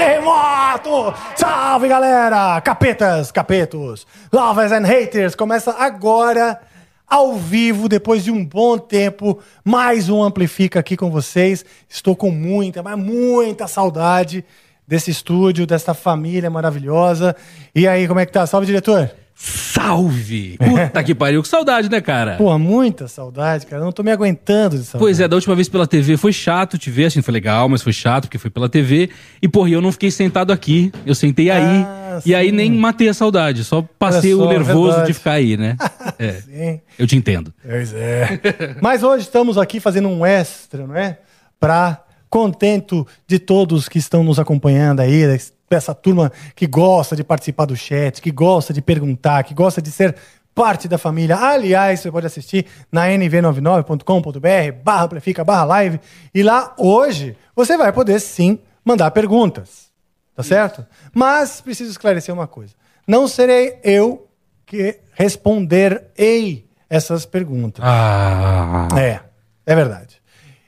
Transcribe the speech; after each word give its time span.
Terremoto! 0.00 1.14
Salve, 1.36 1.86
galera! 1.86 2.58
Capetas, 2.62 3.30
capetos, 3.30 4.06
lovers 4.32 4.72
and 4.72 4.86
haters! 4.86 5.34
Começa 5.34 5.72
agora, 5.72 6.58
ao 7.06 7.34
vivo, 7.34 7.86
depois 7.86 8.24
de 8.24 8.30
um 8.30 8.42
bom 8.42 8.78
tempo, 8.78 9.38
mais 9.62 10.08
um 10.08 10.22
Amplifica 10.22 10.80
aqui 10.80 10.96
com 10.96 11.10
vocês. 11.10 11.66
Estou 11.86 12.16
com 12.16 12.30
muita, 12.30 12.82
mas 12.82 12.98
muita 12.98 13.66
saudade 13.66 14.42
desse 14.88 15.10
estúdio, 15.10 15.66
dessa 15.66 15.92
família 15.92 16.48
maravilhosa. 16.48 17.36
E 17.74 17.86
aí, 17.86 18.08
como 18.08 18.20
é 18.20 18.24
que 18.24 18.32
tá? 18.32 18.46
Salve, 18.46 18.66
diretor! 18.66 19.10
Salve! 19.42 20.58
Puta 20.58 21.02
que 21.02 21.14
pariu, 21.14 21.40
que 21.42 21.48
saudade, 21.48 21.90
né, 21.90 21.98
cara? 22.02 22.36
Pô, 22.36 22.58
muita 22.58 23.08
saudade, 23.08 23.64
cara. 23.64 23.80
Eu 23.80 23.86
não 23.86 23.92
tô 23.92 24.02
me 24.02 24.10
aguentando 24.12 24.76
de 24.76 24.84
saudade. 24.84 25.02
Pois 25.02 25.18
é, 25.18 25.26
da 25.26 25.34
última 25.34 25.54
vez 25.54 25.66
pela 25.66 25.86
TV 25.86 26.18
foi 26.18 26.30
chato 26.30 26.76
te 26.76 26.90
ver, 26.90 27.06
assim, 27.06 27.22
foi 27.22 27.32
legal, 27.32 27.66
mas 27.66 27.80
foi 27.80 27.92
chato 27.94 28.24
porque 28.24 28.36
foi 28.36 28.50
pela 28.50 28.68
TV. 28.68 29.08
E, 29.40 29.48
porra, 29.48 29.70
eu 29.70 29.80
não 29.80 29.90
fiquei 29.92 30.10
sentado 30.10 30.52
aqui, 30.52 30.92
eu 31.06 31.14
sentei 31.14 31.50
aí. 31.50 31.86
Ah, 31.86 32.20
e 32.26 32.34
aí 32.34 32.52
nem 32.52 32.70
matei 32.70 33.08
a 33.08 33.14
saudade, 33.14 33.64
só 33.64 33.80
passei 33.98 34.34
Olha 34.34 34.42
o 34.42 34.44
só, 34.44 34.50
nervoso 34.52 34.86
verdade. 34.88 35.06
de 35.06 35.14
ficar 35.14 35.32
aí, 35.32 35.56
né? 35.56 35.76
É, 36.18 36.32
Sim. 36.32 36.80
eu 36.98 37.06
te 37.06 37.16
entendo. 37.16 37.50
Pois 37.66 37.94
é. 37.94 38.76
Mas 38.82 39.02
hoje 39.02 39.24
estamos 39.24 39.56
aqui 39.56 39.80
fazendo 39.80 40.06
um 40.06 40.26
extra, 40.26 40.86
não 40.86 40.94
é? 40.94 41.18
Para 41.58 42.04
contento 42.28 43.06
de 43.26 43.38
todos 43.38 43.88
que 43.88 43.96
estão 43.96 44.22
nos 44.22 44.38
acompanhando 44.38 45.00
aí, 45.00 45.24
dessa 45.70 45.94
turma 45.94 46.32
que 46.56 46.66
gosta 46.66 47.14
de 47.14 47.22
participar 47.22 47.64
do 47.64 47.76
chat, 47.76 48.20
que 48.20 48.32
gosta 48.32 48.72
de 48.72 48.82
perguntar, 48.82 49.44
que 49.44 49.54
gosta 49.54 49.80
de 49.80 49.92
ser 49.92 50.16
parte 50.52 50.88
da 50.88 50.98
família. 50.98 51.36
Aliás, 51.36 52.00
você 52.00 52.10
pode 52.10 52.26
assistir 52.26 52.66
na 52.90 53.06
nv99.com.br 53.06 54.82
barra 54.82 55.04
amplifica 55.04 55.44
barra 55.44 55.64
live 55.64 56.00
e 56.34 56.42
lá 56.42 56.74
hoje 56.76 57.36
você 57.54 57.76
vai 57.76 57.92
poder 57.92 58.18
sim 58.20 58.58
mandar 58.84 59.12
perguntas. 59.12 59.88
Tá 60.34 60.42
certo? 60.42 60.84
Mas 61.14 61.60
preciso 61.60 61.90
esclarecer 61.90 62.34
uma 62.34 62.48
coisa. 62.48 62.74
Não 63.06 63.28
serei 63.28 63.78
eu 63.84 64.26
que 64.66 64.98
responderei 65.12 66.66
essas 66.88 67.24
perguntas. 67.26 67.84
Ah. 67.84 68.88
É, 68.98 69.20
é 69.66 69.74
verdade. 69.74 70.20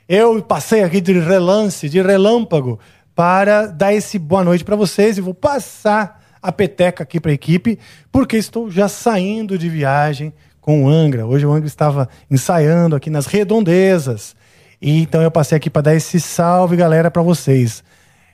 Eu 0.07 0.41
passei 0.43 0.83
aqui 0.83 1.01
de 1.01 1.17
relance, 1.19 1.89
de 1.89 2.01
relâmpago, 2.01 2.79
para 3.15 3.67
dar 3.67 3.93
esse 3.93 4.17
boa 4.17 4.43
noite 4.43 4.63
para 4.63 4.75
vocês 4.75 5.17
e 5.17 5.21
vou 5.21 5.33
passar 5.33 6.21
a 6.41 6.51
peteca 6.51 7.03
aqui 7.03 7.19
para 7.19 7.31
a 7.31 7.33
equipe, 7.33 7.79
porque 8.11 8.35
estou 8.35 8.69
já 8.69 8.87
saindo 8.87 9.57
de 9.57 9.69
viagem 9.69 10.33
com 10.59 10.85
o 10.85 10.89
Angra. 10.89 11.25
Hoje 11.25 11.45
o 11.45 11.51
Angra 11.51 11.67
estava 11.67 12.09
ensaiando 12.29 12.95
aqui 12.95 13.09
nas 13.09 13.25
redondezas. 13.25 14.35
E 14.81 15.01
então 15.01 15.21
eu 15.21 15.31
passei 15.31 15.55
aqui 15.55 15.69
para 15.69 15.83
dar 15.83 15.95
esse 15.95 16.19
salve, 16.19 16.75
galera, 16.75 17.09
para 17.09 17.21
vocês. 17.21 17.83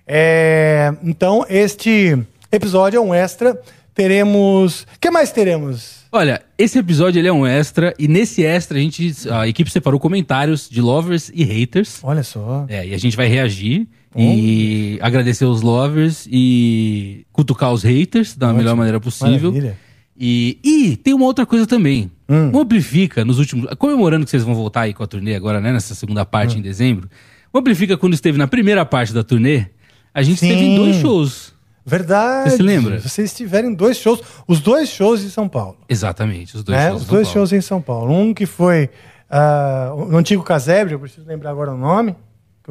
É, 0.08 0.92
então, 1.04 1.46
este 1.48 2.18
episódio 2.52 2.98
é 2.98 3.02
um 3.02 3.14
extra. 3.14 3.60
Teremos. 3.94 4.84
O 4.96 5.00
que 5.00 5.12
mais 5.12 5.32
teremos? 5.32 6.00
Olha, 6.12 6.42
esse 6.58 6.80
episódio 6.80 7.20
ele 7.20 7.28
é 7.28 7.34
um 7.34 7.46
extra, 7.46 7.94
e 8.00 8.08
nesse 8.08 8.44
extra 8.44 8.80
a 8.80 8.82
gente. 8.82 9.14
A 9.30 9.48
equipe 9.48 9.70
separou 9.70 10.00
comentários 10.00 10.68
de 10.68 10.82
lovers 10.82 11.30
e 11.32 11.44
haters. 11.44 12.00
Olha 12.02 12.24
só. 12.24 12.66
É, 12.68 12.88
e 12.88 12.94
a 12.96 12.98
gente 12.98 13.16
vai 13.16 13.28
reagir 13.28 13.88
e 14.16 14.98
agradecer 15.02 15.46
os 15.46 15.62
lovers 15.62 16.28
e 16.32 17.26
cutucar 17.32 17.72
os 17.72 17.84
haters 17.84 18.36
da 18.36 18.52
melhor 18.54 18.76
maneira 18.76 19.00
possível. 19.00 19.52
Maravilha. 19.52 19.78
E, 20.18 20.60
e 20.64 20.98
tem 20.98 21.14
uma 21.14 21.26
outra 21.26 21.46
coisa 21.46 21.66
também. 21.66 22.12
Hum. 22.28 22.52
O 22.54 22.60
Amplifica, 22.60 23.24
nos 23.24 23.40
últimos. 23.40 23.74
Comemorando 23.78 24.26
que 24.26 24.32
vocês 24.32 24.44
vão 24.44 24.54
voltar 24.54 24.82
aí 24.82 24.94
com 24.94 25.02
a 25.04 25.08
turnê 25.08 25.36
agora, 25.36 25.62
né? 25.62 25.72
Nessa 25.72 25.96
segunda 25.96 26.26
parte 26.26 26.56
Hum. 26.56 26.60
em 26.60 26.62
dezembro. 26.62 27.10
O 27.54 27.58
Amplifica, 27.58 27.98
quando 27.98 28.14
esteve 28.14 28.38
na 28.38 28.48
primeira 28.48 28.86
parte 28.86 29.14
da 29.14 29.24
turnê, 29.24 29.68
a 30.14 30.22
gente 30.22 30.40
Sim. 30.40 30.50
esteve 30.50 30.66
em 30.66 30.76
dois 30.76 30.96
shows. 30.98 31.54
Verdade. 31.86 32.52
Você 32.52 32.58
se 32.58 32.64
lembra? 32.64 33.00
Vocês 33.00 33.34
tiveram 33.34 33.74
dois 33.74 33.98
shows, 33.98 34.22
os 34.48 34.60
dois 34.60 34.90
shows 34.90 35.24
em 35.24 35.30
São 35.30 35.48
Paulo. 35.48 35.78
Exatamente, 35.88 36.56
os 36.56 36.64
dois 36.64 36.78
né? 36.78 36.90
shows. 36.90 37.02
Os 37.02 37.04
em 37.04 37.08
São 37.08 37.16
dois 37.16 37.28
Paulo. 37.28 37.34
shows 37.34 37.54
em 37.54 37.62
São 37.62 37.82
Paulo. 37.82 38.14
Um 38.14 38.34
que 38.34 38.46
foi 38.46 38.90
ah, 39.30 39.92
no 40.10 40.18
antigo 40.18 40.44
Casebre, 40.44 40.94
eu 40.94 41.00
preciso 41.00 41.26
lembrar 41.28 41.52
agora 41.52 41.72
o 41.74 41.78
nome, 41.78 42.16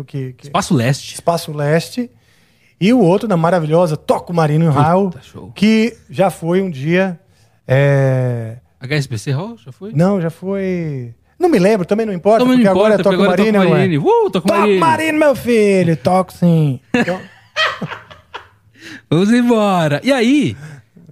que, 0.04 0.32
que, 0.34 0.47
Espaço 0.47 0.75
Leste. 0.75 1.14
Espaço 1.14 1.53
Leste. 1.53 2.10
E 2.81 2.92
o 2.92 3.00
outro 3.00 3.28
na 3.28 3.36
maravilhosa 3.36 3.97
Toco 3.97 4.32
Marino 4.32 4.70
Raul, 4.70 5.12
que 5.54 5.97
já 6.09 6.31
foi 6.31 6.62
um 6.62 6.70
dia. 6.70 7.19
é, 7.66 8.59
HSBC 8.81 9.32
Hall, 9.32 9.56
já 9.59 9.72
foi? 9.72 9.92
Não, 9.92 10.20
já 10.20 10.31
foi. 10.31 11.14
Não 11.38 11.48
me 11.48 11.59
lembro, 11.59 11.86
também 11.86 12.06
não 12.06 12.12
importa, 12.12 12.41
Também 12.41 12.59
porque 12.59 12.64
não 12.64 12.72
agora 12.72 12.94
é 12.94 13.00
importa, 13.00 13.10
Toco 13.10 13.22
agora 13.22 13.42
é 13.42 13.53
Marino. 13.53 13.59
Toco 13.59 13.69
não 13.69 13.76
é? 13.76 13.81
Marino. 13.81 14.04
Uh, 14.04 14.31
Toco 14.31 14.48
Marino. 14.48 14.81
Marino, 14.81 15.19
meu 15.19 15.36
filho, 15.36 15.97
toco 15.97 16.32
sim. 16.32 16.80
Então, 16.94 17.20
Vamos 19.10 19.30
embora. 19.32 20.00
E 20.04 20.12
aí, 20.12 20.56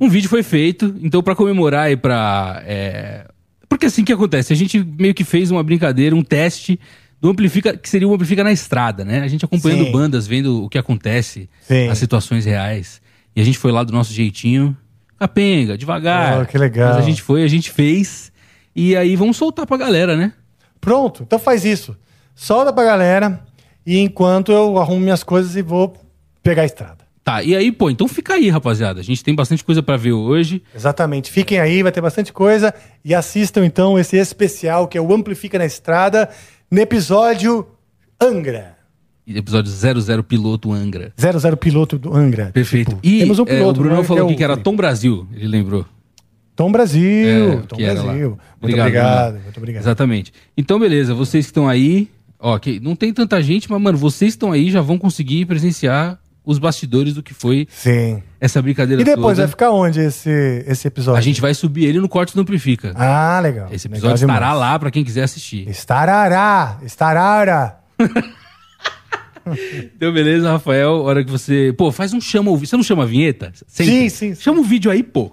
um 0.01 0.09
vídeo 0.09 0.29
foi 0.29 0.43
feito, 0.43 0.95
então 1.01 1.23
pra 1.23 1.35
comemorar 1.35 1.91
e 1.91 1.97
pra... 1.97 2.63
é, 2.67 3.27
Porque 3.69 3.87
assim 3.87 4.05
que 4.05 4.13
acontece, 4.13 4.53
a 4.53 4.57
gente 4.57 4.83
meio 4.99 5.15
que 5.15 5.25
fez 5.25 5.51
uma 5.51 5.63
brincadeira, 5.63 6.15
um 6.15 6.23
teste 6.23 6.79
do 7.27 7.31
Amplifica, 7.31 7.77
que 7.77 7.89
seria 7.89 8.07
o 8.07 8.15
Amplifica 8.15 8.45
na 8.45 8.53
estrada, 8.53 9.05
né? 9.05 9.21
A 9.21 9.27
gente 9.27 9.45
acompanhando 9.45 9.85
Sim. 9.85 9.91
bandas, 9.93 10.27
vendo 10.29 10.65
o 10.65 10.69
que 10.69 10.79
acontece, 10.79 11.51
Sim. 11.61 11.89
as 11.89 11.99
situações 11.99 12.45
reais. 12.45 13.03
E 13.35 13.41
a 13.41 13.45
gente 13.45 13.59
foi 13.59 13.73
lá 13.73 13.83
do 13.83 13.93
nosso 13.93 14.13
jeitinho, 14.13 14.77
capenga, 15.19 15.77
devagar. 15.77 16.43
Oh, 16.43 16.47
que 16.47 16.57
legal. 16.57 16.91
Mas 16.91 16.99
a 16.99 17.01
gente 17.03 17.21
foi, 17.21 17.43
a 17.43 17.49
gente 17.49 17.71
fez. 17.71 18.31
E 18.75 18.95
aí 18.95 19.17
vamos 19.17 19.37
soltar 19.37 19.67
pra 19.67 19.77
galera, 19.77 20.17
né? 20.17 20.33
Pronto, 20.81 21.25
então 21.25 21.39
faz 21.39 21.65
isso. 21.65 21.97
Solta 22.33 22.73
pra 22.73 22.85
galera 22.85 23.43
e 23.85 23.99
enquanto 23.99 24.53
eu 24.53 24.79
arrumo 24.79 25.01
minhas 25.01 25.25
coisas 25.25 25.57
e 25.57 25.63
vou 25.63 25.97
pegar 26.45 26.63
a 26.63 26.67
estrada. 26.67 27.07
Tá, 27.25 27.43
e 27.43 27.57
aí, 27.57 27.73
pô, 27.73 27.91
então 27.91 28.07
fica 28.07 28.35
aí, 28.35 28.49
rapaziada. 28.49 29.01
A 29.01 29.03
gente 29.03 29.25
tem 29.25 29.35
bastante 29.35 29.65
coisa 29.65 29.83
pra 29.83 29.97
ver 29.97 30.13
hoje. 30.13 30.63
Exatamente. 30.73 31.29
Fiquem 31.29 31.59
aí, 31.59 31.83
vai 31.83 31.91
ter 31.91 32.01
bastante 32.01 32.33
coisa. 32.33 32.73
E 33.05 33.13
assistam 33.17 33.67
então 33.67 33.99
esse 33.99 34.17
especial 34.17 34.87
que 34.87 34.97
é 34.97 35.01
o 35.01 35.13
Amplifica 35.13 35.59
na 35.59 35.67
Estrada, 35.67 36.31
no 36.71 36.81
episódio 36.81 37.67
Angra. 38.21 38.77
Episódio 39.27 39.71
00 39.73 40.23
Piloto 40.23 40.73
Angra. 40.73 41.13
00 41.17 41.57
piloto 41.57 41.99
do 41.99 42.15
Angra. 42.15 42.51
Perfeito. 42.53 42.91
Tipo, 42.91 43.01
e 43.03 43.21
temos 43.21 43.39
um 43.39 43.43
é, 43.43 43.47
piloto. 43.47 43.81
o 43.81 43.83
Bruno 43.83 44.05
falou 44.05 44.23
é 44.23 44.27
aqui 44.27 44.35
o 44.35 44.37
que 44.37 44.45
era 44.45 44.57
Tom 44.57 44.77
Brasil, 44.77 45.27
ele 45.33 45.49
lembrou. 45.49 45.85
Tom 46.55 46.73
Brasil. 46.73 47.53
É, 47.53 47.57
Tom. 47.69 47.77
Brasil. 47.77 48.29
Muito 48.31 48.39
Obrigado, 48.63 48.87
obrigado. 48.87 49.43
Muito 49.43 49.57
obrigado. 49.59 49.83
Exatamente. 49.83 50.33
Então, 50.57 50.79
beleza, 50.79 51.15
vocês 51.15 51.45
que 51.45 51.51
estão 51.51 51.69
aí, 51.69 52.09
ó, 52.39 52.59
que 52.59 52.81
não 52.81 52.97
tem 52.97 53.13
tanta 53.13 53.43
gente, 53.43 53.71
mas, 53.71 53.81
mano, 53.81 53.99
vocês 53.99 54.33
que 54.33 54.37
estão 54.37 54.53
aí 54.53 54.71
já 54.71 54.81
vão 54.81 54.97
conseguir 54.97 55.45
presenciar 55.45 56.19
os 56.47 56.59
bastidores 56.59 57.13
do 57.13 57.23
que 57.23 57.35
foi 57.35 57.67
Sim. 57.69 58.23
essa 58.41 58.63
brincadeira 58.63 59.03
E 59.03 59.05
depois 59.05 59.37
toda. 59.37 59.43
vai 59.43 59.49
ficar 59.49 59.71
onde 59.73 60.01
esse, 60.01 60.31
esse 60.67 60.87
episódio? 60.89 61.19
A 61.19 61.21
gente 61.23 61.41
vai 61.41 61.53
subir 61.53 61.85
ele 61.87 61.99
no 62.01 62.09
corte 62.09 62.35
do 62.35 62.41
Amplifica. 62.41 62.93
Ah, 62.95 63.39
legal. 63.43 63.67
Esse 63.73 63.89
Legal 63.89 63.99
episódio 64.13 64.25
estará 64.25 64.47
demais. 64.53 64.59
lá 64.61 64.79
pra 64.79 64.91
quem 64.91 65.03
quiser 65.05 65.25
assistir. 65.25 65.69
Estarará. 65.69 66.79
Estarará. 66.83 67.81
Então, 69.95 70.13
beleza, 70.13 70.51
Rafael, 70.51 71.03
hora 71.03 71.25
que 71.25 71.31
você... 71.31 71.73
Pô, 71.79 71.93
faz 71.93 72.13
um 72.13 72.21
chama. 72.21 72.51
Você 72.57 72.77
não 72.77 72.83
chama 72.83 73.05
a 73.05 73.07
vinheta? 73.07 73.53
Sempre. 73.69 73.93
Sim, 73.93 74.09
sim, 74.09 74.35
sim. 74.35 74.41
Chama 74.43 74.59
o 74.61 74.65
vídeo 74.65 74.91
aí, 74.91 75.05
pô. 75.05 75.31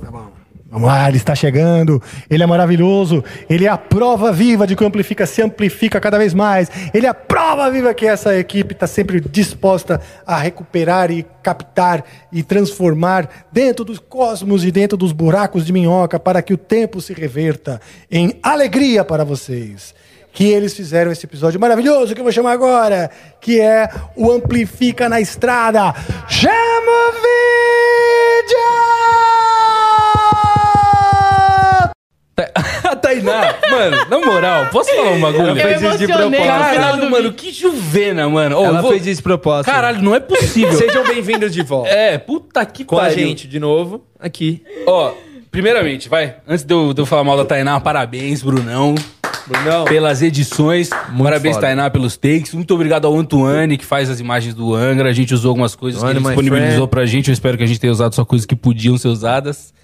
Tá 0.00 0.10
bom. 0.12 0.30
Vamos 0.70 0.86
lá, 0.86 1.08
ele 1.08 1.16
está 1.16 1.34
chegando, 1.34 2.02
ele 2.28 2.42
é 2.42 2.46
maravilhoso, 2.46 3.24
ele 3.48 3.64
é 3.64 3.70
a 3.70 3.78
prova 3.78 4.30
viva 4.30 4.66
de 4.66 4.76
que 4.76 4.84
o 4.84 4.86
Amplifica 4.86 5.24
se 5.24 5.40
amplifica 5.40 5.98
cada 5.98 6.18
vez 6.18 6.34
mais, 6.34 6.70
ele 6.92 7.06
é 7.06 7.08
a 7.08 7.14
prova 7.14 7.70
viva 7.70 7.94
que 7.94 8.04
essa 8.04 8.36
equipe 8.36 8.74
está 8.74 8.86
sempre 8.86 9.18
disposta 9.18 9.98
a 10.26 10.36
recuperar 10.36 11.10
e 11.10 11.24
captar 11.42 12.04
e 12.30 12.42
transformar 12.42 13.46
dentro 13.50 13.82
dos 13.82 13.98
cosmos 13.98 14.62
e 14.62 14.70
dentro 14.70 14.98
dos 14.98 15.10
buracos 15.10 15.64
de 15.64 15.72
minhoca 15.72 16.20
para 16.20 16.42
que 16.42 16.52
o 16.52 16.58
tempo 16.58 17.00
se 17.00 17.14
reverta 17.14 17.80
em 18.10 18.38
alegria 18.42 19.02
para 19.02 19.24
vocês. 19.24 19.94
Que 20.34 20.44
eles 20.44 20.74
fizeram 20.74 21.10
esse 21.10 21.24
episódio 21.24 21.58
maravilhoso 21.58 22.14
que 22.14 22.20
eu 22.20 22.24
vou 22.24 22.32
chamar 22.32 22.52
agora, 22.52 23.10
que 23.40 23.58
é 23.58 23.88
o 24.14 24.30
Amplifica 24.30 25.08
na 25.08 25.18
Estrada. 25.18 25.94
Chama 26.28 27.08
o 27.08 27.12
vídeo! 27.12 28.97
A 32.84 32.94
Tainá, 32.96 33.54
mano, 33.70 33.96
na 34.08 34.18
moral, 34.20 34.66
posso 34.70 34.94
falar 34.94 35.10
um 35.10 35.20
bagulho? 35.20 35.48
Eu 35.48 35.56
fez 35.56 35.82
isso 35.82 35.98
de 35.98 36.04
emocionei 36.04 36.40
propósito. 36.40 36.46
Caralho, 36.74 37.00
do 37.00 37.10
mano, 37.10 37.32
que 37.32 37.52
juvena, 37.52 38.28
mano. 38.28 38.58
Ô, 38.60 38.64
Ela 38.64 38.80
vou- 38.80 38.92
fez 38.92 39.06
isso 39.06 39.16
de 39.16 39.22
propósito. 39.24 39.66
Caralho, 39.66 40.00
não 40.02 40.14
é 40.14 40.20
possível. 40.20 40.72
Sejam 40.78 41.04
bem-vindos 41.04 41.52
de 41.52 41.62
volta. 41.62 41.88
É, 41.90 42.16
puta 42.16 42.64
que 42.64 42.84
Com 42.84 42.96
a 42.96 43.02
pariu. 43.02 43.18
gente, 43.26 43.48
de 43.48 43.58
novo, 43.58 44.04
aqui. 44.20 44.62
Ó, 44.86 45.12
primeiramente, 45.50 46.08
vai, 46.08 46.36
antes 46.46 46.64
de 46.64 46.72
eu, 46.72 46.92
de 46.94 47.00
eu 47.00 47.06
falar 47.06 47.24
mal 47.24 47.36
da 47.36 47.44
Tainá, 47.44 47.80
parabéns, 47.80 48.40
Brunão, 48.42 48.94
Brunão. 49.46 49.84
pelas 49.86 50.22
edições. 50.22 50.90
parabéns, 50.90 51.56
foda. 51.56 51.66
Tainá, 51.66 51.90
pelos 51.90 52.16
takes. 52.16 52.54
Muito 52.54 52.72
obrigado 52.72 53.06
ao 53.06 53.16
Antoine, 53.18 53.76
que 53.76 53.84
faz 53.84 54.08
as 54.08 54.20
imagens 54.20 54.54
do 54.54 54.74
Angra. 54.76 55.08
A 55.08 55.12
gente 55.12 55.34
usou 55.34 55.48
algumas 55.48 55.74
coisas 55.74 56.00
Antoine, 56.02 56.20
que 56.20 56.26
ele 56.28 56.28
my 56.36 56.36
disponibilizou 56.42 56.76
friend. 56.86 56.90
pra 56.90 57.04
gente. 57.06 57.28
Eu 57.30 57.32
espero 57.32 57.58
que 57.58 57.64
a 57.64 57.66
gente 57.66 57.80
tenha 57.80 57.92
usado 57.92 58.14
só 58.14 58.24
coisas 58.24 58.46
que 58.46 58.54
podiam 58.54 58.96
ser 58.96 59.08
usadas. 59.08 59.76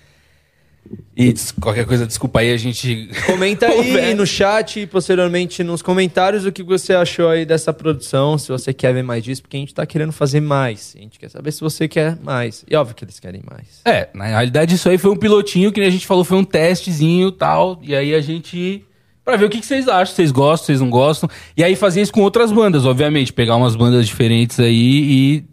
E 1.16 1.32
qualquer 1.60 1.86
coisa, 1.86 2.06
desculpa 2.06 2.40
aí, 2.40 2.52
a 2.52 2.56
gente. 2.56 3.08
Comenta 3.24 3.66
aí 3.66 4.14
no 4.14 4.26
chat 4.26 4.80
e 4.80 4.86
posteriormente 4.86 5.62
nos 5.62 5.80
comentários 5.80 6.44
o 6.44 6.50
que 6.50 6.62
você 6.62 6.92
achou 6.92 7.28
aí 7.28 7.46
dessa 7.46 7.72
produção, 7.72 8.36
se 8.36 8.48
você 8.48 8.74
quer 8.74 8.92
ver 8.92 9.04
mais 9.04 9.22
disso, 9.22 9.40
porque 9.40 9.56
a 9.56 9.60
gente 9.60 9.72
tá 9.72 9.86
querendo 9.86 10.12
fazer 10.12 10.40
mais. 10.40 10.92
A 10.96 11.00
gente 11.00 11.18
quer 11.18 11.30
saber 11.30 11.52
se 11.52 11.60
você 11.60 11.86
quer 11.86 12.18
mais. 12.20 12.64
E 12.68 12.74
óbvio 12.74 12.96
que 12.96 13.04
eles 13.04 13.20
querem 13.20 13.42
mais. 13.48 13.80
É, 13.84 14.08
na 14.12 14.26
realidade 14.26 14.74
isso 14.74 14.88
aí 14.88 14.98
foi 14.98 15.12
um 15.12 15.16
pilotinho 15.16 15.70
que 15.70 15.80
a 15.80 15.90
gente 15.90 16.04
falou, 16.04 16.24
foi 16.24 16.36
um 16.36 16.44
testezinho 16.44 17.28
e 17.28 17.32
tal. 17.32 17.78
E 17.82 17.94
aí 17.94 18.12
a 18.12 18.20
gente. 18.20 18.84
Pra 19.24 19.36
ver 19.36 19.46
o 19.46 19.48
que, 19.48 19.60
que 19.60 19.66
vocês 19.66 19.88
acham, 19.88 20.06
se 20.06 20.16
vocês 20.16 20.32
gostam, 20.32 20.66
vocês 20.66 20.80
não 20.80 20.90
gostam. 20.90 21.30
E 21.56 21.62
aí 21.62 21.76
fazer 21.76 22.02
isso 22.02 22.12
com 22.12 22.22
outras 22.22 22.50
bandas, 22.50 22.84
obviamente. 22.84 23.32
Pegar 23.32 23.54
umas 23.56 23.76
bandas 23.76 24.06
diferentes 24.06 24.58
aí 24.58 24.74
e 24.74 25.44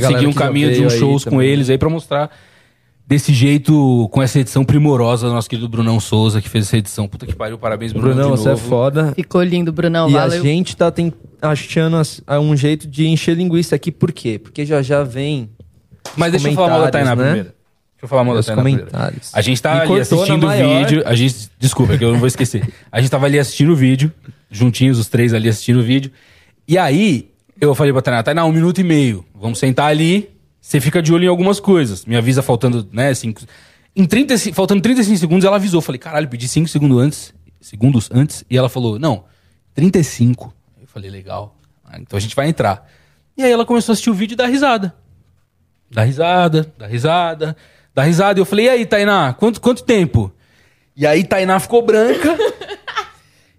seguir 0.00 0.26
um 0.26 0.32
caminho 0.32 0.72
de 0.72 0.84
uns 0.84 0.94
shows 0.94 1.24
com 1.24 1.30
também. 1.30 1.48
eles 1.48 1.70
aí 1.70 1.76
pra 1.76 1.90
mostrar 1.90 2.30
desse 3.08 3.32
jeito, 3.32 4.06
com 4.12 4.20
essa 4.22 4.38
edição 4.38 4.62
primorosa 4.64 5.26
do 5.28 5.32
nosso 5.32 5.48
querido 5.48 5.66
Brunão 5.68 5.98
Souza, 5.98 6.42
que 6.42 6.48
fez 6.48 6.66
essa 6.66 6.76
edição. 6.76 7.08
Puta 7.08 7.24
que 7.26 7.34
pariu, 7.34 7.56
parabéns, 7.58 7.90
Brunão. 7.92 8.10
Brunão, 8.14 8.34
de 8.34 8.40
você 8.42 8.50
é 8.50 8.56
foda. 8.56 9.12
Ficou 9.16 9.42
lindo, 9.42 9.72
Brunão. 9.72 10.10
e 10.10 10.12
valeu. 10.12 10.40
a 10.40 10.44
gente 10.44 10.76
tá 10.76 10.90
ten- 10.90 11.12
achando 11.40 11.96
as- 11.96 12.20
a- 12.26 12.38
um 12.38 12.54
jeito 12.54 12.86
de 12.86 13.06
encher 13.08 13.34
linguiça 13.36 13.74
aqui. 13.74 13.90
Por 13.90 14.12
quê? 14.12 14.38
Porque 14.38 14.66
já 14.66 14.82
já 14.82 15.02
vem 15.02 15.48
Mas 16.16 16.32
deixa 16.32 16.48
eu 16.48 16.54
falar 16.54 16.68
mal 16.68 16.82
da 16.82 16.90
Tainá 16.90 17.16
né? 17.16 17.22
primeiro. 17.24 17.48
Deixa 17.48 18.04
eu 18.04 18.08
falar 18.08 18.24
mal 18.24 18.34
da 18.36 18.42
Tainá 18.42 18.62
primeiro. 18.62 18.86
comentários. 18.90 19.30
A 19.34 19.40
gente 19.40 19.60
tá 19.62 19.74
Me 19.74 19.80
ali 19.80 20.00
assistindo 20.00 20.42
o 20.42 20.46
maior. 20.46 20.84
vídeo. 20.86 21.02
A 21.06 21.14
gente. 21.14 21.50
Desculpa, 21.58 21.96
que 21.98 22.04
eu 22.04 22.12
não 22.12 22.18
vou 22.18 22.28
esquecer. 22.28 22.68
A 22.92 23.00
gente 23.00 23.10
tava 23.10 23.24
ali 23.26 23.38
assistindo 23.38 23.72
o 23.72 23.76
vídeo, 23.76 24.12
juntinhos, 24.50 24.98
os 24.98 25.08
três 25.08 25.32
ali 25.34 25.48
assistindo 25.48 25.80
o 25.80 25.82
vídeo. 25.82 26.10
E 26.68 26.76
aí, 26.78 27.30
eu 27.60 27.74
falei 27.74 27.92
pra 27.92 28.02
Tainá, 28.02 28.22
Tainá, 28.22 28.44
um 28.44 28.52
minuto 28.52 28.80
e 28.80 28.84
meio. 28.84 29.24
Vamos 29.34 29.58
sentar 29.58 29.86
ali. 29.90 30.28
Você 30.68 30.82
fica 30.82 31.00
de 31.00 31.14
olho 31.14 31.24
em 31.24 31.28
algumas 31.28 31.58
coisas. 31.58 32.04
Me 32.04 32.14
avisa 32.14 32.42
faltando, 32.42 32.86
né, 32.92 33.14
cinco. 33.14 33.40
Em 33.96 34.04
30, 34.04 34.34
e- 34.34 34.52
faltando 34.52 34.82
35 34.82 35.16
segundos, 35.18 35.46
ela 35.46 35.56
avisou. 35.56 35.80
Falei, 35.80 35.98
caralho, 35.98 36.28
pedi 36.28 36.46
5 36.46 36.68
segundos 36.68 36.98
antes. 37.02 37.34
Segundos 37.58 38.10
antes. 38.12 38.44
E 38.50 38.58
ela 38.58 38.68
falou, 38.68 38.98
não, 38.98 39.24
35. 39.72 40.52
Eu 40.78 40.86
falei, 40.86 41.10
legal. 41.10 41.56
Ah, 41.82 41.98
Então 41.98 42.18
a 42.18 42.20
gente 42.20 42.36
vai 42.36 42.50
entrar. 42.50 42.86
E 43.34 43.42
aí 43.42 43.50
ela 43.50 43.64
começou 43.64 43.92
a 43.92 43.94
assistir 43.94 44.10
o 44.10 44.14
vídeo 44.14 44.34
e 44.34 44.36
dar 44.36 44.46
risada. 44.46 44.94
Dá 45.90 46.02
risada, 46.02 46.70
dá 46.76 46.86
risada, 46.86 47.56
dá 47.94 48.02
risada. 48.02 48.38
E 48.38 48.42
eu 48.42 48.44
falei, 48.44 48.66
e 48.66 48.68
aí, 48.68 48.84
Tainá, 48.84 49.32
quanto, 49.32 49.62
quanto 49.62 49.82
tempo? 49.82 50.30
E 50.94 51.06
aí, 51.06 51.24
Tainá 51.24 51.58
ficou 51.58 51.80
branca, 51.80 52.36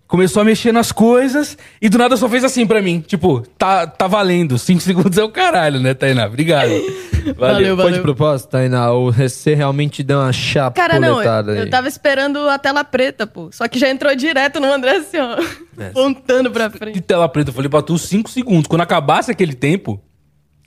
começou 0.09 0.41
a 0.41 0.43
mexer 0.45 0.71
nas 0.73 0.91
coisas, 0.91 1.55
e 1.79 1.87
do 1.87 1.97
nada 1.99 2.17
só 2.17 2.27
fez 2.27 2.43
assim 2.43 2.65
pra 2.65 2.81
mim. 2.81 2.99
Tipo, 2.99 3.41
tá, 3.57 3.85
tá 3.87 4.07
valendo. 4.07 4.57
Cinco 4.57 4.81
segundos 4.83 5.17
é 5.17 5.23
o 5.23 5.29
caralho, 5.29 5.79
né, 5.79 5.93
Tainá? 5.93 6.25
Obrigado. 6.25 6.67
Valeu. 6.69 7.35
Valeu, 7.37 7.75
Foi 7.75 7.85
valeu. 7.85 7.97
de 7.97 8.01
propósito, 8.01 8.49
Tainá? 8.49 8.91
Ou 8.91 9.11
você 9.13 9.53
realmente 9.53 10.01
deu 10.01 10.17
uma 10.19 10.31
Cara, 10.73 10.99
não, 10.99 11.21
eu, 11.21 11.55
eu 11.55 11.69
tava 11.69 11.87
esperando 11.87 12.39
a 12.49 12.57
tela 12.57 12.83
preta, 12.83 13.27
pô. 13.27 13.49
Só 13.51 13.67
que 13.67 13.77
já 13.77 13.89
entrou 13.89 14.13
direto 14.15 14.59
no 14.59 14.71
André 14.71 14.97
assim, 14.97 15.17
ó. 15.17 15.37
É. 15.81 15.89
Pontando 15.91 16.49
pra 16.49 16.67
De 16.67 16.77
frente. 16.77 17.01
tela 17.01 17.29
preta, 17.29 17.51
eu 17.51 17.53
falei 17.53 17.69
pra 17.69 17.81
tu 17.81 17.97
cinco 17.97 18.29
segundos. 18.29 18.67
Quando 18.67 18.81
acabasse 18.81 19.29
aquele 19.29 19.53
tempo, 19.53 20.01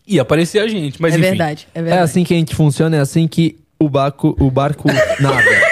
ia 0.06 0.22
aparecer 0.22 0.60
a 0.60 0.68
gente. 0.68 1.02
Mas 1.02 1.14
é 1.14 1.18
enfim. 1.18 1.28
verdade, 1.30 1.66
é 1.74 1.78
É 1.78 1.82
verdade. 1.82 2.02
assim 2.04 2.22
que 2.22 2.32
a 2.32 2.36
gente 2.36 2.54
funciona, 2.54 2.96
é 2.96 3.00
assim 3.00 3.26
que 3.26 3.58
o 3.80 3.88
barco, 3.88 4.36
o 4.38 4.50
barco 4.50 4.86
nada. 5.18 5.71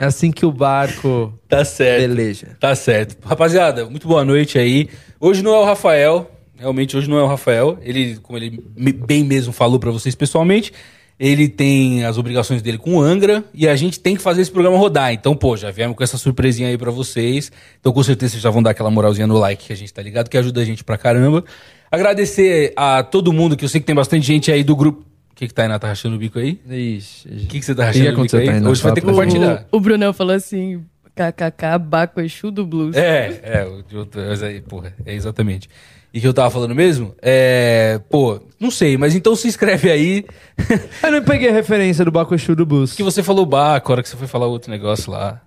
É 0.00 0.04
assim 0.06 0.30
que 0.30 0.46
o 0.46 0.52
barco 0.52 1.32
Tá 1.48 1.64
certo. 1.64 2.00
peleja. 2.00 2.56
Tá 2.60 2.74
certo. 2.74 3.16
Rapaziada, 3.26 3.84
muito 3.88 4.06
boa 4.06 4.24
noite 4.24 4.58
aí. 4.58 4.88
Hoje 5.20 5.42
não 5.42 5.54
é 5.54 5.58
o 5.58 5.64
Rafael. 5.64 6.30
Realmente, 6.56 6.96
hoje 6.96 7.08
não 7.08 7.18
é 7.18 7.22
o 7.22 7.26
Rafael. 7.26 7.78
Ele, 7.82 8.16
como 8.22 8.38
ele 8.38 8.62
bem 9.06 9.24
mesmo 9.24 9.52
falou 9.52 9.78
pra 9.78 9.90
vocês 9.90 10.14
pessoalmente, 10.14 10.72
ele 11.18 11.48
tem 11.48 12.04
as 12.04 12.18
obrigações 12.18 12.62
dele 12.62 12.78
com 12.78 12.96
o 12.96 13.00
Angra 13.00 13.44
e 13.54 13.68
a 13.68 13.74
gente 13.76 13.98
tem 13.98 14.14
que 14.16 14.22
fazer 14.22 14.42
esse 14.42 14.50
programa 14.50 14.76
rodar. 14.76 15.12
Então, 15.12 15.34
pô, 15.36 15.56
já 15.56 15.70
viemos 15.70 15.96
com 15.96 16.02
essa 16.04 16.16
surpresinha 16.18 16.68
aí 16.68 16.78
pra 16.78 16.90
vocês. 16.90 17.50
Então, 17.80 17.92
com 17.92 18.02
certeza, 18.02 18.32
vocês 18.32 18.42
já 18.42 18.50
vão 18.50 18.62
dar 18.62 18.70
aquela 18.70 18.90
moralzinha 18.90 19.26
no 19.26 19.36
like 19.38 19.66
que 19.66 19.72
a 19.72 19.76
gente 19.76 19.92
tá 19.92 20.02
ligado, 20.02 20.28
que 20.28 20.36
ajuda 20.38 20.60
a 20.60 20.64
gente 20.64 20.82
pra 20.84 20.96
caramba. 20.98 21.44
Agradecer 21.90 22.72
a 22.76 23.02
todo 23.02 23.32
mundo, 23.32 23.56
que 23.56 23.64
eu 23.64 23.68
sei 23.68 23.80
que 23.80 23.86
tem 23.86 23.94
bastante 23.96 24.26
gente 24.26 24.50
aí 24.52 24.62
do 24.62 24.76
grupo. 24.76 25.04
O 25.38 25.40
que 25.40 25.46
que 25.46 25.54
tá, 25.54 25.78
tá 25.78 25.86
rachando 25.86 26.16
o 26.16 26.18
bico 26.18 26.36
aí? 26.40 26.58
Ixi. 26.68 27.28
O 27.28 27.46
que 27.46 27.60
que 27.60 27.64
você 27.64 27.72
tá 27.72 27.84
rachando 27.84 28.08
o 28.20 28.22
bico 28.22 28.36
aí? 28.36 28.46
Tainá? 28.46 28.68
Hoje 28.68 28.82
vai 28.82 28.92
ter 28.92 29.00
que 29.02 29.06
compartilhar. 29.06 29.66
O, 29.70 29.76
o 29.76 29.80
Brunão 29.80 30.12
falou 30.12 30.34
assim: 30.34 30.82
kkk, 31.14 31.78
Baco 31.80 32.20
Exu 32.20 32.50
do 32.50 32.66
Blues. 32.66 32.96
É, 32.96 33.38
é, 33.44 33.64
o 33.64 33.82
de 33.88 33.96
outro- 33.96 34.20
mas 34.20 34.42
aí, 34.42 34.60
porra, 34.60 34.92
é 35.06 35.14
exatamente. 35.14 35.68
E 36.12 36.20
que 36.20 36.26
eu 36.26 36.34
tava 36.34 36.50
falando 36.50 36.74
mesmo? 36.74 37.14
É, 37.22 38.00
pô, 38.10 38.40
não 38.58 38.68
sei, 38.70 38.96
mas 38.96 39.14
então 39.14 39.36
se 39.36 39.46
inscreve 39.46 39.88
aí. 39.92 40.24
Eu 41.04 41.12
não 41.12 41.22
peguei 41.22 41.50
a 41.50 41.52
referência 41.52 42.04
do 42.04 42.10
barco 42.10 42.34
Exu 42.34 42.56
do 42.56 42.66
Bus. 42.66 42.94
que 42.94 43.02
você 43.04 43.22
falou 43.22 43.46
Baco, 43.46 43.92
a 43.92 43.94
hora 43.94 44.02
que 44.02 44.08
você 44.08 44.16
foi 44.16 44.26
falar 44.26 44.46
outro 44.46 44.72
negócio 44.72 45.12
lá. 45.12 45.40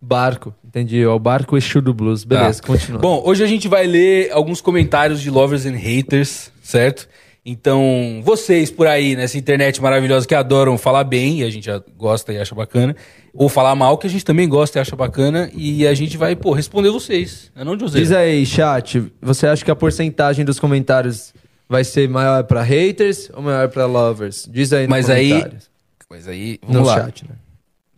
Barco, 0.00 0.54
entendi. 0.64 1.02
É 1.02 1.08
o 1.08 1.18
barco 1.18 1.56
Exu 1.56 1.82
do 1.82 1.92
Blues. 1.92 2.24
Beleza, 2.24 2.62
Tá. 2.62 2.66
continua. 2.66 3.00
Bom, 3.00 3.22
hoje 3.26 3.42
a 3.42 3.46
gente 3.46 3.68
vai 3.68 3.86
ler 3.86 4.30
alguns 4.32 4.60
comentários 4.62 5.20
de 5.20 5.30
lovers 5.30 5.66
and 5.66 5.76
haters, 5.76 6.50
certo? 6.62 7.08
Então, 7.46 8.22
vocês 8.24 8.70
por 8.70 8.86
aí 8.86 9.14
nessa 9.14 9.36
internet 9.36 9.80
maravilhosa 9.82 10.26
que 10.26 10.34
adoram 10.34 10.78
falar 10.78 11.04
bem, 11.04 11.40
e 11.40 11.44
a 11.44 11.50
gente 11.50 11.66
já 11.66 11.78
gosta 11.96 12.32
e 12.32 12.38
acha 12.38 12.54
bacana, 12.54 12.96
ou 13.34 13.50
falar 13.50 13.74
mal, 13.74 13.98
que 13.98 14.06
a 14.06 14.10
gente 14.10 14.24
também 14.24 14.48
gosta 14.48 14.78
e 14.78 14.80
acha 14.80 14.96
bacana, 14.96 15.50
e 15.54 15.86
a 15.86 15.92
gente 15.92 16.16
vai, 16.16 16.34
pô, 16.34 16.52
responder 16.52 16.88
vocês. 16.90 17.52
É 17.54 17.62
não, 17.62 17.78
José? 17.78 17.98
Diz 17.98 18.12
aí, 18.12 18.46
chat, 18.46 19.12
você 19.20 19.46
acha 19.46 19.62
que 19.62 19.70
a 19.70 19.76
porcentagem 19.76 20.42
dos 20.42 20.58
comentários 20.58 21.34
vai 21.68 21.84
ser 21.84 22.08
maior 22.08 22.44
pra 22.44 22.62
haters 22.62 23.28
ou 23.34 23.42
maior 23.42 23.68
pra 23.68 23.84
lovers? 23.84 24.48
Diz 24.50 24.72
aí 24.72 24.84
nos 24.84 24.90
Mas 24.90 25.10
aí. 25.10 25.28
comentários. 25.28 25.70
Mas 26.08 26.28
aí. 26.28 26.58
Vamos 26.62 26.76
No 26.76 26.86
lá. 26.86 26.94
chat, 26.94 27.24
né? 27.28 27.34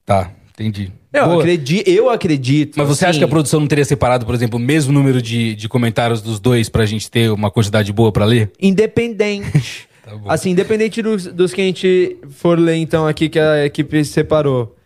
Tá, 0.04 0.30
entendi. 0.58 0.90
Eu, 1.12 1.26
Boa. 1.26 1.38
acredito, 1.38 1.88
eu 1.88 2.10
acredito. 2.10 2.74
Mas 2.78 2.88
você 2.88 3.06
acha 3.06 3.18
que 3.18 3.24
a 3.24 3.28
produção 3.28 3.60
não 3.60 3.66
teria 3.66 3.84
separado, 3.84 4.26
por 4.26 4.34
exemplo, 4.34 4.58
o 4.58 4.62
mesmo 4.62 4.92
número 4.92 5.20
de, 5.22 5.54
de 5.54 5.68
comentários 5.68 6.20
dos 6.20 6.40
dois 6.40 6.68
pra 6.68 6.84
gente 6.84 7.10
ter 7.10 7.30
uma 7.30 7.50
quantidade 7.50 7.92
boa 7.92 8.10
pra 8.12 8.24
ler? 8.24 8.50
Independente. 8.60 9.88
Tá 10.06 10.14
bom. 10.14 10.30
assim, 10.30 10.50
independente 10.50 11.02
dos, 11.02 11.26
dos 11.26 11.52
que 11.52 11.60
a 11.60 11.64
gente 11.64 12.16
for 12.30 12.56
ler, 12.56 12.76
então, 12.76 13.08
aqui 13.08 13.28
que 13.28 13.40
a 13.40 13.66
equipe 13.66 14.04
separou. 14.04 14.76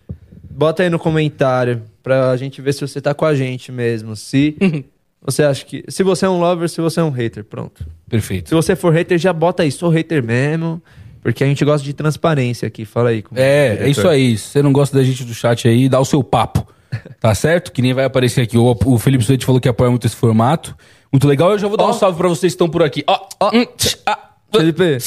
Bota 0.48 0.82
aí 0.82 0.88
no 0.88 0.98
comentário 0.98 1.82
pra 2.02 2.34
gente 2.38 2.62
ver 2.62 2.72
se 2.72 2.80
você 2.80 3.02
tá 3.02 3.12
com 3.12 3.26
a 3.26 3.34
gente 3.34 3.70
mesmo. 3.70 4.16
Se 4.16 4.56
você 5.22 5.42
acha 5.42 5.62
que. 5.66 5.84
Se 5.88 6.02
você 6.02 6.24
é 6.24 6.28
um 6.30 6.40
lover, 6.40 6.70
se 6.70 6.80
você 6.80 7.00
é 7.00 7.04
um 7.04 7.10
hater. 7.10 7.44
Pronto. 7.44 7.84
Se 7.84 7.90
Perfeito. 8.08 8.54
você 8.56 8.74
for 8.74 8.94
hater, 8.94 9.18
já 9.18 9.30
bota 9.30 9.62
aí. 9.62 9.70
Sou 9.70 9.90
hater 9.90 10.24
mesmo. 10.24 10.82
Porque 11.22 11.44
a 11.44 11.46
gente 11.46 11.64
gosta 11.64 11.84
de 11.84 11.92
transparência 11.92 12.66
aqui. 12.66 12.84
Fala 12.84 13.10
aí. 13.10 13.24
É, 13.34 13.68
diretor. 13.70 13.86
é 13.86 13.90
isso 13.90 14.08
aí. 14.08 14.38
Se 14.38 14.48
você 14.48 14.62
não 14.62 14.72
gosta 14.72 14.96
da 14.96 15.04
gente 15.04 15.24
do 15.24 15.34
chat 15.34 15.68
aí, 15.68 15.88
dá 15.88 16.00
o 16.00 16.04
seu 16.04 16.22
papo. 16.22 16.66
Tá 17.20 17.34
certo? 17.34 17.70
Que 17.70 17.82
nem 17.82 17.92
vai 17.92 18.04
aparecer 18.04 18.40
aqui. 18.40 18.58
O, 18.58 18.76
o 18.86 18.98
Felipe 18.98 19.22
Suete 19.22 19.44
falou 19.44 19.60
que 19.60 19.68
apoia 19.68 19.90
muito 19.90 20.06
esse 20.06 20.16
formato. 20.16 20.74
Muito 21.12 21.28
legal. 21.28 21.52
Eu 21.52 21.58
já 21.58 21.68
vou 21.68 21.76
dar 21.76 21.86
um 21.86 21.92
salve 21.92 22.16
pra 22.16 22.28
vocês 22.28 22.52
que 22.52 22.54
estão 22.54 22.68
por 22.68 22.82
aqui. 22.82 23.04
Ó, 23.06 23.28
ó, 23.38 23.50
hum, 23.54 23.64
tch, 23.76 23.96
ah, 24.06 24.30
Felipe, 24.52 24.98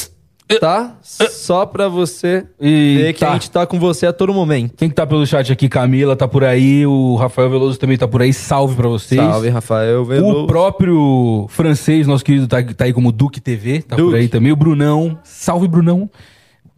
tá? 0.59 0.95
Só 1.01 1.65
pra 1.65 1.88
você 1.88 2.45
E 2.59 2.97
ver 3.01 3.13
que 3.13 3.19
tá. 3.21 3.31
a 3.31 3.33
gente 3.33 3.50
tá 3.51 3.65
com 3.65 3.79
você 3.79 4.05
a 4.05 4.13
todo 4.13 4.33
momento. 4.33 4.73
Quem 4.77 4.89
que 4.89 4.95
tá 4.95 5.05
pelo 5.07 5.25
chat 5.25 5.51
aqui? 5.51 5.67
Camila 5.69 6.15
tá 6.15 6.27
por 6.27 6.43
aí. 6.43 6.85
O 6.85 7.15
Rafael 7.15 7.50
Veloso 7.50 7.79
também 7.79 7.97
tá 7.97 8.07
por 8.07 8.21
aí. 8.21 8.31
Salve 8.33 8.75
pra 8.75 8.88
vocês. 8.88 9.19
Salve, 9.19 9.50
Rafael 9.50 10.03
Veloso. 10.05 10.43
O 10.43 10.47
próprio 10.47 11.45
francês, 11.50 12.05
nosso 12.07 12.23
querido, 12.23 12.47
tá, 12.47 12.62
tá 12.63 12.85
aí 12.85 12.93
como 12.93 13.12
Duque 13.12 13.39
TV, 13.41 13.81
tá 13.81 13.95
Duque. 13.95 14.12
por 14.12 14.17
aí 14.17 14.27
também. 14.27 14.51
O 14.51 14.55
Brunão, 14.55 15.17
salve 15.23 15.67
Brunão. 15.67 16.09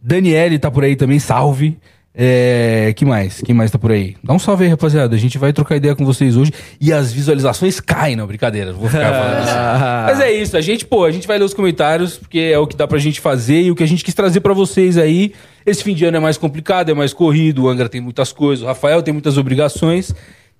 Daniele 0.02 0.58
tá 0.58 0.70
por 0.70 0.84
aí 0.84 0.94
também, 0.96 1.18
salve. 1.18 1.76
É, 2.18 2.94
que 2.96 3.04
mais? 3.04 3.42
Quem 3.42 3.54
mais 3.54 3.70
tá 3.70 3.78
por 3.78 3.92
aí? 3.92 4.16
Dá 4.24 4.32
um 4.32 4.38
salve 4.38 4.64
aí, 4.64 4.70
rapaziada. 4.70 5.14
A 5.14 5.18
gente 5.18 5.36
vai 5.36 5.52
trocar 5.52 5.76
ideia 5.76 5.94
com 5.94 6.02
vocês 6.02 6.34
hoje. 6.34 6.50
E 6.80 6.90
as 6.90 7.12
visualizações 7.12 7.78
caem, 7.78 8.16
não, 8.16 8.26
brincadeira. 8.26 8.72
Não 8.72 8.78
vou 8.78 8.88
ficar 8.88 9.12
falando 9.12 9.36
assim. 9.42 10.06
Mas 10.16 10.20
é 10.20 10.32
isso, 10.32 10.56
a 10.56 10.62
gente, 10.62 10.86
pô, 10.86 11.04
a 11.04 11.10
gente 11.10 11.26
vai 11.26 11.38
ler 11.38 11.44
os 11.44 11.52
comentários, 11.52 12.16
porque 12.16 12.38
é 12.38 12.58
o 12.58 12.66
que 12.66 12.74
dá 12.74 12.88
pra 12.88 12.98
gente 12.98 13.20
fazer 13.20 13.60
e 13.60 13.70
o 13.70 13.74
que 13.74 13.82
a 13.82 13.86
gente 13.86 14.02
quis 14.02 14.14
trazer 14.14 14.40
pra 14.40 14.54
vocês 14.54 14.96
aí. 14.96 15.34
Esse 15.66 15.84
fim 15.84 15.94
de 15.94 16.06
ano 16.06 16.16
é 16.16 16.20
mais 16.20 16.38
complicado, 16.38 16.90
é 16.90 16.94
mais 16.94 17.12
corrido, 17.12 17.64
o 17.64 17.68
Angra 17.68 17.88
tem 17.88 18.00
muitas 18.00 18.32
coisas, 18.32 18.62
o 18.62 18.66
Rafael 18.66 19.02
tem 19.02 19.12
muitas 19.12 19.36
obrigações. 19.36 20.14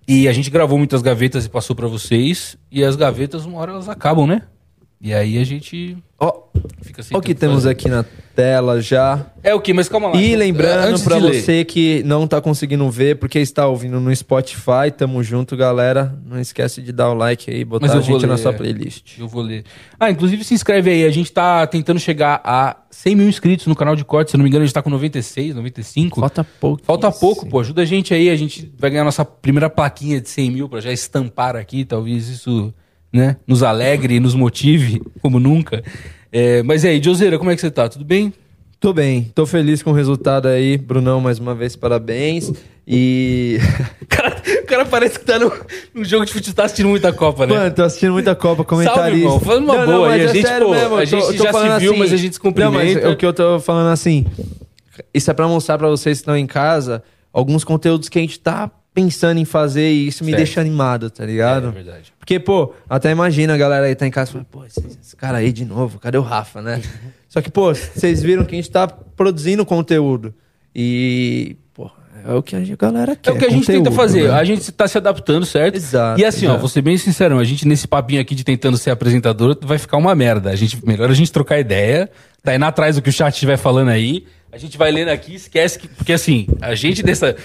E 0.06 0.28
a 0.28 0.32
gente 0.32 0.50
gravou 0.50 0.76
muitas 0.76 1.00
gavetas 1.00 1.46
e 1.46 1.48
passou 1.48 1.74
pra 1.74 1.88
vocês. 1.88 2.56
E 2.70 2.84
as 2.84 2.96
gavetas, 2.96 3.46
uma 3.46 3.58
hora 3.58 3.72
elas 3.72 3.88
acabam, 3.88 4.26
né? 4.26 4.42
E 5.00 5.12
aí 5.12 5.38
a 5.38 5.44
gente 5.44 5.96
Ó, 6.18 6.44
fica 6.80 7.02
sem 7.02 7.14
ó 7.14 7.20
o 7.20 7.22
que 7.22 7.34
temos 7.34 7.56
fazer. 7.58 7.70
aqui 7.70 7.88
na 7.88 8.02
tela 8.34 8.80
já. 8.80 9.26
É 9.42 9.54
o 9.54 9.60
que? 9.60 9.74
Mas 9.74 9.88
calma 9.88 10.08
lá. 10.08 10.16
E 10.16 10.34
lembrando 10.34 10.96
ler. 11.20 11.42
você 11.42 11.64
que 11.66 12.02
não 12.04 12.26
tá 12.26 12.40
conseguindo 12.40 12.88
ver, 12.90 13.18
porque 13.18 13.38
está 13.38 13.66
ouvindo 13.66 14.00
no 14.00 14.14
Spotify, 14.16 14.90
tamo 14.96 15.22
junto, 15.22 15.54
galera. 15.54 16.18
Não 16.24 16.40
esquece 16.40 16.80
de 16.80 16.92
dar 16.92 17.10
o 17.10 17.14
like 17.14 17.50
aí, 17.50 17.62
botar 17.62 17.92
a 17.92 18.00
gente 18.00 18.26
na 18.26 18.38
sua 18.38 18.54
playlist. 18.54 19.18
Eu 19.18 19.28
vou 19.28 19.42
ler. 19.42 19.64
Ah, 20.00 20.10
inclusive 20.10 20.42
se 20.42 20.54
inscreve 20.54 20.90
aí. 20.90 21.04
A 21.04 21.10
gente 21.10 21.30
tá 21.30 21.66
tentando 21.66 22.00
chegar 22.00 22.40
a 22.42 22.78
100 22.90 23.14
mil 23.14 23.28
inscritos 23.28 23.66
no 23.66 23.76
canal 23.76 23.94
de 23.94 24.04
corte. 24.04 24.30
Se 24.30 24.36
eu 24.36 24.38
não 24.38 24.44
me 24.44 24.48
engano, 24.48 24.62
a 24.62 24.66
gente 24.66 24.74
tá 24.74 24.82
com 24.82 24.88
96, 24.88 25.54
95. 25.54 26.18
Falta 26.18 26.42
pouco. 26.42 26.82
Falta 26.82 27.12
pouco, 27.12 27.46
pô. 27.46 27.60
Ajuda 27.60 27.82
a 27.82 27.86
gente 27.86 28.14
aí. 28.14 28.30
A 28.30 28.36
gente 28.36 28.72
vai 28.78 28.88
ganhar 28.88 29.04
nossa 29.04 29.24
primeira 29.26 29.68
plaquinha 29.68 30.20
de 30.22 30.30
100 30.30 30.50
mil 30.50 30.68
pra 30.68 30.80
já 30.80 30.90
estampar 30.90 31.54
aqui. 31.54 31.84
Talvez 31.84 32.28
isso, 32.28 32.72
né, 33.16 33.36
nos 33.46 33.62
alegre 33.62 34.16
e 34.16 34.20
nos 34.20 34.34
motive, 34.34 35.02
como 35.20 35.40
nunca. 35.40 35.82
É, 36.30 36.62
mas 36.62 36.84
e 36.84 36.88
aí, 36.88 37.02
Joseira, 37.02 37.38
como 37.38 37.50
é 37.50 37.54
que 37.54 37.60
você 37.60 37.70
tá? 37.70 37.88
Tudo 37.88 38.04
bem? 38.04 38.32
Tô 38.78 38.92
bem, 38.92 39.32
tô 39.34 39.46
feliz 39.46 39.82
com 39.82 39.90
o 39.90 39.94
resultado 39.94 40.46
aí. 40.48 40.76
Brunão, 40.76 41.18
mais 41.20 41.38
uma 41.38 41.54
vez, 41.54 41.74
parabéns. 41.74 42.52
E. 42.86 43.58
O 44.00 44.06
cara, 44.06 44.42
o 44.62 44.66
cara 44.66 44.86
parece 44.86 45.18
que 45.18 45.24
tá 45.24 45.38
no, 45.38 45.52
no 45.92 46.04
jogo 46.04 46.24
de 46.24 46.32
futebol, 46.32 46.54
tá 46.54 46.64
assistindo 46.64 46.88
muita 46.88 47.12
Copa, 47.12 47.46
né? 47.46 47.54
Mano, 47.54 47.74
tô 47.74 47.82
assistindo 47.82 48.12
muita 48.12 48.34
Copa, 48.34 48.64
comentarista. 48.64 49.02
Salve, 49.02 49.20
irmão. 49.20 49.40
Falando 49.40 49.64
uma 49.64 49.84
boa 49.84 50.12
aí, 50.12 50.22
mas 50.22 50.30
a 50.30 50.34
gente, 50.34 50.64
pô, 50.88 50.94
a 50.94 51.04
gente 51.04 51.36
já 51.36 51.52
falando 51.52 51.74
se 51.74 51.80
viu, 51.80 51.96
mas 51.96 52.12
a 52.12 52.16
gente 52.16 52.36
se 52.36 52.40
Não, 52.44 52.52
mas 52.72 52.88
cumprimenta. 52.88 53.10
o 53.10 53.16
que 53.16 53.26
eu 53.26 53.32
tô 53.32 53.60
falando 53.60 53.88
assim, 53.92 54.24
isso 55.12 55.30
é 55.30 55.34
pra 55.34 55.48
mostrar 55.48 55.76
pra 55.76 55.88
vocês 55.88 56.18
que 56.18 56.22
estão 56.22 56.36
em 56.36 56.46
casa 56.46 57.02
alguns 57.32 57.64
conteúdos 57.64 58.08
que 58.08 58.18
a 58.18 58.22
gente 58.22 58.40
tá 58.40 58.70
pensando 58.96 59.38
em 59.38 59.44
fazer 59.44 59.90
e 59.92 60.06
isso 60.08 60.24
me 60.24 60.30
Certo. 60.30 60.38
deixa 60.42 60.58
animado, 60.58 61.10
tá 61.10 61.22
ligado? 61.26 61.68
É 61.68 61.70
verdade. 61.70 62.14
Porque, 62.18 62.40
pô, 62.40 62.72
até 62.88 63.10
imagina 63.10 63.52
a 63.52 63.56
galera 63.58 63.84
aí 63.84 63.94
tá 63.94 64.06
em 64.06 64.10
casa 64.10 64.30
e 64.30 64.32
fala, 64.32 64.46
pô, 64.50 64.64
esse, 64.64 64.80
esse 65.00 65.14
cara 65.14 65.36
aí 65.36 65.52
de 65.52 65.66
novo, 65.66 65.98
cadê 65.98 66.16
o 66.16 66.22
Rafa, 66.22 66.62
né? 66.62 66.80
Só 67.28 67.42
que, 67.42 67.50
pô, 67.50 67.74
vocês 67.74 68.22
viram 68.22 68.42
que 68.46 68.54
a 68.54 68.56
gente 68.56 68.70
tá 68.70 68.88
produzindo 68.88 69.66
conteúdo. 69.66 70.34
E, 70.74 71.56
pô, 71.74 71.90
é 72.26 72.32
o 72.32 72.42
que 72.42 72.56
a 72.56 72.60
galera 72.76 73.14
quer. 73.14 73.30
É 73.30 73.32
o 73.34 73.38
que 73.38 73.44
a 73.44 73.50
gente 73.50 73.66
tenta 73.66 73.90
fazer. 73.92 74.28
né? 74.28 74.34
A 74.34 74.44
gente 74.44 74.72
tá 74.72 74.88
se 74.88 74.96
adaptando, 74.96 75.44
certo? 75.44 75.74
Exato, 75.76 76.18
E 76.18 76.24
assim, 76.24 76.46
ó, 76.46 76.50
exato. 76.50 76.60
vou 76.60 76.68
ser 76.70 76.80
bem 76.80 76.96
sincero, 76.96 77.38
a 77.38 77.44
gente 77.44 77.68
nesse 77.68 77.86
papinho 77.86 78.20
aqui 78.22 78.34
de 78.34 78.44
tentando 78.44 78.78
ser 78.78 78.90
apresentador 78.90 79.58
vai 79.62 79.76
ficar 79.76 79.98
uma 79.98 80.14
merda. 80.14 80.48
A 80.50 80.56
gente, 80.56 80.84
melhor 80.86 81.10
a 81.10 81.14
gente 81.14 81.30
trocar 81.30 81.58
ideia, 81.60 82.10
tá 82.42 82.54
indo 82.56 82.64
atrás 82.64 82.96
do 82.96 83.02
que 83.02 83.10
o 83.10 83.12
chat 83.12 83.34
estiver 83.34 83.58
falando 83.58 83.90
aí. 83.90 84.24
A 84.50 84.58
gente 84.58 84.78
vai 84.78 84.90
lendo 84.90 85.08
aqui, 85.10 85.34
esquece 85.34 85.78
que. 85.78 85.86
Porque 85.86 86.14
assim, 86.14 86.46
a 86.62 86.74
gente 86.74 87.02
dessa. 87.02 87.36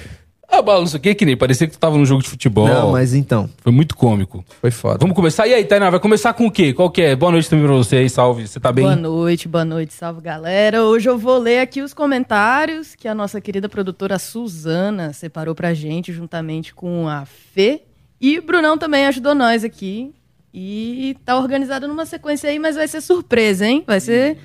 Ah, 0.53 0.61
bala, 0.61 0.81
não 0.81 0.87
sei 0.87 0.97
o 0.99 1.01
que, 1.01 1.15
que 1.15 1.25
nem 1.25 1.37
parecia 1.37 1.65
que 1.65 1.73
tu 1.73 1.79
tava 1.79 1.97
num 1.97 2.05
jogo 2.05 2.21
de 2.21 2.27
futebol. 2.27 2.67
Não, 2.67 2.91
mas 2.91 3.13
então, 3.13 3.49
Foi 3.63 3.71
muito 3.71 3.95
cômico. 3.95 4.43
foi 4.59 4.69
foda. 4.69 4.97
Vamos 4.99 5.15
começar? 5.15 5.47
E 5.47 5.53
aí, 5.53 5.63
Tainá, 5.63 5.89
vai 5.89 5.99
começar 5.99 6.33
com 6.33 6.45
o 6.45 6.51
quê? 6.51 6.73
Qual 6.73 6.89
que 6.89 7.01
é? 7.01 7.15
Boa 7.15 7.31
noite 7.31 7.49
também 7.49 7.65
pra 7.65 7.73
você 7.73 7.95
aí, 7.95 8.09
salve. 8.09 8.45
Você 8.45 8.59
tá 8.59 8.69
bem? 8.71 8.83
Boa 8.83 8.95
noite, 8.97 9.47
boa 9.47 9.63
noite, 9.63 9.93
salve 9.93 10.19
galera. 10.19 10.83
Hoje 10.83 11.09
eu 11.09 11.17
vou 11.17 11.37
ler 11.37 11.59
aqui 11.59 11.81
os 11.81 11.93
comentários 11.93 12.95
que 12.95 13.07
a 13.07 13.15
nossa 13.15 13.39
querida 13.39 13.69
produtora 13.69 14.19
Suzana 14.19 15.13
separou 15.13 15.55
pra 15.55 15.73
gente, 15.73 16.11
juntamente 16.11 16.73
com 16.73 17.07
a 17.07 17.25
Fê. 17.25 17.83
E 18.19 18.37
o 18.37 18.41
Brunão 18.43 18.77
também 18.77 19.07
ajudou 19.07 19.33
nós 19.33 19.63
aqui. 19.63 20.13
E 20.53 21.15
tá 21.23 21.37
organizado 21.37 21.87
numa 21.87 22.05
sequência 22.05 22.49
aí, 22.49 22.59
mas 22.59 22.75
vai 22.75 22.87
ser 22.89 22.99
surpresa, 22.99 23.65
hein? 23.65 23.85
Vai 23.87 24.01
ser. 24.01 24.37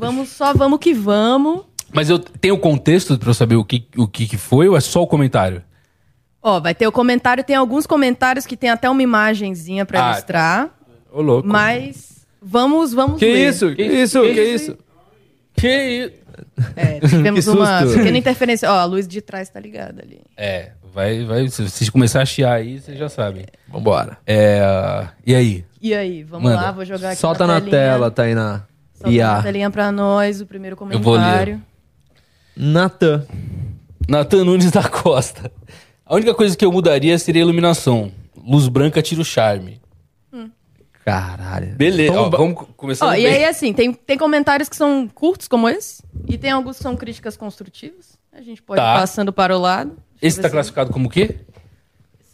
Vamos, 0.00 0.30
só 0.30 0.54
vamos 0.54 0.78
que 0.78 0.94
vamos. 0.94 1.62
Mas 1.92 2.08
eu 2.10 2.18
tenho 2.18 2.56
contexto 2.58 3.18
pra 3.18 3.30
eu 3.30 3.34
saber 3.34 3.56
o 3.56 3.64
que, 3.64 3.86
o 3.96 4.06
que, 4.08 4.26
que 4.26 4.36
foi 4.36 4.68
ou 4.68 4.76
é 4.76 4.80
só 4.80 5.02
o 5.02 5.06
comentário? 5.06 5.62
Ó, 6.42 6.58
vai 6.58 6.74
ter 6.74 6.86
o 6.86 6.92
comentário, 6.92 7.44
tem 7.44 7.54
alguns 7.54 7.86
comentários 7.86 8.46
que 8.46 8.56
tem 8.56 8.70
até 8.70 8.88
uma 8.90 9.02
imagenzinha 9.02 9.84
pra 9.86 10.04
Ah, 10.08 10.12
ilustrar. 10.12 10.70
Ô, 11.12 11.20
louco. 11.22 11.46
Mas 11.46 12.26
vamos, 12.40 12.92
vamos 12.92 13.18
Que 13.18 13.26
ler. 13.26 13.48
isso? 13.50 13.68
Que 13.70 13.76
Que 13.76 13.82
isso? 13.84 14.24
isso? 14.24 14.34
Que 14.34 14.42
isso? 14.42 14.78
Que 15.54 15.68
isso? 16.06 16.22
É, 16.74 16.98
tivemos 17.06 17.44
Que 17.46 17.50
uma 17.50 17.82
pequena 17.82 18.18
interferência. 18.18 18.70
Ó, 18.72 18.74
a 18.78 18.84
luz 18.84 19.06
de 19.06 19.20
trás 19.20 19.48
tá 19.50 19.60
ligada 19.60 20.02
ali. 20.02 20.20
É, 20.36 20.70
vai, 20.92 21.24
vai. 21.24 21.46
Se 21.48 21.68
se 21.68 21.90
começar 21.92 22.22
a 22.22 22.26
chiar 22.26 22.54
aí, 22.54 22.80
você 22.80 22.96
já 22.96 23.08
sabe. 23.08 23.44
Vambora. 23.68 24.16
É. 24.26 25.06
E 25.26 25.34
aí? 25.34 25.64
E 25.80 25.94
aí, 25.94 26.22
vamos 26.24 26.50
Manda. 26.50 26.62
lá, 26.62 26.72
vou 26.72 26.84
jogar 26.84 27.10
aqui 27.10 27.20
Solta 27.20 27.46
na 27.46 27.60
telinha. 27.60 27.70
tela, 27.70 28.10
Tainá. 28.10 28.62
Solta 28.94 29.10
Ia. 29.10 29.32
na 29.34 29.42
telinha 29.42 29.70
pra 29.70 29.92
nós, 29.92 30.40
o 30.40 30.46
primeiro 30.46 30.74
vou 30.76 31.14
ler. 31.16 31.58
Natan. 32.56 33.26
Natan 34.08 34.44
Nunes 34.44 34.70
da 34.70 34.88
Costa. 34.88 35.50
A 36.04 36.14
única 36.14 36.34
coisa 36.34 36.56
que 36.56 36.64
eu 36.64 36.72
mudaria 36.72 37.18
seria 37.18 37.42
a 37.42 37.44
iluminação. 37.44 38.12
Luz 38.36 38.68
branca 38.68 39.00
tira 39.00 39.20
o 39.20 39.24
charme. 39.24 39.80
Caralho. 41.04 41.74
Beleza, 41.74 42.12
Então, 42.12 42.24
ó, 42.26 42.30
vamos 42.30 42.64
começar 42.76 43.06
Ó, 43.08 43.14
e 43.14 43.24
bem. 43.24 43.34
aí, 43.34 43.44
assim, 43.44 43.72
tem, 43.72 43.92
tem 43.92 44.16
comentários 44.16 44.68
que 44.68 44.76
são 44.76 45.08
curtos, 45.08 45.48
como 45.48 45.68
esse, 45.68 46.00
e 46.28 46.38
tem 46.38 46.52
alguns 46.52 46.76
que 46.76 46.82
são 46.84 46.96
críticas 46.96 47.36
construtivas. 47.36 48.16
A 48.32 48.40
gente 48.40 48.62
pode 48.62 48.80
Tá. 48.80 48.94
ir 48.94 49.00
passando 49.00 49.32
para 49.32 49.56
o 49.56 49.60
lado. 49.60 49.88
Deixa 49.90 50.02
eu 50.22 50.28
Esse 50.28 50.36
ver 50.36 50.42
tá 50.42 50.48
se- 50.48 50.52
classificado 50.54 50.92
como 50.92 51.08
o 51.08 51.10
quê? 51.10 51.40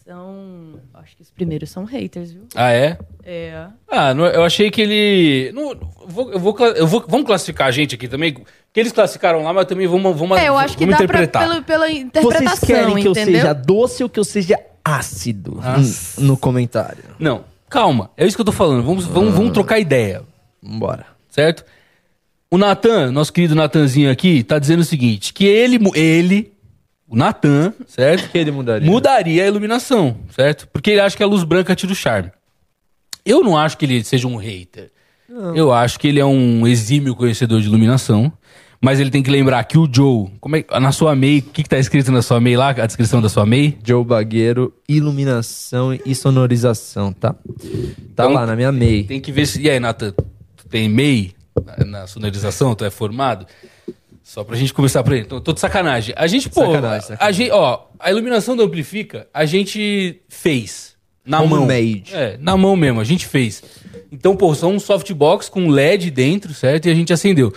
São. 0.04 0.80
Acho 1.09 1.17
que 1.17 1.23
os 1.23 1.31
primeiros 1.31 1.71
são 1.71 1.85
haters, 1.87 2.33
viu? 2.33 2.43
Ah, 2.55 2.71
é? 2.71 2.99
É. 3.25 3.67
Ah, 3.91 4.12
não- 4.12 4.27
eu 4.27 4.45
achei 4.45 4.71
que 4.71 4.83
ele. 4.83 5.50
Não, 5.55 5.71
eu 5.73 5.79
vou, 6.07 6.33
eu 6.33 6.38
vou, 6.38 6.57
eu 6.77 6.87
vou- 6.87 7.05
vamos 7.09 7.27
classificar 7.27 7.67
a 7.67 7.71
gente 7.71 7.95
aqui 7.95 8.07
também? 8.07 8.35
Porque 8.35 8.45
eles 8.79 8.93
classificaram 8.93 9.43
lá, 9.43 9.50
mas 9.55 9.65
também 9.65 9.87
vamos, 9.87 10.15
vamos, 10.19 10.37
É, 10.38 10.49
eu 10.49 10.59
acho 10.59 10.77
que 10.77 10.85
dá 10.85 10.97
pra, 10.97 11.05
interpretar. 11.05 11.43
pela, 11.49 11.62
pela 11.62 11.87
Vocês 11.87 12.00
interpretação, 12.03 12.67
querem 12.69 12.97
que 12.97 13.07
eu 13.09 13.12
entendeu? 13.12 13.35
seja 13.41 13.53
doce 13.55 14.03
ou 14.03 14.09
que 14.11 14.21
eu 14.21 14.25
seja 14.25 14.61
ácido 14.85 15.55
Nossa. 15.65 16.21
no, 16.21 16.27
no 16.29 16.37
comentário? 16.37 17.03
Não, 17.19 17.43
calma. 17.71 18.11
É 18.15 18.27
isso 18.27 18.37
que 18.37 18.41
eu 18.43 18.45
tô 18.47 18.53
falando. 18.53 18.83
Vamos, 18.83 19.07
vamos, 19.07 19.35
vamos 19.35 19.53
trocar 19.53 19.79
ideia. 19.79 20.23
Vambora. 20.62 21.07
certo? 21.31 21.65
O 22.50 22.59
Natan, 22.59 23.11
nosso 23.12 23.33
querido 23.33 23.55
Natanzinho 23.55 24.11
aqui, 24.11 24.43
tá 24.43 24.59
dizendo 24.59 24.81
o 24.81 24.85
seguinte: 24.85 25.33
que 25.33 25.47
ele, 25.47 25.79
ele 25.95 26.53
o 27.09 27.17
Natan, 27.17 27.73
certo? 27.87 28.31
que 28.31 28.38
ele 28.38 28.50
mudaria? 28.50 28.88
Mudaria 28.88 29.45
a 29.45 29.47
iluminação, 29.47 30.17
certo? 30.35 30.69
Porque 30.73 30.91
ele 30.91 31.00
acha 31.00 31.17
que 31.17 31.23
a 31.23 31.27
luz 31.27 31.43
branca 31.45 31.75
tira 31.75 31.93
o 31.93 31.97
charme. 31.97 32.31
Eu 33.25 33.43
não 33.43 33.57
acho 33.57 33.77
que 33.79 33.85
ele 33.85 34.05
seja 34.05 34.29
um 34.29 34.37
hater. 34.37 34.91
Eu 35.55 35.73
acho 35.73 35.99
que 35.99 36.09
ele 36.09 36.19
é 36.21 36.25
um 36.25 36.67
exímio 36.67 37.15
conhecedor 37.15 37.61
de 37.61 37.67
iluminação. 37.67 38.33
Mas 38.81 39.00
ele 39.00 39.11
tem 39.11 39.25
que 39.25 39.31
lembrar 39.31 39.65
que 39.65 39.77
o 39.77 39.88
Joe, 39.93 40.29
como 40.41 40.55
é, 40.55 40.65
na 40.81 40.93
sua 40.93 41.15
MEI, 41.17 41.41
o 41.41 41.43
que, 41.43 41.65
que 41.65 41.69
tá 41.69 41.79
escrito 41.79 42.12
na 42.12 42.23
sua 42.23 42.41
MEI 42.41 42.57
lá? 42.57 42.69
A 42.71 42.87
descrição 42.87 43.21
da 43.21 43.29
sua 43.29 43.45
MEI? 43.45 43.77
Joe 43.85 44.05
Bagueiro, 44.05 44.73
iluminação 44.88 45.99
e 46.07 46.15
sonorização, 46.15 47.12
tá? 47.12 47.33
Tá 47.33 47.38
Então, 48.12 48.33
lá 48.33 48.47
na 48.47 48.55
minha 48.55 48.71
MEI. 48.71 49.03
Tem 49.03 49.21
que 49.21 49.33
ver 49.33 49.47
se. 49.47 49.61
E 49.61 49.69
aí, 49.69 49.81
Natan, 49.81 50.12
tu 50.57 50.69
tem 50.69 50.88
MEI 50.88 51.35
na, 51.67 51.85
na 51.85 52.07
sonorização? 52.07 52.73
Tu 52.77 52.85
é 52.85 52.91
formado? 52.91 53.47
Só 54.28 54.44
pra 54.44 54.56
gente 54.56 54.75
começar 54.75 55.02
por 55.02 55.14
aí. 55.14 55.25
Tô, 55.25 55.40
tô 55.40 55.54
de 55.54 55.61
sacanagem. 55.61 56.14
A 56.14 56.26
gente, 56.26 56.50
pô. 56.50 56.61
Sacanagem, 56.61 56.99
A 56.99 57.00
sacanagem. 57.00 57.47
gente, 57.47 57.50
ó, 57.54 57.80
a 57.99 58.11
iluminação 58.11 58.54
do 58.54 58.62
Amplifica, 58.62 59.26
a 59.32 59.47
gente 59.47 60.20
fez. 60.28 60.92
Na 61.25 61.42
mão. 61.42 61.62
Homemade. 61.62 62.14
É, 62.14 62.37
na 62.38 62.54
mão 62.54 62.76
mesmo, 62.76 63.00
a 63.00 63.04
gente 63.04 63.26
fez. 63.26 63.62
Então, 64.12 64.37
pô, 64.37 64.54
são 64.54 64.75
um 64.75 64.78
softbox 64.78 65.49
com 65.49 65.68
LED 65.70 66.11
dentro, 66.11 66.52
certo? 66.52 66.87
E 66.87 66.90
a 66.90 66.94
gente 66.94 67.11
acendeu. 67.11 67.54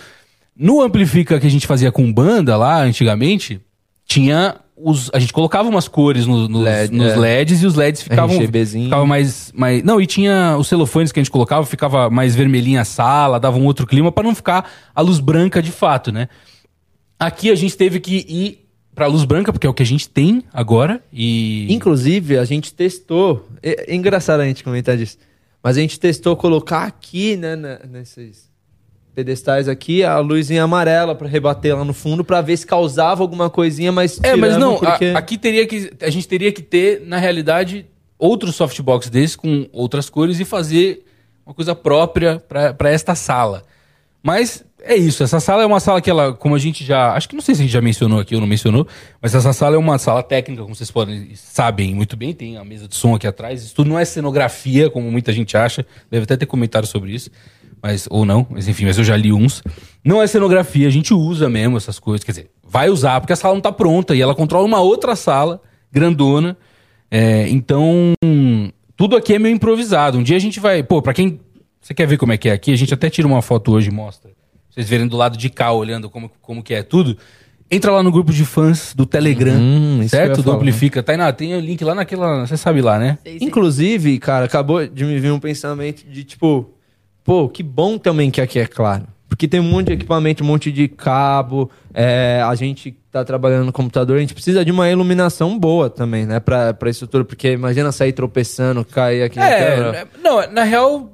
No 0.56 0.80
Amplifica 0.80 1.38
que 1.38 1.46
a 1.46 1.50
gente 1.50 1.66
fazia 1.66 1.92
com 1.92 2.10
banda 2.10 2.56
lá, 2.56 2.80
antigamente, 2.82 3.60
tinha 4.06 4.56
os. 4.74 5.10
A 5.12 5.18
gente 5.18 5.32
colocava 5.34 5.68
umas 5.68 5.88
cores 5.88 6.26
no- 6.26 6.48
nos, 6.48 6.64
LED, 6.64 6.94
nos 6.94 7.12
é. 7.12 7.16
LEDs 7.16 7.62
e 7.62 7.66
os 7.66 7.74
LEDs 7.74 8.00
ficavam. 8.02 8.38
Ficavam 8.40 9.06
mais, 9.06 9.52
mais. 9.54 9.82
Não, 9.82 10.00
e 10.00 10.06
tinha 10.06 10.56
os 10.58 10.68
celofanes 10.68 11.12
que 11.12 11.20
a 11.20 11.22
gente 11.22 11.30
colocava, 11.30 11.66
ficava 11.66 12.08
mais 12.08 12.34
vermelhinha 12.34 12.80
a 12.80 12.84
sala, 12.86 13.38
dava 13.38 13.58
um 13.58 13.64
outro 13.66 13.86
clima 13.86 14.10
pra 14.10 14.24
não 14.24 14.34
ficar 14.34 14.70
a 14.94 15.02
luz 15.02 15.20
branca 15.20 15.62
de 15.62 15.70
fato, 15.70 16.10
né? 16.10 16.28
Aqui 17.24 17.50
a 17.50 17.54
gente 17.54 17.76
teve 17.76 18.00
que 18.00 18.24
ir 18.28 18.66
pra 18.94 19.06
luz 19.06 19.24
branca, 19.24 19.52
porque 19.52 19.66
é 19.66 19.70
o 19.70 19.74
que 19.74 19.82
a 19.82 19.86
gente 19.86 20.08
tem 20.08 20.42
agora. 20.52 21.02
E. 21.12 21.66
Inclusive, 21.72 22.36
a 22.38 22.44
gente 22.44 22.74
testou. 22.74 23.46
É, 23.62 23.92
é 23.92 23.94
engraçado 23.94 24.40
a 24.40 24.44
gente 24.44 24.64
comentar 24.64 24.96
disso. 24.96 25.18
Mas 25.62 25.76
a 25.76 25.80
gente 25.80 25.98
testou 26.00 26.36
colocar 26.36 26.84
aqui, 26.84 27.36
né, 27.36 27.54
na- 27.54 27.78
nesses 27.88 28.50
pedestais 29.14 29.68
aqui, 29.68 30.02
a 30.02 30.18
luzinha 30.18 30.64
amarela 30.64 31.14
pra 31.14 31.28
rebater 31.28 31.76
lá 31.76 31.84
no 31.84 31.92
fundo 31.92 32.24
pra 32.24 32.40
ver 32.40 32.56
se 32.56 32.66
causava 32.66 33.22
alguma 33.22 33.48
coisinha, 33.50 33.92
mas 33.92 34.18
É, 34.22 34.34
mas 34.34 34.56
não, 34.56 34.74
a- 34.76 34.78
porque... 34.78 35.12
aqui 35.14 35.38
teria 35.38 35.66
que. 35.66 35.92
A 36.00 36.10
gente 36.10 36.26
teria 36.26 36.50
que 36.50 36.62
ter, 36.62 37.02
na 37.06 37.18
realidade, 37.18 37.86
outro 38.18 38.50
softbox 38.50 39.08
desse 39.08 39.36
com 39.36 39.68
outras 39.72 40.10
cores 40.10 40.40
e 40.40 40.44
fazer 40.44 41.04
uma 41.46 41.54
coisa 41.54 41.74
própria 41.74 42.42
pra 42.76 42.90
esta 42.90 43.14
sala. 43.14 43.62
Mas 44.22 44.64
é 44.84 44.96
isso. 44.96 45.22
Essa 45.22 45.40
sala 45.40 45.62
é 45.62 45.66
uma 45.66 45.80
sala 45.80 46.00
que 46.00 46.10
ela, 46.10 46.32
como 46.32 46.54
a 46.54 46.58
gente 46.58 46.84
já. 46.84 47.12
Acho 47.14 47.28
que 47.28 47.34
não 47.34 47.42
sei 47.42 47.54
se 47.54 47.60
a 47.60 47.64
gente 47.64 47.72
já 47.72 47.80
mencionou 47.80 48.20
aqui 48.20 48.34
ou 48.34 48.40
não 48.40 48.48
mencionou, 48.48 48.86
mas 49.20 49.34
essa 49.34 49.52
sala 49.52 49.76
é 49.76 49.78
uma 49.78 49.98
sala 49.98 50.22
técnica, 50.22 50.62
como 50.62 50.74
vocês 50.74 50.90
podem 50.90 51.34
sabem 51.34 51.94
muito 51.94 52.16
bem. 52.16 52.32
Tem 52.32 52.56
a 52.56 52.64
mesa 52.64 52.88
de 52.88 52.96
som 52.96 53.14
aqui 53.14 53.26
atrás. 53.26 53.62
Isso 53.62 53.74
tudo 53.74 53.88
não 53.88 53.98
é 53.98 54.04
cenografia, 54.04 54.90
como 54.90 55.10
muita 55.10 55.32
gente 55.32 55.56
acha. 55.56 55.86
Deve 56.10 56.24
até 56.24 56.36
ter 56.36 56.46
comentário 56.46 56.86
sobre 56.86 57.12
isso. 57.12 57.30
Mas, 57.82 58.06
ou 58.10 58.24
não, 58.24 58.46
mas 58.48 58.68
enfim, 58.68 58.84
mas 58.84 58.96
eu 58.96 59.02
já 59.02 59.16
li 59.16 59.32
uns. 59.32 59.62
Não 60.04 60.22
é 60.22 60.26
cenografia, 60.26 60.86
a 60.86 60.90
gente 60.90 61.12
usa 61.12 61.48
mesmo 61.48 61.76
essas 61.76 61.98
coisas. 61.98 62.22
Quer 62.22 62.32
dizer, 62.32 62.50
vai 62.62 62.88
usar, 62.88 63.20
porque 63.20 63.32
a 63.32 63.36
sala 63.36 63.54
não 63.54 63.60
tá 63.60 63.72
pronta 63.72 64.14
e 64.14 64.20
ela 64.20 64.34
controla 64.34 64.64
uma 64.64 64.80
outra 64.80 65.16
sala, 65.16 65.60
grandona. 65.90 66.56
É, 67.10 67.48
então, 67.48 68.14
tudo 68.96 69.16
aqui 69.16 69.34
é 69.34 69.38
meio 69.38 69.54
improvisado. 69.54 70.16
Um 70.16 70.22
dia 70.22 70.36
a 70.36 70.40
gente 70.40 70.60
vai. 70.60 70.82
Pô, 70.82 71.02
pra 71.02 71.12
quem. 71.12 71.40
Você 71.80 71.92
quer 71.92 72.06
ver 72.06 72.16
como 72.16 72.32
é 72.32 72.36
que 72.36 72.48
é 72.48 72.52
aqui? 72.52 72.72
A 72.72 72.76
gente 72.76 72.94
até 72.94 73.10
tira 73.10 73.26
uma 73.26 73.42
foto 73.42 73.72
hoje 73.72 73.90
e 73.90 73.92
mostra. 73.92 74.30
Vocês 74.72 74.88
verem 74.88 75.06
do 75.06 75.16
lado 75.16 75.36
de 75.36 75.50
cá, 75.50 75.70
olhando 75.72 76.08
como, 76.08 76.30
como 76.40 76.62
que 76.62 76.72
é 76.74 76.82
tudo. 76.82 77.16
Entra 77.70 77.90
lá 77.92 78.02
no 78.02 78.10
grupo 78.12 78.32
de 78.32 78.44
fãs 78.44 78.92
do 78.94 79.06
Telegram, 79.06 79.54
Hum, 79.54 80.06
certo? 80.08 80.36
Do 80.36 80.42
falar. 80.42 80.56
Amplifica. 80.56 81.02
Tainá, 81.02 81.32
tem 81.32 81.54
o 81.54 81.60
link 81.60 81.82
lá 81.84 81.94
naquela. 81.94 82.46
Você 82.46 82.56
sabe 82.56 82.82
lá, 82.82 82.98
né? 82.98 83.18
Sei, 83.22 83.38
sei. 83.38 83.48
Inclusive, 83.48 84.18
cara, 84.18 84.44
acabou 84.44 84.86
de 84.86 85.04
me 85.04 85.18
vir 85.18 85.30
um 85.32 85.38
pensamento 85.40 86.04
de 86.06 86.24
tipo, 86.24 86.70
pô, 87.24 87.48
que 87.48 87.62
bom 87.62 87.96
também 87.96 88.30
que 88.30 88.40
aqui 88.40 88.58
é 88.58 88.66
claro. 88.66 89.06
Porque 89.26 89.48
tem 89.48 89.58
um 89.58 89.62
monte 89.62 89.86
de 89.86 89.92
equipamento, 89.94 90.44
um 90.44 90.46
monte 90.46 90.70
de 90.70 90.86
cabo, 90.86 91.70
é, 91.94 92.42
a 92.44 92.54
gente 92.54 92.94
tá 93.10 93.24
trabalhando 93.24 93.64
no 93.64 93.72
computador, 93.72 94.18
a 94.18 94.20
gente 94.20 94.34
precisa 94.34 94.62
de 94.62 94.70
uma 94.70 94.90
iluminação 94.90 95.58
boa 95.58 95.88
também, 95.88 96.26
né, 96.26 96.38
pra, 96.38 96.74
pra 96.74 96.90
estrutura, 96.90 97.24
porque 97.24 97.52
imagina 97.52 97.90
sair 97.92 98.12
tropeçando, 98.12 98.84
cair 98.84 99.22
aqui 99.22 99.38
na 99.38 99.48
câmera. 99.48 99.96
É, 99.96 100.06
não, 100.22 100.52
na 100.52 100.62
real. 100.64 101.11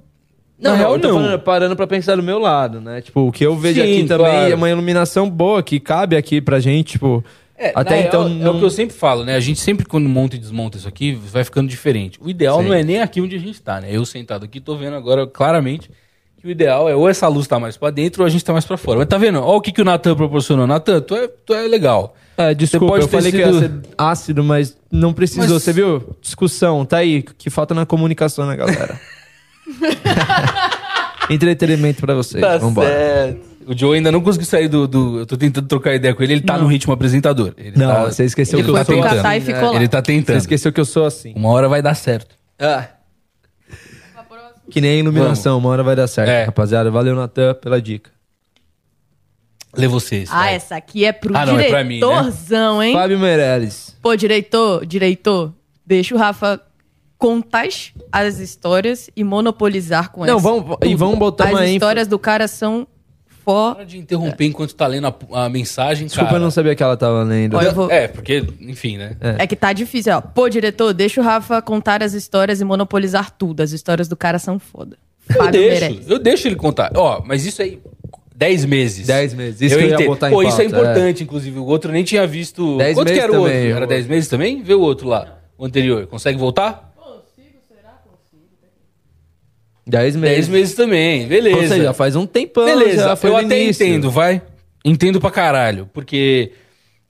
Não, 0.60 0.72
na 0.72 0.76
real, 0.76 0.92
eu 0.94 1.00
tô 1.00 1.08
não. 1.08 1.14
falando- 1.14 1.38
parando 1.40 1.76
pra 1.76 1.86
pensar 1.86 2.16
do 2.16 2.22
meu 2.22 2.38
lado, 2.38 2.80
né? 2.80 3.00
Tipo, 3.00 3.28
o 3.28 3.32
que 3.32 3.44
eu 3.46 3.56
vejo 3.56 3.80
Sim, 3.80 3.92
aqui 3.92 4.04
também 4.08 4.26
claro. 4.32 4.52
é 4.52 4.54
uma 4.54 4.68
iluminação 4.70 5.28
boa 5.30 5.62
que 5.62 5.78
cabe 5.78 6.16
aqui 6.16 6.40
pra 6.40 6.58
gente, 6.58 6.92
tipo. 6.92 7.24
É, 7.56 7.72
até 7.74 8.00
na 8.02 8.06
então. 8.06 8.22
real, 8.28 8.32
É 8.40 8.44
não- 8.44 8.56
o 8.56 8.58
que 8.58 8.64
eu 8.64 8.70
sempre 8.70 8.96
falo, 8.96 9.24
né? 9.24 9.34
A 9.34 9.40
gente 9.40 9.58
sempre, 9.60 9.84
quando 9.86 10.08
monta 10.08 10.36
e 10.36 10.38
desmonta 10.38 10.78
isso 10.78 10.86
aqui, 10.88 11.12
vai 11.12 11.42
ficando 11.44 11.68
diferente. 11.68 12.18
O 12.22 12.28
ideal 12.30 12.60
Sim. 12.60 12.68
não 12.68 12.74
é 12.74 12.82
nem 12.84 13.00
aqui 13.00 13.20
onde 13.20 13.34
a 13.36 13.38
gente 13.38 13.60
tá, 13.60 13.80
né? 13.80 13.88
Eu 13.90 14.04
sentado 14.04 14.44
aqui, 14.44 14.60
tô 14.60 14.76
vendo 14.76 14.94
agora 14.96 15.26
claramente 15.26 15.90
que 16.40 16.46
o 16.46 16.50
ideal 16.50 16.88
é 16.88 16.94
ou 16.94 17.08
essa 17.08 17.26
luz 17.26 17.48
tá 17.48 17.58
mais 17.58 17.76
pra 17.76 17.90
dentro 17.90 18.22
ou 18.22 18.26
a 18.26 18.30
gente 18.30 18.44
tá 18.44 18.52
mais 18.52 18.64
pra 18.64 18.76
fora. 18.76 18.98
Mas 19.00 19.08
tá 19.08 19.18
vendo? 19.18 19.40
Olha 19.40 19.56
o 19.56 19.60
que, 19.60 19.72
que 19.72 19.82
o 19.82 19.84
Natan 19.84 20.14
proporcionou. 20.14 20.68
Natan, 20.68 21.00
tu 21.00 21.16
é, 21.16 21.26
tu 21.26 21.52
é 21.52 21.66
legal. 21.66 22.14
É, 22.36 22.54
desculpa, 22.54 22.86
pode 22.86 23.02
eu 23.02 23.08
falei 23.08 23.32
que 23.32 23.38
sido- 23.44 23.54
ia 23.54 23.60
ser 23.60 23.72
ácido, 23.98 24.44
mas 24.44 24.76
não 24.90 25.12
precisou. 25.12 25.42
Mas- 25.42 25.52
Você 25.62 25.72
viu? 25.72 26.16
Discussão, 26.20 26.84
tá 26.84 26.98
aí. 26.98 27.22
Que 27.36 27.50
falta 27.50 27.74
na 27.74 27.84
comunicação, 27.84 28.46
né, 28.46 28.54
galera? 28.56 29.00
Entretenimento 31.30 32.00
pra 32.00 32.14
vocês. 32.14 32.42
Vambora. 32.60 32.88
Tá 32.88 32.94
certo. 32.94 33.48
O 33.66 33.76
Joe 33.76 33.96
ainda 33.98 34.10
não 34.10 34.22
conseguiu 34.22 34.46
sair 34.46 34.66
do, 34.66 34.88
do- 34.88 35.18
Eu 35.20 35.26
tô 35.26 35.37
tentando 35.37 35.66
trocar 35.68 35.94
ideia 35.94 36.14
com 36.14 36.22
ele, 36.22 36.32
ele 36.32 36.40
tá 36.40 36.56
no 36.56 36.66
ritmo 36.66 36.90
apresentador. 36.92 37.52
Ele 37.58 37.76
Não, 37.76 37.87
tá- 37.92 38.04
você 38.06 38.25
esqueceu 38.25 38.58
ele 38.60 38.64
que 38.66 38.70
eu 38.70 38.76
sou 38.76 38.84
tentando. 38.94 39.16
Catar 39.16 39.37
e 39.37 39.40
ficou 39.42 39.70
lá. 39.72 39.76
Ele 39.76 39.88
tá 39.88 39.98
Você 39.98 40.04
tentando. 40.04 40.37
esqueceu 40.38 40.72
que 40.72 40.80
eu 40.80 40.87
sou 40.87 41.04
assim. 41.04 41.34
Uma 41.37 41.50
hora 41.50 41.68
vai 41.68 41.82
dar 41.82 41.94
certo. 41.94 42.34
Que 44.70 44.80
nem 44.80 44.90
a 44.92 44.94
iluminação, 44.96 45.58
uma 45.58 45.68
hora 45.70 45.82
vai 45.82 45.96
dar 45.96 46.06
certo, 46.06 46.28
É. 46.30 46.44
rapaziada. 46.44 46.90
Valeu, 46.90 47.14
Natan, 47.14 47.54
pela 47.54 47.80
dica. 47.80 48.10
Lê 49.76 49.87
vocês. 49.87 50.28
Ah, 50.32 50.37
vai. 50.40 50.54
essa 50.54 50.76
aqui 50.76 51.04
é 51.04 51.12
pro 51.12 51.37
Ah, 51.37 51.44
não, 51.46 51.58
é 51.58 51.68
pra 51.68 51.84
mim, 51.84 52.00
né? 52.00 52.06
diretorzão, 52.06 52.82
hein? 52.82 52.92
Fábio 52.94 53.18
Meirelles. 53.18 53.96
Pô, 54.02 54.16
diretor, 54.16 54.84
diretor, 54.87 55.52
deixa 55.87 56.14
o 56.14 56.18
Rafa 56.18 56.60
contar 57.18 57.66
as- 57.66 57.92
as 58.12 58.38
histórias 58.38 59.10
e 59.16 59.25
monopolizar 59.25 60.10
com 60.12 60.25
Não, 60.25 60.37
essa. 60.37 60.42
vamos- 60.48 60.76
e 60.84 60.94
vamos 60.94 61.18
botar 61.18 61.44
As 61.44 61.50
uma 61.50 61.60
ênfase- 61.60 61.72
histórias 61.75 62.06
do 62.08 62.18
cara 62.18 62.46
são 62.46 62.87
fó. 63.44 63.75
Para 63.75 63.84
de 63.84 63.98
interromper 63.98 64.44
enquanto 64.46 64.75
tá 64.75 64.87
lendo 64.87 65.06
a, 65.32 65.44
a 65.44 65.48
mensagem, 65.48 66.06
Desculpa, 66.06 66.26
cara. 66.30 66.38
eu 66.38 66.44
não 66.44 66.50
sabia 66.50 66.75
que 66.76 66.82
ela 66.82 66.96
tava 66.96 67.22
lendo. 67.25 67.60
Eu 67.60 67.75
vou- 67.75 67.90
É, 67.90 68.06
porque, 68.06 68.44
enfim, 68.60 68.96
né? 68.98 69.16
É 69.38 69.46
que 69.46 69.56
tá 69.56 69.72
difícil, 69.72 70.14
ó. 70.14 70.20
Pô, 70.20 70.48
diretor, 70.48 70.92
deixa 70.94 71.20
o 71.20 71.25
Rafa 71.25 71.60
contar 71.60 72.02
as 72.02 72.12
histórias 72.12 72.60
e 72.60 72.64
monopolizar 72.64 73.30
tudo. 73.32 73.62
As 73.62 73.72
histórias 73.72 74.06
do 74.06 74.16
cara 74.16 74.38
são 74.38 74.58
foda. 74.58 74.96
Eu 75.34 75.50
deixo, 75.50 75.80
Meirelles. 75.80 76.08
eu 76.10 76.18
deixo 76.18 76.46
ele 76.48 76.56
contar. 76.56 76.90
Ó, 76.94 77.22
mas 77.26 77.44
isso 77.44 77.60
aí, 77.60 77.80
10 78.34 78.64
meses. 78.64 79.06
10 79.06 79.34
meses, 79.34 79.60
isso 79.60 79.76
que 79.76 79.84
eu 79.84 79.88
ia 80.00 80.06
botar 80.06 80.28
em 80.28 80.32
Pô, 80.32 80.42
isso 80.42 80.60
é 80.60 80.68
pauta, 80.68 80.78
importante, 80.78 81.22
inclusive. 81.25 81.58
O 81.58 81.64
outro 81.66 81.90
nem 81.92 82.04
tinha 82.04 82.26
visto. 82.26 82.78
10 82.78 82.94
Quanto 82.94 83.08
que 83.08 83.12
meses 83.14 83.25
era 83.25 83.32
o 83.32 83.40
outro? 83.40 83.52
também, 83.54 83.70
Era 83.72 83.84
o 83.84 83.88
10 83.88 84.06
meses 84.06 84.28
também? 84.28 84.62
Vê 84.62 84.75
o 84.75 84.80
outro 84.80 85.08
lá, 85.08 85.38
o 85.58 85.64
anterior. 85.66 86.06
Consegue 86.06 86.38
voltar? 86.38 86.88
10 89.88 90.16
meses. 90.16 90.37
10 90.37 90.48
meses 90.48 90.74
também, 90.74 91.27
beleza. 91.27 91.57
Ou 91.57 91.66
seja, 91.66 91.92
faz 91.94 92.14
um 92.14 92.27
tempão. 92.27 92.64
Beleza, 92.64 93.16
foi 93.16 93.31
eu 93.31 93.37
até 93.37 93.62
início. 93.62 93.85
entendo, 93.87 94.11
vai. 94.11 94.42
Entendo 94.85 95.20
pra 95.20 95.31
caralho. 95.31 95.88
Porque 95.92 96.53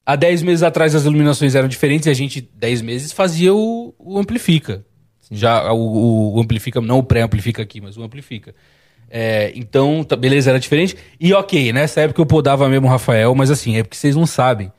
há 0.06 0.14
10 0.16 0.42
meses 0.42 0.62
atrás 0.62 0.94
as 0.94 1.04
iluminações 1.04 1.54
eram 1.54 1.68
diferentes 1.68 2.06
e 2.06 2.10
a 2.10 2.14
gente, 2.14 2.40
10 2.54 2.82
meses, 2.82 3.12
fazia 3.12 3.52
o, 3.52 3.94
o 3.98 4.18
Amplifica. 4.18 4.84
Já 5.30 5.72
o, 5.72 6.36
o 6.36 6.40
Amplifica, 6.40 6.80
não 6.80 6.98
o 7.00 7.02
pré-Amplifica 7.02 7.60
aqui, 7.62 7.80
mas 7.80 7.96
o 7.96 8.02
Amplifica. 8.02 8.54
É, 9.10 9.52
então, 9.54 10.04
tá- 10.04 10.16
beleza, 10.16 10.50
era 10.50 10.60
diferente. 10.60 10.96
E 11.18 11.32
ok, 11.34 11.72
nessa 11.72 12.00
época 12.02 12.20
eu 12.20 12.26
podava 12.26 12.68
mesmo 12.68 12.86
o 12.86 12.90
Rafael, 12.90 13.34
mas 13.34 13.50
assim, 13.50 13.76
é 13.76 13.82
porque 13.82 13.96
vocês 13.96 14.14
não 14.14 14.26
sabem. 14.26 14.70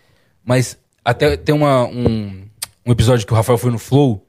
Mas 0.44 0.78
até 1.04 1.36
tem 1.36 1.54
uma, 1.54 1.86
um, 1.86 2.44
um 2.86 2.92
episódio 2.92 3.26
que 3.28 3.34
o 3.34 3.36
Rafael 3.36 3.58
foi 3.58 3.72
no 3.72 3.80
Flow. 3.80 4.26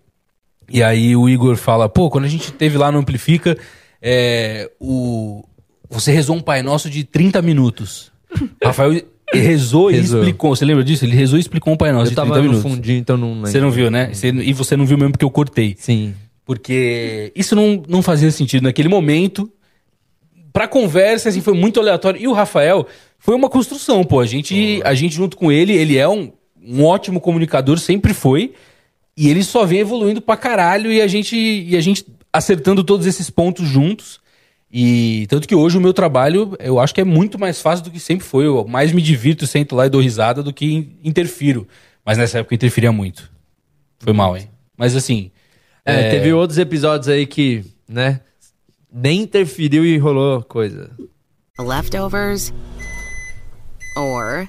E 0.71 0.83
aí 0.83 1.17
o 1.17 1.29
Igor 1.29 1.57
fala, 1.57 1.89
pô, 1.89 2.09
quando 2.09 2.25
a 2.25 2.29
gente 2.29 2.53
teve 2.53 2.79
lá 2.79 2.93
no 2.93 2.99
Amplifica, 2.99 3.59
é, 4.01 4.71
o, 4.81 5.45
você 5.89 6.13
rezou 6.13 6.37
um 6.37 6.41
Pai 6.41 6.63
Nosso 6.63 6.89
de 6.89 7.03
30 7.05 7.43
minutos. 7.43 8.13
O 8.63 8.65
Rafael 8.67 9.03
rezou 9.33 9.91
e 9.91 9.95
Rezou. 9.97 10.21
explicou. 10.21 10.55
Você 10.55 10.65
lembra 10.65 10.85
disso? 10.85 11.05
Ele 11.05 11.15
rezou 11.17 11.39
e 11.39 11.41
explicou 11.41 11.73
um 11.73 11.77
Pai 11.77 11.93
Nosso 11.93 12.07
Eu 12.07 12.11
de 12.11 12.17
tava 12.17 12.33
30 12.35 12.43
no 12.47 12.49
minutos. 12.55 12.73
fundinho, 12.73 12.99
então 12.99 13.17
não 13.17 13.35
lembro. 13.35 13.51
Você 13.51 13.61
não 13.61 13.71
viu, 13.71 13.91
né? 13.91 14.11
Você- 14.13 14.29
e 14.29 14.53
você 14.53 14.77
não 14.77 14.87
viu 14.87 14.97
mesmo 14.97 15.13
porque 15.13 15.25
eu 15.25 15.31
cortei. 15.31 15.75
Sim. 15.79 16.15
Porque 16.45 17.33
isso 17.35 17.55
não, 17.55 17.83
não 17.89 18.03
fazia 18.03 18.31
sentido 18.31 18.63
naquele 18.65 18.89
momento. 18.89 19.51
Pra 20.53 20.67
conversa, 20.67 21.29
assim, 21.29 21.41
foi 21.41 21.55
muito 21.55 21.79
aleatório. 21.79 22.21
E 22.21 22.27
o 22.27 22.33
Rafael 22.33 22.87
foi 23.19 23.35
uma 23.37 23.49
construção, 23.49 24.03
pô. 24.03 24.19
A 24.21 24.27
gente, 24.27 24.81
a 24.85 24.95
gente 24.95 25.15
junto 25.15 25.37
com 25.37 25.53
ele, 25.53 25.73
ele 25.73 25.97
é 25.97 26.09
um, 26.09 26.33
um 26.61 26.85
ótimo 26.85 27.21
comunicador, 27.21 27.79
sempre 27.79 28.13
foi. 28.13 28.53
E 29.23 29.29
ele 29.29 29.45
só 29.45 29.67
vem 29.67 29.81
evoluindo 29.81 30.23
pra 30.23 30.35
caralho 30.35 30.91
e 30.91 31.03
a 31.03 31.07
gente, 31.07 31.37
e 31.37 31.77
a 31.77 31.81
gente 31.83 32.07
acertando 32.33 32.83
todos 32.83 33.07
esses 33.07 33.29
pontos 33.29 33.69
juntos. 33.69 34.19
E 34.73 35.27
tanto 35.29 35.47
que 35.47 35.55
hoje 35.55 35.77
o 35.77 35.81
meu 35.81 35.93
trabalho, 35.93 36.57
eu 36.59 36.81
acho 36.81 36.95
que 36.95 37.01
é 37.03 37.05
muito 37.05 37.39
mais 37.39 37.61
fácil 37.61 37.85
do 37.85 37.91
que 37.91 38.01
sempre 38.01 38.25
foi. 38.25 38.47
Eu 38.47 38.67
mais 38.67 38.93
me 38.93 39.03
divirto, 39.03 39.47
sento 39.47 39.77
lá 39.77 39.85
e 39.85 39.91
dou 39.91 40.01
risada 40.01 40.43
do 40.43 40.55
que 40.55 40.65
in- 40.65 40.97
interfiro. 41.05 41.69
Mas 42.03 42.17
nessa 42.17 42.39
época 42.39 42.55
eu 42.55 42.57
interferia 42.57 42.93
muito. 42.93 43.31
Foi 43.99 44.15
mal, 44.15 44.37
hein? 44.39 44.49
Mas 44.75 44.97
assim. 44.97 45.31
É, 45.85 46.09
teve 46.11 46.33
outros 46.33 46.59
episódios 46.59 47.09
aí 47.09 47.27
que, 47.27 47.65
né, 47.89 48.21
nem 48.93 49.23
interferiu 49.23 49.85
e 49.85 49.99
rolou 49.99 50.43
coisa. 50.45 50.91
leftovers, 51.59 52.53
or 53.97 54.49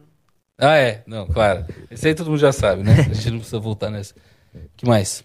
Ah, 0.61 0.77
é. 0.77 1.01
Não, 1.07 1.25
claro. 1.25 1.65
Esse 1.89 2.07
aí 2.07 2.15
todo 2.15 2.29
mundo 2.29 2.39
já 2.39 2.51
sabe, 2.51 2.83
né? 2.83 3.07
A 3.09 3.13
gente 3.13 3.31
não 3.31 3.39
precisa 3.39 3.59
voltar 3.59 3.89
nessa. 3.89 4.13
que 4.77 4.87
mais? 4.87 5.23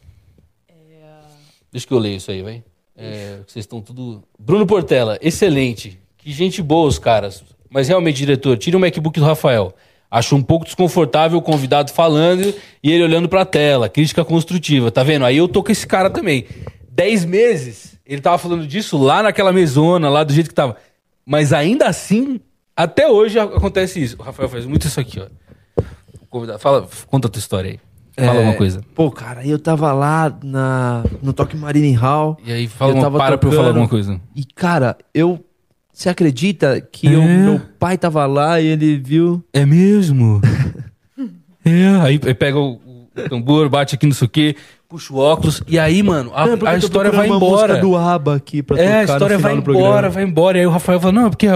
Deixa 1.71 1.87
que 1.87 1.93
eu 1.93 1.99
leio 1.99 2.17
isso 2.17 2.31
aí, 2.31 2.43
vai. 2.43 2.65
É, 2.97 3.41
vocês 3.47 3.65
estão 3.65 3.83
tudo... 3.83 4.23
Bruno 4.39 4.67
Portela, 4.67 5.19
excelente. 5.21 6.01
Que 6.17 6.33
gente 6.33 6.63
boa 6.63 6.89
os 6.89 6.99
caras. 6.99 7.45
Mas 7.69 7.87
realmente, 7.89 8.17
diretor, 8.17 8.57
tira 8.57 8.79
o 8.79 8.81
MacBook 8.81 9.21
do 9.21 9.27
Rafael. 9.27 9.75
Acho 10.11 10.35
um 10.37 10.43
pouco 10.43 10.65
desconfortável 10.65 11.37
o 11.39 11.43
convidado 11.43 11.93
falando 11.93 12.55
e 12.83 12.91
ele 12.91 13.05
olhando 13.05 13.29
pra 13.29 13.45
tela. 13.45 13.91
Crítica 13.91 14.25
construtiva, 14.25 14.91
tá 14.91 15.03
vendo? 15.03 15.27
Aí 15.27 15.37
eu 15.37 15.47
tô 15.47 15.63
com 15.63 15.71
esse 15.71 15.87
cara 15.87 16.09
também. 16.09 16.47
Dez 16.89 17.27
meses, 17.27 17.99
ele 18.07 18.23
tava 18.23 18.39
falando 18.39 18.67
disso 18.67 18.97
lá 18.97 19.23
naquela 19.23 19.53
mesona, 19.53 20.09
lá 20.09 20.25
do 20.25 20.33
jeito 20.33 20.49
que 20.49 20.55
tava. 20.55 20.77
Mas 21.27 21.53
ainda 21.53 21.87
assim, 21.89 22.41
até 22.77 23.09
hoje 23.09 23.39
acontece 23.39 24.03
isso. 24.03 24.17
O 24.19 24.23
Rafael 24.23 24.49
faz 24.49 24.67
muito 24.67 24.87
isso 24.87 25.01
aqui, 25.01 25.19
ó. 25.21 25.27
O 26.21 26.27
convidado, 26.29 26.59
fala, 26.59 26.87
conta 27.07 27.29
a 27.29 27.31
tua 27.31 27.41
história 27.41 27.71
aí. 27.73 27.81
Fala 28.27 28.41
É, 28.41 28.45
uma 28.45 28.55
coisa. 28.55 28.81
Pô, 28.95 29.11
cara, 29.11 29.47
eu 29.47 29.59
tava 29.59 29.93
lá 29.93 30.35
na, 30.43 31.05
no 31.23 31.33
Toque 31.33 31.57
Marine 31.57 31.93
Hall. 31.93 32.39
E 32.45 32.53
aí 32.53 32.67
fala 32.67 32.93
eu 32.93 32.97
uma, 32.97 33.11
para 33.11 33.37
pra 33.37 33.49
eu 33.49 33.53
falar 33.53 33.65
tocando. 33.65 33.67
alguma 33.69 33.89
coisa. 33.89 34.21
E, 34.35 34.45
cara, 34.45 34.97
eu. 35.15 35.43
Você 35.93 36.09
acredita 36.11 36.81
que 36.81 37.09
É? 37.09 37.17
o 37.17 37.23
meu 37.23 37.61
pai 37.79 37.97
tava 37.97 38.25
lá 38.27 38.61
e 38.61 38.67
ele 38.67 38.99
viu. 38.99 39.43
É 39.53 39.65
mesmo? 39.65 40.41
é, 41.65 41.89
aí 42.03 42.21
aí 42.25 42.35
pega 42.35 42.59
o, 42.59 42.75
o 42.75 43.09
tambor, 43.29 43.69
bate 43.69 43.95
aqui 43.95 44.07
no 44.07 44.13
sei 44.15 44.27
o 44.27 44.31
quê, 44.31 44.57
puxa 44.89 45.13
o 45.13 45.19
óculos, 45.19 45.63
e 45.67 45.79
aí, 45.79 46.03
mano, 46.03 46.31
a, 46.35 46.47
é 46.49 46.75
a 46.75 46.77
história 46.77 47.11
vai 47.11 47.29
embora. 47.29 47.79
do 47.79 47.97
ABBA 47.97 48.37
aqui 48.37 48.63
pra 48.63 48.79
É, 48.79 48.93
a 48.95 48.97
no 49.07 49.13
história 49.13 49.39
vai 49.39 49.53
embora, 49.55 49.63
programa. 49.63 50.09
vai 50.11 50.23
embora. 50.25 50.59
E 50.59 50.61
aí 50.61 50.67
o 50.67 50.71
Rafael 50.71 51.01
fala, 51.01 51.13
não, 51.13 51.31
porque. 51.31 51.47
E 51.47 51.51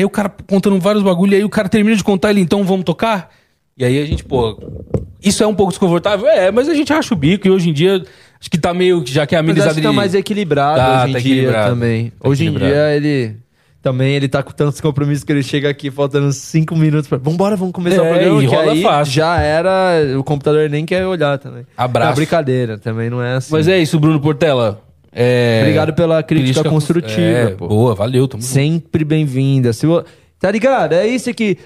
aí 0.00 0.04
o 0.04 0.10
cara 0.10 0.32
contando 0.46 0.78
vários 0.78 1.02
bagulho, 1.02 1.32
e 1.32 1.36
aí 1.36 1.44
o 1.44 1.48
cara 1.48 1.68
termina 1.68 1.96
de 1.96 2.04
contar 2.04 2.30
ele, 2.30 2.40
então 2.40 2.64
vamos 2.64 2.84
tocar? 2.84 3.30
E 3.76 3.84
aí 3.84 4.00
a 4.02 4.06
gente, 4.06 4.24
pô. 4.24 4.58
Isso 5.22 5.42
é 5.42 5.46
um 5.46 5.54
pouco 5.54 5.72
desconfortável? 5.72 6.28
É, 6.28 6.50
mas 6.50 6.68
a 6.68 6.74
gente 6.74 6.92
acha 6.92 7.12
o 7.12 7.16
bico 7.16 7.46
e 7.46 7.50
hoje 7.50 7.70
em 7.70 7.72
dia. 7.72 8.02
Acho 8.40 8.48
que 8.50 8.56
tá 8.58 8.72
meio. 8.72 9.02
Já 9.04 9.26
que 9.26 9.34
a 9.34 9.38
Mas 9.42 9.48
amenizada. 9.50 9.70
acho 9.72 9.80
que 9.80 9.86
tá 9.86 9.92
mais 9.92 10.14
equilibrado 10.14 10.78
Tá, 10.78 11.02
hoje 11.02 11.10
em 11.10 11.12
tá 11.12 11.18
dia 11.18 11.52
também. 11.64 12.10
Tá 12.10 12.28
hoje 12.28 12.46
em 12.46 12.52
dia 12.54 12.94
ele. 12.94 13.36
Também 13.80 14.14
ele 14.14 14.28
tá 14.28 14.42
com 14.42 14.50
tantos 14.50 14.80
compromissos 14.80 15.22
que 15.22 15.30
ele 15.32 15.42
chega 15.42 15.68
aqui 15.70 15.90
faltando 15.90 16.32
cinco 16.32 16.74
minutos 16.74 17.08
pra. 17.08 17.16
Vambora, 17.16 17.54
vamos 17.56 17.72
começar 17.72 18.02
É, 18.04 18.10
o 18.10 18.12
programa. 18.14 18.42
e 18.42 18.46
rola 18.46 18.72
aí 18.72 18.82
fácil. 18.82 19.14
Já 19.14 19.40
era. 19.40 20.18
O 20.18 20.24
computador 20.24 20.68
nem 20.68 20.84
quer 20.84 21.06
olhar 21.06 21.38
também. 21.38 21.64
Abraço. 21.76 22.12
É 22.12 22.14
brincadeira, 22.16 22.76
também 22.76 23.08
não 23.08 23.22
é 23.22 23.34
assim. 23.36 23.52
Mas 23.52 23.68
é 23.68 23.78
isso, 23.78 23.98
Bruno 24.00 24.20
Portela. 24.20 24.82
É... 25.12 25.60
Obrigado 25.62 25.94
pela 25.94 26.22
crítica, 26.22 26.62
cons- 26.64 26.72
construtiva. 26.72 27.20
É, 27.20 27.54
boa, 27.54 27.94
valeu. 27.94 28.28
Sempre 28.40 29.04
bem-vinda. 29.04 29.72
Se 29.72 29.86
Tá 30.40 30.50
ligado? 30.50 30.92
É 30.92 31.06
isso 31.06 31.32
que 31.32 31.56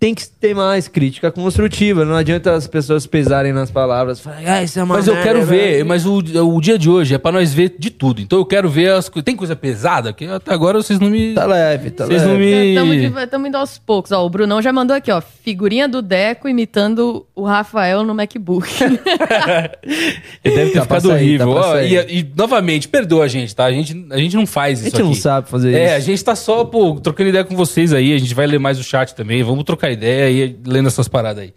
tem 0.00 0.14
que 0.14 0.26
ter 0.26 0.54
mais 0.54 0.88
crítica 0.88 1.30
construtiva. 1.30 2.06
Não 2.06 2.16
adianta 2.16 2.54
as 2.54 2.66
pessoas 2.66 3.06
pesarem 3.06 3.52
nas 3.52 3.70
palavras. 3.70 4.18
Falarem, 4.18 4.48
ah, 4.48 4.62
isso 4.62 4.78
é 4.78 4.82
uma 4.82 4.96
Mas 4.96 5.06
eu 5.06 5.14
quero 5.22 5.42
ver, 5.44 5.72
velho." 5.74 5.86
mas 5.86 6.06
o, 6.06 6.16
o 6.18 6.60
dia 6.60 6.78
de 6.78 6.88
hoje 6.88 7.14
é 7.14 7.18
pra 7.18 7.30
nós 7.30 7.52
ver 7.52 7.74
de 7.78 7.90
tudo. 7.90 8.22
Então 8.22 8.38
eu 8.38 8.46
quero 8.46 8.68
ver 8.70 8.92
as 8.92 9.10
coisas. 9.10 9.24
Tem 9.26 9.36
coisa 9.36 9.54
pesada? 9.54 10.10
Que 10.12 10.24
até 10.24 10.54
agora 10.54 10.82
vocês 10.82 10.98
não 10.98 11.10
me. 11.10 11.34
Tá 11.34 11.44
leve, 11.44 11.90
tá 11.90 12.06
Vocês 12.06 12.22
leve. 12.24 12.74
não 12.74 12.86
me. 12.86 13.04
Estamos 13.22 13.48
indo 13.48 13.56
aos 13.58 13.78
poucos. 13.78 14.10
Ó, 14.10 14.24
o 14.24 14.30
Brunão 14.30 14.62
já 14.62 14.72
mandou 14.72 14.96
aqui, 14.96 15.12
ó. 15.12 15.20
Figurinha 15.20 15.86
do 15.86 16.00
Deco 16.00 16.48
imitando 16.48 17.26
o 17.34 17.44
Rafael 17.44 18.02
no 18.02 18.14
MacBook. 18.14 18.66
Ele 20.42 20.54
deve 20.56 20.70
ter 20.70 20.78
Tá 20.78 20.82
ficado 20.82 21.08
sair, 21.08 21.12
horrível. 21.12 21.54
tá 21.54 21.60
Ó, 21.72 21.78
e, 21.80 21.94
e, 22.20 22.32
novamente, 22.36 22.88
perdoa 22.88 23.24
a 23.24 23.28
gente, 23.28 23.54
tá? 23.54 23.64
A 23.66 23.72
gente, 23.72 24.06
a 24.10 24.16
gente 24.16 24.34
não 24.36 24.46
faz 24.46 24.78
A 24.82 24.88
isso 24.88 24.96
gente 24.96 25.02
não 25.04 25.10
aqui. 25.12 25.20
sabe 25.20 25.48
fazer 25.48 25.74
É, 25.74 25.94
a 25.94 25.98
isso. 25.98 26.06
gente 26.06 26.24
tá 26.24 26.34
só, 26.34 26.64
pô, 26.64 26.94
trocando 27.00 27.28
ideia 27.28 27.44
com 27.44 27.54
vocês 27.56 27.92
aí. 27.92 28.14
A 28.14 28.18
gente 28.18 28.34
vai 28.34 28.46
ler 28.46 28.58
mais 28.58 28.78
o 28.78 28.82
chat 28.82 29.14
também. 29.14 29.42
Vamos 29.42 29.64
trocar 29.64 29.89
ideia 29.92 30.30
e 30.30 30.58
lendo 30.66 30.86
essas 30.88 31.08
paradas 31.08 31.42
aí. 31.44 31.54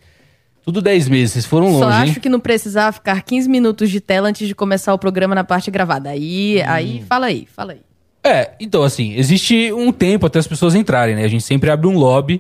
Tudo 0.64 0.82
10 0.82 1.10
meses, 1.10 1.34
vocês 1.34 1.46
foram 1.46 1.68
Só 1.72 1.86
longe, 1.86 1.98
acho 1.98 2.12
hein? 2.14 2.20
que 2.22 2.30
não 2.30 2.40
precisava 2.40 2.94
ficar 2.94 3.22
15 3.22 3.50
minutos 3.50 3.90
de 3.92 4.00
tela 4.00 4.30
antes 4.30 4.48
de 4.48 4.56
começar 4.56 4.94
o 4.94 4.98
programa 4.98 5.36
na 5.36 5.44
parte 5.44 5.70
gravada. 5.70 6.10
Aí, 6.10 6.62
aí 6.64 7.00
Hum. 7.02 7.06
fala 7.08 7.26
aí, 7.26 7.46
fala 7.54 7.74
aí. 7.74 7.82
É, 8.24 8.52
então 8.60 8.82
assim, 8.84 9.14
existe 9.16 9.74
um 9.74 9.92
tempo 9.92 10.26
até 10.26 10.40
as 10.40 10.48
pessoas 10.48 10.74
entrarem, 10.76 11.16
né? 11.16 11.26
A 11.26 11.28
gente 11.28 11.44
sempre 11.44 11.70
abre 11.70 11.88
um 11.88 11.98
lobby. 11.98 12.40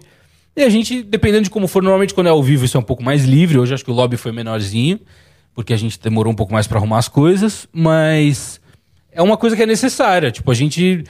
E 0.56 0.62
a 0.63 0.69
gente, 0.69 1.03
dependendo 1.03 1.43
de 1.43 1.49
como 1.49 1.67
for, 1.67 1.84
normalmente 1.84 2.13
quando 2.13 2.27
é 2.27 2.29
ao 2.29 2.41
vivo 2.41 2.63
isso 2.63 2.77
é 2.77 2.79
um 2.79 2.84
pouco 2.84 3.03
mais 3.03 3.25
livre. 3.25 3.58
Hoje 3.58 3.73
acho 3.73 3.84
que 3.84 3.91
o 3.91 3.93
lobby 3.93 4.15
foi 4.15 4.32
menorzinho, 4.32 4.99
porque 5.53 5.73
a 5.73 5.77
gente 5.77 5.99
demorou 5.99 6.32
um 6.32 6.36
pouco 6.36 6.53
mais 6.53 6.65
pra 6.67 6.77
arrumar 6.77 6.99
as 6.99 7.10
coisas, 7.10 7.67
mas 7.73 8.62
é 9.12 9.21
uma 9.21 9.36
coisa 9.36 9.56
que 9.58 9.63
é 9.63 9.65
necessária. 9.65 10.32
Tipo, 10.32 10.49
a 10.49 10.53
gente. 10.53 11.03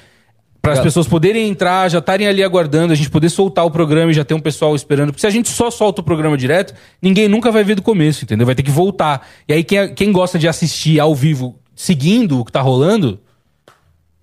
Para 0.63 0.75
as 0.75 0.79
pessoas 0.79 1.05
poderem 1.05 1.49
entrar, 1.49 1.89
já 1.89 1.99
estarem 1.99 2.25
ali 2.25 2.41
aguardando, 2.41 2.93
a 2.93 2.95
gente 2.95 3.09
poder 3.09 3.29
soltar 3.29 3.65
o 3.65 3.69
programa 3.69 4.11
e 4.11 4.13
já 4.13 4.23
ter 4.23 4.33
um 4.33 4.39
pessoal 4.39 4.73
esperando. 4.73 5.09
Porque 5.09 5.19
se 5.19 5.27
a 5.27 5.29
gente 5.29 5.49
só 5.49 5.69
solta 5.69 5.99
o 5.99 6.03
programa 6.05 6.37
direto, 6.37 6.73
ninguém 7.01 7.27
nunca 7.27 7.51
vai 7.51 7.65
ver 7.65 7.75
do 7.75 7.81
começo, 7.81 8.23
entendeu? 8.23 8.45
Vai 8.45 8.55
ter 8.55 8.63
que 8.63 8.71
voltar. 8.71 9.27
E 9.45 9.51
aí 9.51 9.61
quem, 9.61 9.93
quem 9.93 10.09
gosta 10.13 10.39
de 10.39 10.47
assistir 10.47 11.01
ao 11.01 11.13
vivo, 11.13 11.59
seguindo 11.75 12.39
o 12.39 12.45
que 12.45 12.51
tá 12.53 12.61
rolando, 12.61 13.19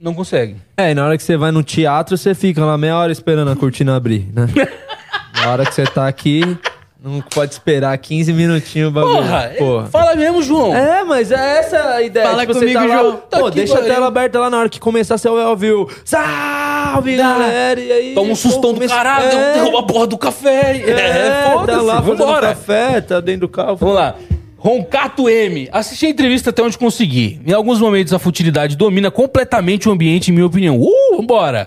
não 0.00 0.14
consegue. 0.14 0.56
É, 0.78 0.92
e 0.92 0.94
na 0.94 1.04
hora 1.04 1.18
que 1.18 1.22
você 1.22 1.36
vai 1.36 1.50
no 1.50 1.62
teatro, 1.62 2.16
você 2.16 2.34
fica 2.34 2.64
lá 2.64 2.78
meia 2.78 2.96
hora 2.96 3.12
esperando 3.12 3.50
a 3.50 3.56
cortina 3.56 3.94
abrir, 3.94 4.26
né? 4.32 4.46
na 5.36 5.50
hora 5.50 5.66
que 5.66 5.74
você 5.74 5.84
tá 5.84 6.08
aqui, 6.08 6.40
não 7.02 7.20
pode 7.22 7.52
esperar 7.52 7.96
15 7.96 8.32
minutinhos 8.32 8.88
o 8.88 8.92
bagulho. 8.92 9.16
Porra, 9.16 9.52
Porra. 9.58 9.86
fala 9.86 10.14
mesmo, 10.14 10.42
João. 10.42 10.74
É, 10.76 11.02
mas 11.02 11.30
é 11.32 11.58
essa 11.58 11.94
a 11.94 12.02
ideia. 12.02 12.26
Fala 12.28 12.40
Tipo, 12.42 12.52
você 12.54 12.60
comigo, 12.60 12.78
tá 12.80 12.86
lá, 12.86 12.96
João. 13.02 13.12
Pô, 13.12 13.18
Tá 13.18 13.42
que 13.44 13.50
deixa 13.56 13.72
a 13.72 13.76
pariu. 13.78 13.92
tela 13.94 14.06
aberta 14.06 14.38
lá 14.38 14.50
na 14.50 14.58
hora 14.58 14.68
que 14.68 14.78
começar 14.78 15.16
seu 15.18 15.34
óbvio. 15.34 15.88
Salve, 16.04 17.16
galera! 17.16 17.80
E 17.80 17.90
aí, 17.92 18.14
Toma 18.14 18.32
um 18.32 18.34
sustão 18.36 18.74
pô, 18.74 18.80
do 18.80 18.86
caralho, 18.88 19.24
É, 19.26 19.52
derruba 19.54 19.78
a 19.80 19.82
porra 19.82 20.06
do 20.06 20.18
café. 20.18 20.76
É, 20.76 20.90
é, 20.90 21.50
foda-se, 21.52 21.78
tá 21.78 21.82
lá 21.82 22.00
vambora. 22.00 22.48
café, 22.48 23.00
tá 23.00 23.20
dentro 23.20 23.42
do 23.42 23.48
carro. 23.48 23.76
Vamos 23.76 23.94
lá. 23.94 24.14
Roncato 24.58 25.26
M. 25.26 25.70
Assisti 25.72 26.04
a 26.04 26.10
entrevista 26.10 26.50
até 26.50 26.62
onde 26.62 26.76
consegui. 26.76 27.40
Em 27.46 27.52
alguns 27.54 27.80
momentos 27.80 28.12
a 28.12 28.18
futilidade 28.18 28.76
domina 28.76 29.10
completamente 29.10 29.88
o 29.88 29.92
ambiente, 29.92 30.30
em 30.30 30.34
minha 30.34 30.44
opinião. 30.46 30.78
Uh, 30.78 31.16
vambora. 31.16 31.66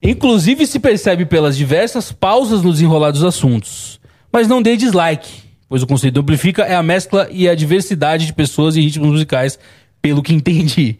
Inclusive 0.00 0.64
se 0.64 0.78
percebe 0.78 1.24
pelas 1.24 1.56
diversas 1.56 2.12
pausas 2.12 2.62
no 2.62 2.70
desenrolar 2.70 3.10
dos 3.10 3.24
assuntos. 3.24 3.97
Mas 4.32 4.46
não 4.48 4.60
dei 4.62 4.76
dislike, 4.76 5.42
pois 5.68 5.82
o 5.82 5.86
conceito 5.86 6.14
do 6.14 6.20
amplifica 6.20 6.62
é 6.62 6.74
a 6.74 6.82
mescla 6.82 7.28
e 7.30 7.48
a 7.48 7.54
diversidade 7.54 8.26
de 8.26 8.32
pessoas 8.32 8.76
e 8.76 8.80
ritmos 8.80 9.08
musicais, 9.08 9.58
pelo 10.00 10.22
que 10.22 10.34
entendi. 10.34 10.98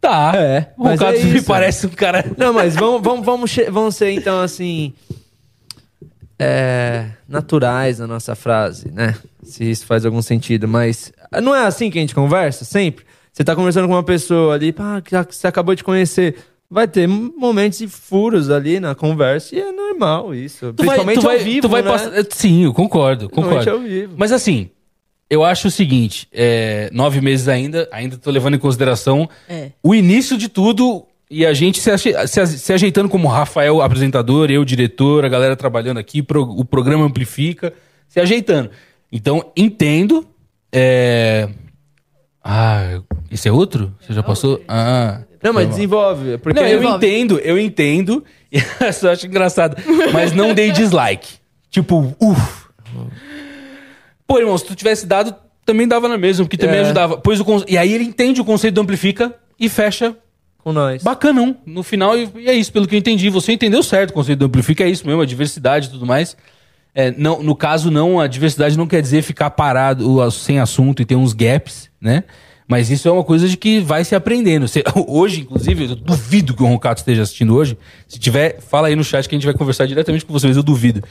Tá. 0.00 0.32
É, 0.34 0.72
O 0.76 0.84
mas 0.84 1.00
Roncato 1.00 1.18
é 1.18 1.24
me 1.24 1.42
parece 1.42 1.86
um 1.86 1.90
cara... 1.90 2.24
Não, 2.36 2.52
mas 2.52 2.74
vamos, 2.74 3.02
vamos, 3.02 3.24
vamos, 3.24 3.56
vamos 3.70 3.96
ser 3.96 4.10
então 4.10 4.40
assim. 4.40 4.92
é, 6.38 7.06
naturais 7.28 7.98
na 7.98 8.06
nossa 8.06 8.34
frase, 8.34 8.90
né? 8.90 9.14
Se 9.42 9.64
isso 9.68 9.86
faz 9.86 10.04
algum 10.04 10.20
sentido, 10.20 10.68
mas 10.68 11.12
não 11.42 11.54
é 11.54 11.66
assim 11.66 11.90
que 11.90 11.98
a 11.98 12.00
gente 12.00 12.14
conversa 12.14 12.64
sempre. 12.64 13.04
Você 13.32 13.42
tá 13.42 13.56
conversando 13.56 13.88
com 13.88 13.94
uma 13.94 14.02
pessoa 14.02 14.54
ali, 14.54 14.72
pá, 14.72 15.00
que 15.00 15.16
você 15.34 15.46
acabou 15.46 15.74
de 15.74 15.82
conhecer. 15.82 16.36
Vai 16.74 16.88
ter 16.88 17.06
momentos 17.06 17.80
e 17.80 17.86
furos 17.86 18.50
ali 18.50 18.80
na 18.80 18.96
conversa 18.96 19.54
e 19.54 19.60
é 19.60 19.70
normal 19.70 20.34
isso. 20.34 20.72
Tu 20.72 20.84
vai- 20.84 20.96
Principalmente 20.96 21.20
tu 21.20 21.24
vai, 21.26 21.38
ao 21.38 21.44
vivo, 21.44 21.60
tu 21.60 21.68
vai 21.68 21.82
né? 21.82 21.90
passar- 21.92 22.26
Sim, 22.30 22.64
eu 22.64 22.74
concordo, 22.74 23.30
concordo. 23.30 23.70
ao 23.70 23.78
vivo. 23.78 24.14
Mas 24.16 24.32
assim, 24.32 24.70
eu 25.30 25.44
acho 25.44 25.68
o 25.68 25.70
seguinte: 25.70 26.26
é, 26.32 26.90
nove 26.92 27.20
meses 27.20 27.46
ainda, 27.46 27.88
ainda 27.92 28.16
tô 28.18 28.28
levando 28.28 28.54
em 28.54 28.58
consideração 28.58 29.28
É. 29.48 29.70
o 29.84 29.94
início 29.94 30.36
de 30.36 30.48
tudo 30.48 31.06
e 31.30 31.46
a 31.46 31.54
gente 31.54 31.80
se, 31.80 31.90
se 32.26 32.46
se 32.58 32.72
ajeitando 32.72 33.08
como 33.08 33.28
Rafael, 33.28 33.80
apresentador, 33.80 34.50
eu, 34.50 34.64
diretor, 34.64 35.24
a 35.24 35.28
galera 35.28 35.54
trabalhando 35.54 35.98
aqui, 35.98 36.24
pro- 36.24 36.42
o 36.42 36.64
programa 36.64 37.04
amplifica, 37.04 37.72
se 38.08 38.18
ajeitando. 38.18 38.68
Então, 39.12 39.52
entendo. 39.56 40.26
é, 40.72 41.48
Ah, 42.44 43.00
esse 43.30 43.48
é 43.48 43.52
outro? 43.52 43.94
Você 44.00 44.12
já 44.12 44.22
passou? 44.22 44.62
Ah. 44.68 45.22
Não, 45.42 45.52
mas 45.52 45.68
desenvolve. 45.68 46.36
Porque 46.38 46.60
Não, 46.60 46.66
eu 46.66 46.78
Envolve. 46.78 46.96
entendo, 47.06 47.38
eu 47.38 47.58
entendo. 47.58 48.22
E 48.52 48.58
eu 48.84 48.92
só 48.92 49.12
acho 49.12 49.26
engraçado. 49.26 49.76
Mas 50.12 50.32
não 50.32 50.52
dei 50.52 50.70
dislike. 50.70 51.34
Tipo, 51.70 52.14
uff. 52.20 52.64
Pô, 54.26 54.38
irmão, 54.38 54.56
se 54.56 54.64
tu 54.64 54.74
tivesse 54.74 55.06
dado, 55.06 55.34
também 55.64 55.86
dava 55.88 56.08
na 56.08 56.16
mesma, 56.18 56.44
porque 56.44 56.56
também 56.56 56.78
É. 56.78 56.82
ajudava. 56.82 57.16
Pois 57.18 57.40
o 57.40 57.44
conce- 57.44 57.64
E 57.68 57.76
aí 57.76 57.92
ele 57.92 58.04
entende 58.04 58.40
o 58.40 58.44
conceito 58.44 58.74
do 58.74 58.80
amplifica 58.80 59.34
e 59.58 59.68
fecha 59.68 60.16
com 60.58 60.72
nós. 60.72 61.02
bacanão. 61.02 61.56
No 61.66 61.82
final, 61.82 62.16
e 62.16 62.28
e 62.36 62.48
é 62.48 62.54
isso, 62.54 62.72
pelo 62.72 62.86
que 62.86 62.94
eu 62.94 62.98
entendi. 62.98 63.28
Você 63.30 63.52
entendeu 63.52 63.82
certo 63.82 64.10
o 64.10 64.14
conceito 64.14 64.38
do 64.38 64.46
amplifica, 64.46 64.84
é 64.84 64.88
isso 64.88 65.06
mesmo, 65.06 65.20
a 65.20 65.26
diversidade 65.26 65.88
e 65.88 65.90
tudo 65.90 66.06
mais. 66.06 66.36
É, 66.94 67.10
não, 67.16 67.42
no 67.42 67.56
caso, 67.56 67.90
não, 67.90 68.20
a 68.20 68.26
diversidade 68.26 68.78
não 68.78 68.86
quer 68.86 69.02
dizer 69.02 69.22
ficar 69.22 69.50
parado 69.50 70.30
sem 70.30 70.60
assunto 70.60 71.02
e 71.02 71.04
ter 71.04 71.16
uns 71.16 71.32
gaps, 71.32 71.90
né? 72.00 72.22
Mas 72.68 72.88
isso 72.90 73.06
é 73.08 73.10
uma 73.12 73.24
coisa 73.24 73.46
de 73.48 73.56
que 73.56 73.80
vai 73.80 74.04
se 74.04 74.14
aprendendo. 74.14 74.66
Você- 74.68 74.82
hoje, 75.08 75.40
inclusive, 75.42 75.84
eu 75.90 75.96
duvido 75.96 76.54
que 76.54 76.62
o 76.62 76.66
Roncato 76.66 77.00
esteja 77.00 77.22
assistindo 77.22 77.54
hoje. 77.54 77.76
Se 78.08 78.18
tiver, 78.18 78.60
fala 78.60 78.88
aí 78.88 78.96
no 78.96 79.04
chat 79.04 79.28
que 79.28 79.34
a 79.34 79.38
gente 79.38 79.44
vai 79.44 79.54
conversar 79.54 79.86
diretamente 79.86 80.24
com 80.24 80.32
você, 80.32 80.46
mas 80.46 80.56
eu 80.56 80.62
duvido. 80.62 81.02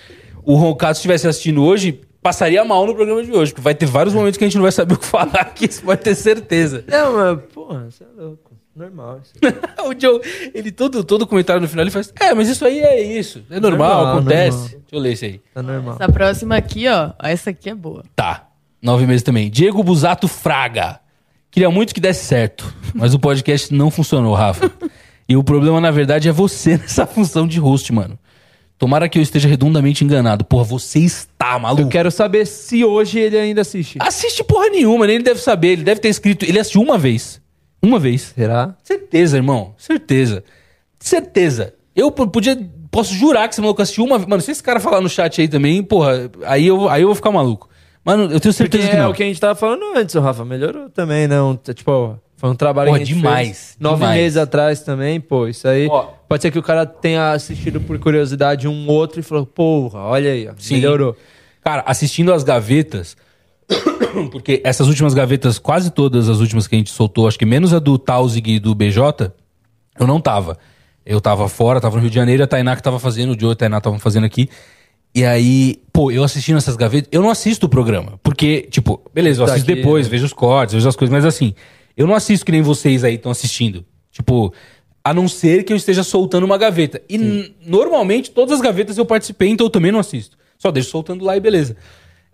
O 0.44 0.56
Roncato 0.56 0.94
estivesse 0.94 1.28
assistindo 1.28 1.62
hoje, 1.64 2.00
passaria 2.24 2.64
mal 2.66 2.88
no 2.88 2.96
programa 2.96 3.24
de 3.24 3.32
hoje, 3.32 3.52
porque 3.52 3.62
vai 3.64 3.76
ter 3.76 3.86
vários 3.86 4.16
momentos 4.16 4.38
que 4.38 4.44
a 4.44 4.48
gente 4.48 4.56
não 4.56 4.64
vai 4.64 4.72
saber 4.72 4.94
o 4.96 4.98
que 4.98 5.06
falar 5.06 5.42
aqui, 5.42 5.66
isso 5.70 5.84
pode 5.84 6.02
ter 6.02 6.16
certeza. 6.16 6.84
Não, 6.88 7.14
mas, 7.14 7.40
porra, 7.54 7.88
você 7.92 8.04
é 8.04 8.22
louco. 8.22 8.53
Normal 8.76 9.22
isso. 9.24 9.34
o 9.86 9.94
Joe, 10.00 10.20
ele 10.54 10.72
todo, 10.72 11.04
todo 11.04 11.28
comentário 11.28 11.62
no 11.62 11.68
final 11.68 11.84
ele 11.84 11.92
faz. 11.92 12.12
É, 12.20 12.34
mas 12.34 12.50
isso 12.50 12.66
aí 12.66 12.80
é 12.80 13.02
isso. 13.02 13.44
É 13.50 13.60
normal, 13.60 13.90
Normal, 13.98 14.18
acontece. 14.18 14.58
normal. 14.58 14.70
Deixa 14.70 14.84
eu 14.92 15.00
ler 15.00 15.14
isso 15.14 15.26
aí. 15.26 15.42
Tá 15.54 15.62
normal. 15.62 15.96
Essa 16.00 16.12
próxima 16.12 16.56
aqui, 16.56 16.88
ó. 16.88 17.12
Essa 17.22 17.50
aqui 17.52 17.70
é 17.70 17.76
boa. 17.76 18.04
Tá. 18.16 18.48
Nove 18.82 19.06
meses 19.06 19.22
também. 19.24 19.50
Diego 19.50 19.84
Busato 19.84 20.28
Fraga. 20.28 21.00
Queria 21.52 21.70
muito 21.70 21.94
que 21.94 22.02
desse 22.02 22.26
certo, 22.26 22.74
mas 22.96 23.14
o 23.14 23.20
podcast 23.20 23.72
não 23.72 23.92
funcionou, 23.92 24.34
Rafa. 24.34 24.72
E 25.30 25.38
o 25.38 25.44
problema, 25.44 25.80
na 25.80 25.92
verdade, 25.92 26.28
é 26.28 26.32
você 26.32 26.78
nessa 26.82 27.06
função 27.06 27.48
de 27.48 27.60
host, 27.60 27.94
mano. 27.94 28.18
Tomara 28.78 29.08
que 29.08 29.20
eu 29.20 29.22
esteja 29.22 29.48
redondamente 29.48 30.04
enganado. 30.04 30.44
Porra, 30.44 30.64
você 30.64 31.00
está 31.00 31.58
maluco. 31.60 31.84
Eu 31.84 31.88
quero 31.90 32.10
saber 32.10 32.46
se 32.48 32.84
hoje 32.84 33.20
ele 33.20 33.38
ainda 33.38 33.62
assiste. 33.62 33.98
Assiste 34.02 34.44
porra 34.44 34.68
nenhuma, 34.70 35.06
nem 35.06 35.16
ele 35.18 35.24
deve 35.24 35.40
saber. 35.40 35.70
Ele 35.74 35.84
deve 35.84 36.02
ter 36.02 36.10
escrito. 36.10 36.44
Ele 36.44 36.60
assistiu 36.60 36.82
uma 36.82 36.98
vez. 36.98 37.40
Uma 37.84 38.00
vez. 38.00 38.34
Será? 38.36 38.74
Certeza, 38.82 39.36
irmão. 39.38 39.76
Certeza. 39.78 40.44
Certeza. 40.98 41.74
Eu 41.96 42.10
podia. 42.12 42.58
Posso 42.90 43.14
jurar 43.14 43.48
que 43.48 43.56
esse 43.56 43.62
maluco 43.62 43.82
assistiu 43.82 44.06
uma 44.06 44.18
vez. 44.18 44.30
Mano, 44.30 44.42
se 44.42 44.52
esse 44.52 44.64
cara 44.64 44.80
falar 44.80 45.02
no 45.02 45.10
chat 45.10 45.42
aí 45.42 45.48
também, 45.48 45.84
porra, 45.84 46.30
aí 46.46 46.68
eu, 46.68 46.88
aí 46.88 47.02
eu 47.02 47.08
vou 47.08 47.16
ficar 47.16 47.32
maluco. 47.32 47.68
Mano, 48.06 48.24
eu 48.24 48.28
tenho 48.40 48.40
Porque 48.40 48.54
certeza 48.54 48.88
que 48.90 48.96
é 48.96 49.00
não. 49.00 49.12
o 49.12 49.14
que 49.14 49.24
a 49.24 49.26
gente 49.26 49.40
tava 49.40 49.56
falando 49.56 49.84
antes, 49.96 50.14
o 50.16 50.20
Rafa. 50.22 50.46
Melhorou 50.46 50.90
também, 50.90 51.28
não. 51.28 51.56
Tipo, 51.74 52.20
foi 52.38 52.50
um 52.50 52.56
trabalho 52.56 52.88
Porra, 52.90 53.00
que 53.00 53.04
a 53.04 53.06
gente 53.06 53.16
demais, 53.18 53.48
fez 53.48 53.78
nove 53.80 53.96
demais. 54.02 54.22
meses 54.22 54.38
atrás 54.38 54.82
também, 54.82 55.20
pô. 55.20 55.48
Isso 55.48 55.68
aí. 55.68 55.88
Ó. 55.90 56.08
Pode 56.28 56.42
ser 56.42 56.52
que 56.52 56.60
o 56.60 56.64
cara 56.64 56.86
tenha 56.86 57.32
assistido 57.32 57.82
por 57.82 57.98
curiosidade 58.00 58.68
um 58.68 58.88
outro 58.88 59.20
e 59.20 59.24
falou, 59.24 59.46
porra, 59.46 60.00
olha 60.00 60.32
aí, 60.32 60.48
ó, 60.48 60.54
melhorou. 60.72 61.16
Cara, 61.64 61.84
assistindo 61.86 62.34
as 62.34 62.44
gavetas, 62.44 63.16
porque 64.32 64.62
essas 64.64 64.88
últimas 64.88 65.14
gavetas, 65.14 65.60
quase 65.60 65.92
todas 65.92 66.30
as 66.30 66.40
últimas 66.40 66.68
que 66.68 66.76
a 66.76 66.78
gente 66.78 66.92
soltou, 66.92 67.28
acho 67.28 67.38
que 67.38 67.46
menos 67.46 67.74
a 67.74 67.80
do 67.80 67.98
Tausig 67.98 68.56
e 68.56 68.60
do 68.60 68.74
BJ, 68.74 69.32
eu 70.00 70.08
não 70.08 70.20
tava. 70.20 70.58
Eu 71.06 71.20
tava 71.20 71.50
fora, 71.50 71.82
tava 71.82 71.96
no 71.96 72.02
Rio 72.02 72.10
de 72.10 72.16
Janeiro, 72.16 72.44
a 72.44 72.48
Tainá 72.48 72.76
que 72.76 72.84
tava 72.84 73.00
fazendo, 73.00 73.36
o 73.36 73.40
Joe 73.40 73.50
e 73.50 73.54
a 73.54 73.56
Tainá 73.56 73.78
estavam 73.78 74.00
fazendo 74.00 74.26
aqui. 74.26 74.50
E 75.16 75.24
aí, 75.24 75.80
pô, 75.92 76.10
eu 76.10 76.24
assistindo 76.24 76.58
essas 76.58 76.76
gavetas, 76.76 77.10
eu 77.12 77.22
não 77.22 77.30
assisto 77.30 77.66
o 77.66 77.70
programa. 77.70 78.20
Porque, 78.24 78.68
tipo, 78.72 79.02
beleza, 79.14 79.42
eu 79.42 79.46
assisto 79.46 79.68
depois, 79.68 80.08
né? 80.08 80.12
vejo 80.12 80.26
os 80.26 80.34
cortes, 80.34 80.74
vejo 80.74 80.88
as 80.88 80.96
coisas, 80.96 81.14
mas 81.14 81.26
assim, 81.26 81.54
eu 81.96 82.08
não 82.08 82.16
assisto 82.16 82.46
que 82.46 82.52
nem 82.52 82.62
vocês 82.62 83.04
aí 83.04 83.16
estão 83.16 83.32
assistindo. 83.32 83.86
Tipo, 84.12 84.54
a 85.04 85.14
não 85.14 85.28
ser 85.28 85.64
que 85.64 85.74
eu 85.74 85.78
esteja 85.78 86.04
soltando 86.04 86.46
uma 86.46 86.58
gaveta. 86.58 87.02
E 87.10 87.54
normalmente 87.66 88.32
todas 88.32 88.56
as 88.56 88.62
gavetas 88.62 88.98
eu 88.98 89.06
participei, 89.06 89.50
então 89.50 89.68
eu 89.68 89.70
também 89.70 89.92
não 89.92 90.00
assisto. 90.00 90.38
Só 90.58 90.72
deixo 90.72 90.90
soltando 90.90 91.26
lá 91.26 91.36
e 91.36 91.40
beleza. 91.40 91.76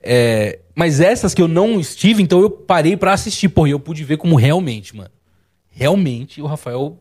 É, 0.01 0.59
mas 0.75 0.99
essas 0.99 1.33
que 1.33 1.41
eu 1.41 1.47
não 1.47 1.79
estive, 1.79 2.21
então 2.23 2.39
eu 2.41 2.49
parei 2.49 2.95
pra 2.95 3.13
assistir. 3.13 3.49
Porra, 3.49 3.69
e 3.69 3.71
eu 3.71 3.79
pude 3.79 4.03
ver 4.03 4.17
como 4.17 4.35
realmente, 4.35 4.95
mano. 4.95 5.09
Realmente 5.69 6.41
o 6.41 6.45
Rafael 6.45 6.97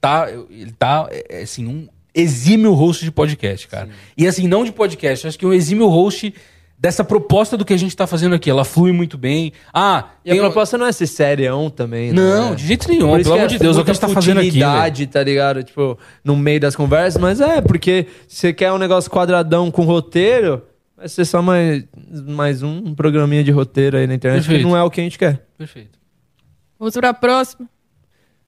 tá. 0.00 0.28
Ele 0.50 0.72
tá, 0.72 1.08
é, 1.10 1.40
é, 1.40 1.42
assim, 1.42 1.66
um 1.66 1.88
exímio 2.14 2.72
host 2.74 3.04
de 3.04 3.10
podcast, 3.10 3.66
cara. 3.68 3.88
E 4.16 4.26
assim, 4.26 4.46
não 4.46 4.64
de 4.64 4.72
podcast, 4.72 5.26
acho 5.26 5.38
que 5.38 5.46
um 5.46 5.52
exímio 5.52 5.88
host 5.88 6.32
dessa 6.78 7.02
proposta 7.02 7.56
do 7.56 7.64
que 7.64 7.72
a 7.72 7.76
gente 7.78 7.96
tá 7.96 8.06
fazendo 8.06 8.34
aqui. 8.34 8.50
Ela 8.50 8.64
flui 8.64 8.92
muito 8.92 9.16
bem. 9.16 9.52
Ah, 9.72 10.10
E 10.24 10.30
a 10.30 10.36
proposta 10.36 10.76
não 10.76 10.86
é 10.86 10.92
ser 10.92 11.06
serião 11.06 11.70
também, 11.70 12.12
Não, 12.12 12.50
né? 12.50 12.56
de 12.56 12.66
jeito 12.66 12.88
nenhum. 12.88 13.08
Por 13.08 13.22
Pelo 13.22 13.34
amor 13.36 13.48
de 13.48 13.58
Deus, 13.58 13.76
é 13.78 13.80
o 13.80 13.84
que 13.84 13.90
a 13.90 13.94
gente 13.94 14.00
tá 14.00 14.08
fazendo 14.08 14.38
aqui. 14.38 14.48
futilidade, 14.48 15.06
tá 15.06 15.22
ligado? 15.22 15.62
Tipo, 15.62 15.98
no 16.22 16.36
meio 16.36 16.60
das 16.60 16.76
conversas, 16.76 17.20
mas 17.20 17.40
é, 17.40 17.60
porque 17.60 18.06
você 18.28 18.52
quer 18.52 18.70
um 18.70 18.78
negócio 18.78 19.10
quadradão 19.10 19.70
com 19.70 19.82
roteiro, 19.84 20.62
vai 21.04 21.08
ser 21.10 21.24
só 21.26 21.42
mais, 21.42 21.84
mais 22.26 22.62
um 22.62 22.94
programinha 22.94 23.44
de 23.44 23.50
roteiro 23.50 23.98
aí 23.98 24.06
na 24.06 24.14
internet, 24.14 24.40
Perfeito. 24.42 24.60
que 24.64 24.64
não 24.70 24.74
é 24.74 24.82
o 24.82 24.90
que 24.90 25.02
a 25.02 25.04
gente 25.04 25.18
quer. 25.18 25.44
Perfeito. 25.58 25.98
Vamos 26.78 26.94
pra 26.94 27.12
próxima. 27.12 27.68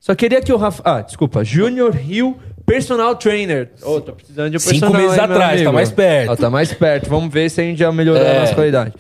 Só 0.01 0.15
queria 0.15 0.41
que 0.41 0.51
o 0.53 0.57
Rafa. 0.57 0.83
Ah, 0.85 1.01
desculpa. 1.03 1.45
Junior 1.45 1.95
Hill, 1.95 2.39
personal 2.65 3.15
trainer. 3.17 3.71
Ô, 3.83 4.01
tô 4.01 4.13
precisando 4.13 4.51
de 4.51 4.57
um 4.57 4.61
Cinco 4.61 4.73
personal. 4.81 5.03
meses 5.03 5.19
aí, 5.19 5.27
meu 5.29 5.37
atrás, 5.37 5.63
tá 5.63 5.73
mais 5.73 5.91
perto. 5.91 6.31
Ó, 6.33 6.37
tá 6.37 6.51
mais 6.51 6.73
perto. 6.73 7.11
Vamos 7.11 7.31
ver 7.33 7.51
se 7.51 7.61
a 7.61 7.65
gente 7.65 7.79
já 7.79 7.93
melhorou 7.93 8.23
É. 8.23 8.37
a 8.39 8.41
nossa 8.41 8.55
qualidade. 8.55 8.95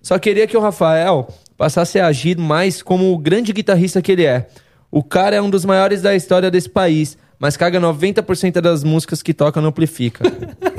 Só 0.00 0.18
queria 0.18 0.46
que 0.46 0.56
o 0.56 0.60
Rafael 0.60 1.28
passasse 1.58 2.00
a 2.00 2.06
agir 2.06 2.38
mais 2.38 2.82
como 2.82 3.12
o 3.12 3.18
grande 3.18 3.52
guitarrista 3.52 4.00
que 4.00 4.12
ele 4.12 4.24
é. 4.24 4.48
O 4.90 5.02
cara 5.02 5.36
é 5.36 5.42
um 5.42 5.50
dos 5.50 5.64
maiores 5.66 6.00
da 6.00 6.14
história 6.14 6.50
desse 6.50 6.68
país, 6.68 7.16
mas 7.38 7.56
caga 7.56 7.78
90% 7.80 8.60
das 8.60 8.82
músicas 8.84 9.22
que 9.22 9.34
toca 9.34 9.60
no 9.60 9.68
Amplifica. 9.68 10.24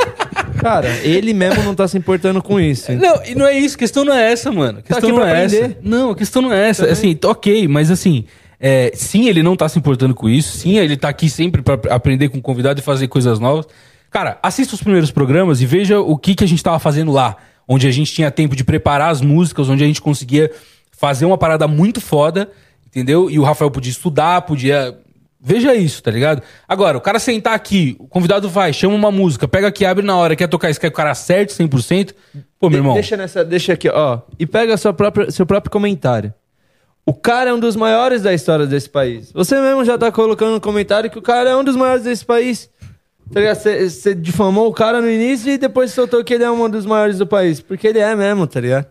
cara, 0.53 0.89
ele 1.03 1.33
mesmo 1.33 1.63
não 1.63 1.75
tá 1.75 1.87
se 1.87 1.97
importando 1.97 2.41
com 2.41 2.59
isso. 2.59 2.91
Não, 2.93 3.23
e 3.25 3.35
não 3.35 3.45
é 3.45 3.57
isso, 3.57 3.75
a 3.75 3.79
questão 3.79 4.05
não 4.05 4.13
é 4.13 4.31
essa, 4.31 4.51
mano. 4.51 4.79
A 4.79 4.81
questão 4.81 5.09
aqui 5.09 5.19
não 5.19 5.25
é 5.25 5.43
essa. 5.43 5.55
aprender. 5.57 5.77
Não, 5.81 6.11
a 6.11 6.15
questão 6.15 6.41
não 6.41 6.53
é 6.53 6.69
essa. 6.69 6.85
Assim, 6.85 7.15
tá 7.15 7.29
ok, 7.29 7.67
mas 7.67 7.91
assim, 7.91 8.25
é, 8.59 8.91
sim, 8.95 9.27
ele 9.27 9.43
não 9.43 9.55
tá 9.55 9.67
se 9.67 9.77
importando 9.77 10.15
com 10.15 10.29
isso. 10.29 10.57
Sim, 10.57 10.77
ele 10.77 10.95
tá 10.95 11.09
aqui 11.09 11.29
sempre 11.29 11.61
pra 11.61 11.77
aprender 11.89 12.29
com 12.29 12.37
o 12.37 12.41
convidado 12.41 12.79
e 12.79 12.83
fazer 12.83 13.09
coisas 13.09 13.37
novas. 13.37 13.67
Cara, 14.09 14.37
assista 14.41 14.75
os 14.75 14.81
primeiros 14.81 15.11
programas 15.11 15.59
e 15.59 15.65
veja 15.65 15.99
o 15.99 16.17
que, 16.17 16.35
que 16.35 16.43
a 16.43 16.47
gente 16.47 16.63
tava 16.63 16.79
fazendo 16.79 17.11
lá. 17.11 17.35
Onde 17.67 17.87
a 17.87 17.91
gente 17.91 18.13
tinha 18.13 18.29
tempo 18.31 18.55
de 18.55 18.63
preparar 18.63 19.09
as 19.09 19.21
músicas, 19.21 19.67
onde 19.67 19.83
a 19.83 19.87
gente 19.87 20.01
conseguia 20.01 20.51
fazer 20.91 21.25
uma 21.25 21.37
parada 21.37 21.67
muito 21.67 21.99
foda, 21.99 22.49
entendeu? 22.87 23.29
E 23.29 23.37
o 23.37 23.43
Rafael 23.43 23.69
podia 23.69 23.91
estudar, 23.91 24.43
podia. 24.43 24.97
Veja 25.45 25.75
isso, 25.75 26.01
tá 26.01 26.09
ligado? 26.09 26.41
Agora, 26.65 26.97
o 26.97 27.01
cara 27.01 27.19
sentar 27.19 27.53
aqui, 27.53 27.97
o 27.99 28.07
convidado 28.07 28.49
vai, 28.49 28.71
chama 28.71 28.95
uma 28.95 29.11
música, 29.11 29.45
pega 29.45 29.67
aqui, 29.67 29.83
abre 29.85 30.05
na 30.05 30.15
hora, 30.15 30.37
quer 30.37 30.47
tocar 30.47 30.69
isso, 30.69 30.79
quer 30.79 30.87
que 30.89 30.93
o 30.93 30.95
cara 30.95 31.11
acerte 31.11 31.53
100%. 31.53 32.13
Pô, 32.57 32.69
meu 32.69 32.79
irmão. 32.79 32.93
Deixa, 32.93 33.17
nessa, 33.17 33.43
deixa 33.43 33.73
aqui, 33.73 33.89
ó. 33.89 34.19
E 34.39 34.45
pega 34.45 34.77
sua 34.77 34.93
própria, 34.93 35.29
seu 35.31 35.45
próprio 35.45 35.69
comentário. 35.69 36.33
O 37.05 37.13
cara 37.13 37.49
é 37.49 37.53
um 37.53 37.59
dos 37.59 37.75
maiores 37.75 38.21
da 38.21 38.33
história 38.33 38.65
desse 38.65 38.89
país. 38.89 39.33
Você 39.33 39.59
mesmo 39.59 39.83
já 39.83 39.97
tá 39.97 40.09
colocando 40.13 40.53
no 40.53 40.61
comentário 40.61 41.09
que 41.09 41.19
o 41.19 41.21
cara 41.21 41.49
é 41.49 41.55
um 41.57 41.63
dos 41.63 41.75
maiores 41.75 42.05
desse 42.05 42.23
país. 42.23 42.69
Tá 43.33 43.41
ligado? 43.41 43.57
Você- 43.57 43.89
Você 43.89 44.15
difamou 44.15 44.69
o 44.69 44.73
cara 44.73 45.01
no 45.01 45.09
início 45.09 45.51
e 45.51 45.57
depois 45.57 45.91
soltou 45.91 46.23
que 46.23 46.33
ele 46.33 46.45
é 46.45 46.49
um 46.51 46.69
dos 46.69 46.85
maiores 46.85 47.17
do 47.17 47.27
país. 47.27 47.59
Porque 47.59 47.85
ele 47.87 47.99
é 47.99 48.15
mesmo, 48.15 48.47
tá 48.47 48.61
ligado? 48.61 48.87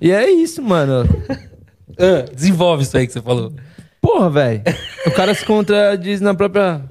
E 0.00 0.12
é 0.12 0.30
isso, 0.30 0.62
mano. 0.62 1.04
Ah, 2.00 2.24
desenvolve 2.32 2.84
isso 2.84 2.96
aí 2.96 3.08
que 3.08 3.12
você 3.12 3.20
falou. 3.20 3.52
Porra, 4.00 4.30
velho. 4.30 4.62
O 5.06 5.10
cara 5.10 5.34
se 5.34 5.44
contradiz 5.44 6.20
na 6.20 6.34
própria 6.34 6.82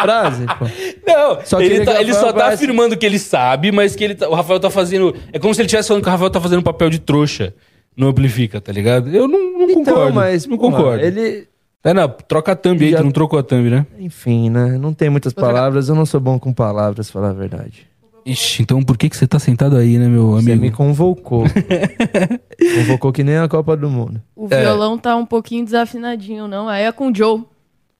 frase, 0.00 0.46
pô. 0.58 0.64
Não, 1.06 1.40
Só 1.44 1.60
ele, 1.60 1.84
tá- 1.84 2.00
ele 2.00 2.14
só 2.14 2.32
tá 2.32 2.40
parece- 2.40 2.64
afirmando 2.64 2.96
que 2.96 3.04
ele 3.06 3.18
sabe, 3.18 3.70
mas 3.72 3.94
que 3.94 4.04
ele 4.04 4.14
tá- 4.14 4.28
o 4.28 4.34
Rafael 4.34 4.58
tá 4.60 4.70
fazendo. 4.70 5.14
É 5.32 5.38
como 5.38 5.54
se 5.54 5.60
ele 5.60 5.66
estivesse 5.66 5.88
falando 5.88 6.02
que 6.02 6.08
o 6.08 6.12
Rafael 6.12 6.30
tá 6.30 6.40
fazendo 6.40 6.62
papel 6.62 6.90
de 6.90 6.98
trouxa 6.98 7.54
no 7.96 8.08
Amplifica, 8.08 8.60
tá 8.60 8.72
ligado? 8.72 9.08
Eu 9.14 9.28
não, 9.28 9.38
não 9.58 9.70
Então, 9.70 9.84
concordo. 9.84 10.14
mas, 10.14 10.46
não 10.46 10.56
porra, 10.56 10.76
concordo. 10.78 11.04
Ele. 11.04 11.46
É, 11.82 11.94
não, 11.94 12.08
troca 12.08 12.52
a 12.52 12.56
thumb 12.56 12.84
aí, 12.84 12.90
Já- 12.90 12.98
tu 12.98 13.04
não 13.04 13.10
trocou 13.10 13.38
a 13.38 13.42
thumb, 13.42 13.70
né? 13.70 13.86
Enfim, 13.98 14.50
né? 14.50 14.76
Não 14.78 14.92
tem 14.92 15.08
muitas 15.08 15.32
palavras. 15.32 15.88
Eu 15.88 15.94
não 15.94 16.04
sou 16.04 16.20
bom 16.20 16.38
com 16.38 16.52
palavras, 16.52 17.10
pra 17.10 17.20
falar 17.20 17.30
a 17.30 17.38
verdade. 17.38 17.86
Ixi, 18.26 18.62
então 18.62 18.82
por 18.82 18.96
que, 18.98 19.08
que 19.08 19.16
você 19.16 19.26
tá 19.26 19.38
sentado 19.38 19.76
aí, 19.76 19.98
né, 19.98 20.06
meu 20.08 20.30
Você 20.32 20.50
amigo? 20.52 20.62
me 20.62 20.70
convocou. 20.70 21.44
convocou 22.76 23.12
que 23.12 23.24
nem 23.24 23.36
a 23.38 23.48
Copa 23.48 23.76
do 23.76 23.88
Mundo. 23.90 24.20
O 24.36 24.46
É. 24.50 24.60
violão 24.62 24.98
tá 24.98 25.16
um 25.16 25.26
pouquinho 25.26 25.64
desafinadinho, 25.64 26.46
não? 26.48 26.68
Aí 26.68 26.84
é 26.84 26.92
com 26.92 27.10
o 27.10 27.14
Joe. 27.14 27.42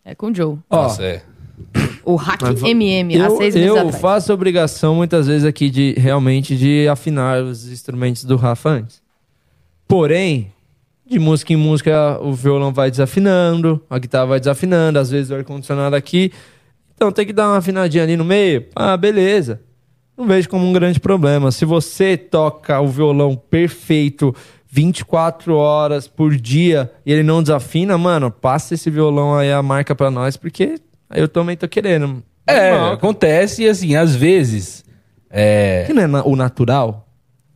É 0.05 0.15
com 0.15 0.27
o 0.31 0.35
Joe. 0.35 0.57
Nossa, 0.71 1.03
é. 1.03 1.23
O 2.05 2.17
Hack 2.17 2.41
Mas 2.43 2.63
MM, 2.63 3.21
há 3.21 3.27
Eu, 3.27 3.37
seis 3.37 3.55
meses 3.55 3.69
eu 3.69 3.77
atrás. 3.79 3.97
faço 4.01 4.33
obrigação 4.33 4.95
muitas 4.95 5.27
vezes 5.27 5.45
aqui 5.45 5.69
de 5.69 5.95
realmente 5.99 6.57
de 6.57 6.89
afinar 6.89 7.43
os 7.43 7.71
instrumentos 7.71 8.25
do 8.25 8.37
Rafa 8.37 8.71
antes. 8.71 9.03
Porém, 9.87 10.53
de 11.07 11.19
música 11.19 11.53
em 11.53 11.57
música 11.57 12.19
o 12.23 12.33
violão 12.33 12.73
vai 12.73 12.91
desafinando, 12.91 13.83
a 13.91 13.99
guitarra 13.99 14.27
vai 14.27 14.39
desafinando, 14.41 14.99
às 14.99 15.11
vezes 15.11 15.31
o 15.31 15.35
ar-condicionado 15.35 15.95
aqui. 15.95 16.33
Então 16.95 17.13
tem 17.13 17.27
que 17.27 17.33
dar 17.33 17.49
uma 17.49 17.59
afinadinha 17.59 18.05
ali 18.05 18.17
no 18.17 18.25
meio. 18.25 18.67
Ah, 18.75 18.97
beleza. 18.97 19.61
Não 20.21 20.27
vejo 20.27 20.49
como 20.49 20.67
um 20.67 20.73
grande 20.73 21.01
problema. 21.01 21.51
Se 21.51 21.65
você 21.65 22.17
toca 22.17 22.79
o 22.81 22.87
violão 22.87 23.35
perfeito 23.35 24.35
24 24.71 25.57
horas 25.57 26.07
por 26.07 26.37
dia 26.37 26.91
e 27.05 27.13
ele 27.13 27.23
não 27.23 27.43
desafina, 27.43 27.97
mano, 27.99 28.31
passa 28.31 28.75
esse 28.75 28.91
violão 28.91 29.35
aí 29.35 29.51
a 29.51 29.63
marca 29.63 29.95
pra 29.95 30.11
nós, 30.11 30.37
porque 30.37 30.77
eu 31.15 31.27
também 31.27 31.57
tô 31.57 31.67
querendo. 31.67 32.23
É, 32.47 32.71
acontece 32.93 33.63
e 33.65 33.69
assim, 33.69 33.97
às 33.97 34.15
vezes. 34.15 34.85
É. 35.31 35.85
Que 35.87 35.93
não 35.93 36.03
é 36.03 36.07
na- 36.07 36.25
o 36.25 36.37
natural? 36.37 37.07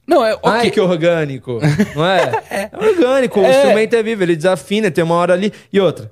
Não, 0.06 0.24
é. 0.24 0.34
ok. 0.34 0.50
Ai, 0.50 0.70
que 0.70 0.80
orgânico. 0.80 1.58
Não 1.96 2.04
é? 2.06 2.42
É 2.50 2.70
orgânico. 2.76 3.40
O 3.40 3.44
É. 3.44 3.56
instrumento 3.58 3.94
é 3.96 4.02
vivo, 4.02 4.22
ele 4.22 4.36
desafina, 4.36 4.90
tem 4.90 5.02
uma 5.02 5.14
hora 5.14 5.32
ali. 5.32 5.50
E 5.72 5.80
outra. 5.80 6.10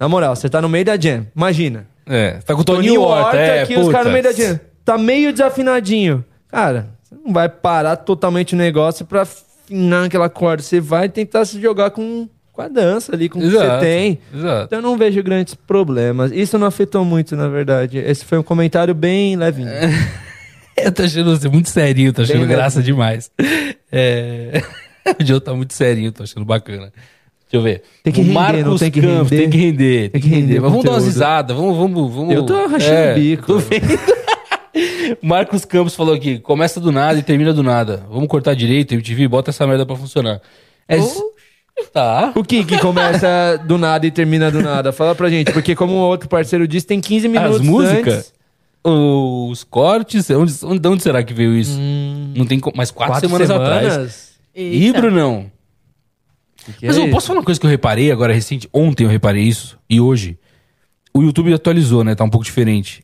Na 0.00 0.08
moral, 0.08 0.34
você 0.34 0.48
tá 0.48 0.62
no 0.62 0.68
meio 0.68 0.84
da 0.84 0.98
jam. 0.98 1.26
Imagina. 1.36 1.86
É, 2.06 2.32
tá 2.44 2.54
com 2.54 2.62
o 2.62 2.64
Toninho 2.64 3.02
Horta, 3.02 3.36
é, 3.36 3.62
aqui, 3.62 3.74
os 3.74 3.80
puta. 3.82 3.92
caras 3.92 4.06
no 4.06 4.12
meio 4.12 4.24
da 4.24 4.32
jam. 4.32 4.58
Tá 4.84 4.98
meio 4.98 5.32
desafinadinho. 5.32 6.24
Cara, 6.48 6.88
você 7.02 7.14
não 7.24 7.32
vai 7.32 7.48
parar 7.48 7.96
totalmente 7.96 8.54
o 8.54 8.58
negócio 8.58 9.06
pra 9.06 9.22
afinar 9.22 10.04
aquela 10.04 10.28
corda. 10.28 10.62
Você 10.62 10.80
vai 10.80 11.08
tentar 11.08 11.44
se 11.44 11.60
jogar 11.60 11.90
com, 11.90 12.28
com 12.52 12.62
a 12.62 12.68
dança 12.68 13.14
ali, 13.14 13.28
com 13.28 13.38
o 13.38 13.42
que 13.42 13.50
você 13.50 13.78
tem. 13.78 14.18
Exato. 14.34 14.64
Então 14.66 14.78
eu 14.78 14.82
não 14.82 14.96
vejo 14.98 15.22
grandes 15.22 15.54
problemas. 15.54 16.30
Isso 16.32 16.58
não 16.58 16.66
afetou 16.66 17.04
muito, 17.04 17.34
na 17.34 17.48
verdade. 17.48 17.98
Esse 17.98 18.24
foi 18.24 18.38
um 18.38 18.42
comentário 18.42 18.94
bem 18.94 19.36
levinho. 19.36 19.70
Eu 20.76 20.90
tô 20.90 21.04
achando 21.04 21.38
você 21.38 21.48
muito 21.48 21.70
serinho, 21.70 22.12
tô 22.12 22.22
achando 22.22 22.40
Bem 22.40 22.48
graça 22.48 22.82
demais. 22.82 23.30
É... 23.92 24.60
o 25.20 25.24
Joe 25.24 25.40
tá 25.40 25.54
muito 25.54 25.72
serinho, 25.72 26.10
tô 26.10 26.24
achando 26.24 26.44
bacana. 26.44 26.92
Deixa 27.42 27.56
eu 27.56 27.62
ver. 27.62 27.82
Tem 28.02 28.12
que 28.12 28.20
O 28.20 28.24
render, 28.24 28.34
Marcos 28.34 28.80
tem 28.80 28.90
que 28.90 29.00
Campos, 29.00 29.30
render. 29.30 29.42
tem 29.42 29.50
que 29.50 29.56
render. 29.56 30.10
Tem 30.10 30.20
que 30.20 30.28
render. 30.28 30.60
Mas 30.60 30.70
vamos 30.70 30.84
dar 30.84 30.90
umas 30.92 31.04
risadas, 31.04 31.56
vamos, 31.56 31.76
vamos, 31.76 32.12
vamos. 32.12 32.34
Eu 32.34 32.44
tô 32.44 32.66
rachando 32.66 33.12
o 33.12 33.14
bico. 33.14 33.46
Tô 33.46 33.58
vendo. 33.58 33.86
Marcos 35.22 35.64
Campos 35.64 35.94
falou 35.94 36.14
aqui: 36.14 36.38
começa 36.38 36.80
do 36.80 36.90
nada 36.90 37.18
e 37.18 37.22
termina 37.22 37.52
do 37.52 37.62
nada. 37.62 38.06
Vamos 38.10 38.28
cortar 38.28 38.54
direito, 38.54 38.94
MTV, 38.94 39.28
bota 39.28 39.50
essa 39.50 39.66
merda 39.66 39.86
pra 39.86 39.96
funcionar. 39.96 40.40
É... 40.88 40.98
Tá. 41.92 42.32
O 42.36 42.44
que 42.44 42.64
que 42.64 42.78
começa 42.78 43.60
do 43.66 43.76
nada 43.76 44.06
e 44.06 44.10
termina 44.10 44.50
do 44.50 44.62
nada? 44.62 44.92
Fala 44.92 45.14
pra 45.14 45.28
gente, 45.28 45.52
porque 45.52 45.74
como 45.74 45.94
o 45.94 46.08
outro 46.08 46.28
parceiro 46.28 46.68
disse, 46.68 46.86
tem 46.86 47.00
15 47.00 47.28
minutos 47.28 47.60
músicas? 47.60 48.14
antes. 48.14 48.32
os 48.84 49.64
cortes. 49.64 50.30
Onde, 50.30 50.54
onde, 50.62 50.78
de 50.78 50.88
onde 50.88 51.02
será 51.02 51.22
que 51.22 51.34
veio 51.34 51.56
isso? 51.56 51.76
Não 52.36 52.46
tem 52.46 52.60
mais 52.76 52.90
quatro, 52.90 53.20
semanas, 53.20 53.50
atrás. 53.50 54.34
Ih, 54.54 54.86
Eita. 54.86 55.00
Brunão. 55.00 55.50
Que 56.78 56.86
Mas 56.86 56.96
é 56.96 57.00
eu 57.00 57.10
posso 57.10 57.26
falar 57.26 57.40
uma 57.40 57.44
coisa 57.44 57.60
que 57.60 57.66
eu 57.66 57.70
reparei 57.70 58.10
agora 58.10 58.32
recente? 58.32 58.68
Ontem 58.72 59.04
eu 59.04 59.10
reparei 59.10 59.42
isso. 59.42 59.78
E 59.90 60.00
hoje. 60.00 60.38
O 61.12 61.22
YouTube 61.22 61.52
atualizou, 61.52 62.02
né? 62.02 62.14
Tá 62.14 62.24
um 62.24 62.30
pouco 62.30 62.44
diferente. 62.44 63.03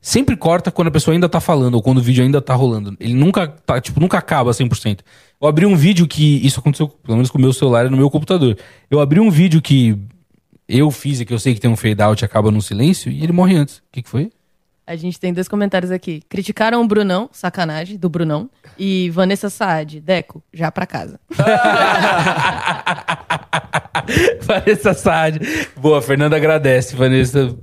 sempre 0.00 0.36
corta 0.36 0.70
quando 0.70 0.88
a 0.88 0.90
pessoa 0.90 1.14
ainda 1.14 1.28
tá 1.28 1.40
falando, 1.40 1.74
ou 1.74 1.82
quando 1.82 1.98
o 1.98 2.02
vídeo 2.02 2.24
ainda 2.24 2.40
tá 2.40 2.54
rolando. 2.54 2.96
Ele 3.00 3.14
nunca, 3.14 3.48
tá, 3.48 3.80
tipo, 3.80 4.00
nunca 4.00 4.18
acaba 4.18 4.50
100%. 4.50 5.00
Eu 5.40 5.48
abri 5.48 5.66
um 5.66 5.76
vídeo 5.76 6.06
que. 6.06 6.44
Isso 6.44 6.60
aconteceu, 6.60 6.88
pelo 6.88 7.16
menos 7.16 7.30
com 7.30 7.38
o 7.38 7.40
meu 7.40 7.52
celular 7.52 7.86
e 7.86 7.90
no 7.90 7.96
meu 7.96 8.10
computador. 8.10 8.56
Eu 8.90 9.00
abri 9.00 9.20
um 9.20 9.30
vídeo 9.30 9.62
que 9.62 9.98
eu 10.68 10.90
fiz 10.90 11.20
e 11.20 11.24
que 11.24 11.32
eu 11.32 11.38
sei 11.38 11.54
que 11.54 11.60
tem 11.60 11.70
um 11.70 11.76
fade 11.76 12.02
out 12.02 12.24
acaba 12.24 12.50
num 12.50 12.60
silêncio, 12.60 13.10
e 13.10 13.22
ele 13.22 13.32
morre 13.32 13.56
antes. 13.56 13.78
O 13.78 13.82
que, 13.92 14.02
que 14.02 14.08
foi? 14.08 14.30
A 14.88 14.96
gente 14.96 15.20
tem 15.20 15.34
dois 15.34 15.46
comentários 15.46 15.90
aqui. 15.90 16.22
Criticaram 16.30 16.82
o 16.82 16.86
Brunão, 16.86 17.28
sacanagem, 17.30 17.98
do 17.98 18.08
Brunão. 18.08 18.48
E 18.78 19.10
Vanessa 19.10 19.50
Saad, 19.50 20.00
Deco, 20.00 20.42
já 20.50 20.72
pra 20.72 20.86
casa. 20.86 21.20
Vanessa 24.40 24.94
Saad. 24.94 25.40
Boa, 25.76 26.00
Fernanda 26.00 26.36
agradece, 26.36 26.96
Vanessa. 26.96 27.54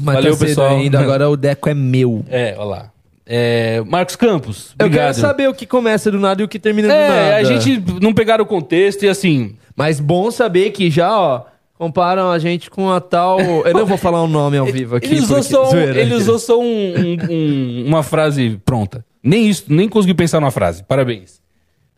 É. 0.00 0.04
Mas 0.04 0.14
Valeu, 0.16 0.36
tá 0.36 0.44
pessoal. 0.46 0.76
ainda, 0.76 0.98
agora 1.00 1.28
o 1.28 1.36
Deco 1.36 1.68
é 1.68 1.74
meu. 1.74 2.24
É, 2.28 2.54
olha 2.58 2.64
lá. 2.64 2.90
É, 3.26 3.80
Marcos 3.86 4.16
Campos, 4.16 4.74
Eu 4.78 4.86
obrigado. 4.86 5.06
quero 5.14 5.20
saber 5.20 5.48
o 5.48 5.54
que 5.54 5.64
começa 5.64 6.10
do 6.10 6.18
nada 6.18 6.42
e 6.42 6.44
o 6.44 6.48
que 6.48 6.58
termina 6.58 6.88
do 6.88 6.94
É, 6.94 7.08
nada. 7.08 7.36
a 7.36 7.44
gente 7.44 7.82
não 8.02 8.12
pegaram 8.12 8.42
o 8.42 8.46
contexto 8.46 9.04
e 9.04 9.08
assim. 9.08 9.54
Mas 9.76 10.00
bom 10.00 10.30
saber 10.32 10.70
que 10.70 10.90
já, 10.90 11.16
ó, 11.16 11.42
comparam 11.78 12.30
a 12.30 12.38
gente 12.40 12.68
com 12.68 12.90
a 12.90 13.00
tal. 13.00 13.38
Eu 13.64 13.72
não 13.72 13.86
vou 13.86 13.96
falar 13.96 14.20
o 14.22 14.26
nome 14.26 14.56
ao 14.58 14.66
vivo 14.66 14.96
aqui. 14.96 15.06
Ele 15.06 15.20
usou 15.20 15.36
porque- 15.36 15.50
só, 15.52 15.62
um- 15.66 15.70
zoeira, 15.70 16.00
ele 16.00 16.14
usou 16.14 16.38
só 16.40 16.58
um- 16.58 16.64
um- 16.64 17.18
um- 17.30 17.84
uma 17.86 18.02
frase 18.02 18.60
pronta. 18.64 19.04
Nem 19.22 19.48
isso, 19.48 19.64
nem 19.68 19.88
conseguiu 19.88 20.16
pensar 20.16 20.40
numa 20.40 20.50
frase. 20.50 20.82
Parabéns. 20.82 21.40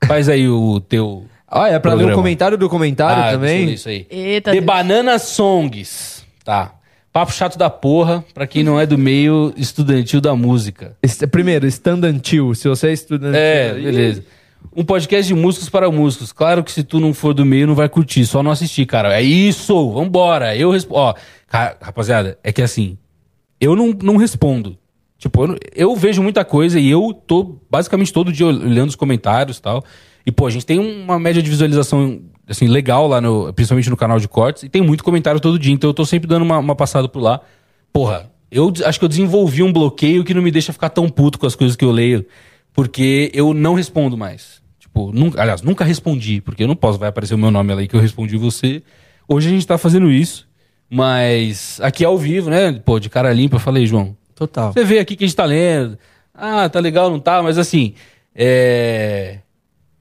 Faz 0.07 0.29
aí 0.29 0.47
o 0.49 0.81
teu. 0.81 1.25
Ah, 1.49 1.69
é 1.69 1.79
pra 1.79 1.93
ler 1.93 1.97
o 1.97 1.99
programa. 2.01 2.15
comentário 2.23 2.59
do 2.59 2.69
comentário 2.69 3.23
Ah, 3.25 3.31
também? 3.33 3.73
Isso 3.73 3.89
aí. 3.89 4.07
Eita, 4.11 4.51
The 4.51 4.57
Deus. 4.57 4.67
Banana 4.67 5.19
Songs. 5.19 6.25
Tá. 6.45 6.73
Papo 7.13 7.31
chato 7.33 7.59
da 7.59 7.69
porra, 7.69 8.25
pra 8.33 8.47
quem 8.47 8.65
não 8.65 8.81
é 8.81 8.87
do 8.87 8.97
meio 8.97 9.53
estudantil 9.57 10.21
da 10.21 10.35
música. 10.35 10.97
Este- 11.03 11.27
Primeiro, 11.27 11.67
estudantil. 11.67 12.55
Se 12.55 12.69
você 12.69 12.89
é 12.89 12.93
estudantil. 12.93 13.39
É, 13.39 13.75
beleza. 13.75 14.25
Um 14.75 14.83
podcast 14.85 15.27
de 15.27 15.39
músicos 15.39 15.69
para 15.69 15.91
músicos. 15.91 16.33
Claro 16.33 16.65
que 16.65 16.73
se 16.73 16.83
tu 16.83 16.99
não 17.01 17.13
for 17.13 17.35
do 17.35 17.45
meio, 17.45 17.67
não 17.67 17.75
vai 17.75 17.89
curtir. 17.89 18.25
Só 18.25 18.43
não 18.43 18.51
assistir, 18.51 18.87
cara. 18.87 19.13
É 19.15 19.21
isso! 19.21 19.91
Vambora! 19.93 20.57
Eu 20.57 20.71
respondo. 20.71 21.01
Ó, 21.01 21.15
rapaziada, 21.81 22.39
é 22.43 22.51
que 22.51 22.63
assim, 22.63 22.97
eu 23.61 23.77
não, 23.77 23.89
não 24.03 24.17
respondo. 24.17 24.79
Tipo, 25.19 25.43
eu, 25.43 25.47
não- 25.49 25.57
eu 25.75 25.95
vejo 25.97 26.23
muita 26.23 26.45
coisa 26.47 26.81
e 26.81 26.91
eu 26.91 27.13
tô 27.27 27.57
basicamente 27.71 28.13
todo 28.13 28.33
dia 28.33 28.47
olhando 28.47 28.89
os 28.89 28.97
comentários 28.97 29.59
e 29.59 29.63
tal. 29.63 29.85
E, 30.25 30.33
pô, 30.33 30.47
a 30.47 30.51
gente 30.51 30.65
tem 30.65 30.79
uma 30.79 31.19
média 31.19 31.43
de 31.43 31.51
visualização, 31.51 32.21
assim, 32.49 32.67
legal 32.67 33.07
lá, 33.07 33.21
no, 33.21 33.53
principalmente 33.53 33.91
no 33.91 33.97
canal 33.97 34.19
de 34.19 34.29
cortes. 34.29 34.63
E 34.63 34.69
tem 34.69 34.83
muito 34.83 35.05
comentário 35.05 35.41
todo 35.41 35.59
dia, 35.59 35.73
então 35.73 35.91
eu 35.91 35.95
tô 35.95 36.05
sempre 36.05 36.29
dando 36.29 36.43
uma, 36.43 36.59
uma 36.59 36.75
passada 36.75 37.09
por 37.09 37.21
lá. 37.21 37.41
Porra, 37.93 38.31
eu 38.51 38.73
acho 38.85 38.99
que 38.99 39.05
eu 39.05 39.09
desenvolvi 39.09 39.63
um 39.63 39.73
bloqueio 39.73 40.25
que 40.25 40.35
não 40.35 40.43
me 40.43 40.51
deixa 40.51 40.73
ficar 40.73 40.91
tão 40.91 41.09
puto 41.09 41.39
com 41.39 41.47
as 41.47 41.55
coisas 41.55 41.77
que 41.77 41.85
eu 41.85 41.91
leio. 41.91 42.27
Porque 42.73 43.31
eu 43.35 43.53
não 43.53 43.75
respondo 43.75 44.17
mais. 44.17 44.63
Tipo, 44.79 45.11
nunca, 45.13 45.41
aliás, 45.41 45.63
nunca 45.63 45.85
respondi, 45.85 46.41
porque 46.41 46.63
eu 46.63 46.69
não 46.69 46.77
posso, 46.77 46.99
vai 46.99 47.09
aparecer 47.09 47.35
o 47.35 47.39
meu 47.39 47.51
nome 47.51 47.73
ali 47.73 47.89
que 47.89 47.97
eu 47.97 48.01
respondi 48.01 48.37
você. 48.37 48.83
Hoje 49.27 49.49
a 49.49 49.51
gente 49.51 49.67
tá 49.67 49.79
fazendo 49.79 50.11
isso, 50.11 50.47
mas 50.91 51.81
aqui 51.83 52.05
ao 52.05 52.19
vivo, 52.19 52.51
né? 52.51 52.73
Pô, 52.85 52.99
de 52.99 53.09
cara 53.09 53.33
limpa, 53.33 53.57
eu 53.57 53.61
falei, 53.61 53.87
João, 53.87 54.15
Total. 54.35 54.73
você 54.73 54.85
vê 54.85 54.99
aqui 54.99 55.17
que 55.17 55.25
a 55.25 55.27
gente 55.27 55.37
tá 55.37 55.45
lendo. 55.45 55.99
Ah, 56.35 56.69
tá 56.69 56.81
legal, 56.81 57.11
não 57.11 57.19
tá? 57.19 57.43
Mas 57.43 57.57
assim, 57.57 57.95
é. 58.35 59.39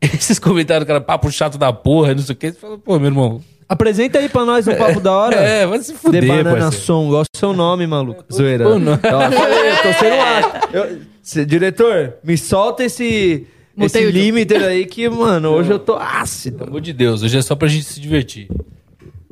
Esses 0.14 0.40
comentários, 0.40 0.88
cara, 0.88 1.00
papo 1.00 1.32
chato 1.32 1.58
da 1.58 1.72
porra, 1.72 2.14
não 2.16 2.22
sei 2.24 2.34
o 2.34 2.38
que. 2.38 2.52
Você 2.52 2.60
fala, 2.60 2.78
pô, 2.78 2.98
meu 2.98 3.08
irmão. 3.08 3.42
Apresenta 3.70 4.20
aí 4.20 4.28
pra 4.28 4.44
nós 4.44 4.68
um 4.68 4.76
papo 4.76 5.00
da 5.00 5.12
hora. 5.14 5.36
É, 5.42 5.66
vai 5.66 5.80
se 5.80 5.94
fuder, 5.94 6.22
The 6.22 6.28
Banana 6.28 6.52
parceiro. 6.60 6.86
Song, 6.86 7.14
olha 7.14 7.22
o 7.34 7.38
seu 7.38 7.54
nome, 7.54 7.88
maluco. 7.88 8.26
Zoeira. 8.34 8.68
Ô, 8.68 8.78
não. 8.80 8.98
Falei, 8.98 9.72
eu 9.72 9.78
tô 9.78 9.94
sendo 10.00 10.16
ácido. 10.22 10.78
Eu- 10.78 11.00
cê- 11.22 11.46
diretor, 11.46 12.16
me 12.24 12.38
solta 12.38 12.84
esse, 12.84 13.48
Mutei 13.78 14.04
esse 14.04 14.12
limiter 14.12 14.62
aí 14.64 14.86
que, 14.86 15.08
mano, 15.08 15.50
hoje 15.52 15.72
eu 15.72 15.80
tô 15.80 15.96
ácido. 15.96 16.58
Pelo 16.58 16.70
amor 16.72 16.82
de 16.82 16.92
Deus, 16.92 17.22
hoje 17.24 17.38
é 17.38 17.42
só 17.42 17.56
pra 17.56 17.68
gente 17.70 17.86
se 17.86 18.02
divertir. 18.02 18.50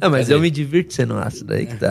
Não, 0.01 0.09
mas 0.09 0.29
eu 0.29 0.39
me 0.39 0.49
divirto 0.49 0.93
sendo 0.93 1.17
ácido 1.17 1.53
aí 1.53 1.65
que 1.65 1.75
tá. 1.75 1.89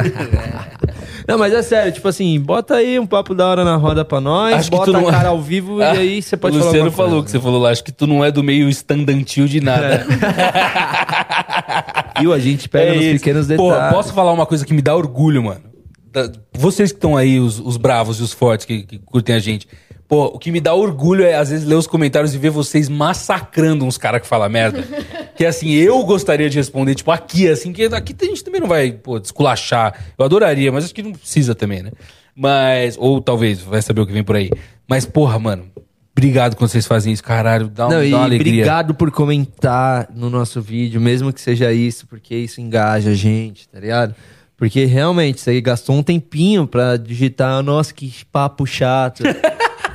não, 1.28 1.38
mas 1.38 1.52
é 1.52 1.62
sério, 1.62 1.92
tipo 1.92 2.08
assim, 2.08 2.38
bota 2.40 2.74
aí 2.76 2.98
um 2.98 3.06
papo 3.06 3.34
da 3.34 3.46
hora 3.46 3.64
na 3.64 3.76
roda 3.76 4.04
pra 4.04 4.20
nós, 4.20 4.54
Acho 4.54 4.70
que 4.70 4.76
bota 4.76 4.90
tu 4.90 4.92
não 4.92 5.06
a 5.06 5.10
é- 5.10 5.14
cara 5.14 5.28
ao 5.28 5.40
vivo 5.40 5.80
e 5.80 5.84
aí 5.84 6.22
você 6.22 6.36
pode 6.36 6.56
o 6.56 6.60
falar 6.60 6.70
Luciano 6.70 6.86
alguma 6.88 6.96
falou 7.04 7.20
coisa. 7.20 7.24
que 7.26 7.30
você 7.32 7.40
falou 7.40 7.60
lá, 7.60 7.70
acho 7.70 7.84
que 7.84 7.92
tu 7.92 8.06
não 8.06 8.24
é 8.24 8.30
do 8.30 8.42
meio 8.42 8.68
estandantil 8.68 9.46
de 9.46 9.60
nada. 9.60 10.06
Viu? 12.20 12.32
A 12.32 12.38
gente 12.38 12.68
pega 12.68 12.94
nos 12.94 13.04
isso. 13.04 13.12
pequenos 13.18 13.46
Pô, 13.46 13.70
detalhes. 13.70 13.94
posso 13.94 14.12
falar 14.12 14.32
uma 14.32 14.46
coisa 14.46 14.64
que 14.66 14.74
me 14.74 14.82
dá 14.82 14.94
orgulho, 14.94 15.42
mano? 15.42 15.60
Da- 16.12 16.30
Vocês 16.52 16.90
que 16.92 16.96
estão 16.98 17.16
aí, 17.16 17.38
os, 17.40 17.58
os 17.60 17.76
bravos 17.76 18.18
e 18.20 18.22
os 18.22 18.32
fortes 18.32 18.64
que, 18.66 18.82
que 18.82 18.98
curtem 18.98 19.34
a 19.34 19.38
gente. 19.38 19.66
Pô, 20.06 20.24
o 20.26 20.38
que 20.38 20.50
me 20.50 20.58
dá 20.58 20.72
orgulho 20.74 21.22
é, 21.22 21.34
às 21.34 21.50
vezes, 21.50 21.66
ler 21.66 21.74
os 21.74 21.86
comentários 21.86 22.34
e 22.34 22.38
ver 22.38 22.48
vocês 22.48 22.88
massacrando 22.88 23.84
uns 23.84 23.98
caras 23.98 24.22
que 24.22 24.26
falam 24.26 24.48
merda. 24.48 24.82
que, 25.36 25.44
assim, 25.44 25.70
eu 25.72 26.02
gostaria 26.04 26.48
de 26.48 26.56
responder, 26.56 26.94
tipo, 26.94 27.10
aqui, 27.10 27.46
assim, 27.46 27.72
que 27.74 27.84
aqui 27.84 28.14
a 28.18 28.24
gente 28.24 28.42
também 28.42 28.58
não 28.60 28.68
vai, 28.68 28.90
pô, 28.90 29.18
desculachar. 29.18 29.94
Eu 30.18 30.24
adoraria, 30.24 30.72
mas 30.72 30.84
acho 30.84 30.94
que 30.94 31.02
não 31.02 31.12
precisa 31.12 31.54
também, 31.54 31.82
né? 31.82 31.90
Mas, 32.34 32.96
ou 32.98 33.20
talvez, 33.20 33.60
vai 33.60 33.82
saber 33.82 34.00
o 34.00 34.06
que 34.06 34.12
vem 34.12 34.24
por 34.24 34.36
aí. 34.36 34.48
Mas, 34.88 35.04
porra, 35.04 35.38
mano, 35.38 35.66
obrigado 36.16 36.56
quando 36.56 36.70
vocês 36.70 36.86
fazem 36.86 37.12
isso, 37.12 37.22
caralho. 37.22 37.68
Dá, 37.68 37.86
um- 37.86 37.90
Não, 37.90 38.00
dá 38.10 38.16
uma 38.16 38.24
alegria. 38.24 38.52
obrigado 38.62 38.94
por 38.94 39.10
comentar 39.10 40.08
no 40.14 40.30
nosso 40.30 40.62
vídeo, 40.62 41.00
mesmo 41.02 41.34
que 41.34 41.40
seja 41.40 41.70
isso, 41.70 42.06
porque 42.06 42.34
isso 42.34 42.62
engaja 42.62 43.10
a 43.10 43.14
gente, 43.14 43.68
tá 43.68 43.78
ligado? 43.78 44.14
Porque 44.58 44.84
realmente, 44.86 45.40
você 45.40 45.60
gastou 45.60 45.94
um 45.94 46.02
tempinho 46.02 46.66
pra 46.66 46.96
digitar, 46.96 47.62
nossa, 47.62 47.94
que 47.94 48.12
papo 48.32 48.66
chato. 48.66 49.22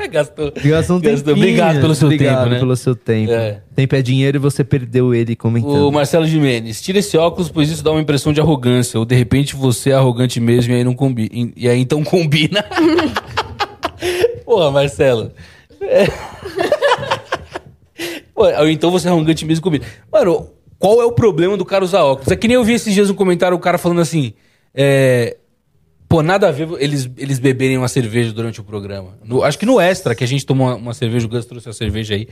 Gastou. 0.09 0.51
Gastou 0.63 0.97
um 0.97 0.99
tempinho. 0.99 1.17
Gastou. 1.17 1.33
Obrigado 1.33 1.81
pelo 1.81 1.95
seu 1.95 2.07
Obrigado 2.07 2.37
tempo, 2.39 2.49
né? 2.49 2.59
pelo 2.59 2.75
seu 2.75 2.95
tempo. 2.95 3.31
É. 3.31 3.61
Tempo 3.75 3.95
é 3.95 4.01
dinheiro 4.01 4.37
e 4.37 4.39
você 4.39 4.63
perdeu 4.63 5.13
ele 5.13 5.35
comentando. 5.35 5.87
O 5.87 5.91
Marcelo 5.91 6.25
Jimenez, 6.25 6.81
tira 6.81 6.99
esse 6.99 7.17
óculos, 7.17 7.49
pois 7.49 7.69
isso 7.69 7.83
dá 7.83 7.91
uma 7.91 8.01
impressão 8.01 8.33
de 8.33 8.41
arrogância. 8.41 8.99
Ou 8.99 9.05
de 9.05 9.15
repente 9.15 9.55
você 9.55 9.91
é 9.91 9.93
arrogante 9.93 10.39
mesmo 10.39 10.73
e 10.73 10.77
aí 10.77 10.83
não. 10.83 10.95
E 11.55 11.69
aí 11.69 11.79
então 11.79 12.03
combina. 12.03 12.63
Porra, 14.45 14.71
Marcelo. 14.71 15.31
É. 15.81 16.07
Pô, 18.33 18.47
então 18.67 18.91
você 18.91 19.07
é 19.07 19.11
arrogante 19.11 19.45
mesmo 19.45 19.61
e 19.61 19.63
combina. 19.63 19.85
Mano, 20.11 20.49
qual 20.79 21.01
é 21.01 21.05
o 21.05 21.11
problema 21.11 21.55
do 21.55 21.65
cara 21.65 21.83
usar 21.83 22.03
óculos? 22.03 22.31
É 22.31 22.35
que 22.35 22.47
nem 22.47 22.55
eu 22.55 22.63
vi 22.63 22.73
esses 22.73 22.93
dias 22.93 23.09
um 23.09 23.15
comentário, 23.15 23.55
o 23.55 23.59
cara 23.59 23.77
falando 23.77 24.01
assim. 24.01 24.33
É... 24.73 25.37
Pô, 26.07 26.21
nada 26.21 26.47
a 26.49 26.51
ver 26.51 26.67
eles, 26.79 27.09
eles 27.17 27.39
beberem 27.39 27.75
uma 27.77 27.87
cerveja 27.87 28.31
durante 28.31 28.61
o 28.61 28.63
programa. 28.63 29.17
No- 29.23 29.43
acho 29.43 29.57
que 29.57 29.65
no 29.65 29.79
extra, 29.81 30.13
que 30.13 30.23
a 30.23 30.27
gente 30.27 30.45
tomou 30.45 30.67
uma, 30.67 30.75
uma 30.75 30.93
cerveja, 30.93 31.25
o 31.25 31.29
Gus 31.29 31.45
trouxe 31.45 31.69
a 31.69 31.73
cerveja 31.73 32.13
aí. 32.13 32.27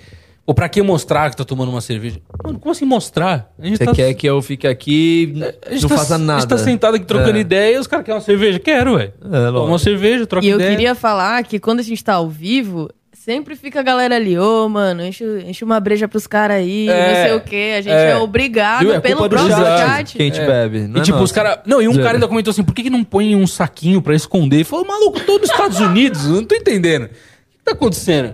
Pô, 0.46 0.54
pra 0.54 0.70
que 0.70 0.82
mostrar 0.84 1.30
que 1.32 1.38
tá 1.38 1.44
tomando 1.44 1.70
uma 1.70 1.82
cerveja? 1.82 2.20
Mano, 2.44 2.60
como 2.60 2.72
assim 2.72 2.86
mostrar? 2.86 3.52
A 3.58 3.66
gente 3.66 3.78
Você 3.78 3.86
tá, 3.86 3.94
quer 3.94 4.14
que 4.14 4.28
eu 4.28 4.40
fique 4.42 4.68
aqui 4.68 5.34
a 5.66 5.72
gente 5.74 5.82
não 5.84 5.90
tá- 5.90 5.98
faça 5.98 6.18
nada? 6.18 6.38
A 6.38 6.42
gente 6.42 6.50
tá 6.50 6.58
sentado 6.60 6.96
aqui 6.96 7.06
trocando 7.06 7.38
É. 7.38 7.42
ideia 7.42 7.76
e 7.76 7.80
os 7.80 7.88
caras 7.88 8.06
querem 8.06 8.20
uma 8.20 8.26
cerveja. 8.26 8.60
Quero, 8.60 8.96
ué. 8.96 9.14
É, 9.24 9.46
Toma 9.48 9.62
uma 9.64 9.80
cerveja, 9.80 10.26
troca 10.28 10.46
E 10.46 10.50
eu 10.50 10.58
ideia. 10.58 10.72
queria 10.72 10.96
falar 10.96 11.44
que 11.44 11.60
quando 11.60 11.80
a 11.80 11.84
gente 11.84 12.04
tá 12.04 12.14
ao 12.16 12.30
vivo, 12.30 12.88
sempre 13.24 13.56
fica 13.56 13.80
a 13.80 13.84
galera 13.84 14.16
ali, 14.16 14.38
ô, 14.38 14.68
mano, 14.68 15.04
enche, 15.06 15.24
enche 15.46 15.64
uma 15.64 15.80
breja 15.80 16.08
pros 16.08 16.26
caras 16.28 16.58
aí, 16.58 16.90
É, 16.90 17.08
não 17.08 17.28
sei 17.30 17.36
o 17.38 17.42
quê. 17.42 17.74
A 17.78 17.82
gente 17.82 17.94
é. 17.94 18.12
é, 18.12 18.18
obrigado 18.18 18.82
Viu? 18.82 18.94
É 18.94 19.00
pelo 19.00 19.30
próprio 19.30 19.48
chat. 19.50 19.78
chat. 19.88 20.16
Que 20.18 20.22
a 20.24 20.26
gente 20.26 20.40
É. 20.40 20.46
bebe. 20.48 20.80
Não 20.88 20.98
E 20.98 21.00
é 21.00 21.04
tipo, 21.04 21.16
os 21.18 21.22
nosso. 21.22 21.34
caras. 21.34 21.60
Não, 21.66 21.82
e 21.82 21.88
um 21.88 21.92
Zero. 21.94 22.04
cara 22.04 22.18
ainda 22.18 22.28
comentou 22.28 22.52
assim: 22.52 22.64
por 22.64 22.74
que, 22.74 22.84
que 22.84 22.90
não 22.90 23.04
põe 23.04 23.36
um 23.36 23.46
saquinho 23.48 24.02
pra 24.02 24.16
esconder? 24.16 24.58
Ele 24.58 24.64
falou, 24.64 24.86
maluco, 24.86 25.20
nos 25.20 25.50
Estados 25.50 25.80
Unidos, 25.80 26.26
eu 26.26 26.32
não 26.36 26.46
tô 26.46 26.56
entendendo. 26.56 27.06
O 27.06 27.08
que 27.10 27.64
tá 27.64 27.72
acontecendo? 27.74 28.32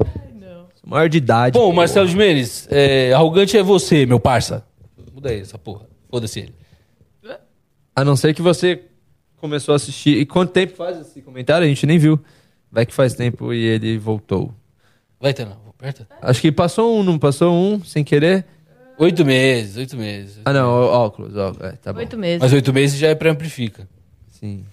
Maior 0.86 1.10
de 1.10 1.18
idade. 1.18 1.60
Bom, 1.60 1.74
Marcelo 1.74 2.08
Jimenez, 2.08 2.66
é, 2.72 3.12
arrogante 3.12 3.58
é 3.58 3.62
você, 3.64 4.06
meu 4.06 4.20
parça. 4.22 4.64
Muda 5.14 5.30
aí 5.30 5.42
essa 5.42 5.58
porra. 5.58 5.82
Foda-se 6.10 6.40
ele. 6.40 6.54
A 7.94 8.06
não 8.06 8.16
ser 8.16 8.34
que 8.34 8.42
você 8.42 8.84
começou 9.38 9.74
a 9.74 9.76
assistir. 9.76 10.18
E 10.18 10.26
quanto 10.26 10.52
tempo 10.54 10.76
faz 10.78 10.98
esse 11.02 11.22
comentário? 11.22 11.66
A 11.66 11.68
gente 11.68 11.86
nem 11.86 11.98
viu. 11.98 12.18
Vai 12.72 12.86
que 12.86 12.94
faz 12.94 13.14
tempo 13.16 13.52
e 13.54 13.66
ele 13.66 13.98
voltou. 13.98 14.54
Vai, 15.20 15.34
Tana, 15.34 15.58
aperta. 15.70 16.08
Acho 16.22 16.42
que 16.42 16.52
passou 16.52 17.00
um, 17.00 17.04
não 17.04 17.18
passou 17.18 17.54
um, 17.54 17.84
sem 17.84 18.04
querer. 18.04 18.46
Oito 19.00 19.24
meses, 19.26 19.78
oito 19.78 19.96
meses. 19.98 20.40
Ah, 20.46 20.54
não, 20.54 20.70
óculos, 20.70 21.36
ó, 21.36 21.54
é, 21.62 21.72
tá 21.74 21.94
bom. 21.94 22.00
Oito 22.00 22.18
meses. 22.18 22.40
Mas 22.42 22.54
oito 22.54 22.74
meses 22.74 23.00
já 23.00 23.08
é 23.10 23.16
pré-amplifica. 23.16 23.88
Sim. 24.30 24.64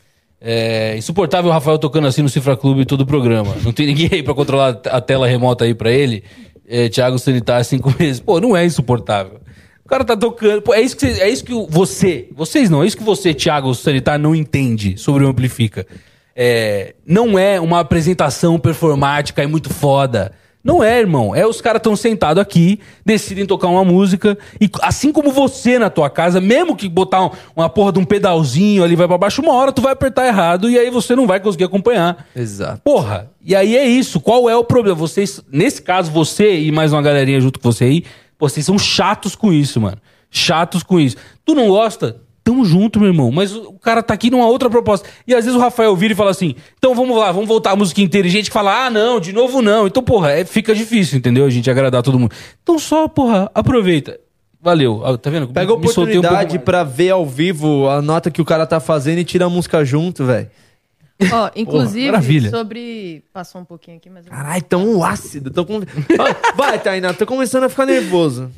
É 0.41 0.97
insuportável 0.97 1.51
o 1.51 1.53
Rafael 1.53 1.79
tocando 1.79 2.07
assim 2.07 2.21
no 2.23 2.29
Cifra 2.29 2.57
Clube 2.57 2.85
todo 2.85 3.03
o 3.03 3.07
programa. 3.07 3.55
Não 3.63 3.73
tem 3.73 3.87
ninguém 3.87 4.09
aí 4.13 4.23
pra 4.23 4.35
controlar 4.35 4.81
a 4.91 5.01
tela 5.01 5.27
remota 5.27 5.65
aí 5.65 5.75
pra 5.75 5.91
ele. 5.91 6.23
É, 6.67 6.89
Thiago 6.89 7.19
Sanitar, 7.19 7.63
cinco 7.65 7.95
meses. 7.99 8.21
Pô, 8.21 8.41
não 8.41 8.55
é 8.57 8.65
insuportável. 8.65 9.41
O 9.85 9.89
cara 9.89 10.05
tá 10.05 10.17
tocando. 10.17 10.61
Pô, 10.63 10.73
é 10.75 10.81
isso 10.81 10.97
que, 10.97 11.07
você- 11.07 11.21
é 11.21 11.29
isso 11.31 11.45
que 11.45 11.53
você. 11.71 12.29
Vocês 12.35 12.69
não, 12.71 12.83
é 12.83 12.87
isso 12.87 12.97
que 12.97 13.03
você, 13.03 13.33
Thiago 13.35 13.75
Sanitar, 13.75 14.19
não 14.19 14.35
entende 14.35 14.97
sobre 14.99 15.25
o 15.25 15.29
Amplifica. 15.29 15.87
É, 16.37 16.95
não 17.07 17.39
é 17.39 17.61
uma 17.61 17.81
apresentação 17.81 18.59
performática 18.59 19.43
e 19.43 19.47
muito 19.47 19.73
foda. 19.73 20.33
Não 20.63 20.83
é, 20.83 20.99
irmão. 20.99 21.37
É 21.37 21.47
os 21.47 21.61
caras 21.61 21.79
estão 21.81 21.95
sentados 21.95 22.41
aqui, 22.41 22.81
decidem 23.05 23.45
tocar 23.45 23.69
uma 23.69 23.85
música, 23.85 24.37
e 24.59 24.69
assim 24.81 25.13
como 25.13 25.31
você 25.31 25.79
na 25.79 25.91
tua 25.91 26.09
casa, 26.09 26.41
mesmo 26.41 26.75
que 26.75 26.89
botar 26.89 27.27
um- 27.27 27.31
uma 27.55 27.69
porra 27.69 27.93
de 27.93 27.99
um 27.99 28.05
pedalzinho 28.05 28.83
ali 28.83 28.97
vai 28.97 29.07
pra 29.07 29.19
baixo, 29.19 29.43
uma 29.43 29.53
hora 29.53 29.71
tu 29.73 29.83
vai 29.83 29.93
apertar 29.93 30.27
errado 30.27 30.71
e 30.71 30.79
aí 30.79 30.89
você 30.89 31.15
não 31.15 31.27
vai 31.27 31.39
conseguir 31.39 31.65
acompanhar. 31.65 32.27
Exato. 32.35 32.81
Porra, 32.83 33.31
e 33.45 33.55
aí 33.55 33.77
é 33.77 33.85
isso. 33.87 34.19
Qual 34.19 34.49
é 34.49 34.57
o 34.57 34.65
problema? 34.65 34.97
Vocês, 34.97 35.43
nesse 35.53 35.83
caso, 35.83 36.11
você 36.11 36.59
e 36.59 36.73
mais 36.73 36.95
uma 36.95 37.03
galerinha 37.03 37.41
junto 37.43 37.61
com 37.61 37.71
você 37.71 37.85
aí, 37.85 38.05
vocês 38.41 38.65
são 38.65 38.79
chatos 38.79 39.37
com 39.37 39.53
isso, 39.53 39.79
mano. 39.79 39.99
Chatos 40.31 40.83
com 40.83 40.99
isso. 40.99 41.17
Tu 41.45 41.55
não 41.55 41.69
gosta? 41.69 42.17
Tamo 42.45 42.63
junto, 42.63 43.01
meu 43.01 43.09
irmão. 43.09 43.33
Mas 43.33 43.57
o 43.57 43.73
cara 43.81 44.03
tá 44.03 44.13
aqui 44.13 44.31
numa 44.31 44.47
outra 44.47 44.69
proposta. 44.69 45.09
E 45.27 45.35
às 45.35 45.47
vezes 45.47 45.59
o 45.59 45.63
Rafael 45.63 45.97
vira 45.97 46.13
e 46.13 46.17
fala 46.17 46.31
assim: 46.31 46.55
então 46.79 46.95
vamos 46.95 47.17
lá, 47.17 47.33
vamos 47.33 47.49
voltar 47.49 47.71
à 47.71 47.77
música 47.77 48.03
inteligente 48.03 48.47
que 48.51 48.53
fala, 48.53 48.85
ah, 48.87 48.91
não, 48.91 49.19
de 49.19 49.33
novo 49.33 49.63
não. 49.63 49.87
Então, 49.87 50.03
porra, 50.03 50.33
é, 50.33 50.45
fica 50.45 50.75
difícil, 50.75 51.17
entendeu? 51.19 51.47
A 51.47 51.51
gente 51.51 51.71
agradar 51.71 52.03
todo 52.03 52.19
mundo. 52.19 52.33
Então 52.63 52.79
só, 52.79 53.09
porra, 53.09 53.51
aproveita. 53.55 54.21
Valeu. 54.61 55.03
Ah, 55.05 55.17
Tá 55.17 55.31
vendo? 55.31 55.49
Pega 55.49 55.73
a 55.73 55.75
um 55.75 55.79
oportunidade 55.79 56.55
mais. 56.55 56.65
pra 56.65 56.85
ver 56.85 57.11
ao 57.11 57.25
vivo 57.27 57.89
a 57.89 58.03
nota 58.03 58.31
que 58.31 58.43
o 58.43 58.45
cara 58.45 58.67
tá 58.67 58.79
fazendo 58.79 59.19
e 59.19 59.25
tira 59.25 59.47
a 59.47 59.51
música 59.51 59.83
junto, 59.85 60.25
velho. 60.25 60.49
Ó, 61.33 61.51
inclusive, 61.55 62.07
maravilha. 62.07 62.51
sobre. 62.51 63.23
Passou 63.33 63.61
um 63.61 63.65
pouquinho 63.65 63.97
aqui, 63.97 64.11
mas. 64.11 64.27
Caralho, 64.27 64.63
tão 64.65 65.05
ácido. 65.05 65.51
Tô 65.51 65.65
com... 65.65 65.81
Vai, 66.57 66.79
Tainá, 66.79 67.15
tô 67.15 67.25
começando 67.25 67.65
a 67.65 67.69
ficar 67.69 67.87
nervoso. 67.87 68.51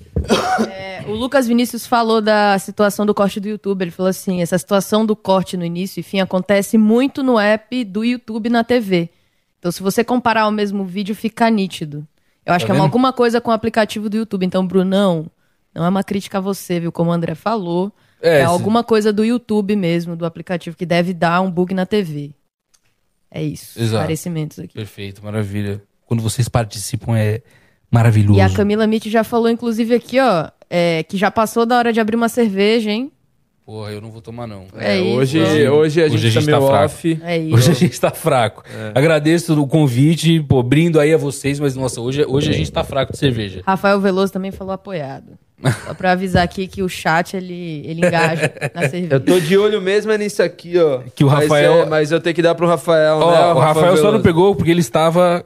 É, 0.70 1.04
o 1.06 1.12
Lucas 1.12 1.46
Vinícius 1.46 1.86
falou 1.86 2.20
da 2.20 2.58
situação 2.58 3.04
do 3.04 3.14
corte 3.14 3.38
do 3.40 3.48
YouTube. 3.48 3.82
Ele 3.82 3.90
falou 3.90 4.08
assim: 4.08 4.40
essa 4.40 4.56
situação 4.56 5.04
do 5.04 5.14
corte 5.14 5.56
no 5.56 5.64
início 5.64 6.00
e 6.00 6.02
fim 6.02 6.20
acontece 6.20 6.78
muito 6.78 7.22
no 7.22 7.38
app 7.38 7.84
do 7.84 8.02
YouTube 8.04 8.48
na 8.48 8.64
TV. 8.64 9.10
Então, 9.58 9.70
se 9.70 9.82
você 9.82 10.02
comparar 10.02 10.46
o 10.46 10.50
mesmo 10.52 10.84
vídeo, 10.84 11.14
fica 11.14 11.50
nítido. 11.50 12.06
Eu 12.44 12.54
acho 12.54 12.64
Tá 12.66 12.72
que 12.72 12.78
é 12.78 12.80
alguma 12.80 13.12
coisa 13.12 13.40
com 13.40 13.50
o 13.50 13.54
aplicativo 13.54 14.08
do 14.08 14.16
YouTube. 14.16 14.46
Então, 14.46 14.66
Brunão, 14.66 15.26
não 15.74 15.84
é 15.84 15.88
uma 15.88 16.04
crítica 16.04 16.38
a 16.38 16.40
você, 16.40 16.80
viu? 16.80 16.92
Como 16.92 17.10
o 17.10 17.12
André 17.12 17.34
falou. 17.34 17.92
É, 18.22 18.38
É, 18.40 18.44
alguma 18.44 18.82
coisa 18.82 19.12
do 19.12 19.24
YouTube 19.24 19.76
mesmo, 19.76 20.16
do 20.16 20.24
aplicativo, 20.24 20.76
que 20.76 20.86
deve 20.86 21.12
dar 21.12 21.40
um 21.42 21.50
bug 21.50 21.74
na 21.74 21.84
TV. 21.84 22.32
É 23.30 23.42
isso. 23.42 23.78
Exato. 23.78 23.84
Esclarecimentos 23.96 24.58
aqui. 24.58 24.74
Perfeito, 24.74 25.22
maravilha. 25.24 25.82
Quando 26.06 26.22
vocês 26.22 26.48
participam 26.48 27.16
é 27.18 27.42
maravilhoso. 27.90 28.38
E 28.38 28.42
a 28.42 28.48
Camila 28.50 28.86
Mitch 28.86 29.06
já 29.06 29.24
falou, 29.24 29.48
inclusive, 29.50 29.94
aqui, 29.94 30.18
ó, 30.20 30.48
é, 30.70 31.02
que 31.02 31.16
já 31.16 31.30
passou 31.30 31.66
da 31.66 31.76
hora 31.78 31.92
de 31.92 32.00
abrir 32.00 32.16
uma 32.16 32.28
cerveja, 32.28 32.90
hein? 32.90 33.10
Porra, 33.64 33.90
eu 33.90 34.00
não 34.00 34.12
vou 34.12 34.22
tomar, 34.22 34.46
não. 34.46 34.66
É 34.76 35.00
isso. 35.00 35.16
hoje, 35.16 35.40
Hoje- 35.40 35.68
hoje 35.68 36.02
a 36.02 36.08
gente 36.08 36.14
hoje 36.18 36.26
a 36.28 36.30
gente 36.30 36.44
tá 36.44 36.46
meio 36.52 36.60
tá 36.60 36.66
fraco. 36.68 36.84
off. 36.84 37.18
É 37.24 37.38
isso. 37.38 37.54
Hoje 37.56 37.70
a 37.70 37.74
gente 37.74 38.00
tá 38.00 38.10
fraco. 38.12 38.62
Agradeço 38.94 39.60
o 39.60 39.66
convite, 39.66 40.40
pô, 40.40 40.62
brindo 40.62 41.00
aí 41.00 41.12
a 41.12 41.16
vocês, 41.16 41.58
mas 41.58 41.74
nossa, 41.74 42.00
hoje, 42.00 42.24
hoje 42.28 42.50
a 42.50 42.52
gente 42.52 42.70
tá 42.70 42.84
fraco 42.84 43.10
de 43.12 43.18
cerveja. 43.18 43.62
Rafael 43.66 44.00
Veloso 44.00 44.32
também 44.32 44.52
falou 44.52 44.72
apoiado. 44.72 45.36
Só 45.86 45.94
pra 45.94 46.12
avisar 46.12 46.42
aqui 46.44 46.66
que 46.66 46.82
o 46.82 46.88
chat, 46.88 47.34
ele, 47.36 47.82
ele 47.86 48.06
engaja 48.06 48.52
na 48.74 48.82
cerveja. 48.88 49.14
Eu 49.14 49.20
tô 49.20 49.40
de 49.40 49.56
olho 49.56 49.80
mesmo 49.80 50.12
é 50.12 50.18
nisso 50.18 50.42
aqui, 50.42 50.76
ó. 50.78 51.00
Que 51.14 51.24
o 51.24 51.28
Mas 51.28 51.42
Rafael- 51.44 51.82
é, 51.82 51.86
Mas, 51.86 52.12
eu 52.12 52.20
tenho 52.20 52.34
que 52.34 52.42
dar 52.42 52.54
pro 52.54 52.66
Rafael, 52.66 53.16
Ó, 53.18 53.30
né? 53.30 53.40
o 53.54 53.58
Rafael 53.58 53.96
só 53.96 54.12
não 54.12 54.20
pegou 54.20 54.54
porque 54.54 54.70
ele 54.70 54.80
estava 54.80 55.44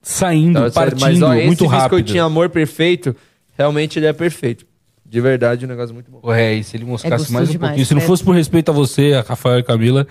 saindo, 0.00 0.60
Tá, 0.60 0.70
sério, 0.70 0.98
partindo 0.98 1.20
mas, 1.20 1.22
ó, 1.22 1.34
esse 1.34 1.46
muito 1.46 1.66
rápido. 1.66 1.82
biscoitinho 1.98 2.24
amor 2.24 2.48
perfeito, 2.50 3.14
realmente 3.56 3.98
ele 3.98 4.06
é 4.06 4.12
perfeito. 4.12 4.66
De 5.06 5.20
verdade, 5.20 5.66
um 5.66 5.68
negócio 5.68 5.94
muito 5.94 6.10
bom. 6.10 6.32
É, 6.32 6.54
e 6.54 6.64
se 6.64 6.76
ele 6.76 6.84
É 6.84 6.86
moscasse 6.86 7.10
gostoso 7.16 7.32
mais 7.34 7.48
um 7.48 7.52
demais, 7.52 7.70
pouquinho, 7.70 7.86
se 7.86 7.94
não 7.94 8.00
né? 8.00 8.06
fosse 8.06 8.24
por 8.24 8.34
respeito 8.34 8.70
a 8.70 8.74
você, 8.74 9.12
a 9.12 9.20
Rafael 9.20 9.58
e 9.58 9.60
a 9.60 9.64
Camila, 9.64 10.06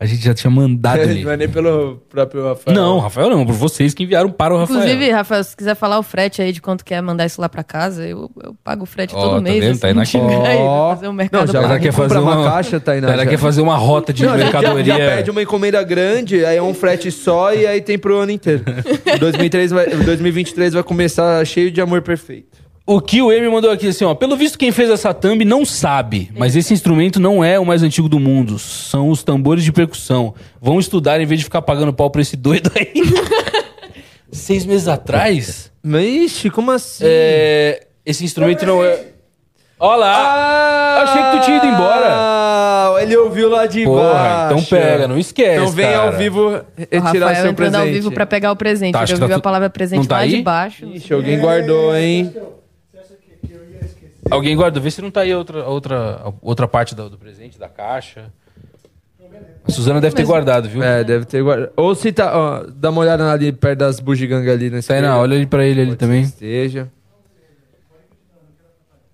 a 0.00 0.04
gente 0.04 0.24
já 0.24 0.34
tinha 0.34 0.50
mandado 0.50 0.98
ele. 1.02 1.22
não 1.24 1.30
é 1.30 1.36
nem 1.36 1.48
pelo 1.48 1.98
próprio 2.10 2.44
Rafael. 2.48 2.74
Não, 2.76 2.98
Rafael 2.98 3.30
não, 3.30 3.46
por 3.46 3.54
vocês 3.54 3.94
que 3.94 4.02
enviaram 4.02 4.30
para 4.30 4.52
o 4.52 4.58
Rafael. 4.58 4.80
Inclusive, 4.80 5.10
Rafael, 5.12 5.44
se 5.44 5.56
quiser 5.56 5.76
falar 5.76 5.98
o 5.98 6.02
frete 6.02 6.42
aí 6.42 6.52
de 6.52 6.60
quanto 6.60 6.84
quer 6.84 7.00
mandar 7.00 7.24
isso 7.26 7.40
lá 7.40 7.48
pra 7.48 7.62
casa, 7.62 8.04
eu, 8.06 8.28
eu 8.42 8.54
pago 8.64 8.82
o 8.82 8.86
frete 8.86 9.14
Ó, 9.14 9.20
todo 9.22 9.34
tá 9.36 9.40
mês. 9.40 9.60
vendo? 9.64 9.74
se 9.76 9.80
Tá 9.80 9.86
aí 9.88 9.94
não 9.94 10.02
na- 10.02 10.48
aí, 10.48 10.56
vou 10.58 10.90
fazer 10.94 11.08
um 11.08 11.12
mercado 11.12 11.46
Não, 11.46 11.52
já 11.52 11.62
Ela 11.62 11.78
quer 11.78 11.92
fazer 11.92 12.18
uma, 12.18 12.36
uma 12.36 12.50
caixa, 12.50 12.80
Tainá, 12.80 13.12
Ela 13.12 13.24
já. 13.24 13.30
quer 13.30 13.38
fazer 13.38 13.60
uma 13.60 13.76
rota 13.76 14.12
de 14.12 14.24
Não, 14.24 14.32
já- 14.32 14.38
já, 14.38 14.44
mercadoria. 14.44 14.84
já 14.84 14.96
pede 14.96 15.30
uma 15.30 15.42
encomenda 15.42 15.82
grande, 15.84 16.44
aí 16.44 16.56
é 16.56 16.62
um 16.62 16.74
frete 16.74 17.10
só 17.12 17.54
e 17.54 17.64
aí 17.66 17.80
tem 17.80 17.96
pro 17.98 18.18
ano 18.18 18.32
inteiro. 18.32 18.64
2003 19.20 19.70
vai, 19.70 19.86
2023 19.88 20.74
vai 20.74 20.82
começar 20.82 21.44
cheio 21.46 21.70
de 21.70 21.80
amor 21.80 22.02
perfeito. 22.02 22.61
O 22.84 23.00
que 23.00 23.22
o 23.22 23.30
M 23.32 23.48
mandou 23.48 23.70
aqui 23.70 23.88
assim, 23.88 24.04
ó. 24.04 24.12
Pelo 24.14 24.36
visto, 24.36 24.58
quem 24.58 24.72
fez 24.72 24.90
essa 24.90 25.14
thumb 25.14 25.44
não 25.44 25.64
sabe, 25.64 26.30
mas 26.36 26.56
esse 26.56 26.74
instrumento 26.74 27.20
não 27.20 27.42
é 27.44 27.58
o 27.58 27.64
mais 27.64 27.82
antigo 27.82 28.08
do 28.08 28.18
mundo. 28.18 28.58
São 28.58 29.08
os 29.08 29.22
tambores 29.22 29.62
de 29.62 29.70
percussão. 29.70 30.34
Vão 30.60 30.80
estudar 30.80 31.20
em 31.20 31.26
vez 31.26 31.38
de 31.40 31.44
ficar 31.44 31.62
pagando 31.62 31.92
pau 31.92 32.10
pra 32.10 32.20
esse 32.22 32.36
doido 32.36 32.70
aí. 32.74 32.92
Seis 34.32 34.64
meses 34.64 34.88
atrás, 34.88 35.70
Mas, 35.82 36.04
ixi, 36.06 36.50
como 36.50 36.70
assim? 36.70 37.04
é, 37.06 37.86
esse 38.04 38.24
instrumento 38.24 38.64
não 38.66 38.82
é. 38.82 38.98
Olha 39.78 39.96
lá! 39.96 40.16
Ah, 40.16 41.02
achei 41.02 41.22
que 41.22 41.30
tu 41.38 41.44
tinha 41.44 41.56
ido 41.58 41.66
embora. 41.66 42.06
Ah, 42.08 42.94
ele 43.00 43.16
ouviu 43.16 43.48
lá 43.50 43.66
de 43.66 43.84
Porra, 43.84 44.12
baixo. 44.12 44.54
então 44.54 44.64
pega, 44.78 45.08
não 45.08 45.18
esquece. 45.18 45.56
Então 45.60 45.68
vem 45.72 45.86
cara. 45.86 45.98
ao 46.06 46.12
vivo 46.12 46.40
O 46.48 46.64
retirar 46.78 47.02
Rafael 47.02 47.34
seu 47.42 47.50
entrando 47.50 47.54
presente. 47.56 47.76
ao 47.76 47.86
vivo 47.86 48.12
pra 48.12 48.24
pegar 48.24 48.52
o 48.52 48.56
presente. 48.56 48.92
Tá, 48.92 49.00
acho 49.00 49.12
Ele 49.12 49.18
que 49.18 49.22
ouviu 49.24 49.34
tá 49.34 49.38
a 49.38 49.40
tu- 49.40 49.44
palavra 49.44 49.68
presente 49.70 49.98
não 49.98 50.06
tá 50.06 50.16
lá 50.16 50.20
aí? 50.22 50.30
de 50.36 50.42
baixo. 50.42 50.86
Ixi, 50.86 51.12
alguém 51.12 51.38
guardou, 51.38 51.94
hein? 51.96 52.32
Alguém 54.30 54.56
guarda, 54.56 54.78
vê 54.78 54.90
se 54.90 55.02
não 55.02 55.10
tá 55.10 55.22
aí 55.22 55.34
outra, 55.34 55.64
outra, 55.66 56.32
outra 56.40 56.68
parte 56.68 56.94
do, 56.94 57.10
do 57.10 57.18
presente, 57.18 57.58
da 57.58 57.68
caixa. 57.68 58.32
A 59.64 59.70
Suzana 59.70 60.00
deve 60.00 60.14
ter 60.14 60.24
guardado, 60.24 60.68
viu? 60.68 60.82
É, 60.82 61.04
deve 61.04 61.24
ter 61.24 61.42
guardado. 61.42 61.72
Ou 61.76 61.94
se 61.94 62.12
tá, 62.12 62.36
ó, 62.36 62.66
dá 62.66 62.90
uma 62.90 63.00
olhada 63.00 63.30
ali 63.30 63.52
perto 63.52 63.78
das 63.78 64.00
bugigangas 64.00 64.52
ali 64.52 64.70
na 64.70 64.82
Tá 64.82 65.18
olha 65.18 65.36
ali 65.36 65.46
pra 65.46 65.64
ele 65.64 65.80
ali 65.82 65.96
também. 65.96 66.22
Esteja. 66.22 66.88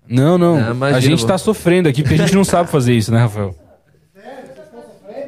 Não, 0.09 0.39
não. 0.39 0.59
Imagina, 0.71 0.97
a 0.97 1.01
gente 1.01 1.27
tá 1.27 1.37
sofrendo 1.37 1.89
aqui 1.89 2.03
porque 2.03 2.15
a 2.15 2.19
gente 2.19 2.35
não 2.35 2.45
sabe 2.45 2.71
fazer 2.71 2.95
isso, 2.95 3.13
né, 3.13 3.21
Rafael? 3.21 3.55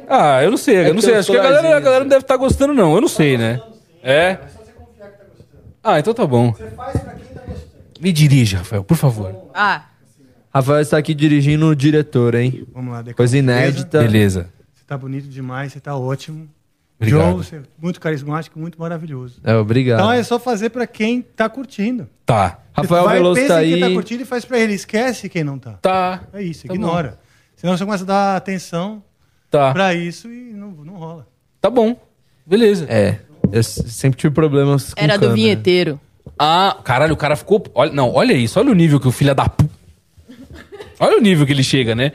Ah, 0.09 0.43
eu 0.43 0.51
não 0.51 0.57
sei, 0.57 0.77
eu 0.77 0.81
É 0.85 0.93
não 0.93 1.01
sei. 1.01 1.15
Acho 1.15 1.31
que 1.31 1.37
a 1.37 1.43
galera, 1.43 1.77
a 1.77 1.79
galera 1.79 2.03
não 2.03 2.09
deve 2.09 2.23
estar 2.23 2.35
gostando, 2.35 2.73
não. 2.73 2.95
Eu 2.95 3.01
não 3.01 3.07
sei, 3.07 3.37
né? 3.37 3.61
É? 4.03 4.37
Ah, 5.83 5.99
então 5.99 6.13
tá 6.13 6.25
bom. 6.25 6.53
Me 8.01 8.11
dirige, 8.11 8.55
Rafael, 8.55 8.83
por 8.83 8.97
favor. 8.97 9.33
Ah, 9.53 9.85
Rafael 10.53 10.81
está 10.81 10.97
aqui 10.97 11.13
dirigindo 11.13 11.67
o 11.67 11.75
diretor, 11.75 12.35
hein? 12.35 12.65
Vamos 12.73 12.91
lá, 12.93 13.01
Deca. 13.01 13.15
Coisa 13.15 13.37
inédita. 13.37 14.01
Beleza. 14.01 14.49
Você 14.73 14.83
tá 14.85 14.97
bonito 14.97 15.27
demais, 15.29 15.71
você 15.71 15.79
tá 15.79 15.95
ótimo. 15.95 16.49
Obrigado. 16.99 17.31
Joe, 17.31 17.33
você 17.43 17.55
é 17.57 17.61
muito 17.81 17.99
carismático, 17.99 18.59
muito 18.59 18.79
maravilhoso. 18.79 19.39
É, 19.43 19.55
obrigado. 19.55 19.99
Então 19.99 20.11
é 20.11 20.21
só 20.23 20.37
fazer 20.39 20.69
pra 20.69 20.85
quem 20.85 21.21
tá 21.21 21.47
curtindo. 21.49 22.07
Tá. 22.25 22.59
Rafael 22.73 23.05
Vai, 23.05 23.17
Veloso 23.17 23.39
pensa 23.41 23.53
tá 23.55 23.63
em 23.65 23.69
quem 23.71 23.79
tá 23.79 23.85
aí. 23.87 23.93
curtindo 23.93 24.21
e 24.23 24.25
faz 24.25 24.45
pra 24.45 24.59
ele. 24.59 24.73
Esquece 24.73 25.27
quem 25.29 25.43
não 25.43 25.57
tá. 25.57 25.73
Tá. 25.81 26.23
É 26.33 26.41
isso, 26.43 26.67
Tá 26.67 26.73
ignora. 26.73 27.19
Senão 27.55 27.75
você 27.77 27.85
começa 27.85 28.03
a 28.03 28.07
dar 28.07 28.35
atenção 28.37 29.03
Tá. 29.49 29.71
pra 29.73 29.93
isso 29.95 30.27
e 30.31 30.53
não, 30.53 30.71
não 30.71 30.93
rola. 30.95 31.27
Tá 31.59 31.69
bom. 31.69 31.99
Beleza. 32.45 32.85
É. 32.89 33.19
Eu 33.51 33.63
sempre 33.63 34.19
tive 34.19 34.33
problemas 34.33 34.93
com 34.93 35.01
Era 35.01 35.15
do 35.15 35.21
câmera. 35.21 35.35
vinheteiro. 35.35 35.99
Ah, 36.37 36.77
caralho, 36.83 37.13
o 37.13 37.17
cara 37.17 37.35
ficou. 37.35 37.63
Olha, 37.73 37.91
não, 37.91 38.11
olha 38.13 38.33
isso, 38.33 38.59
olha 38.59 38.71
o 38.71 38.75
nível 38.75 38.99
que 38.99 39.07
o 39.07 39.11
filho 39.11 39.33
da. 39.35 39.49
Olha 40.99 41.17
o 41.17 41.21
nível 41.21 41.45
que 41.45 41.51
ele 41.51 41.63
chega, 41.63 41.95
né? 41.95 42.11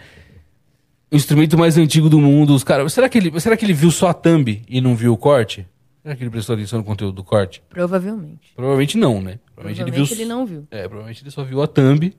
O 1.11 1.17
instrumento 1.17 1.57
mais 1.59 1.77
antigo 1.79 2.09
do 2.09 2.21
mundo. 2.21 2.55
Os 2.55 2.65
caras. 2.65 2.93
Será, 2.93 3.09
que 3.09 3.19
ele- 3.19 3.41
será 3.41 3.57
que 3.57 3.65
ele 3.65 3.73
viu 3.73 3.91
só 3.91 4.09
a 4.09 4.15
thumb 4.15 4.63
e 4.69 4.81
não 4.81 4.95
viu 4.97 5.13
o 5.13 5.17
corte? 5.17 5.67
Será 6.03 6.15
que 6.15 6.23
ele 6.23 6.31
prestou 6.31 6.55
atenção 6.55 6.79
no 6.79 6.85
conteúdo 6.85 7.15
do 7.15 7.25
corte? 7.25 7.63
Provavelmente. 7.69 8.53
Provavelmente 8.55 8.97
não, 8.97 9.21
né? 9.21 9.39
Provavelmente, 9.55 9.83
Provavelmente 9.83 10.13
ele 10.13 10.23
ele, 10.23 10.25
viu. 10.25 10.29
não 10.29 10.47
viu. 10.47 10.67
É, 10.71 10.83
provavelmente 10.87 11.23
ele 11.23 11.31
só 11.31 11.43
viu 11.43 11.63
a 11.63 11.67
thumb. 11.67 12.13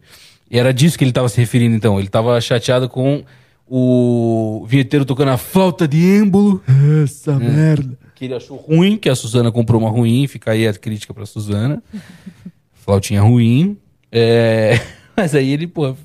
E 0.49 0.57
era 0.59 0.73
disso 0.73 0.97
que 0.97 1.03
ele 1.03 1.11
tava 1.13 1.29
se 1.29 1.37
referindo, 1.39 1.75
então. 1.75 1.97
Ele 1.99 2.07
tava 2.09 2.39
chateado 2.41 2.89
com 2.89 3.23
o 3.65 4.65
vinheteiro 4.67 5.05
tocando 5.05 5.29
a 5.31 5.37
flauta 5.37 5.87
de 5.87 5.97
êmbolo. 6.03 6.61
Essa 7.03 7.37
merda. 7.37 7.97
Que 8.17 8.25
ele 8.25 8.33
achou 8.33 8.57
ruim, 8.57 8.97
que 8.97 9.07
a 9.09 9.15
Suzana 9.15 9.51
comprou 9.51 9.79
uma 9.79 9.89
ruim. 9.91 10.25
Fica 10.27 10.51
aí 10.51 10.67
a 10.67 10.73
crítica 10.73 11.13
pra 11.13 11.25
Suzana. 11.25 11.83
Flautinha 12.73 13.21
ruim. 13.21 13.77
É... 14.11 14.79
Mas 15.15 15.35
aí 15.35 15.51
ele, 15.51 15.67
pô. 15.67 15.95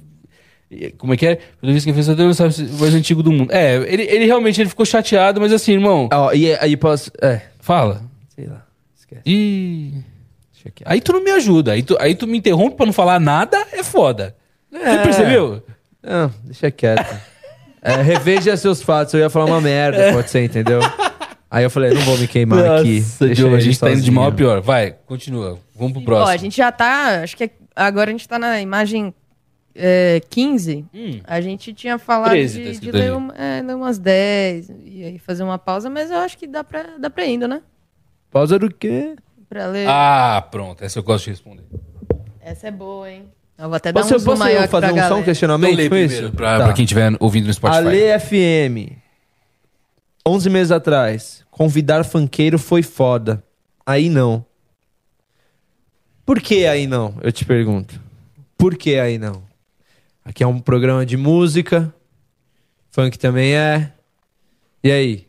Como 0.99 1.13
é 1.13 1.17
que 1.17 1.27
é? 1.27 1.39
Pelo 1.61 1.73
visto 1.73 1.87
que 1.87 1.93
fez 1.93 2.07
não 2.09 2.33
sabe 2.35 2.55
o 2.63 2.79
mais 2.81 2.95
antigo 2.95 3.23
do 3.23 3.31
mundo. 3.33 3.53
É, 3.53 3.77
ele, 3.93 4.03
ele 4.05 4.25
realmente 4.25 4.61
ele 4.61 4.71
ficou 4.71 4.87
chateado, 4.87 5.39
mas 5.39 5.53
assim, 5.53 5.73
irmão. 5.73 6.09
Ó, 6.11 6.33
e 6.33 6.55
aí 6.57 6.79
posso. 6.79 7.11
É. 7.21 7.43
Fala. 7.61 8.03
Sei 8.35 8.47
lá. 8.47 8.67
Esquece. 8.97 9.23
E. 9.27 9.93
Aí 10.87 11.01
tu 11.03 11.13
não 11.13 11.23
me 11.23 11.31
ajuda. 11.31 11.73
Aí 11.73 11.83
tu, 11.83 11.97
aí 12.01 12.15
tu 12.15 12.27
me 12.27 12.39
interrompe 12.39 12.77
pra 12.77 12.87
não 12.87 12.93
falar 12.93 13.21
nada, 13.21 13.67
é 13.73 13.83
foda. 13.83 14.35
Você 14.71 14.79
É. 14.83 15.03
percebeu? 15.03 15.63
Não, 16.03 16.33
deixa 16.45 16.71
quieto. 16.71 17.15
É, 17.85 18.01
reveja 18.01 18.57
seus 18.57 18.81
fatos. 18.81 19.13
Eu 19.13 19.19
ia 19.19 19.29
falar 19.29 19.47
uma 19.47 19.61
merda, 19.61 20.13
pode 20.13 20.31
ser, 20.31 20.45
entendeu? 20.45 20.79
Aí 21.55 21.65
eu 21.65 21.69
falei, 21.69 21.93
não 21.93 22.01
vou 22.01 22.17
me 22.17 22.27
queimar 22.27 22.65
aqui. 22.81 23.01
Nossa, 23.01 23.27
Deixa 23.27 23.43
Diogo, 23.43 23.57
a 23.57 23.61
gente 23.61 23.79
tá 23.79 23.91
indo 23.93 24.01
de 24.01 24.11
mal 24.11 24.29
a 24.29 24.33
pior. 24.33 24.63
Vai, 24.63 24.93
continua. 25.05 25.59
Vamos 25.77 25.93
pro 25.93 26.01
Ó, 26.01 26.05
próximo. 26.07 26.29
a 26.31 26.37
gente 26.39 26.57
já 26.57 26.73
tá. 26.73 27.21
Acho 27.23 27.37
que 27.37 27.45
é- 27.45 27.51
agora 27.77 28.09
a 28.09 28.13
gente 28.13 28.27
tá 28.27 28.39
na 28.39 28.59
imagem 28.59 29.13
é, 29.75 30.19
15. 30.31 30.87
Hum. 30.95 31.21
A 31.25 31.43
gente 31.43 31.75
tinha 31.75 31.99
falado 31.99 32.31
13 32.31 32.55
tá 32.59 32.59
de, 32.65 32.65
de 32.71 32.75
escrito 32.75 32.95
ler, 32.97 33.13
uma- 33.13 33.35
é, 33.35 33.61
ler 33.61 33.75
umas 33.77 33.99
10 33.99 34.71
e 34.83 35.05
aí 35.05 35.19
fazer 35.19 35.43
uma 35.43 35.59
pausa, 35.59 35.91
mas 35.91 36.11
eu 36.11 36.17
acho 36.19 36.39
que 36.39 36.47
dá 36.47 36.65
pra, 36.65 36.85
dá 36.99 37.11
pra 37.11 37.27
ir 37.27 37.35
indo, 37.35 37.47
né? 37.47 37.61
Pausa 38.31 38.59
do 38.59 38.73
quê? 38.73 39.15
Pra 39.47 39.67
ler. 39.67 39.87
Ah, 39.91 40.47
pronto. 40.51 40.83
Essa 40.83 41.01
eu 41.01 41.03
gosto 41.03 41.25
de 41.25 41.31
responder. 41.33 41.65
Essa 42.41 42.69
é 42.69 42.71
boa, 42.71 43.11
hein? 43.11 43.25
Eu 43.59 43.69
vou 43.69 43.77
até 43.77 43.93
dar 43.93 44.01
Posso, 44.01 44.15
um 44.15 44.19
zoom 44.19 44.25
posso 44.31 44.39
maior 44.43 44.61
aqui 44.63 44.69
fazer 44.71 44.87
um 44.87 44.89
só 44.89 44.95
um 44.95 44.97
galera. 45.09 45.23
questionamento 45.25 45.71
Então 45.73 45.83
lê 45.85 45.89
primeiro, 45.91 46.13
isso? 46.29 46.33
pra, 46.33 46.59
Tá. 46.59 46.65
pra 46.65 46.73
quem 46.73 46.85
estiver 46.87 47.13
ouvindo 47.21 47.47
no 47.47 47.53
Spotify. 47.53 47.79
Ale 47.79 48.19
FM. 48.19 48.97
11 50.27 50.49
meses 50.51 50.71
atrás. 50.71 51.42
Convidar 51.53 52.03
funkeiro 52.03 52.59
foi 52.59 52.83
foda. 52.83 53.45
Aí 53.85 54.09
não. 54.09 54.45
Por 56.25 56.41
que 56.41 56.65
aí 56.65 56.87
não? 56.87 57.15
Eu 57.21 57.31
te 57.31 57.45
pergunto. 57.45 58.01
Por 58.57 58.75
que 58.75 58.99
aí 58.99 59.19
não? 59.19 59.43
Aqui 60.25 60.43
é 60.43 60.47
um 60.47 60.59
programa 60.59 61.05
de 61.05 61.19
música. 61.19 61.95
Funk 62.91 63.19
também 63.19 63.55
é. 63.55 63.93
E 64.83 64.91
aí? 64.91 65.27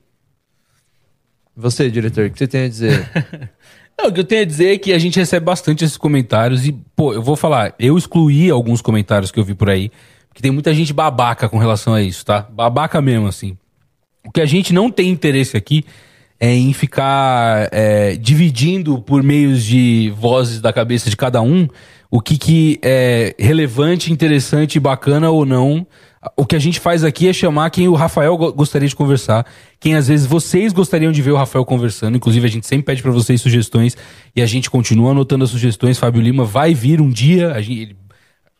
Você, 1.58 1.92
diretor, 1.92 2.28
o 2.28 2.32
que 2.32 2.40
você 2.40 2.48
tem 2.48 2.64
a 2.64 2.70
dizer? 2.70 3.10
Não, 4.00 4.08
o 4.08 4.14
que 4.14 4.22
eu 4.22 4.24
tenho 4.24 4.42
a 4.42 4.46
dizer 4.46 4.74
é 4.74 4.78
que 4.78 4.92
a 4.92 4.98
gente 4.98 5.20
recebe 5.20 5.46
bastante 5.46 5.84
esses 5.84 5.98
comentários 5.98 6.66
e, 6.66 6.72
pô, 6.96 7.14
eu 7.14 7.22
vou 7.22 7.36
falar, 7.36 7.76
eu 7.78 7.96
excluí 7.96 8.50
alguns 8.50 8.82
comentários 8.82 9.30
que 9.30 9.40
eu 9.40 9.44
vi 9.44 9.54
por 9.54 9.70
aí, 9.70 9.92
porque 10.28 10.42
tem 10.42 10.50
muita 10.50 10.74
gente 10.74 10.92
babaca 10.92 11.48
com 11.48 11.60
relação 11.60 11.94
a 11.94 12.02
isso, 12.02 12.26
tá? 12.26 12.42
Babaca 12.42 13.00
mesmo, 13.00 13.28
assim. 13.28 13.56
O 14.26 14.32
que 14.32 14.42
a 14.42 14.48
gente 14.48 14.74
não 14.74 14.90
tem 14.90 15.10
interesse 15.10 15.56
aqui 15.56 15.86
é 16.46 16.54
em 16.54 16.74
ficar 16.74 17.70
é, 17.72 18.18
dividindo 18.18 19.02
por 19.02 19.24
meios 19.24 19.64
de 19.64 20.12
vozes 20.18 20.60
da 20.60 20.74
cabeça 20.74 21.10
de 21.10 21.16
cada 21.16 21.42
um 21.42 21.70
o 22.12 22.20
que, 22.20 22.38
que 22.38 22.80
é 22.84 23.34
relevante, 23.40 24.12
interessante, 24.12 24.78
bacana 24.78 25.30
ou 25.30 25.46
não. 25.46 25.88
O 26.36 26.46
que 26.46 26.56
a 26.56 26.60
gente 26.60 26.82
faz 26.82 27.02
aqui 27.06 27.30
é 27.30 27.34
chamar 27.34 27.70
quem 27.70 27.88
o 27.88 27.94
Rafael 27.94 28.36
go- 28.38 28.52
gostaria 28.52 28.88
de 28.90 28.96
conversar, 28.96 29.46
quem 29.80 29.96
às 29.96 30.10
vezes 30.10 30.26
vocês 30.26 30.74
gostariam 30.74 31.14
de 31.14 31.22
ver 31.22 31.32
o 31.32 31.38
Rafael 31.38 31.64
conversando. 31.66 32.18
Inclusive, 32.18 32.46
a 32.46 32.50
gente 32.50 32.68
sempre 32.68 32.86
pede 32.88 33.02
pra 33.02 33.12
vocês 33.12 33.42
sugestões 33.42 33.96
e 34.36 34.42
a 34.42 34.46
gente 34.46 34.70
continua 34.70 35.12
anotando 35.12 35.46
as 35.46 35.50
sugestões. 35.50 35.98
Fábio 35.98 36.22
Lima 36.22 36.44
vai 36.44 36.74
vir 36.74 37.00
um 37.00 37.10
dia, 37.10 37.54
a 37.54 37.62
gente, 37.62 37.82
ele- 37.82 37.96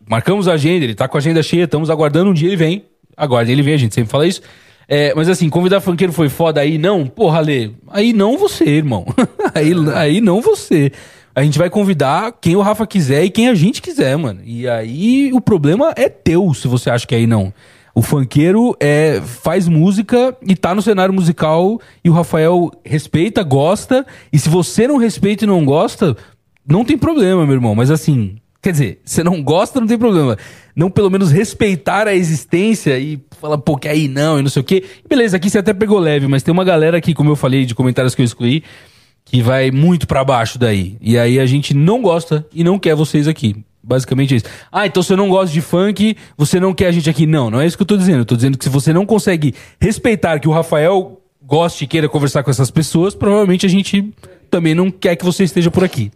marcamos 0.10 0.48
a 0.48 0.54
agenda, 0.54 0.86
ele 0.86 0.96
tá 0.96 1.08
com 1.10 1.18
a 1.18 1.20
agenda 1.20 1.44
cheia, 1.44 1.66
estamos 1.66 1.90
aguardando 1.90 2.30
um 2.32 2.34
dia 2.34 2.48
ele 2.48 2.58
vem. 2.58 2.86
Aguardem 3.16 3.52
ele 3.54 3.62
vem, 3.62 3.74
a 3.74 3.78
gente 3.78 3.94
sempre 3.94 4.10
fala 4.10 4.26
isso. 4.26 4.42
É, 4.88 5.14
mas 5.16 5.30
assim, 5.30 5.50
convidar 5.50 5.82
funkeiro 5.82 6.14
foi 6.14 6.30
foda 6.30 6.62
aí, 6.62 6.78
não? 6.78 7.06
Porra, 7.06 7.40
Lê, 7.40 7.72
aí 7.90 8.14
não 8.14 8.38
você, 8.38 8.66
irmão. 8.66 9.06
aí, 9.54 9.74
aí 9.96 10.22
não 10.22 10.42
você. 10.42 10.92
A 11.36 11.44
gente 11.44 11.58
vai 11.58 11.70
convidar 11.70 12.34
quem 12.40 12.56
o 12.56 12.62
Rafa 12.62 12.86
quiser 12.86 13.24
e 13.24 13.30
quem 13.30 13.50
a 13.50 13.56
gente 13.56 13.82
quiser, 13.82 14.16
mano. 14.18 14.42
E 14.46 14.68
aí 14.68 15.32
o 15.34 15.42
problema 15.42 15.94
é 15.96 16.08
teu, 16.08 16.54
se 16.54 16.68
você 16.68 16.90
acha 16.90 17.08
que 17.08 17.16
aí 17.16 17.26
não. 17.26 17.52
O 17.96 18.02
funkeiro 18.02 18.76
é, 18.80 19.22
faz 19.22 19.68
música 19.68 20.36
e 20.48 20.56
tá 20.56 20.74
no 20.74 20.82
cenário 20.82 21.14
musical 21.14 21.80
e 22.04 22.10
o 22.10 22.14
Rafael 22.14 22.72
respeita, 22.84 23.44
gosta. 23.44 24.06
E 24.32 24.40
se 24.40 24.50
você 24.50 24.88
não 24.88 24.98
respeita 24.98 25.44
e 25.44 25.48
não 25.48 25.64
gosta, 25.64 26.18
não 26.68 26.84
tem 26.84 26.98
problema, 26.98 27.46
meu 27.46 27.56
irmão. 27.56 27.76
Mas 27.76 27.92
assim, 27.92 28.38
quer 28.64 28.72
dizer, 28.72 29.02
você 29.04 29.22
não 29.24 29.44
gosta, 29.44 29.80
não 29.80 29.86
tem 29.86 29.98
problema. 29.98 30.38
Não 30.74 30.90
pelo 30.90 31.12
menos 31.12 31.32
respeitar 31.32 32.08
a 32.08 32.16
existência 32.16 32.98
e 32.98 33.22
falar, 33.40 33.58
pô, 33.58 33.78
que 33.78 33.90
aí 33.90 34.08
não, 34.08 34.40
e 34.40 34.42
não 34.42 34.50
sei 34.50 34.62
o 34.62 34.64
quê. 34.64 34.86
Beleza, 35.08 35.36
aqui 35.36 35.50
você 35.50 35.60
até 35.60 35.74
pegou 35.74 36.00
leve, 36.00 36.28
mas 36.28 36.42
tem 36.42 36.52
uma 36.52 36.64
galera 36.64 36.98
aqui, 36.98 37.14
como 37.14 37.30
eu 37.30 37.36
falei, 37.36 37.66
de 37.66 37.76
comentários 37.76 38.16
que 38.16 38.22
eu 38.22 38.26
excluí, 38.26 38.64
que 39.26 39.42
vai 39.42 39.70
muito 39.70 40.08
pra 40.08 40.24
baixo 40.24 40.58
daí. 40.58 40.98
E 41.02 41.18
aí 41.18 41.42
a 41.42 41.46
gente 41.46 41.74
não 41.74 42.02
gosta 42.02 42.48
e 42.54 42.64
não 42.64 42.80
quer 42.80 42.96
vocês 42.96 43.28
aqui. 43.28 43.54
Basicamente 43.84 44.34
é 44.34 44.38
isso. 44.38 44.46
Ah, 44.72 44.88
então 44.88 45.04
você 45.04 45.14
não 45.14 45.28
gosta 45.28 45.54
de 45.54 45.60
funk, 45.60 46.16
você 46.38 46.58
não 46.58 46.74
quer 46.74 46.88
a 46.88 46.92
gente 46.92 47.10
aqui. 47.10 47.28
Não, 47.28 47.50
não 47.50 47.60
é 47.60 47.68
isso 47.68 47.76
que 47.76 47.84
eu 47.84 47.88
tô 47.88 47.98
dizendo. 47.98 48.20
Eu 48.20 48.26
tô 48.26 48.38
dizendo 48.38 48.58
que 48.58 48.64
se 48.64 48.70
você 48.70 48.94
não 48.94 49.06
consegue 49.06 49.54
respeitar 49.78 50.40
que 50.40 50.48
o 50.48 50.52
Rafael 50.54 51.22
goste 51.42 51.84
e 51.84 51.88
queira 51.88 52.08
conversar 52.08 52.44
com 52.44 52.50
essas 52.50 52.72
pessoas, 52.72 53.14
provavelmente 53.14 53.66
a 53.66 53.70
gente 53.70 54.14
também 54.50 54.74
não 54.74 54.90
quer 54.90 55.18
que 55.18 55.26
você 55.26 55.44
esteja 55.44 55.70
por 55.70 55.84
aqui. 55.84 56.14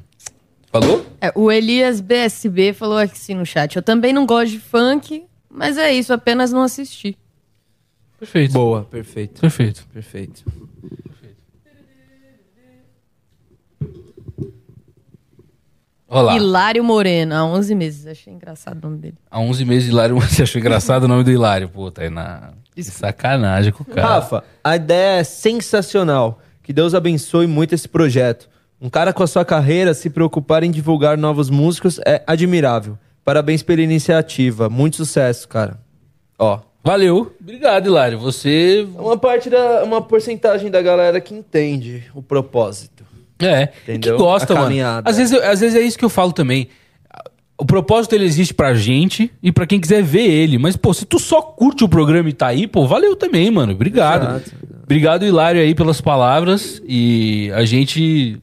Falou? 0.72 1.05
É, 1.22 1.32
o 1.34 1.51
Elias 1.51 2.01
BSB 2.01 2.74
falou 2.74 2.97
aqui 2.97 3.13
assim 3.13 3.34
no 3.34 3.45
chat. 3.45 3.76
Eu 3.76 3.82
também 3.82 4.13
não 4.13 4.26
gosto 4.26 4.51
de 4.51 4.59
funk, 4.59 5.26
mas 5.49 5.78
é 5.78 5.93
isso, 5.93 6.13
apenas 6.13 6.51
não 6.51 6.61
assisti. 6.61 7.18
Perfeito. 8.20 8.53
Boa, 8.53 8.84
perfeito. 8.84 9.41
Perfeito. 9.41 9.88
Perfeito. 9.93 10.43
Olha 16.09 16.22
lá. 16.22 16.36
Hilário 16.38 16.84
Moreno, 16.84 17.36
há 17.36 17.45
11 17.45 17.76
meses. 17.76 18.07
Achei 18.07 18.32
engraçado 18.34 18.78
o 18.78 18.89
nome 18.89 18.97
dele. 18.97 19.18
Há 19.30 19.39
11 19.39 19.65
meses, 19.65 19.89
Hilário, 19.89 20.15
você 20.20 20.43
achou 20.43 20.59
engraçado 20.59 21.03
o 21.03 21.07
nome 21.07 21.24
do 21.24 21.32
Hilário? 21.32 21.68
Pô, 21.70 21.91
tá 21.91 22.03
aí 22.03 22.09
na... 22.09 22.53
Que 22.74 22.84
sacanagem 22.84 23.72
com 23.72 23.84
o 23.84 23.86
cara. 23.86 24.07
Rafa, 24.07 24.43
a 24.63 24.76
ideia 24.76 25.20
é 25.20 25.24
sensacional. 25.24 26.39
Que 26.61 26.72
Deus 26.72 26.93
abençoe 26.93 27.47
muito 27.47 27.74
esse 27.74 27.88
projeto. 27.88 28.47
Um 28.80 28.90
cara 28.90 29.12
com 29.12 29.24
a 29.24 29.28
sua 29.28 29.44
carreira 29.44 29.94
se 29.94 30.10
preocupar 30.10 30.64
em 30.64 30.70
divulgar 30.70 31.18
novos 31.18 31.50
músicos 31.50 32.00
é 32.06 32.22
admirável. 32.28 32.98
Parabéns 33.26 33.64
pela 33.64 33.82
iniciativa. 33.82 34.70
Muito 34.70 34.98
sucesso, 34.98 35.48
cara. 35.48 35.80
Ó. 36.38 36.60
Valeu. 36.84 37.36
Obrigado, 37.42 37.88
Hilário. 37.88 38.20
Você... 38.20 38.88
Uma 38.96 39.18
parte 39.18 39.50
da... 39.50 39.84
Uma 39.84 40.02
porcentagem 40.02 40.70
da 40.70 40.82
galera 40.82 41.20
que 41.20 41.34
entende 41.34 42.04
o 42.14 42.22
propósito. 42.22 43.04
É, 43.40 43.70
Entendeu? 43.84 44.16
que 44.16 44.24
gosta, 44.24 44.54
mano. 44.56 44.76
Às 45.04 45.18
vezes, 45.18 45.38
às 45.42 45.60
vezes 45.60 45.76
é 45.76 45.82
isso 45.82 45.98
que 45.98 46.06
eu 46.06 46.10
falo 46.10 46.32
também. 46.32 46.70
O 47.58 47.66
propósito 47.66 48.14
ele 48.14 48.26
existe 48.26 48.54
pra 48.54 48.76
gente 48.76 49.32
e 49.42 49.52
pra 49.52 49.66
quem 49.66 49.80
quiser 49.82 50.04
ver 50.04 50.30
ele. 50.30 50.60
Mas, 50.60 50.78
pô, 50.78 50.94
se 50.94 51.06
tu 51.06 51.18
só 51.18 51.42
curte 51.42 51.84
o 51.84 51.90
programa 51.90 52.30
e 52.30 52.34
tá 52.34 52.48
aí, 52.48 52.68
pô, 52.68 52.86
valeu 52.88 53.16
também, 53.16 53.50
mano. 53.50 53.74
Obrigado. 53.74 54.38
Exato. 54.38 54.52
Obrigado, 54.84 55.26
Hilário, 55.26 55.60
aí, 55.60 55.74
pelas 55.74 56.00
palavras. 56.00 56.82
E 56.88 57.52
a 57.54 57.66
gente 57.66 58.40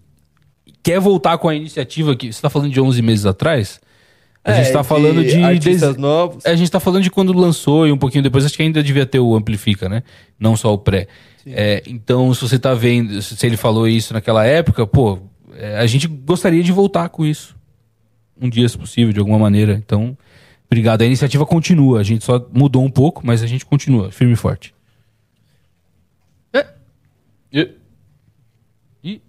quer 0.84 1.00
voltar 1.00 1.36
com 1.38 1.48
a 1.48 1.54
iniciativa 1.56 2.14
que. 2.14 2.32
Você 2.32 2.40
tá 2.40 2.48
falando 2.48 2.70
de 2.70 2.80
11 2.80 3.02
meses 3.02 3.26
atrás? 3.26 3.80
A 4.44 4.52
É, 4.52 4.62
gente 4.62 4.72
tá 4.74 4.82
de 4.82 4.86
falando 4.86 5.24
de. 5.24 5.42
artistas 5.42 5.88
des- 5.94 5.96
novos. 5.96 6.44
A 6.46 6.54
gente 6.54 6.70
tá 6.70 6.78
falando 6.78 7.02
de 7.02 7.10
quando 7.10 7.32
lançou 7.32 7.86
e 7.88 7.90
um 7.92 7.96
pouquinho 7.98 8.22
depois. 8.22 8.44
Acho 8.44 8.54
que 8.54 8.62
ainda 8.62 8.82
devia 8.82 9.06
ter 9.06 9.18
o 9.18 9.34
Amplifica, 9.34 9.88
né? 9.88 10.02
Não 10.38 10.54
só 10.56 10.72
o 10.72 10.78
pré. 10.78 11.08
É, 11.46 11.82
então, 11.86 12.32
se 12.34 12.40
você 12.42 12.58
tá 12.58 12.72
vendo, 12.74 13.20
se 13.22 13.44
ele 13.46 13.56
falou 13.56 13.88
isso 13.88 14.12
naquela 14.14 14.44
época, 14.46 14.86
pô, 14.86 15.18
é, 15.56 15.78
a 15.78 15.86
gente 15.86 16.06
gostaria 16.06 16.62
de 16.62 16.70
voltar 16.72 17.08
com 17.08 17.24
isso. 17.24 17.56
Um 18.40 18.48
dia, 18.50 18.68
se 18.68 18.76
possível, 18.76 19.12
de 19.12 19.18
alguma 19.18 19.38
maneira. 19.38 19.74
Então, 19.84 20.16
obrigado. 20.66 21.02
A 21.02 21.06
iniciativa 21.06 21.46
continua. 21.46 22.00
A 22.00 22.02
gente 22.02 22.24
só 22.24 22.46
mudou 22.52 22.84
um 22.84 22.90
pouco, 22.90 23.26
mas 23.26 23.42
a 23.42 23.46
gente 23.46 23.64
continua, 23.64 24.10
firme 24.10 24.32
e 24.34 24.36
forte. 24.36 24.74
É. 26.52 26.66
E- 27.52 27.70
e- 29.02 29.20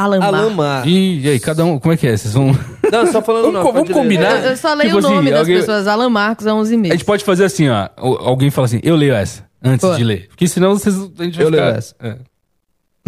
Alan, 0.00 0.20
Alan 0.24 0.50
Mar. 0.50 0.86
E, 0.86 1.20
e 1.22 1.28
aí, 1.28 1.40
cada 1.40 1.64
um, 1.64 1.78
como 1.78 1.92
é 1.92 1.96
que 1.96 2.06
é? 2.06 2.16
Vocês 2.16 2.32
vão. 2.34 2.52
Não, 2.92 3.06
só 3.12 3.20
falando 3.20 3.46
Vamos, 3.52 3.60
co- 3.62 3.72
vamos 3.72 3.88
pode 3.88 3.92
ler. 3.92 3.94
combinar. 3.94 4.44
Eu, 4.44 4.50
eu 4.50 4.56
só 4.56 4.72
leio 4.74 4.90
Tipo 4.94 4.98
o 4.98 5.02
nome 5.02 5.16
assim, 5.18 5.30
das 5.30 5.38
alguém- 5.40 5.56
pessoas. 5.58 5.86
Alan 5.86 6.08
Marcos, 6.08 6.46
a 6.46 6.54
11 6.54 6.74
A 6.74 6.78
meses. 6.78 6.92
gente 6.98 7.04
pode 7.04 7.24
fazer 7.24 7.44
assim, 7.44 7.68
ó. 7.68 7.88
Alguém 7.96 8.50
fala 8.50 8.66
assim, 8.66 8.80
eu 8.82 8.94
leio 8.96 9.12
essa, 9.14 9.44
antes 9.62 9.86
Pô. 9.88 9.94
de 9.96 10.04
ler. 10.04 10.28
Porque 10.28 10.46
senão 10.46 10.70
vocês, 10.78 10.94
a 10.96 11.24
gente 11.24 11.36
vai 11.36 11.44
Eu 11.46 11.50
leio 11.50 11.64
ficar- 11.64 11.76
essa. 11.78 11.94
É. 12.00 12.16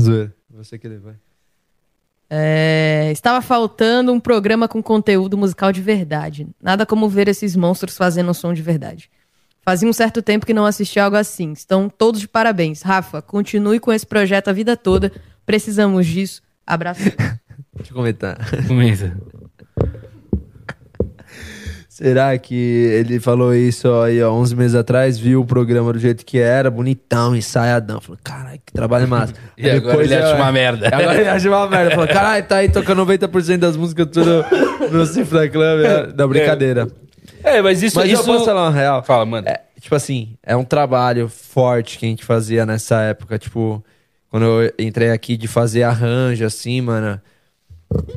Zoeira. 0.01 0.34
Você 0.53 0.78
que 0.78 0.88
lê, 0.88 0.99
vai. 0.99 1.14
É, 2.28 3.11
estava 3.12 3.41
faltando 3.43 4.12
um 4.12 4.20
programa 4.20 4.68
com 4.68 4.82
conteúdo 4.82 5.36
musical 5.36 5.72
de 5.72 5.80
verdade. 5.80 6.47
Nada 6.62 6.86
como 6.86 7.09
ver 7.09 7.28
esses 7.28 7.57
monstros 7.57 7.97
fazendo 7.97 8.30
um 8.30 8.34
som 8.34 8.53
de 8.55 8.62
verdade. 8.62 9.11
Fazia 9.62 9.88
um 9.88 9.93
certo 9.93 10.22
tempo 10.22 10.47
que 10.47 10.55
não 10.55 10.64
assistia 10.64 11.05
algo 11.05 11.16
assim. 11.16 11.53
Estão 11.53 11.88
todos 11.88 12.20
de 12.20 12.28
parabéns. 12.28 12.82
Rafa, 12.82 13.20
continue 13.20 13.80
com 13.80 13.93
esse 13.93 14.07
projeto 14.07 14.49
a 14.49 14.53
vida 14.53 14.76
toda. 14.76 15.12
Precisamos 15.45 16.07
disso. 16.07 16.41
Abraço. 16.71 17.03
Deixa 17.03 17.91
eu 17.91 17.95
comentar. 17.97 18.39
Comenta. 18.68 19.16
Será 21.89 22.39
que 22.39 22.55
ele 22.55 23.18
falou 23.18 23.53
isso 23.53 23.93
aí, 23.93 24.23
ó, 24.23 24.33
11 24.33 24.57
meses 24.57 24.75
atrás, 24.77 25.18
viu 25.18 25.41
o 25.41 25.45
programa 25.45 25.93
do 25.93 25.99
jeito 25.99 26.25
que 26.25 26.39
era, 26.39 26.71
bonitão, 26.71 27.35
ensaiadão. 27.35 28.01
Falou, 28.01 28.18
caralho, 28.23 28.61
que 28.64 28.73
trabalho 28.73 29.09
massa. 29.09 29.35
E 29.59 29.68
agora 29.68 30.03
ele 30.03 30.14
acha 30.14 30.35
uma 30.37 30.53
merda. 30.53 30.87
Agora 30.95 31.21
ele 31.21 31.29
acha 31.29 31.49
uma 31.49 31.68
merda. 31.68 31.91
Falou, 31.91 32.09
caralho, 32.09 32.45
tá 32.47 32.57
aí 32.57 32.68
tocando 32.71 33.05
90% 33.05 33.59
das 33.59 33.77
músicas 33.77 34.07
tudo 34.11 34.45
no 34.91 35.05
Cifra 35.05 35.49
Club. 35.49 35.85
É, 35.85 36.07
Da 36.07 36.27
brincadeira. 36.27 36.89
É, 37.43 37.61
mas 37.61 37.83
isso... 37.83 37.99
Mas 37.99 38.11
isso... 38.11 38.23
eu 38.23 38.25
posso 38.25 38.45
falar 38.47 38.68
uma 38.68 38.73
real? 38.73 39.03
Fala, 39.03 39.27
mano. 39.27 39.47
É, 39.47 39.61
tipo 39.79 39.95
assim, 39.95 40.37
é 40.43 40.57
um 40.57 40.64
trabalho 40.64 41.29
forte 41.29 41.99
que 41.99 42.07
a 42.07 42.09
gente 42.09 42.25
fazia 42.25 42.64
nessa 42.64 43.03
época. 43.03 43.39
Tipo, 43.39 43.85
quando 44.31 44.45
eu 44.45 44.72
entrei 44.78 45.11
aqui 45.11 45.37
de 45.37 45.49
fazer 45.49 45.83
arranjo, 45.83 46.45
assim, 46.45 46.81
mano. 46.81 47.20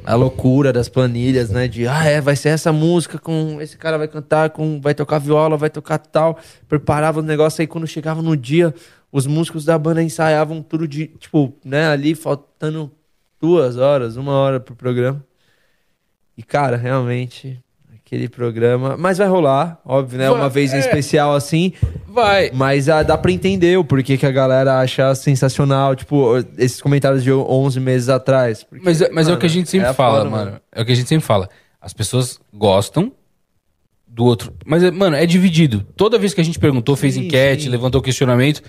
A 0.06 0.14
loucura 0.14 0.72
das 0.72 0.88
planilhas, 0.88 1.50
né? 1.50 1.68
De, 1.68 1.88
ah, 1.88 2.06
é, 2.06 2.22
vai 2.22 2.36
ser 2.36 2.50
essa 2.50 2.72
música 2.72 3.18
com. 3.18 3.60
Esse 3.60 3.76
cara 3.76 3.98
vai 3.98 4.08
cantar, 4.08 4.52
com, 4.52 4.80
vai 4.80 4.94
tocar 4.94 5.18
viola, 5.18 5.58
vai 5.58 5.70
tocar 5.72 5.98
tal. 5.98 6.38
Preparava 6.70 7.20
o 7.20 7.24
negócio 7.24 7.62
aí 7.62 7.68
quando 7.68 7.88
chegava 7.88 8.22
no 8.22 8.38
dia, 8.38 8.74
os 9.12 9.26
músicos 9.26 9.66
da 9.66 9.78
banda 9.78 10.04
ensaiavam 10.04 10.62
tudo 10.62 10.88
de, 10.88 11.08
tipo, 11.08 11.58
né, 11.66 11.88
ali 11.88 12.14
faltando 12.14 12.92
duas 13.42 13.78
horas, 13.78 14.16
uma 14.16 14.34
hora 14.34 14.60
pro 14.60 14.76
programa. 14.76 15.26
E, 16.38 16.44
cara, 16.44 16.78
realmente, 16.78 17.63
aquele 18.14 18.30
programa. 18.30 18.96
Mas 18.98 19.18
vai 19.18 19.28
rolar, 19.28 19.80
óbvio, 19.84 20.20
né? 20.20 20.30
Vai, 20.30 20.40
Uma 20.40 20.50
vez 20.50 20.72
em 20.72 20.78
é. 20.78 20.80
especial 20.80 21.34
assim. 21.34 21.74
Vai. 22.08 22.52
Mas 22.54 22.88
ah, 22.88 23.02
dá 23.02 23.18
pra 23.18 23.32
entender 23.32 23.78
o 23.78 23.84
porquê 23.84 24.18
que 24.18 24.26
a 24.26 24.32
galera 24.32 24.80
acha 24.80 25.14
sensacional, 25.16 25.96
tipo, 25.96 26.38
esses 26.58 26.80
comentários 26.82 27.24
de 27.24 27.32
11 27.32 27.80
meses 27.80 28.10
atrás. 28.10 28.64
Porque, 28.64 28.86
Mas, 28.86 29.02
é- 29.02 29.10
mas 29.10 29.28
é 29.28 29.30
o 29.30 29.32
mano, 29.32 29.40
que 29.40 29.46
a 29.46 29.50
gente 29.50 29.70
sempre 29.70 29.90
é 29.90 29.94
fala, 29.94 30.20
foda, 30.20 30.30
mano. 30.30 30.62
É 30.72 30.82
o 30.82 30.86
que 30.86 30.92
a 30.92 30.96
gente 30.96 31.10
sempre 31.10 31.26
fala. 31.26 31.50
As 31.82 31.92
pessoas 31.94 32.40
gostam 32.54 33.12
do 34.08 34.24
outro. 34.26 34.54
Mas, 34.64 34.90
mano, 34.92 35.16
é 35.16 35.26
dividido. 35.26 35.86
Toda 35.98 36.20
vez 36.20 36.34
que 36.34 36.42
a 36.42 36.44
gente 36.44 36.60
perguntou, 36.60 36.96
fez 36.96 37.16
Sim, 37.16 37.26
enquete, 37.26 37.64
sim. 37.64 37.70
levantou 37.70 38.00
questionamento. 38.02 38.62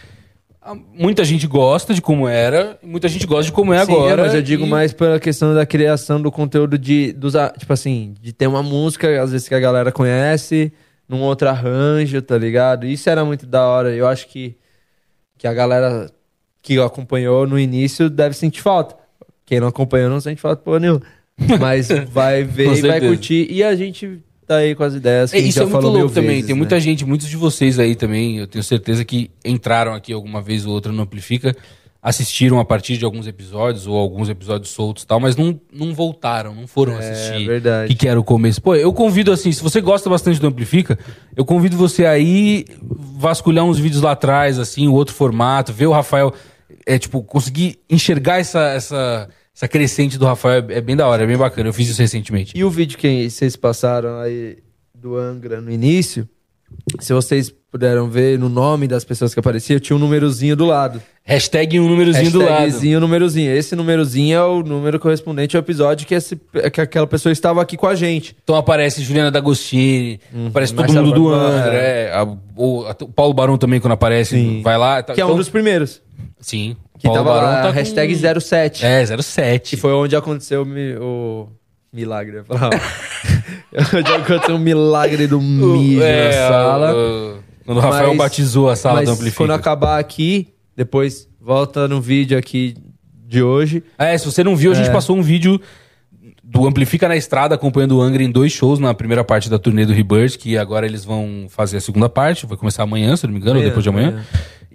Muita 0.94 1.24
gente 1.24 1.46
gosta 1.46 1.92
de 1.92 2.00
como 2.00 2.26
era, 2.26 2.78
muita 2.82 3.06
gente 3.08 3.26
gosta 3.26 3.44
de 3.44 3.52
como 3.52 3.72
é 3.74 3.84
Sim, 3.84 3.92
agora. 3.92 4.22
mas 4.22 4.34
eu 4.34 4.40
digo 4.40 4.64
e- 4.64 4.68
mais 4.68 4.92
pela 4.94 5.20
questão 5.20 5.54
da 5.54 5.66
criação 5.66 6.20
do 6.20 6.32
conteúdo 6.32 6.78
de, 6.78 7.12
dos, 7.12 7.34
tipo 7.58 7.72
assim, 7.72 8.14
de 8.20 8.32
ter 8.32 8.46
uma 8.46 8.62
música, 8.62 9.22
às 9.22 9.32
vezes 9.32 9.46
que 9.46 9.54
a 9.54 9.60
galera 9.60 9.92
conhece, 9.92 10.72
num 11.08 11.20
outro 11.20 11.48
arranjo, 11.48 12.22
tá 12.22 12.38
ligado? 12.38 12.86
Isso 12.86 13.10
era 13.10 13.24
muito 13.24 13.46
da 13.46 13.66
hora. 13.66 13.94
Eu 13.94 14.08
acho 14.08 14.26
que, 14.28 14.56
que 15.36 15.46
a 15.46 15.52
galera 15.52 16.10
que 16.62 16.78
acompanhou 16.80 17.46
no 17.46 17.58
início 17.58 18.08
deve 18.08 18.34
sentir 18.34 18.62
falta. 18.62 18.96
Quem 19.44 19.60
não 19.60 19.68
acompanhou 19.68 20.08
não 20.08 20.20
sente 20.20 20.40
falta 20.40 20.62
porra 20.62 20.80
nenhuma. 20.80 21.02
Mas 21.60 21.88
vai 22.08 22.42
ver 22.42 22.74
e 22.78 22.80
vai 22.82 23.00
curtir. 23.00 23.46
E 23.50 23.62
a 23.62 23.74
gente 23.76 24.22
tá 24.46 24.56
aí 24.56 24.74
com 24.74 24.84
as 24.84 24.94
ideias 24.94 25.30
que 25.30 25.36
É, 25.36 25.40
a 25.40 25.42
gente 25.42 25.50
isso 25.50 25.62
é 25.62 25.66
muito 25.66 25.86
louco 25.86 26.14
também. 26.14 26.30
vezes, 26.30 26.46
Tem 26.46 26.54
né? 26.54 26.58
muita 26.58 26.80
gente, 26.80 27.04
muitos 27.04 27.28
de 27.28 27.36
vocês 27.36 27.78
aí 27.78 27.94
também, 27.94 28.38
eu 28.38 28.46
tenho 28.46 28.62
certeza 28.62 29.04
que 29.04 29.30
entraram 29.44 29.94
aqui 29.94 30.12
alguma 30.12 30.40
vez 30.42 30.66
ou 30.66 30.72
outra 30.72 30.92
no 30.92 31.02
Amplifica, 31.02 31.56
assistiram 32.02 32.60
a 32.60 32.64
partir 32.66 32.98
de 32.98 33.04
alguns 33.06 33.26
episódios 33.26 33.86
ou 33.86 33.96
alguns 33.96 34.28
episódios 34.28 34.70
soltos 34.70 35.04
e 35.04 35.06
tal, 35.06 35.18
mas 35.18 35.36
não, 35.36 35.58
não 35.72 35.94
voltaram, 35.94 36.54
não 36.54 36.66
foram 36.66 36.98
assistir. 36.98 37.42
É 37.42 37.46
verdade. 37.46 37.86
O 37.86 37.88
que, 37.88 37.94
que 38.02 38.08
era 38.08 38.20
o 38.20 38.24
começo. 38.24 38.60
Pô, 38.60 38.74
eu 38.74 38.92
convido 38.92 39.32
assim, 39.32 39.50
se 39.50 39.62
você 39.62 39.80
gosta 39.80 40.10
bastante 40.10 40.38
do 40.38 40.46
Amplifica, 40.46 40.98
eu 41.34 41.46
convido 41.46 41.78
você 41.78 42.04
aí 42.04 42.66
vasculhar 42.82 43.64
uns 43.64 43.78
vídeos 43.78 44.02
lá 44.02 44.12
atrás, 44.12 44.58
assim, 44.58 44.86
o 44.86 44.92
outro 44.92 45.14
formato, 45.14 45.72
ver 45.72 45.86
o 45.86 45.92
Rafael, 45.92 46.34
é 46.84 46.98
tipo, 46.98 47.22
conseguir 47.22 47.78
enxergar 47.88 48.38
essa, 48.38 48.60
essa, 48.68 49.28
essa 49.54 49.68
crescente 49.68 50.18
do 50.18 50.26
Rafael 50.26 50.64
é, 50.68 50.74
é 50.74 50.80
bem 50.80 50.96
da 50.96 51.06
hora, 51.06 51.22
é 51.22 51.26
bem 51.26 51.36
bacana. 51.36 51.68
Eu 51.68 51.72
fiz 51.72 51.88
isso 51.88 52.00
recentemente. 52.00 52.52
E 52.56 52.64
o 52.64 52.70
vídeo 52.70 52.98
que 52.98 53.30
vocês 53.30 53.54
passaram 53.54 54.18
aí 54.18 54.58
do 54.94 55.16
Angra 55.16 55.60
no 55.60 55.70
início, 55.70 56.28
se 56.98 57.12
vocês 57.12 57.54
puderam 57.74 58.08
ver 58.08 58.38
no 58.38 58.48
nome 58.48 58.86
das 58.86 59.04
pessoas 59.04 59.34
que 59.34 59.40
apareciam, 59.40 59.80
tinha 59.80 59.96
um 59.96 59.98
númerozinho 59.98 60.54
do 60.54 60.64
lado. 60.64 61.02
Hashtag 61.24 61.80
um 61.80 61.88
númerozinho 61.88 62.30
do 62.30 62.38
lado. 62.38 62.50
Hashtagzinho, 62.50 63.00
númerozinho. 63.00 63.50
Esse 63.50 63.74
númerozinho 63.74 64.36
é 64.36 64.44
o 64.44 64.62
número 64.62 65.00
correspondente 65.00 65.56
ao 65.56 65.60
episódio 65.60 66.06
que, 66.06 66.14
esse, 66.14 66.36
que 66.72 66.80
aquela 66.80 67.04
pessoa 67.08 67.32
estava 67.32 67.60
aqui 67.60 67.76
com 67.76 67.88
a 67.88 67.96
gente. 67.96 68.36
Então 68.44 68.54
aparece 68.54 69.02
Juliana 69.02 69.28
D'Agostini, 69.28 70.20
aparece 70.46 70.72
todo 70.72 70.82
Marcelo 70.84 71.06
mundo 71.08 71.14
do 71.18 71.34
Angra, 71.34 71.74
é, 71.74 72.12
a- 72.14 72.22
o, 72.56 72.84
a- 72.86 72.96
o 73.02 73.08
Paulo 73.08 73.34
Barão 73.34 73.58
também 73.58 73.80
quando 73.80 73.94
aparece, 73.94 74.36
Sim. 74.36 74.62
vai 74.62 74.78
lá. 74.78 75.02
tá- 75.02 75.12
Que 75.12 75.20
é 75.20 75.24
um 75.24 75.30
então- 75.30 75.36
dos 75.38 75.48
primeiros. 75.48 76.00
Sim. 76.38 76.76
Que 76.96 77.08
Paulo 77.08 77.24
tava 77.24 77.34
Barão 77.34 77.48
lá, 77.54 77.62
tá 77.62 77.68
com- 77.70 77.74
hashtag 77.74 78.14
07. 78.40 78.86
É, 78.86 79.04
07. 79.04 79.70
Que 79.70 79.76
foi 79.82 79.92
onde 79.94 80.14
aconteceu 80.14 80.62
o, 80.62 80.64
mi- 80.64 80.94
o 80.94 81.48
milagre. 81.92 82.36
eu 82.36 82.44
falar. 82.44 82.70
onde 83.96 84.12
aconteceu 84.12 84.54
o 84.54 84.60
milagre 84.60 85.26
do 85.26 85.40
mijo 85.42 86.02
É, 86.04 86.26
na 86.40 86.48
sala. 86.48 86.94
o- 86.94 87.43
quando 87.64 87.78
o 87.78 87.80
Rafael 87.80 88.08
Mas- 88.08 88.18
batizou 88.18 88.68
a 88.68 88.76
sala 88.76 89.02
do 89.04 89.10
Amplifica. 89.10 89.36
quando 89.38 89.52
acabar 89.52 89.98
aqui, 89.98 90.48
depois 90.76 91.28
volta 91.40 91.86
no 91.88 92.00
vídeo 92.00 92.36
aqui 92.38 92.74
de 93.26 93.42
hoje. 93.42 93.82
É, 93.98 94.16
se 94.16 94.24
você 94.26 94.44
não 94.44 94.54
viu, 94.56 94.72
a 94.72 94.74
gente 94.74 94.88
É. 94.88 94.92
passou 94.92 95.16
um 95.16 95.22
vídeo 95.22 95.60
do 96.42 96.66
Amplifica 96.66 97.08
na 97.08 97.16
Estrada, 97.16 97.54
acompanhando 97.54 97.96
o 97.96 98.02
Angra 98.02 98.22
em 98.22 98.30
dois 98.30 98.52
shows 98.52 98.78
na 98.78 98.92
primeira 98.94 99.24
parte 99.24 99.48
da 99.50 99.58
turnê 99.58 99.84
do 99.86 99.92
Rebirth, 99.92 100.36
que 100.36 100.56
agora 100.58 100.86
eles 100.86 101.04
vão 101.04 101.46
fazer 101.48 101.78
a 101.78 101.80
segunda 101.80 102.08
parte, 102.08 102.46
vai 102.46 102.56
começar 102.56 102.82
amanhã, 102.82 103.16
se 103.16 103.26
não 103.26 103.32
me 103.34 103.40
engano, 103.40 103.58
ou 103.58 103.64
depois 103.64 103.82
de 103.82 103.88
amanhã. 103.88 104.08
amanhã. 104.08 104.24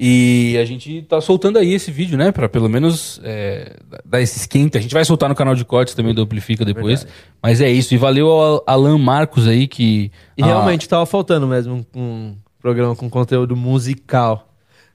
E 0.02 0.58
a 0.58 0.64
gente 0.64 1.02
tá 1.04 1.20
soltando 1.20 1.60
aí 1.60 1.74
esse 1.74 1.92
vídeo, 1.92 2.18
né, 2.18 2.32
Pra 2.32 2.48
pelo 2.48 2.70
menos 2.70 3.20
é, 3.24 3.76
dar 4.06 4.22
esse 4.22 4.38
esquenta. 4.40 4.78
A 4.78 4.82
gente 4.82 4.94
vai 4.94 5.04
soltar 5.04 5.28
no 5.28 5.36
canal 5.36 5.54
de 5.56 5.66
cortes 5.66 5.94
também 5.94 6.14
do 6.14 6.22
Amplifica 6.22 6.64
depois. 6.64 7.06
Mas 7.44 7.60
é 7.62 7.70
isso, 7.70 7.94
e 7.94 7.98
valeu 7.98 8.28
ao 8.30 8.64
Alan 8.66 8.98
Marcos 8.98 9.46
aí 9.48 9.68
que... 9.68 10.10
E 10.38 10.42
Ah, 10.44 10.46
realmente 10.48 10.88
tava 10.88 11.06
faltando 11.06 11.46
mesmo 11.48 11.86
um 11.96 12.34
programa 12.62 12.96
com 12.96 13.10
conteúdo 13.10 13.56
musical. 13.56 14.48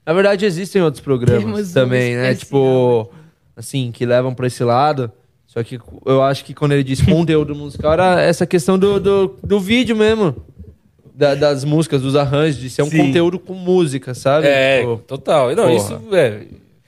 Na 0.06 0.12
verdade, 0.12 0.44
existem 0.44 0.82
outros 0.82 1.00
programas 1.02 1.44
Temos 1.44 1.70
um 1.70 1.74
também, 1.74 2.14
né? 2.14 2.32
especial. 2.32 3.04
Tipo, 3.06 3.10
assim, 3.56 3.90
que 3.92 4.04
levam 4.04 4.34
pra 4.34 4.46
esse 4.46 4.62
lado. 4.62 5.10
Só 5.46 5.62
que 5.62 5.78
eu 6.04 6.22
acho 6.22 6.44
que 6.44 6.52
quando 6.52 6.72
ele 6.72 6.82
diz 6.84 7.00
conteúdo 7.06 7.54
musical, 7.54 7.92
era 7.92 8.20
essa 8.20 8.46
questão 8.46 8.78
do, 8.78 8.98
do, 9.00 9.36
do 9.42 9.60
vídeo 9.60 9.96
mesmo. 9.96 10.34
Da- 11.14 11.34
das 11.36 11.64
músicas, 11.64 12.02
dos 12.02 12.16
arranjos, 12.16 12.60
de 12.60 12.68
ser 12.68 12.82
um 12.82 12.90
Sim. 12.90 12.98
conteúdo 12.98 13.38
com 13.38 13.54
música, 13.54 14.14
sabe? 14.14 14.48
É, 14.48 14.80
Tipo, 14.80 14.96
total. 15.06 15.54
Não, 15.54 15.64
porra. 15.68 15.74
isso, 15.74 16.00
é... 16.12 16.42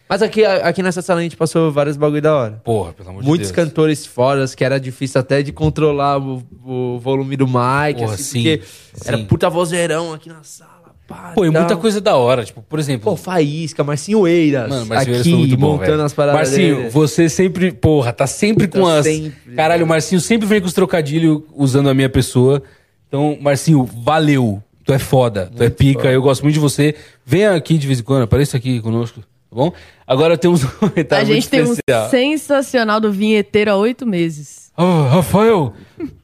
Mas 0.08 0.22
aqui, 0.22 0.44
aqui 0.44 0.82
nessa 0.82 1.02
sala 1.02 1.18
a 1.20 1.22
gente 1.22 1.36
passou 1.36 1.72
vários 1.72 1.96
bagulho 1.96 2.22
da 2.22 2.34
hora. 2.36 2.60
Porra, 2.64 2.92
pelo 2.92 3.08
amor 3.08 3.24
Muitos 3.24 3.48
de 3.48 3.54
Deus. 3.54 3.68
cantores 3.68 4.06
fodas 4.06 4.54
que 4.54 4.64
era 4.64 4.78
difícil 4.78 5.20
até 5.20 5.42
de 5.42 5.52
controlar 5.52 6.18
o, 6.18 6.42
o 6.64 6.98
volume 7.00 7.36
do 7.36 7.46
mic, 7.46 7.98
Porra, 7.98 8.14
assim, 8.14 8.22
sim, 8.22 8.42
porque 8.58 8.62
era 9.04 9.16
sim. 9.18 9.24
puta 9.24 9.50
vozeirão 9.50 10.12
aqui 10.12 10.28
na 10.28 10.42
sala. 10.44 10.76
Pá, 11.08 11.32
Pô, 11.34 11.44
e 11.44 11.52
tal. 11.52 11.60
muita 11.62 11.76
coisa 11.76 12.00
da 12.00 12.16
hora. 12.16 12.44
Tipo, 12.44 12.62
por 12.62 12.78
exemplo... 12.78 13.10
Pô, 13.10 13.16
Faísca, 13.16 13.82
Marcinho 13.84 14.26
Eiras. 14.26 14.68
Mano, 14.68 14.86
Marcinho 14.86 15.18
aqui, 15.20 15.34
muito 15.34 15.56
bom, 15.56 15.72
montando 15.72 15.90
velho. 15.92 16.02
as 16.04 16.12
paradas 16.12 16.40
Marcinho, 16.50 16.76
dele. 16.76 16.88
você 16.90 17.28
sempre, 17.28 17.72
porra, 17.72 18.12
tá 18.12 18.26
sempre 18.26 18.66
Tá 18.68 18.78
com 18.78 18.86
as... 18.86 19.04
sempre, 19.06 19.54
Caralho, 19.54 19.84
o 19.84 19.88
Marcinho 19.88 20.20
sempre 20.20 20.46
vem 20.48 20.60
com 20.60 20.66
os 20.66 20.72
trocadilhos 20.72 21.42
usando 21.54 21.88
a 21.88 21.94
minha 21.94 22.08
pessoa. 22.08 22.62
Então, 23.08 23.38
Marcinho, 23.40 23.84
valeu. 23.84 24.62
Tu 24.84 24.92
é 24.92 24.98
foda, 25.00 25.50
tu 25.54 25.62
é 25.64 25.68
pica, 25.70 26.08
eu 26.12 26.22
gosto 26.22 26.42
muito 26.42 26.54
de 26.54 26.60
você. 26.60 26.94
Venha 27.24 27.54
aqui 27.54 27.76
de 27.76 27.86
vez 27.88 27.98
em 27.98 28.02
quando, 28.04 28.22
apareça 28.22 28.56
aqui 28.56 28.80
conosco, 28.80 29.20
tá 29.20 29.26
bom? 29.56 29.72
Agora 30.06 30.36
temos 30.38 30.62
um 30.62 30.68
A 30.68 30.70
comentário 30.70 31.26
gente 31.26 31.34
muito 31.34 31.50
tem 31.50 31.60
um 31.62 31.72
especial. 31.72 32.10
sensacional 32.10 33.00
do 33.00 33.10
vinheteiro 33.10 33.70
há 33.72 33.76
oito 33.76 34.06
meses. 34.06 34.70
Ah, 34.76 35.08
Rafael, 35.10 35.72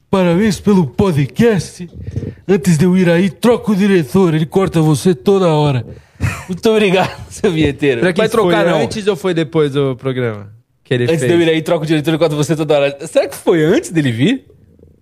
parabéns 0.09 0.59
pelo 0.59 0.87
podcast. 0.87 1.89
Antes 2.47 2.77
de 2.77 2.85
eu 2.85 2.95
ir 2.97 3.09
aí, 3.09 3.29
troca 3.29 3.71
o 3.71 3.75
diretor, 3.75 4.33
ele 4.33 4.45
corta 4.45 4.81
você 4.81 5.13
toda 5.15 5.47
hora. 5.47 5.85
Muito 6.47 6.69
obrigado, 6.69 7.25
seu 7.29 7.51
vinheteiro. 7.51 8.01
Será 8.01 8.13
que 8.13 8.17
Vai 8.19 8.29
trocar 8.29 8.63
foi 8.63 8.71
não. 8.71 8.79
antes 8.81 9.07
ou 9.07 9.15
foi 9.15 9.33
depois 9.33 9.71
do 9.73 9.95
programa? 9.95 10.51
Que 10.83 10.93
ele 10.93 11.03
Antes 11.05 11.19
fez? 11.19 11.31
de 11.31 11.33
eu 11.37 11.41
ir 11.41 11.49
aí, 11.49 11.61
troca 11.61 11.83
o 11.83 11.87
diretor, 11.87 12.11
ele 12.11 12.17
corta 12.17 12.35
você 12.35 12.55
toda 12.55 12.75
hora. 12.77 12.97
Será 13.07 13.27
que 13.27 13.35
foi 13.35 13.63
antes 13.63 13.89
dele 13.89 14.11
vir? 14.11 14.45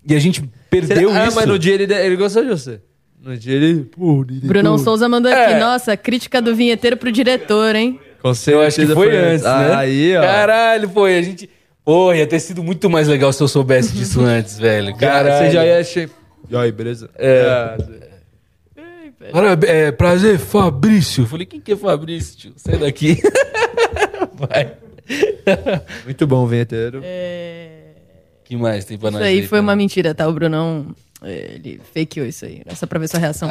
E 0.07 0.15
a 0.15 0.19
gente 0.19 0.43
perdeu 0.69 1.09
Será- 1.09 1.23
ah, 1.23 1.27
isso? 1.27 1.35
mas 1.35 1.45
no 1.45 1.59
dia 1.59 1.73
ele, 1.73 1.91
ele 1.93 2.15
gostou 2.15 2.43
de 2.43 2.49
você. 2.49 2.79
No 3.23 3.37
dia 3.37 3.53
ele... 3.55 3.83
Pô. 3.83 4.23
Brunão 4.43 4.77
Souza 4.79 5.07
mandou 5.07 5.31
É. 5.31 5.45
aqui, 5.45 5.59
nossa, 5.59 5.95
crítica 5.97 6.41
do 6.41 6.55
vinheteiro 6.55 6.97
pro 6.97 7.11
diretor, 7.11 7.75
hein? 7.75 7.99
Com 8.21 8.29
Eu 8.29 8.35
certeza 8.35 8.67
acho 8.67 8.81
que 8.87 8.93
foi, 8.93 9.17
antes, 9.17 9.43
né? 9.43 9.75
Aí, 9.75 10.17
ó. 10.17 10.21
Caralho, 10.21 10.89
foi. 10.89 11.17
A 11.17 11.21
gente... 11.21 11.49
Pô, 11.83 12.13
ia 12.13 12.27
ter 12.27 12.39
sido 12.39 12.63
muito 12.63 12.89
mais 12.89 13.07
legal 13.07 13.33
se 13.33 13.41
eu 13.41 13.47
soubesse 13.47 13.91
disso 13.93 14.21
antes, 14.23 14.59
velho. 14.59 14.95
Cara, 14.95 15.29
Caralho. 15.29 15.45
você 15.47 15.51
já 15.51 15.65
ia... 15.65 15.83
Che... 15.83 16.09
E 16.49 16.55
aí, 16.55 16.71
beleza? 16.71 17.09
É. 17.15 17.77
Para- 19.31 19.57
é, 19.67 19.91
prazer, 19.91 20.37
Fabrício. 20.39 21.23
Eu 21.23 21.27
falei, 21.27 21.45
quem 21.45 21.59
que 21.61 21.71
é 21.73 21.75
Fabrício, 21.75 22.37
tio? 22.37 22.53
Sai 22.57 22.77
daqui. 22.77 23.21
Vai. 24.35 24.73
Muito 26.05 26.25
bom, 26.27 26.45
vinheteiro. 26.47 27.01
que 28.43 28.55
mais 28.57 28.85
tem 28.85 28.97
pra 28.97 29.09
Isso 29.09 29.17
nós 29.19 29.27
aí 29.27 29.45
foi 29.47 29.59
uma 29.59 29.75
mentira, 29.75 30.13
tá? 30.15 30.27
O 30.27 30.33
Brunão, 30.33 30.87
ele 31.23 31.79
fakeou 31.93 32.25
isso 32.25 32.45
aí. 32.45 32.61
É 32.65 32.73
só 32.75 32.85
pra 32.87 32.99
ver 32.99 33.07
sua 33.07 33.19
reação. 33.19 33.47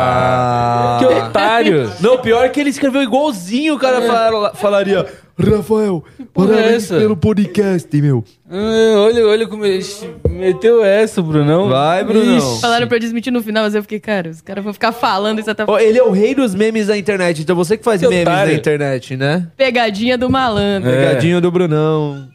Ah, 0.00 0.96
que 0.98 1.04
otário. 1.06 1.90
Não, 2.00 2.18
pior 2.18 2.48
que 2.50 2.60
ele 2.60 2.70
escreveu 2.70 3.02
igualzinho 3.02 3.74
o 3.74 3.78
cara 3.78 4.02
fala- 4.02 4.54
falaria. 4.54 5.06
Rafael, 5.40 6.04
é 6.20 6.24
parabéns 6.34 6.84
essa? 6.84 6.98
pelo 6.98 7.16
podcast, 7.16 7.88
meu. 8.02 8.22
Ah, 8.50 8.94
olha, 8.98 9.26
olha 9.26 9.46
como 9.48 9.64
ele 9.64 9.82
meteu 10.28 10.84
essa, 10.84 11.22
Brunão. 11.22 11.70
Vai, 11.70 12.04
Brunão. 12.04 12.58
Falaram 12.60 12.86
pra 12.86 12.96
eu 12.96 13.00
desmentir 13.00 13.32
no 13.32 13.42
final, 13.42 13.64
mas 13.64 13.74
eu 13.74 13.80
fiquei, 13.80 13.98
cara, 13.98 14.28
os 14.28 14.42
caras 14.42 14.62
vão 14.62 14.74
ficar 14.74 14.92
falando 14.92 15.38
isso 15.38 15.50
até... 15.50 15.64
Ó, 15.66 15.78
ele 15.78 15.98
é 15.98 16.02
o 16.02 16.10
rei 16.10 16.34
dos 16.34 16.54
memes 16.54 16.88
da 16.88 16.98
internet, 16.98 17.40
então 17.40 17.56
você 17.56 17.78
que 17.78 17.84
faz 17.84 18.02
Que 18.02 18.08
memes 18.08 18.26
otário. 18.26 18.52
na 18.52 18.58
internet, 18.58 19.16
né? 19.16 19.46
Pegadinha 19.56 20.18
do 20.18 20.28
malandro. 20.28 20.90
É. 20.90 21.06
Pegadinho 21.08 21.40
do 21.40 21.50
Brunão. 21.50 22.28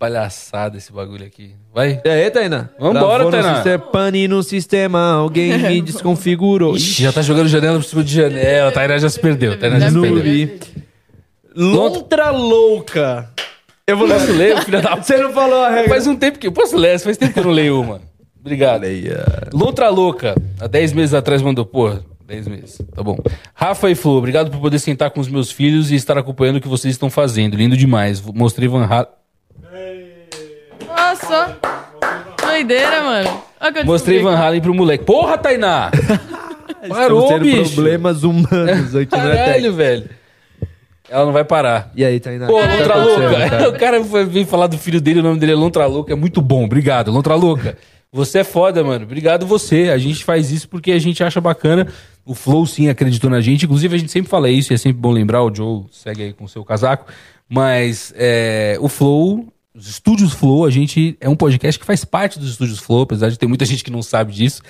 Palhaçada 0.00 0.78
esse 0.78 0.90
bagulho 0.90 1.26
aqui. 1.26 1.54
Vai. 1.74 2.00
E 2.02 2.08
aí, 2.08 2.30
Tainá? 2.30 2.70
Vambora, 2.78 3.30
Tainá. 3.30 3.56
sistema, 3.56 3.78
pane 3.78 4.26
no 4.26 4.42
sistema, 4.42 5.12
alguém 5.12 5.58
me 5.60 5.82
desconfigurou. 5.82 6.74
Ixi, 6.74 7.02
já 7.02 7.12
tá 7.12 7.20
jogando 7.20 7.48
janela 7.48 7.76
por 7.76 7.84
cima 7.84 8.02
de 8.02 8.14
janela. 8.14 8.70
A 8.70 8.72
Tainá 8.72 8.96
já 8.96 9.10
se 9.10 9.20
perdeu. 9.20 9.58
Tainá 9.58 9.78
já 9.78 9.90
se 9.90 10.00
perdeu. 10.00 10.58
Lontra 11.54 12.30
louca. 12.30 13.28
Eu 13.86 13.98
vou 13.98 14.08
Posso 14.08 14.32
ler, 14.32 14.56
filho 14.64 14.80
da 14.80 14.94
Você 14.96 15.18
não 15.18 15.34
falou 15.34 15.62
a 15.62 15.68
regra. 15.68 15.90
Faz 15.90 16.06
um 16.06 16.16
tempo 16.16 16.38
que. 16.38 16.46
eu 16.46 16.52
Posso 16.52 16.78
ler? 16.78 16.98
Faz 16.98 17.18
tempo 17.18 17.34
que 17.34 17.38
eu 17.38 17.44
não 17.44 17.50
leio 17.50 17.78
uma. 17.78 18.00
Obrigado. 18.40 18.84
Lontra 19.52 19.90
Louca, 19.90 20.34
há 20.58 20.66
10 20.66 20.94
meses 20.94 21.12
atrás 21.12 21.42
mandou, 21.42 21.66
pô, 21.66 21.92
10 22.26 22.48
meses, 22.48 22.80
tá 22.94 23.02
bom. 23.02 23.18
Rafa 23.52 23.90
e 23.90 23.94
Flo, 23.94 24.16
obrigado 24.16 24.50
por 24.50 24.60
poder 24.60 24.78
sentar 24.78 25.10
com 25.10 25.20
os 25.20 25.28
meus 25.28 25.52
filhos 25.52 25.90
e 25.90 25.94
estar 25.94 26.16
acompanhando 26.16 26.56
o 26.56 26.60
que 26.60 26.68
vocês 26.68 26.94
estão 26.94 27.10
fazendo. 27.10 27.54
Lindo 27.54 27.76
demais. 27.76 28.22
Mostrei 28.22 28.66
Van 28.66 28.86
Halen. 28.86 29.19
Nossa, 30.86 31.56
doideira, 32.42 33.02
mano. 33.02 33.42
Mostrei 33.84 34.20
Van 34.20 34.36
Halen 34.36 34.60
pro 34.60 34.74
moleque. 34.74 35.04
Porra, 35.04 35.38
Tainá! 35.38 35.90
Parou, 36.88 37.24
Estamos 37.24 37.28
tendo 37.28 37.42
bicho! 37.42 37.74
problemas 37.74 38.22
humanos 38.22 38.96
aqui 38.96 39.14
na 39.16 39.22
Caralho, 39.36 39.72
velho. 39.74 40.10
Ela 41.10 41.26
não 41.26 41.32
vai 41.32 41.44
parar. 41.44 41.90
E 41.94 42.04
aí, 42.04 42.18
Tainá? 42.20 42.46
Pô, 42.46 42.58
que 42.60 42.66
tá 42.66 42.94
Lontra 42.94 42.94
acontecendo, 42.94 43.30
Louca. 43.30 43.50
cara? 43.50 43.68
O 43.68 43.78
cara 43.78 44.04
foi- 44.04 44.24
veio 44.24 44.46
falar 44.46 44.66
do 44.68 44.78
filho 44.78 45.00
dele, 45.00 45.20
o 45.20 45.22
nome 45.22 45.38
dele 45.38 45.52
é 45.52 45.56
Lontra 45.56 45.84
Louca. 45.86 46.12
É 46.12 46.16
muito 46.16 46.40
bom, 46.40 46.64
obrigado. 46.64 47.10
Lontra 47.10 47.34
Louca. 47.34 47.76
Você 48.12 48.38
é 48.40 48.44
foda, 48.44 48.82
mano. 48.82 49.04
Obrigado 49.04 49.46
você. 49.46 49.90
A 49.92 49.98
gente 49.98 50.24
faz 50.24 50.50
isso 50.50 50.68
porque 50.68 50.90
a 50.92 50.98
gente 50.98 51.22
acha 51.22 51.40
bacana. 51.40 51.86
O 52.24 52.34
Flow 52.34 52.64
sim 52.66 52.88
acreditou 52.88 53.28
na 53.30 53.40
gente. 53.40 53.66
Inclusive, 53.66 53.94
a 53.94 53.98
gente 53.98 54.10
sempre 54.10 54.30
fala 54.30 54.48
isso 54.48 54.72
e 54.72 54.74
é 54.74 54.78
sempre 54.78 55.00
bom 55.00 55.10
lembrar. 55.12 55.42
O 55.44 55.54
Joe 55.54 55.84
segue 55.92 56.22
aí 56.22 56.32
com 56.32 56.44
o 56.44 56.48
seu 56.48 56.64
casaco. 56.64 57.06
Mas 57.52 58.12
é, 58.16 58.78
o 58.80 58.88
Flow, 58.88 59.52
os 59.74 59.88
estúdios 59.88 60.32
Flow, 60.32 60.64
a 60.64 60.70
gente 60.70 61.16
é 61.20 61.28
um 61.28 61.34
podcast 61.34 61.80
que 61.80 61.84
faz 61.84 62.04
parte 62.04 62.38
dos 62.38 62.50
estúdios 62.50 62.78
Flow, 62.78 63.02
apesar 63.02 63.28
de 63.28 63.36
ter 63.36 63.48
muita 63.48 63.64
gente 63.66 63.82
que 63.82 63.90
não 63.90 64.02
sabe 64.02 64.32
disso. 64.32 64.62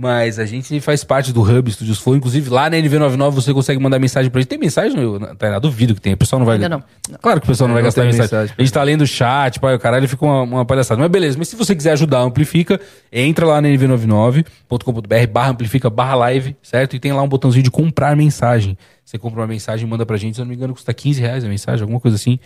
Mas 0.00 0.38
a 0.38 0.46
gente 0.46 0.80
faz 0.80 1.04
parte 1.04 1.30
do 1.30 1.42
Hub 1.42 1.70
Studios 1.70 1.98
Flow. 1.98 2.16
Inclusive, 2.16 2.48
lá 2.48 2.70
na 2.70 2.78
NV99 2.78 3.32
você 3.32 3.52
consegue 3.52 3.78
mandar 3.78 3.98
mensagem 3.98 4.30
pra 4.30 4.40
gente. 4.40 4.48
Tem 4.48 4.58
mensagem? 4.58 4.98
Eu, 4.98 5.20
Tainá, 5.36 5.58
duvido 5.58 5.94
que 5.94 6.00
tenha. 6.00 6.14
O 6.14 6.18
pessoal 6.18 6.40
não 6.40 6.46
vai 6.46 6.54
Ainda 6.54 6.70
não. 6.70 6.82
Claro 7.20 7.38
que 7.38 7.44
o 7.44 7.48
pessoal 7.48 7.68
não 7.68 7.74
vai 7.74 7.82
Não 7.82 7.88
gastar 7.88 8.00
tem 8.00 8.12
mensagem. 8.12 8.32
mensagem. 8.32 8.54
A 8.56 8.62
gente 8.62 8.72
tá 8.72 8.82
lendo 8.82 9.02
o 9.02 9.06
chat, 9.06 9.60
pai, 9.60 9.74
o 9.74 9.78
caralho, 9.78 10.08
fica 10.08 10.24
uma, 10.24 10.40
uma 10.42 10.64
palhaçada. 10.64 10.98
Mas 10.98 11.10
beleza, 11.10 11.36
mas 11.36 11.48
se 11.48 11.56
você 11.56 11.76
quiser 11.76 11.92
ajudar, 11.92 12.20
amplifica, 12.20 12.80
entra 13.12 13.44
lá 13.44 13.60
na 13.60 13.68
nv99.com.br, 13.68 15.26
barra 15.30 15.50
amplifica, 15.50 15.90
barra 15.90 16.14
live, 16.14 16.56
certo? 16.62 16.96
E 16.96 16.98
tem 16.98 17.12
lá 17.12 17.22
um 17.22 17.28
botãozinho 17.28 17.62
de 17.62 17.70
comprar 17.70 18.16
mensagem. 18.16 18.78
Você 19.04 19.18
compra 19.18 19.40
uma 19.40 19.46
mensagem 19.46 19.86
e 19.86 19.90
manda 19.90 20.06
pra 20.06 20.16
gente, 20.16 20.36
se 20.36 20.40
eu 20.40 20.44
não 20.46 20.50
me 20.50 20.56
engano, 20.56 20.72
custa 20.72 20.94
15 20.94 21.20
reais 21.20 21.44
a 21.44 21.48
mensagem, 21.48 21.82
alguma 21.82 22.00
coisa 22.00 22.16
assim. 22.16 22.38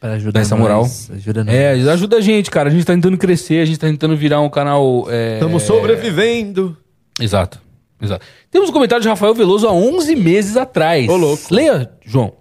Pra 0.00 0.12
ajudar 0.12 0.40
essa 0.40 0.54
moral. 0.56 0.82
nós, 0.82 1.10
Ajuda 1.10 1.42
nós. 1.44 1.54
É, 1.54 1.72
ajuda 1.72 2.16
a 2.18 2.20
gente, 2.20 2.50
cara. 2.50 2.68
A 2.68 2.72
gente 2.72 2.84
tá 2.84 2.92
tentando 2.92 3.16
crescer, 3.18 3.60
a 3.60 3.64
gente 3.64 3.78
tá 3.78 3.86
tentando 3.88 4.16
virar 4.16 4.40
um 4.40 4.48
canal. 4.48 5.06
É... 5.10 5.34
Estamos 5.34 5.62
sobrevivendo. 5.64 6.76
Exato. 7.20 7.60
Exato. 8.00 8.24
Temos 8.50 8.70
um 8.70 8.72
comentário 8.72 9.02
de 9.02 9.08
Rafael 9.08 9.34
Veloso 9.34 9.66
há 9.66 9.72
11 9.72 10.14
meses 10.14 10.56
atrás. 10.56 11.08
Ô, 11.08 11.16
louco. 11.16 11.52
Leia, 11.52 11.90
João. 12.06 12.32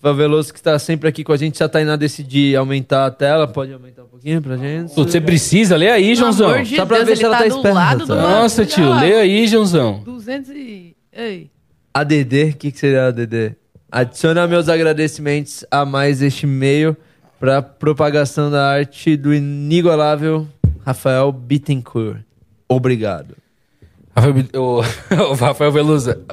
Faveloso 0.00 0.52
que 0.52 0.58
está 0.58 0.78
sempre 0.78 1.08
aqui 1.08 1.22
com 1.24 1.32
a 1.32 1.36
gente. 1.36 1.56
Se 1.56 1.62
a 1.64 1.68
Tainá 1.68 1.96
decidir 1.96 2.56
aumentar 2.56 3.06
a 3.06 3.10
tela, 3.10 3.46
pode 3.48 3.72
aumentar 3.72 4.02
um 4.04 4.06
pouquinho 4.08 4.40
pra 4.42 4.56
gente. 4.56 4.94
Pô, 4.94 5.04
Você 5.04 5.20
precisa, 5.20 5.76
lê 5.76 5.90
aí, 5.90 6.14
Joãozão. 6.16 6.50
amor 6.50 6.62
de 6.64 6.76
Só 6.76 6.86
pra 6.86 6.96
Deus, 6.98 7.08
ver 7.08 7.16
se 7.16 7.24
ela 7.24 7.36
tá 7.36 7.42
tá 7.44 7.48
do 7.48 7.56
esperta. 7.56 7.74
lado 7.78 8.06
do 8.06 8.14
Nossa, 8.14 8.64
tio, 8.66 8.92
lê 8.94 9.14
aí, 9.14 9.46
Joãozão. 9.46 10.02
200 10.04 10.50
e... 10.50 10.96
Ei. 11.12 11.50
ADD, 11.92 12.50
o 12.50 12.56
que, 12.56 12.70
que 12.72 12.78
seria 12.78 13.06
ADD? 13.08 13.56
Adiciona 13.90 14.46
meus 14.46 14.68
agradecimentos 14.68 15.64
a 15.70 15.86
mais 15.86 16.20
este 16.20 16.44
e-mail 16.44 16.94
para 17.40 17.62
propagação 17.62 18.50
da 18.50 18.70
arte 18.70 19.16
do 19.16 19.32
inigualável 19.32 20.46
Rafael 20.84 21.32
Bittencourt. 21.32 22.20
Obrigado. 22.68 23.34
Rafael, 24.14 24.44
o, 24.56 24.80
o 25.32 25.34
Rafael 25.34 25.72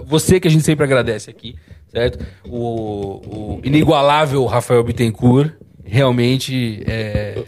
você 0.05 0.39
que 0.39 0.49
a 0.49 0.51
gente 0.51 0.65
sempre 0.65 0.83
agradece 0.83 1.29
aqui, 1.29 1.55
certo? 1.87 2.25
O, 2.45 3.57
o 3.57 3.61
inigualável 3.63 4.43
Rafael 4.45 4.83
Bittencourt, 4.83 5.53
realmente 5.83 6.83
é. 6.85 7.41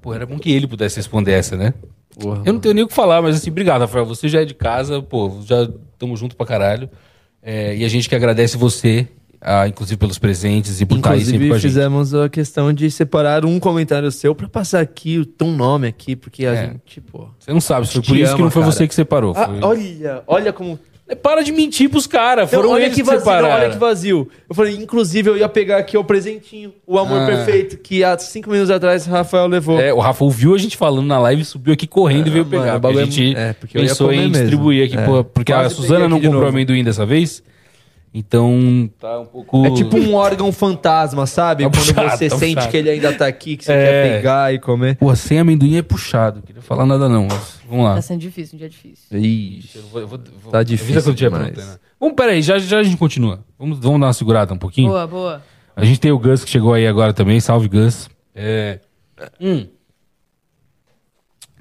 Pô, 0.00 0.14
era 0.14 0.24
bom 0.24 0.38
que 0.38 0.50
ele 0.50 0.66
pudesse 0.66 0.96
responder 0.96 1.32
essa, 1.32 1.56
né? 1.56 1.74
Eu 2.18 2.52
não 2.52 2.60
tenho 2.60 2.74
nem 2.74 2.84
o 2.84 2.88
que 2.88 2.94
falar, 2.94 3.20
mas 3.20 3.36
assim, 3.36 3.50
obrigado, 3.50 3.80
Rafael. 3.82 4.06
Você 4.06 4.28
já 4.28 4.40
é 4.40 4.44
de 4.44 4.54
casa, 4.54 5.02
pô, 5.02 5.42
já 5.44 5.64
estamos 5.92 6.18
junto 6.18 6.36
pra 6.36 6.46
caralho. 6.46 6.88
É, 7.44 7.76
e 7.76 7.84
a 7.84 7.88
gente 7.88 8.08
que 8.08 8.14
agradece 8.14 8.56
você, 8.56 9.06
ah, 9.40 9.68
inclusive 9.68 9.98
pelos 9.98 10.18
presentes 10.18 10.80
e 10.80 10.86
por 10.86 10.96
estar 10.96 11.12
aí 11.12 11.22
sempre 11.24 11.48
com 11.48 11.54
a 11.54 11.58
gente. 11.58 11.68
fizemos 11.70 12.14
a 12.14 12.28
questão 12.30 12.72
de 12.72 12.90
separar 12.90 13.44
um 13.44 13.60
comentário 13.60 14.10
seu 14.10 14.34
para 14.34 14.48
passar 14.48 14.80
aqui 14.80 15.18
o 15.18 15.26
teu 15.26 15.48
nome 15.48 15.86
aqui, 15.86 16.16
porque 16.16 16.46
a 16.46 16.54
É. 16.54 16.66
gente, 16.68 17.00
pô. 17.02 17.28
Você 17.38 17.52
não 17.52 17.60
sabe, 17.60 17.86
foi 17.86 18.00
por 18.00 18.16
isso 18.16 18.30
que 18.30 18.36
ama, 18.36 18.44
não 18.44 18.50
foi 18.50 18.62
cara. 18.62 18.72
você 18.72 18.88
que 18.88 18.94
separou. 18.94 19.34
Ah, 19.36 19.46
Foi... 19.46 19.60
olha, 19.62 20.22
olha 20.26 20.52
como. 20.54 20.78
Para 21.22 21.42
de 21.42 21.52
mentir 21.52 21.90
pros 21.90 22.06
caras, 22.06 22.48
foram 22.50 22.70
olha 22.70 22.84
eles 22.84 22.94
que 22.94 23.02
que 23.02 23.06
vazio, 23.06 23.42
não, 23.42 23.50
olha 23.50 23.68
que 23.70 23.76
vazio. 23.76 24.26
Eu 24.48 24.54
falei, 24.54 24.74
inclusive, 24.74 25.28
eu 25.28 25.36
ia 25.36 25.46
pegar 25.50 25.76
aqui 25.76 25.98
o 25.98 26.02
presentinho, 26.02 26.72
o 26.86 26.98
amor 26.98 27.20
Ah. 27.20 27.26
perfeito, 27.26 27.76
que 27.76 28.02
há 28.02 28.16
cinco 28.18 28.48
minutos 28.50 28.70
atrás 28.70 29.06
o 29.06 29.10
Rafael 29.10 29.46
levou. 29.46 29.78
É, 29.78 29.92
o 29.92 29.98
Rafa 29.98 30.24
ouviu 30.24 30.54
a 30.54 30.58
gente 30.58 30.78
falando 30.78 31.06
na 31.06 31.18
live, 31.18 31.44
subiu 31.44 31.74
aqui 31.74 31.86
correndo 31.86 32.28
e 32.28 32.30
veio 32.30 32.46
mano, 32.46 32.62
pegar. 32.62 32.76
o 32.76 32.80
porque 32.80 32.98
a 32.98 33.02
é 33.02 33.04
gente 33.04 33.36
é, 33.36 33.52
porque 33.52 33.78
pensou 33.78 34.12
em 34.14 34.16
mesmo. 34.20 34.32
distribuir 34.32 34.86
aqui, 34.86 34.96
É. 34.96 35.22
porque 35.24 35.52
a 35.52 35.56
Quase 35.56 35.74
Suzana 35.74 36.06
peguei 36.06 36.08
não 36.08 36.20
comprou 36.20 36.48
amendoim 36.48 36.82
dessa 36.82 37.04
vez. 37.04 37.42
Então, 38.16 38.88
tá 39.00 39.18
um 39.18 39.26
pouco. 39.26 39.66
É 39.66 39.72
tipo 39.72 39.96
um 39.96 40.14
órgão 40.14 40.52
fantasma, 40.52 41.26
sabe? 41.26 41.64
Tá 41.64 41.70
Quando 41.70 41.74
puxado, 41.84 42.10
você 42.16 42.28
tá 42.28 42.38
sente 42.38 42.68
que 42.68 42.76
ele 42.76 42.88
ainda 42.90 43.12
tá 43.12 43.26
aqui, 43.26 43.56
que 43.56 43.64
você 43.64 43.72
É. 43.72 43.76
quer 43.84 44.16
pegar 44.18 44.54
e 44.54 44.60
comer. 44.60 44.96
Pô, 44.96 45.14
sem 45.16 45.40
amendoim 45.40 45.76
é 45.76 45.82
puxado. 45.82 46.40
Queria 46.42 46.62
falar 46.62 46.86
nada 46.86 47.08
não, 47.08 47.26
mas 47.28 47.58
vamos 47.68 47.84
lá. 47.84 47.96
Tá 47.96 48.02
sendo 48.02 48.20
difícil, 48.20 48.54
um 48.54 48.58
dia 48.58 48.68
difícil. 48.68 49.18
Ixi. 49.18 49.78
Eu 49.78 49.82
vou- 49.88 50.00
eu 50.02 50.06
vou- 50.06 50.18
Tá 50.52 50.62
difícil 50.62 51.02
quando 51.02 51.28
pronto, 51.28 51.60
né? 51.60 51.76
Vamos, 51.98 52.14
peraí, 52.14 52.40
já, 52.40 52.56
já 52.60 52.78
a 52.78 52.82
gente 52.84 52.96
continua. 52.96 53.44
Vamos, 53.58 53.80
vamos 53.80 53.98
dar 54.00 54.06
uma 54.06 54.12
segurada 54.12 54.54
um 54.54 54.58
pouquinho. 54.58 54.90
Boa, 54.90 55.06
boa. 55.08 55.42
A 55.74 55.84
gente 55.84 55.98
tem 55.98 56.12
o 56.12 56.18
Gus 56.18 56.44
que 56.44 56.50
chegou 56.50 56.72
aí 56.72 56.86
agora 56.86 57.12
também. 57.12 57.40
Salve, 57.40 57.66
Gus. 57.68 58.08
É. 58.32 58.78
Hum. 59.40 59.66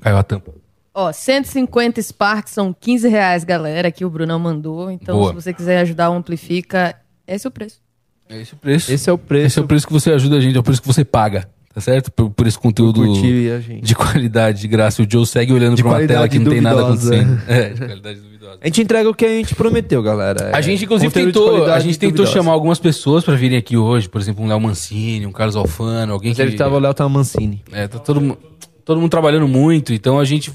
Caiu 0.02 0.18
a 0.18 0.24
tampa. 0.24 0.54
Ó, 0.94 1.12
150 1.12 2.02
Sparks 2.02 2.54
são 2.54 2.72
15 2.80 3.08
reais, 3.08 3.44
galera, 3.44 3.92
que 3.92 4.06
o 4.06 4.10
Brunão 4.10 4.38
mandou. 4.38 4.92
Então, 4.92 5.18
Boa. 5.18 5.30
se 5.30 5.36
você 5.36 5.54
quiser 5.54 5.80
ajudar 5.80 6.12
o 6.12 6.14
Amplifica, 6.14 6.96
esse 7.28 7.48
é 7.48 7.50
o 7.50 7.52
preço. 7.52 7.82
É 8.30 8.40
esse 8.40 8.54
o 8.54 8.58
preço. 8.58 8.92
Esse 8.92 9.10
é 9.10 9.14
o 9.14 9.18
preço. 9.18 9.46
Esse 9.48 9.60
é 9.60 9.62
o 9.62 9.68
preço 9.68 9.88
que 9.88 9.94
você 9.94 10.12
ajuda 10.12 10.38
a 10.38 10.40
gente, 10.40 10.56
é 10.56 10.60
o 10.60 10.64
preço 10.64 10.82
que 10.82 10.88
você 10.88 11.04
paga, 11.04 11.50
tá 11.74 11.82
certo? 11.82 12.12
Por, 12.12 12.30
por 12.30 12.46
esse 12.46 12.60
conteúdo 12.60 13.04
Curtir 13.04 13.50
a 13.52 13.60
gente. 13.60 13.82
de 13.84 13.96
qualidade, 13.96 14.62
de 14.62 14.68
graça. 14.68 15.02
O 15.02 15.08
Joe 15.10 15.26
segue 15.26 15.52
olhando 15.52 15.76
De 15.76 15.82
pra 15.82 15.94
uma 15.94 16.08
tela 16.08 16.30
que 16.30 16.38
não 16.38 16.52
tem 16.52 16.62
nada 16.62 16.84
duvidosa. 16.84 17.16
acontecendo. 17.16 17.42
É, 17.50 17.70
de 17.70 17.86
qualidade 17.86 18.20
duvidosa. 18.20 18.60
A 18.62 18.66
gente 18.68 18.82
entrega 18.84 19.10
o 19.10 19.16
que 19.16 19.26
a 19.26 19.30
gente 19.30 19.56
prometeu, 19.56 20.04
galera. 20.04 20.52
A 20.56 20.62
gente, 20.62 20.86
inclusive, 20.86 21.12
tentou, 21.12 21.66
a 21.66 21.80
gente 21.80 21.98
tentou 21.98 22.18
duvidosa. 22.18 22.38
chamar 22.38 22.52
algumas 22.52 22.78
pessoas 22.78 23.24
pra 23.24 23.34
virem 23.36 23.58
aqui 23.58 23.76
hoje. 23.76 24.08
Por 24.08 24.22
exemplo, 24.22 24.44
um 24.44 24.48
Léo 24.48 24.62
Mancini, 24.62 25.26
um 25.26 25.32
Carlos 25.32 25.56
Alfano, 25.56 26.14
alguém 26.14 26.30
Mas 26.30 26.38
que... 26.38 26.42
ele 26.44 26.56
tava, 26.56 26.76
o 26.76 26.80
Léo 26.80 26.94
tava 26.94 27.10
Mancini. 27.10 27.64
É, 27.72 27.88
tá 27.88 27.98
todo, 27.98 28.38
todo 28.86 29.02
mundo 29.02 29.10
trabalhando 29.10 29.48
muito, 29.48 29.92
então 29.92 30.20
a 30.20 30.24
gente. 30.26 30.52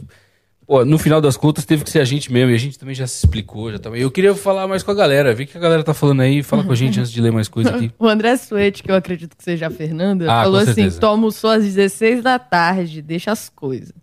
Pô, 0.69 0.85
no 0.85 0.99
final 0.99 1.19
das 1.19 1.35
contas 1.35 1.65
teve 1.65 1.83
que 1.83 1.89
ser 1.89 1.99
a 1.99 2.05
gente 2.05 2.31
mesmo, 2.31 2.51
e 2.51 2.55
a 2.55 2.59
gente 2.59 2.79
também 2.79 2.95
já 2.95 3.07
se 3.07 3.25
explicou. 3.25 3.73
Já 3.73 3.79
também. 3.79 4.03
Eu 4.03 4.11
queria 4.11 4.35
falar 4.35 4.69
mais 4.69 4.83
com 4.83 4.91
a 4.91 4.95
galera, 4.95 5.35
ver 5.35 5.45
o 5.45 5.47
que 5.47 5.57
a 5.57 5.61
galera 5.61 5.83
tá 5.83 5.95
falando 5.95 6.21
aí, 6.21 6.43
fala 6.43 6.63
com 6.63 6.71
a 6.71 6.75
gente 6.75 7.01
antes 7.01 7.11
de 7.11 7.23
ler 7.23 7.33
mais 7.33 7.49
coisa 7.49 7.75
aqui. 7.75 7.91
O 7.99 8.07
André 8.07 8.37
Suete, 8.37 8.83
que 8.83 8.91
eu 8.91 8.95
acredito 8.95 9.35
que 9.35 9.43
seja 9.43 9.69
a 9.69 9.71
Fernanda, 9.71 10.31
Ah, 10.31 10.43
falou 10.45 10.61
assim: 10.61 10.91
tomo 10.91 11.33
só 11.33 11.55
às 11.57 11.65
16 11.65 12.23
da 12.23 12.39
tarde, 12.39 13.01
deixa 13.01 13.33
as 13.33 13.49
coisas. 13.49 13.95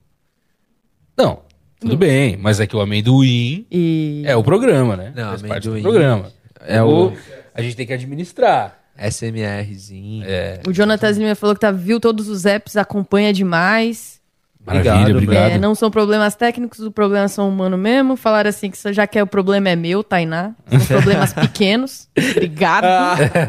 Não, 1.16 1.42
tudo 1.80 1.96
bem, 1.96 2.36
mas 2.36 2.60
é 2.60 2.66
que 2.66 2.76
o 2.76 2.82
amendoim 2.82 3.68
E. 3.72 4.24
é 4.26 4.36
o 4.36 4.42
programa, 4.44 4.98
né? 4.98 5.14
Não, 5.16 5.30
Faz 5.30 5.44
parte 5.44 5.64
do 5.66 5.74
amendoim 5.74 5.84
programa. 5.94 6.32
é 6.62 6.82
o-. 6.82 7.14
A 7.54 7.62
gente 7.62 7.76
tem 7.76 7.86
que 7.86 7.94
administrar. 7.94 8.80
SMRzinho. 8.98 10.24
É. 10.26 10.62
O 10.68 10.74
Jonatas 10.74 11.16
Lima 11.16 11.36
falou 11.36 11.54
que 11.54 11.62
tá, 11.62 11.70
viu 11.70 12.00
todos 12.00 12.28
os 12.28 12.44
apps, 12.46 12.76
acompanha 12.76 13.32
demais. 13.32 14.20
Maravilha, 14.66 14.94
Obrigado, 14.94 15.18
obrigado. 15.18 15.52
É, 15.52 15.58
não 15.60 15.76
são 15.76 15.92
problemas 15.92 16.34
técnicos, 16.36 16.80
os 16.80 16.90
problemas 16.90 17.32
são 17.32 17.48
humanos 17.48 17.80
mesmo. 17.80 18.16
Falaram 18.16 18.50
assim 18.50 18.72
que 18.72 18.94
já 18.94 19.06
que 19.06 19.20
é 19.20 19.22
o 19.24 19.28
problema 19.28 19.70
é 19.70 19.76
meu, 19.76 20.04
Tainá. 20.04 20.54
São 20.72 20.80
problemas 21.02 21.34
pequenos. 21.34 22.08
Obrigado. 22.18 22.86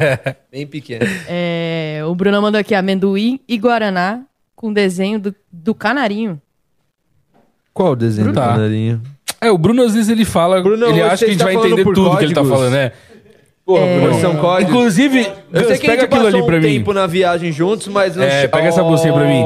Bem 0.52 0.66
pequeno. 0.66 1.06
É, 1.26 2.02
o 2.06 2.14
Bruno 2.14 2.42
mandou 2.42 2.60
aqui 2.60 2.74
amendoim 2.74 3.40
e 3.48 3.56
guaraná 3.56 4.20
com 4.54 4.70
desenho 4.72 5.18
do, 5.18 5.34
do 5.50 5.74
canarinho. 5.74 6.40
Qual 7.72 7.92
o 7.92 7.96
desenho 7.96 8.28
do 8.28 8.34
Tá. 8.34 8.48
canarinho? 8.48 9.00
É, 9.40 9.50
o 9.50 9.56
Bruno 9.58 9.82
às 9.84 9.94
vezes 9.94 10.08
ele 10.10 10.24
fala, 10.24 10.60
Bruno, 10.62 10.86
ele 10.86 11.02
acha 11.02 11.24
que 11.24 11.24
a 11.24 11.28
gente 11.28 11.40
está 11.42 11.44
vai 11.44 11.54
entender 11.54 11.84
tudo 11.84 12.16
que 12.18 12.24
ele 12.24 12.34
tá 12.34 12.40
códigos? 12.40 12.58
falando, 12.58 12.72
né? 12.72 12.92
Porra, 13.66 13.84
É. 13.84 14.00
Bruno. 14.00 14.20
São 14.20 14.36
códigos. 14.36 14.70
Inclusive, 14.74 15.28
Eu 15.52 15.64
sei 15.66 15.78
que 15.78 15.86
a 15.86 15.90
pega 15.90 16.02
gente 16.02 16.04
aquilo 16.14 16.26
ali 16.28 16.42
pra 16.46 16.56
um 16.56 16.60
mim. 16.60 16.78
tempo 16.78 16.92
na 16.92 17.06
viagem 17.06 17.50
juntos, 17.52 17.88
mas 17.88 18.14
não... 18.16 18.22
É, 18.24 18.46
pega 18.46 18.68
essa 18.68 18.82
bolsinha 18.82 19.12
pra 19.12 19.24
mim. 19.26 19.42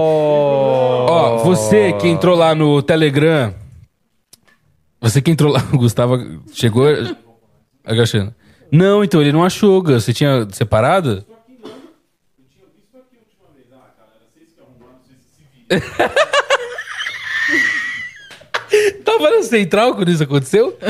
Ó, 1.11 1.39
você 1.39 1.93
que 1.95 2.09
entrou 2.09 2.37
lá 2.37 2.55
no 2.55 2.83
Telegram. 2.83 3.55
Você 5.01 5.21
que 5.21 5.31
entrou 5.31 5.53
lá, 5.53 5.61
o 5.73 5.79
Gustavo 5.79 6.41
chegou 6.53 6.87
agachando. 7.85 8.35
Não, 8.71 9.03
então 9.03 9.21
ele 9.21 9.33
não 9.33 9.43
achou, 9.43 9.83
Gus. 9.83 10.05
Você 10.05 10.13
tinha 10.13 10.47
separado? 10.53 11.25
Tava 19.05 19.31
na 19.31 19.43
central 19.43 19.95
quando 19.95 20.11
isso 20.11 20.23
aconteceu? 20.23 20.77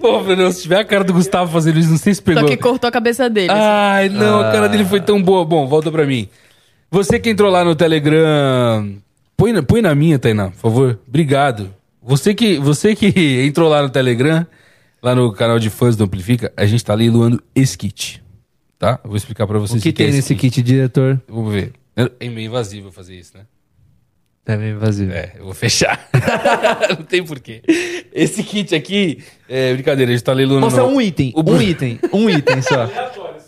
Pô, 0.00 0.20
Bruno, 0.22 0.50
se 0.52 0.62
tiver 0.62 0.80
a 0.80 0.84
cara 0.84 1.04
do 1.04 1.12
Gustavo 1.12 1.52
fazendo 1.52 1.78
isso, 1.78 1.90
não 1.90 1.98
sei 1.98 2.14
se 2.14 2.22
pegou. 2.22 2.42
Só 2.42 2.48
que 2.48 2.56
cortou 2.56 2.88
a 2.88 2.90
cabeça 2.90 3.28
dele. 3.28 3.50
assim. 3.50 3.60
Ai, 3.62 4.08
não, 4.08 4.40
a 4.40 4.52
cara 4.52 4.68
dele 4.68 4.84
foi 4.84 5.00
tão 5.00 5.20
boa. 5.22 5.44
Bom, 5.44 5.66
volta 5.66 5.90
pra 5.90 6.06
mim. 6.06 6.28
Você 6.90 7.18
que 7.18 7.30
entrou 7.30 7.50
lá 7.50 7.64
no 7.64 7.74
Telegram. 7.74 8.96
Põe 9.36 9.52
na, 9.52 9.62
põe 9.62 9.80
na 9.82 9.94
minha, 9.94 10.18
Tainá, 10.18 10.50
por 10.50 10.56
favor. 10.58 10.98
Obrigado. 11.06 11.74
Você 12.02 12.34
que, 12.34 12.58
você 12.58 12.94
que 12.96 13.06
entrou 13.46 13.68
lá 13.68 13.82
no 13.82 13.90
Telegram, 13.90 14.46
lá 15.02 15.14
no 15.14 15.32
canal 15.32 15.58
de 15.58 15.70
fãs 15.70 15.94
do 15.96 16.04
Amplifica, 16.04 16.52
a 16.56 16.64
gente 16.66 16.84
tá 16.84 16.94
leiloando 16.94 17.42
esse 17.54 17.76
kit. 17.76 18.22
Tá? 18.78 18.98
Eu 19.04 19.10
vou 19.10 19.16
explicar 19.16 19.46
pra 19.46 19.58
vocês 19.58 19.80
O 19.80 19.82
que 19.82 19.90
é 19.90 19.92
tem 19.92 20.06
esse 20.08 20.16
nesse 20.16 20.34
kit, 20.34 20.62
diretor? 20.62 21.20
Vamos 21.28 21.52
ver. 21.52 21.72
É 21.96 22.28
meio 22.28 22.46
invasivo 22.46 22.90
fazer 22.90 23.16
isso, 23.16 23.36
né? 23.36 23.44
É 24.46 24.56
meio 24.56 24.78
vazio. 24.78 25.12
É, 25.12 25.34
eu 25.36 25.44
vou 25.44 25.52
fechar. 25.52 26.08
não 26.96 27.04
tem 27.04 27.22
porquê. 27.22 27.60
Esse 28.14 28.42
kit 28.42 28.74
aqui, 28.74 29.22
é 29.46 29.74
brincadeira, 29.74 30.10
a 30.10 30.14
gente 30.14 30.24
tá 30.24 30.32
leiloando. 30.32 30.62
Mostra 30.62 30.84
no- 30.84 30.88
um 30.88 31.00
item, 31.02 31.32
O 31.36 31.42
um 31.42 31.60
item, 31.60 32.00
um 32.12 32.30
item 32.30 32.62
só. 32.62 32.88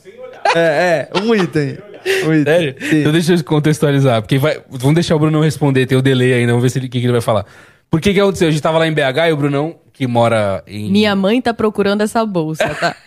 É, 0.52 1.08
é, 1.14 1.20
um 1.20 1.32
item. 1.32 1.78
Sério? 2.44 2.74
Sim. 2.80 3.00
Então 3.00 3.12
deixa 3.12 3.34
eu 3.34 3.44
contextualizar. 3.44 4.22
Porque 4.22 4.38
vai, 4.38 4.60
vamos 4.70 4.94
deixar 4.94 5.16
o 5.16 5.18
Brunão 5.18 5.40
responder, 5.40 5.86
tem 5.86 5.98
o 5.98 6.02
delay 6.02 6.32
ainda, 6.34 6.52
vamos 6.52 6.62
ver 6.62 6.70
se 6.70 6.78
ele- 6.78 6.86
o 6.86 6.90
que, 6.90 7.00
que 7.00 7.06
ele 7.06 7.12
vai 7.12 7.20
falar. 7.20 7.44
Por 7.90 8.00
que 8.00 8.14
que 8.14 8.20
aconteceu? 8.20 8.48
A 8.48 8.50
gente 8.50 8.62
tava 8.62 8.78
lá 8.78 8.86
em 8.86 8.92
BH 8.92 9.28
e 9.28 9.32
o 9.32 9.36
Brunão, 9.36 9.76
que 9.92 10.06
mora 10.06 10.62
em... 10.66 10.90
Minha 10.90 11.14
mãe 11.16 11.42
tá 11.42 11.52
procurando 11.52 12.02
essa 12.02 12.24
bolsa, 12.24 12.68
tá? 12.74 12.96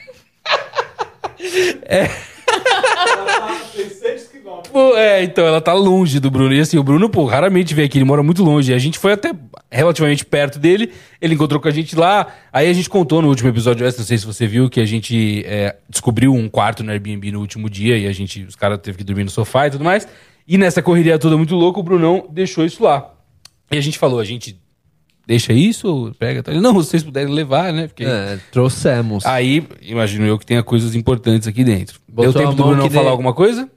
Pô, 4.73 4.97
é, 4.97 5.23
então, 5.23 5.45
ela 5.45 5.61
tá 5.61 5.71
longe 5.71 6.19
do 6.19 6.31
Bruno. 6.31 6.51
E 6.51 6.59
assim, 6.59 6.79
o 6.79 6.83
Bruno, 6.83 7.07
pô, 7.07 7.25
raramente 7.25 7.75
vem 7.75 7.85
aqui, 7.85 7.99
ele 7.99 8.05
mora 8.05 8.23
muito 8.23 8.43
longe. 8.43 8.71
E 8.71 8.75
a 8.75 8.79
gente 8.79 8.97
foi 8.97 9.11
até 9.13 9.31
relativamente 9.71 10.25
perto 10.25 10.57
dele, 10.57 10.91
ele 11.21 11.35
encontrou 11.35 11.61
com 11.61 11.67
a 11.67 11.71
gente 11.71 11.95
lá. 11.95 12.25
Aí 12.51 12.67
a 12.67 12.73
gente 12.73 12.89
contou 12.89 13.21
no 13.21 13.27
último 13.27 13.49
episódio, 13.49 13.85
não 13.85 13.91
sei 13.91 14.17
se 14.17 14.25
você 14.25 14.47
viu, 14.47 14.67
que 14.71 14.79
a 14.79 14.85
gente 14.85 15.43
é, 15.45 15.75
descobriu 15.87 16.33
um 16.33 16.49
quarto 16.49 16.83
no 16.83 16.91
Airbnb 16.91 17.31
no 17.31 17.39
último 17.39 17.69
dia 17.69 17.99
e 17.99 18.07
a 18.07 18.11
gente, 18.11 18.43
os 18.43 18.55
caras 18.55 18.79
teve 18.79 18.97
que 18.97 19.03
dormir 19.03 19.23
no 19.23 19.29
sofá 19.29 19.67
e 19.67 19.69
tudo 19.69 19.83
mais. 19.83 20.07
E 20.47 20.57
nessa 20.57 20.81
correria 20.81 21.19
toda 21.19 21.37
muito 21.37 21.53
louca, 21.55 21.79
o 21.79 21.83
Brunão 21.83 22.27
deixou 22.31 22.65
isso 22.65 22.83
lá. 22.83 23.13
E 23.71 23.77
a 23.77 23.81
gente 23.81 23.99
falou, 23.99 24.19
a 24.19 24.25
gente 24.25 24.59
deixa 25.27 25.53
isso 25.53 26.13
pega? 26.17 26.43
Ele, 26.47 26.59
Não, 26.59 26.73
vocês 26.73 27.03
puderem 27.03 27.31
levar, 27.31 27.71
né? 27.71 27.87
Porque... 27.87 28.05
É, 28.05 28.39
trouxemos. 28.51 29.23
Aí, 29.23 29.65
imagino 29.81 30.25
eu 30.25 30.37
que 30.39 30.45
tenha 30.47 30.63
coisas 30.63 30.95
importantes 30.95 31.47
aqui 31.47 31.63
dentro. 31.63 31.99
Botou 32.07 32.33
Deu 32.33 32.41
tempo 32.41 32.55
do 32.55 32.83
que 32.83 32.89
falar 32.89 33.03
nem- 33.03 33.11
alguma 33.11 33.33
coisa? 33.33 33.69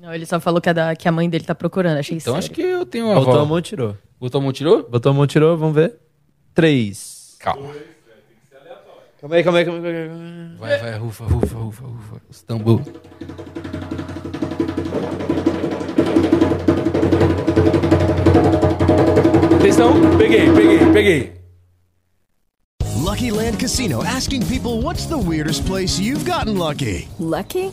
Não, 0.00 0.14
ele 0.14 0.24
só 0.24 0.40
falou 0.40 0.60
que 0.62 0.70
a, 0.70 0.72
da- 0.72 0.96
que 0.96 1.06
a 1.06 1.12
mãe 1.12 1.28
dele 1.28 1.44
tá 1.44 1.54
procurando. 1.54 1.98
Achei 1.98 2.16
Então 2.16 2.32
sério. 2.34 2.38
acho 2.38 2.50
que 2.50 2.62
eu 2.62 2.86
tenho 2.86 3.06
uma 3.06 3.16
Botou 3.16 3.34
avó. 3.34 3.42
a 3.42 3.44
mão, 3.46 3.60
tirou. 3.60 3.96
Botou 4.18 4.40
a 4.40 4.42
mão, 4.44 4.52
tirou? 4.52 4.88
Botou 4.88 5.10
a 5.10 5.14
mão, 5.14 5.26
tirou, 5.26 5.56
vamos 5.58 5.74
ver. 5.74 5.94
Três. 6.54 7.36
Calma. 7.38 7.70
Calma 9.20 9.36
aí, 9.36 9.44
calma 9.44 9.58
aí, 9.58 9.64
calma 9.66 9.86
aí. 9.86 10.08
calma 10.08 10.22
aí. 10.24 10.56
Vai, 10.58 10.78
vai, 10.78 10.98
rufa, 10.98 11.24
rufa, 11.24 11.56
rufa, 11.58 11.84
rufa. 11.86 12.22
Os 12.30 12.42
tambor. 12.42 12.80
Atenção, 19.58 19.92
peguei, 20.18 20.50
peguei, 20.52 20.92
peguei. 20.92 21.32
Lucky 22.96 23.30
Land 23.32 23.58
Casino 23.58 24.02
asking 24.04 24.42
people 24.46 24.82
what's 24.82 25.06
the 25.06 25.18
weirdest 25.18 25.66
place 25.66 25.98
you've 25.98 26.24
gotten 26.24 26.56
lucky? 26.56 27.08
Lucky? 27.18 27.72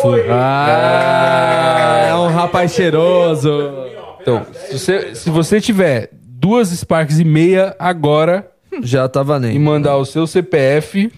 Foi. 0.00 0.24
Ah, 0.30 2.06
é 2.08 2.14
um 2.14 2.28
rapaz 2.28 2.72
cheiroso. 2.72 3.50
Então, 4.20 4.46
se 4.70 4.78
você, 4.78 5.14
se 5.14 5.30
você 5.30 5.60
tiver 5.60 6.08
duas 6.12 6.68
Sparks 6.70 7.18
e 7.18 7.24
meia 7.24 7.76
agora 7.78 8.48
Já 8.82 9.06
tá 9.08 9.20
e 9.20 9.24
valendo. 9.24 9.60
mandar 9.60 9.96
o 9.96 10.04
seu 10.06 10.26
CPF. 10.26 11.12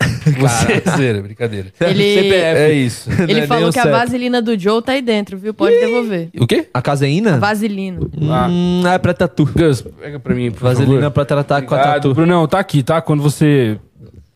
Você. 0.38 0.82
Zera, 0.96 1.20
brincadeira. 1.22 1.68
Ele- 1.80 2.14
CPF. 2.14 2.58
É 2.60 2.72
isso. 2.72 3.10
Não 3.10 3.24
Ele 3.24 3.40
é 3.40 3.46
falou 3.46 3.68
o 3.68 3.72
que 3.72 3.78
a 3.78 3.86
vaselina 3.90 4.40
do 4.40 4.58
Joe 4.58 4.80
tá 4.82 4.92
aí 4.92 5.02
dentro, 5.02 5.36
viu? 5.36 5.52
Pode 5.52 5.78
devolver. 5.78 6.30
O 6.40 6.46
quê? 6.46 6.66
A 6.72 6.80
caseína? 6.80 7.38
Vaselina. 7.38 8.00
Ah. 8.30 8.46
Hum, 8.50 8.82
é 8.86 8.96
pra 8.98 9.12
tatu. 9.12 9.44
Gus, 9.54 9.82
pega 9.82 10.18
pra 10.18 10.34
mim, 10.34 10.50
por 10.50 10.60
Vaselina 10.60 10.94
favor. 10.96 11.10
pra 11.10 11.24
tratar 11.26 11.62
com 11.62 11.74
a 11.74 11.78
Obrigado. 11.78 11.94
tatu. 12.02 12.14
Brunão, 12.14 12.46
tá 12.48 12.58
aqui, 12.58 12.82
tá? 12.82 13.02
Quando 13.02 13.22
você 13.22 13.78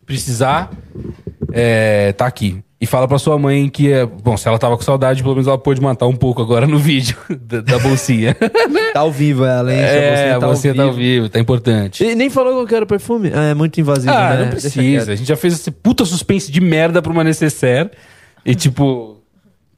precisar, 0.04 0.70
é, 1.52 2.12
tá 2.12 2.26
aqui. 2.26 2.62
E 2.80 2.86
fala 2.86 3.08
pra 3.08 3.18
sua 3.18 3.36
mãe 3.36 3.68
que 3.68 3.90
é. 3.90 4.06
Bom, 4.06 4.36
se 4.36 4.46
ela 4.46 4.56
tava 4.58 4.76
com 4.76 4.82
saudade, 4.84 5.20
pelo 5.22 5.34
menos 5.34 5.48
ela 5.48 5.58
pôde 5.58 5.80
matar 5.80 6.06
um 6.06 6.14
pouco 6.14 6.40
agora 6.40 6.64
no 6.66 6.78
vídeo 6.80 7.16
da, 7.28 7.60
da 7.60 7.78
bolsinha. 7.78 8.36
Tá 8.94 9.00
ao 9.00 9.12
vivo 9.12 9.44
ela, 9.44 9.72
hein? 9.72 9.80
é, 9.80 10.32
a 10.32 10.40
bolsinha 10.40 10.74
tá 10.74 10.82
ao 10.84 10.92
vivo, 10.92 11.28
tá 11.28 11.38
importante. 11.38 12.02
E 12.02 12.14
nem 12.14 12.30
falou 12.30 12.54
qual 12.54 12.66
que 12.66 12.74
era 12.74 12.84
o 12.84 12.88
perfume. 12.88 13.30
Ah, 13.34 13.50
é 13.50 13.54
muito 13.54 13.78
invasivo, 13.78 14.10
ah, 14.12 14.30
né? 14.34 14.44
não 14.44 14.50
precisa. 14.50 15.12
A 15.12 15.14
gente 15.14 15.26
já 15.28 15.36
fez 15.36 15.54
esse 15.54 15.70
puta 15.70 16.04
suspense 16.06 16.50
de 16.50 16.60
merda 16.60 17.02
pra 17.02 17.12
uma 17.12 17.22
necessaire. 17.22 17.90
E 18.46 18.54
tipo. 18.54 19.16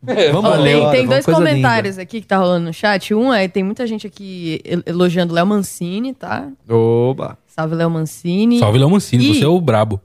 Vamos 0.33 0.51
lá, 0.51 0.63
tem, 0.63 0.91
tem 0.93 1.07
dois 1.07 1.27
comentários 1.27 1.99
aqui 1.99 2.21
que 2.21 2.27
tá 2.27 2.39
rolando 2.39 2.67
no 2.67 2.73
chat. 2.73 3.13
Um 3.13 3.35
é, 3.35 3.49
tem 3.49 3.63
muita 3.65 3.87
gente 3.87 4.07
aqui 4.07 4.61
el- 4.65 4.83
elogiando 4.87 5.35
Léo 5.35 5.47
Mancini, 5.47 6.15
tá? 6.15 6.41
linda. 6.67 6.75
Oba. 6.75 7.37
Salve 7.47 7.75
Léo 7.75 7.91
Mancini. 7.91 8.59
Salve 8.61 8.79
Léo 8.79 8.89
Mancini, 8.89 9.25
E- 9.31 9.35
você 9.35 9.45
é 9.45 9.49
o 9.49 9.61
brabo. 9.61 10.01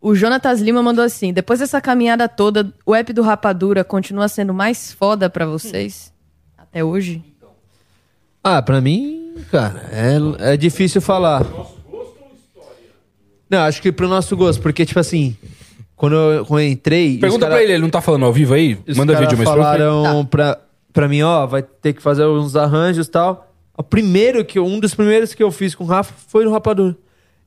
O 0.00 0.14
Jonatas 0.14 0.60
Lima 0.60 0.82
mandou 0.82 1.04
assim: 1.04 1.32
depois 1.32 1.58
dessa 1.60 1.80
caminhada 1.80 2.28
toda, 2.28 2.72
o 2.86 2.94
app 2.94 3.12
do 3.12 3.22
Rapadura 3.22 3.82
continua 3.84 4.28
sendo 4.28 4.54
mais 4.54 4.92
foda 4.92 5.28
pra 5.28 5.44
vocês? 5.46 6.12
Até 6.56 6.84
hoje? 6.84 7.22
Ah, 8.42 8.62
pra 8.62 8.80
mim, 8.80 9.34
cara, 9.50 9.88
é, 9.90 10.52
é 10.52 10.56
difícil 10.56 11.00
falar. 11.00 11.44
Não, 13.50 13.60
acho 13.60 13.80
que 13.80 13.90
pro 13.90 14.06
nosso 14.08 14.36
gosto, 14.36 14.60
porque, 14.62 14.84
tipo 14.84 15.00
assim, 15.00 15.36
quando 15.96 16.14
eu, 16.14 16.44
quando 16.46 16.60
eu 16.60 16.68
entrei. 16.68 17.18
Pergunta 17.18 17.40
cara- 17.46 17.54
pra 17.54 17.62
ele, 17.64 17.72
ele 17.72 17.82
não 17.82 17.90
tá 17.90 18.00
falando 18.00 18.24
ao 18.24 18.32
vivo 18.32 18.54
aí? 18.54 18.78
Manda 18.94 19.14
vídeo 19.16 19.36
frente. 19.36 19.44
falaram 19.44 20.24
pra, 20.26 20.58
pra 20.92 21.08
mim, 21.08 21.22
ó, 21.22 21.46
vai 21.46 21.62
ter 21.62 21.92
que 21.94 22.02
fazer 22.02 22.24
uns 22.26 22.54
arranjos 22.56 23.06
e 23.06 23.10
tal. 23.10 23.50
O 23.76 23.82
primeiro 23.82 24.44
que 24.44 24.58
eu, 24.58 24.66
um 24.66 24.78
dos 24.78 24.94
primeiros 24.94 25.34
que 25.34 25.42
eu 25.42 25.50
fiz 25.50 25.74
com 25.74 25.84
o 25.84 25.86
Rafa 25.86 26.12
foi 26.28 26.44
no 26.44 26.52
Rapadura. 26.52 26.96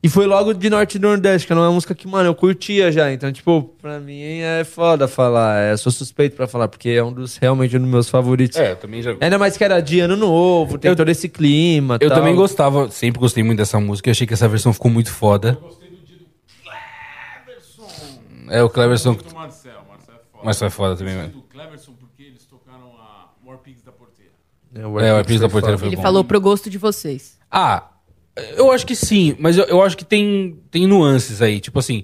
E 0.03 0.09
foi 0.09 0.25
logo 0.25 0.51
de 0.53 0.67
Norte 0.67 0.95
e 0.95 0.99
Nordeste, 0.99 1.45
que 1.45 1.53
era 1.53 1.61
uma 1.61 1.71
música 1.71 1.93
que, 1.93 2.07
mano, 2.07 2.27
eu 2.29 2.33
curtia 2.33 2.91
já. 2.91 3.11
Então, 3.13 3.31
tipo, 3.31 3.61
pra 3.79 3.99
mim 3.99 4.19
é 4.39 4.63
foda 4.63 5.07
falar. 5.07 5.59
É, 5.59 5.77
sou 5.77 5.91
suspeito 5.91 6.35
pra 6.35 6.47
falar, 6.47 6.67
porque 6.67 6.89
é 6.89 7.03
um 7.03 7.13
dos 7.13 7.37
realmente 7.37 7.77
um 7.77 7.81
dos 7.81 7.89
meus 7.89 8.09
favoritos. 8.09 8.57
É, 8.57 8.71
eu 8.71 8.75
também 8.77 9.03
já. 9.03 9.15
Ainda 9.21 9.37
mais 9.37 9.55
que 9.55 9.63
era 9.63 9.79
de 9.79 9.99
ano 9.99 10.15
novo, 10.15 10.79
tem 10.79 10.89
Eu- 10.89 10.95
todo 10.95 11.09
esse 11.09 11.29
clima. 11.29 11.99
Eu 12.01 12.09
tal. 12.09 12.17
também 12.17 12.35
gostava, 12.35 12.89
sempre 12.89 13.19
gostei 13.19 13.43
muito 13.43 13.59
dessa 13.59 13.79
música. 13.79 14.09
Eu 14.09 14.11
achei 14.11 14.25
que 14.25 14.33
essa 14.33 14.47
versão 14.47 14.73
ficou 14.73 14.89
muito 14.89 15.11
foda. 15.11 15.59
É, 18.49 18.61
o 18.63 18.69
Cleverson. 18.69 19.15
Marcel, 19.33 19.81
Marcel 19.87 20.15
é 20.15 20.19
foda. 20.31 20.43
Marcel 20.45 20.67
é 20.67 20.69
foda 20.71 20.95
também, 20.97 21.29
do 21.29 21.41
Cleverson, 21.43 21.93
porque 21.93 22.23
ele 22.23 22.37
É, 24.73 24.81
É, 24.81 25.13
o 25.13 25.17
Arpins 25.17 25.39
da 25.41 25.49
Porteira 25.49 25.77
foi 25.77 25.89
Ele 25.89 25.95
bom. 25.97 26.01
falou 26.01 26.23
pro 26.23 26.39
gosto 26.41 26.69
de 26.69 26.77
vocês. 26.77 27.37
Ah, 27.51 27.83
eu 28.55 28.71
acho 28.71 28.85
que 28.85 28.95
sim, 28.95 29.35
mas 29.39 29.57
eu, 29.57 29.65
eu 29.65 29.81
acho 29.81 29.97
que 29.97 30.05
tem, 30.05 30.57
tem 30.69 30.87
nuances 30.87 31.41
aí. 31.41 31.59
Tipo 31.59 31.79
assim. 31.79 32.03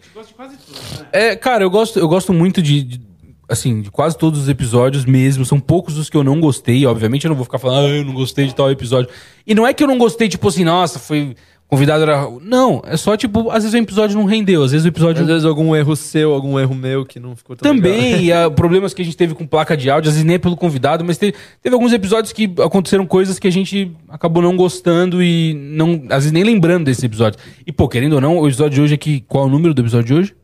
É, 1.11 1.35
cara, 1.35 1.63
eu 1.63 1.69
gosto, 1.69 1.97
eu 1.99 2.07
gosto 2.07 2.33
muito 2.33 2.61
de, 2.61 2.83
de- 2.83 3.07
Assim, 3.49 3.81
de 3.81 3.89
quase 3.89 4.17
todos 4.17 4.41
os 4.41 4.49
episódios 4.49 5.05
mesmo. 5.05 5.45
São 5.45 5.57
poucos 5.57 5.97
os 5.97 6.09
que 6.09 6.17
eu 6.17 6.23
não 6.23 6.37
gostei. 6.41 6.85
Obviamente 6.85 7.23
eu 7.25 7.29
não 7.29 7.35
vou 7.35 7.45
ficar 7.45 7.57
falando, 7.57 7.85
ah, 7.85 7.89
eu 7.89 8.03
não 8.03 8.13
gostei 8.13 8.45
de 8.45 8.53
tal 8.53 8.69
episódio. 8.69 9.09
E 9.45 9.55
não 9.55 9.65
é 9.65 9.73
que 9.73 9.81
eu 9.81 9.87
não 9.87 9.97
gostei, 9.97 10.27
tipo 10.27 10.49
assim, 10.49 10.65
nossa, 10.65 10.99
foi. 10.99 11.33
Convidado 11.69 12.03
era. 12.03 12.25
Não, 12.41 12.81
é 12.85 12.95
só 12.95 13.17
tipo, 13.17 13.49
às 13.51 13.63
vezes 13.63 13.73
o 13.73 13.77
episódio 13.83 14.17
não 14.17 14.23
rendeu, 14.23 14.63
às 14.63 14.71
vezes 14.71 14.85
o 14.85 14.87
episódio. 14.87 15.21
Às 15.23 15.27
vezes 15.27 15.43
algum 15.43 15.75
erro 15.75 15.97
seu, 15.97 16.33
algum 16.33 16.57
erro 16.57 16.73
meu 16.73 17.05
que 17.05 17.19
não 17.19 17.35
ficou 17.35 17.57
tão 17.57 17.73
legal. 17.73 17.91
Também, 17.91 18.23
e 18.23 18.31
ah, 18.31 18.49
problemas 18.49 18.93
que 18.93 19.01
a 19.01 19.05
gente 19.05 19.17
teve 19.17 19.35
com 19.35 19.45
placa 19.45 19.75
de 19.75 19.89
áudio, 19.89 20.07
às 20.07 20.15
vezes 20.15 20.25
nem 20.25 20.35
é 20.35 20.39
pelo 20.39 20.55
convidado, 20.55 21.03
mas 21.03 21.17
teve, 21.17 21.35
teve 21.61 21.73
alguns 21.73 21.91
episódios 21.91 22.31
que 22.31 22.49
aconteceram 22.63 23.05
coisas 23.05 23.37
que 23.37 23.47
a 23.49 23.51
gente 23.51 23.91
acabou 24.07 24.41
não 24.41 24.55
gostando 24.55 25.21
e 25.21 25.53
não, 25.55 26.03
às 26.09 26.23
vezes 26.23 26.31
nem 26.31 26.45
lembrando 26.45 26.85
desse 26.85 27.05
episódio. 27.05 27.37
E, 27.65 27.71
pô, 27.73 27.89
querendo 27.89 28.13
ou 28.13 28.21
não, 28.21 28.37
o 28.37 28.47
episódio 28.47 28.75
de 28.75 28.81
hoje 28.81 28.93
é 28.93 28.97
que. 28.97 29.19
Qual 29.27 29.43
é 29.43 29.47
o 29.47 29.51
número 29.51 29.73
do 29.73 29.81
episódio 29.81 30.07
de 30.07 30.13
hoje? 30.13 30.35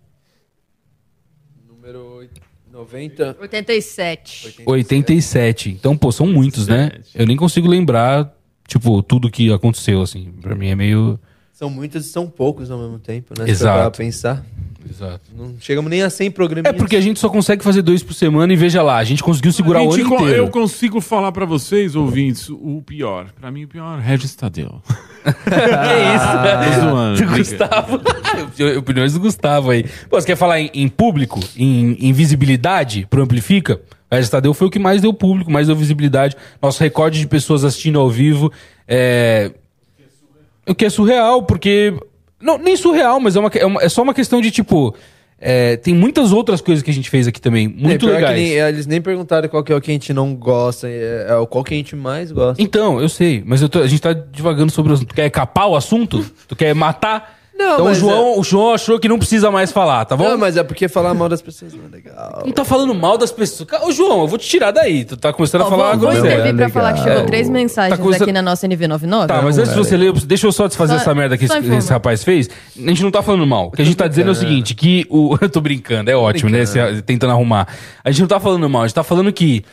Número 1.69 1.99
oit- 2.17 2.41
90. 2.71 3.37
87. 3.39 4.55
87. 4.65 5.69
Então, 5.69 5.95
pô, 5.95 6.11
são 6.11 6.27
muitos, 6.27 6.67
né? 6.67 6.91
Eu 7.15 7.25
nem 7.25 7.37
consigo 7.37 7.67
lembrar, 7.67 8.29
tipo, 8.77 9.01
tudo 9.03 9.29
que 9.29 9.51
aconteceu, 9.51 10.01
assim. 10.01 10.31
Pra 10.41 10.55
mim 10.55 10.67
é 10.67 10.75
meio. 10.75 11.19
São 11.53 11.69
muitos 11.69 12.05
e 12.05 12.09
são 12.09 12.27
poucos 12.27 12.69
ao 12.71 12.79
mesmo 12.79 12.99
tempo, 12.99 13.33
né? 13.37 13.49
Exato. 13.49 13.79
pra 13.79 13.91
pensar. 13.91 14.43
Exato. 14.89 15.21
Não 15.37 15.53
chegamos 15.61 15.89
nem 15.89 16.01
a 16.03 16.09
100 16.09 16.31
programas. 16.31 16.69
É 16.69 16.73
porque 16.73 16.95
a 16.97 17.01
gente 17.01 17.17
só 17.19 17.29
consegue 17.29 17.63
fazer 17.63 17.81
dois 17.81 18.03
por 18.03 18.13
semana 18.13 18.51
e 18.51 18.55
veja 18.55 18.81
lá, 18.83 18.97
a 18.97 19.03
gente 19.05 19.23
conseguiu 19.23 19.53
segurar 19.53 19.81
o 19.81 19.91
Gente, 19.91 20.01
ano 20.01 20.09
co- 20.09 20.15
inteiro. 20.23 20.37
Eu 20.43 20.49
consigo 20.49 20.99
falar 20.99 21.31
pra 21.31 21.45
vocês, 21.45 21.95
ouvintes, 21.95 22.49
o 22.49 22.83
pior. 22.85 23.27
Pra 23.39 23.49
mim, 23.49 23.63
o 23.63 23.67
pior 23.67 23.97
é 23.97 24.01
Regis 24.01 24.35
Tadeu. 24.35 24.81
Que 25.23 25.29
isso? 25.29 26.81
Tô 26.83 26.89
zoando, 26.89 27.15
Do 27.15 27.31
brinca- 27.31 27.37
Gustavo. 27.37 28.01
Opiniões 28.77 29.13
do 29.13 29.21
Gustavo 29.21 29.69
aí. 29.71 29.85
Pô, 30.09 30.19
você 30.19 30.27
quer 30.27 30.35
falar 30.35 30.59
em, 30.59 30.69
em 30.73 30.89
público, 30.89 31.39
em, 31.55 31.93
em 31.99 32.11
visibilidade 32.11 33.07
pro 33.09 33.21
Amplifica? 33.23 33.79
Regis 34.15 34.29
Tadeu 34.29 34.53
foi 34.53 34.67
o 34.67 34.69
que 34.69 34.79
mais 34.79 35.01
deu 35.01 35.13
público, 35.13 35.51
mais 35.51 35.67
deu 35.67 35.75
visibilidade. 35.75 36.35
Nosso 36.61 36.79
recorde 36.81 37.19
de 37.19 37.27
pessoas 37.27 37.63
assistindo 37.63 37.99
ao 37.99 38.09
vivo 38.09 38.51
é. 38.87 39.51
O 40.67 40.73
que 40.73 40.85
é 40.85 40.89
surreal, 40.89 41.43
porque. 41.43 41.93
Não, 42.41 42.57
nem 42.57 42.75
surreal, 42.75 43.19
mas 43.19 43.35
é, 43.35 43.39
uma, 43.39 43.51
é, 43.53 43.65
uma- 43.65 43.81
é 43.83 43.89
só 43.89 44.01
uma 44.01 44.13
questão 44.13 44.41
de 44.41 44.51
tipo. 44.51 44.93
é, 45.45 45.75
tem 45.77 45.93
muitas 45.93 46.31
outras 46.31 46.61
coisas 46.61 46.81
que 46.81 46.89
a 46.89 46.93
gente 46.93 47.09
fez 47.09 47.27
aqui 47.27 47.41
também, 47.41 47.67
muito 47.67 47.89
É, 47.91 47.97
pior 47.97 48.09
que 48.11 48.15
legais. 48.15 48.35
nem- 48.39 48.51
eles 48.51 48.85
nem 48.87 49.01
perguntaram 49.01 49.49
qual 49.49 49.61
que 49.61 49.73
é 49.73 49.75
o 49.75 49.81
que 49.81 49.91
a 49.91 49.93
gente 49.93 50.13
não 50.13 50.33
gosta, 50.33 50.87
é, 50.87 51.25
é 51.29 51.35
o 51.35 51.45
qual 51.45 51.65
que 51.65 51.73
a 51.73 51.77
gente 51.77 51.95
mais 51.97 52.31
gosta. 52.31 52.61
Então, 52.63 53.01
eu 53.01 53.09
sei, 53.09 53.43
mas 53.45 53.61
eu 53.61 53.67
tô- 53.67 53.79
a 53.81 53.87
gente 53.87 54.01
tá 54.01 54.13
divagando 54.13 54.71
sobre 54.71 54.91
o 54.91 54.95
assunto. 54.95 55.09
Tu 55.09 55.15
quer 55.15 55.29
capar 55.29 55.67
o 55.67 55.75
assunto? 55.75 56.25
Tu 56.47 56.55
quer 56.55 56.73
matar? 56.73 57.42
Não, 57.55 57.73
então 57.73 57.85
o 57.85 57.89
mas 57.89 57.97
João, 57.99 58.39
o 58.39 58.43
João 58.43 58.73
achou 58.73 58.99
que 58.99 59.07
não 59.07 59.17
precisa 59.19 59.51
mais 59.51 59.71
falar, 59.71 60.03
tá 60.05 60.17
bom? 60.17 60.27
Não, 60.27 60.37
mas 60.37 60.57
é 60.57 60.63
porque 60.63 60.87
falar 60.87 61.13
mal 61.13 61.29
das 61.29 61.41
pessoas 61.41 61.71
não 61.73 61.85
é 61.85 61.95
legal. 61.95 62.41
Não 62.45 62.51
tá 62.51 62.65
falando 62.65 62.93
mal 62.95 63.15
das 63.17 63.31
pessoas. 63.31 63.69
Ô, 63.83 63.91
João, 63.91 64.21
eu 64.21 64.27
vou 64.27 64.37
te 64.39 64.47
tirar 64.49 64.71
daí. 64.71 65.05
Tu 65.05 65.15
tá 65.15 65.31
começando 65.31 65.61
a 65.61 65.65
Ó, 65.65 65.69
falar 65.69 65.91
vou, 65.91 65.99
vou 65.99 66.09
groselha. 66.11 66.33
intervir 66.41 66.55
pra 66.55 66.69
falar 66.69 66.93
que 66.93 67.03
chegou 67.03 67.19
É. 67.21 67.25
três 67.25 67.47
mensagens 67.49 67.97
Tá 67.97 68.03
começando- 68.03 68.23
aqui 68.23 68.31
na 68.31 68.41
nossa 68.41 68.65
NV99. 68.67 69.27
Tá, 69.27 69.41
mas 69.41 69.57
antes 69.59 69.71
de 69.71 69.77
você 69.77 69.95
ler, 69.95 70.07
eu- 70.07 70.13
deixa 70.13 70.47
eu 70.47 70.51
só 70.51 70.67
desfazer 70.67 70.93
Só- 70.95 70.99
essa 71.01 71.13
merda 71.15 71.37
que 71.37 71.47
só 71.47 71.53
esse, 71.53 71.61
informa. 71.63 71.79
esse 71.79 71.91
rapaz 71.91 72.23
fez. 72.23 72.49
A 72.75 72.89
gente 72.89 73.03
não 73.03 73.11
tá 73.11 73.21
falando 73.21 73.45
mal. 73.45 73.67
O 73.67 73.71
que 73.71 73.81
a 73.81 73.85
gente 73.85 73.95
tá 73.97 74.07
dizendo 74.07 74.29
é 74.29 74.31
o 74.31 74.35
seguinte, 74.35 74.73
que 74.73 75.05
o... 75.09 75.37
Eu 75.43 75.49
tô 75.49 75.61
brincando, 75.61 76.09
é 76.09 76.15
ótimo, 76.15 76.49
né? 76.49 76.65
Você 76.65 77.01
tentando 77.03 77.31
arrumar. 77.31 77.67
A 78.03 78.09
gente 78.09 78.21
não 78.21 78.27
tá 78.27 78.39
falando 78.39 78.67
mal, 78.69 78.81
a 78.81 78.87
gente 78.87 78.95
tá 78.95 79.03
falando 79.03 79.31
que 79.31 79.63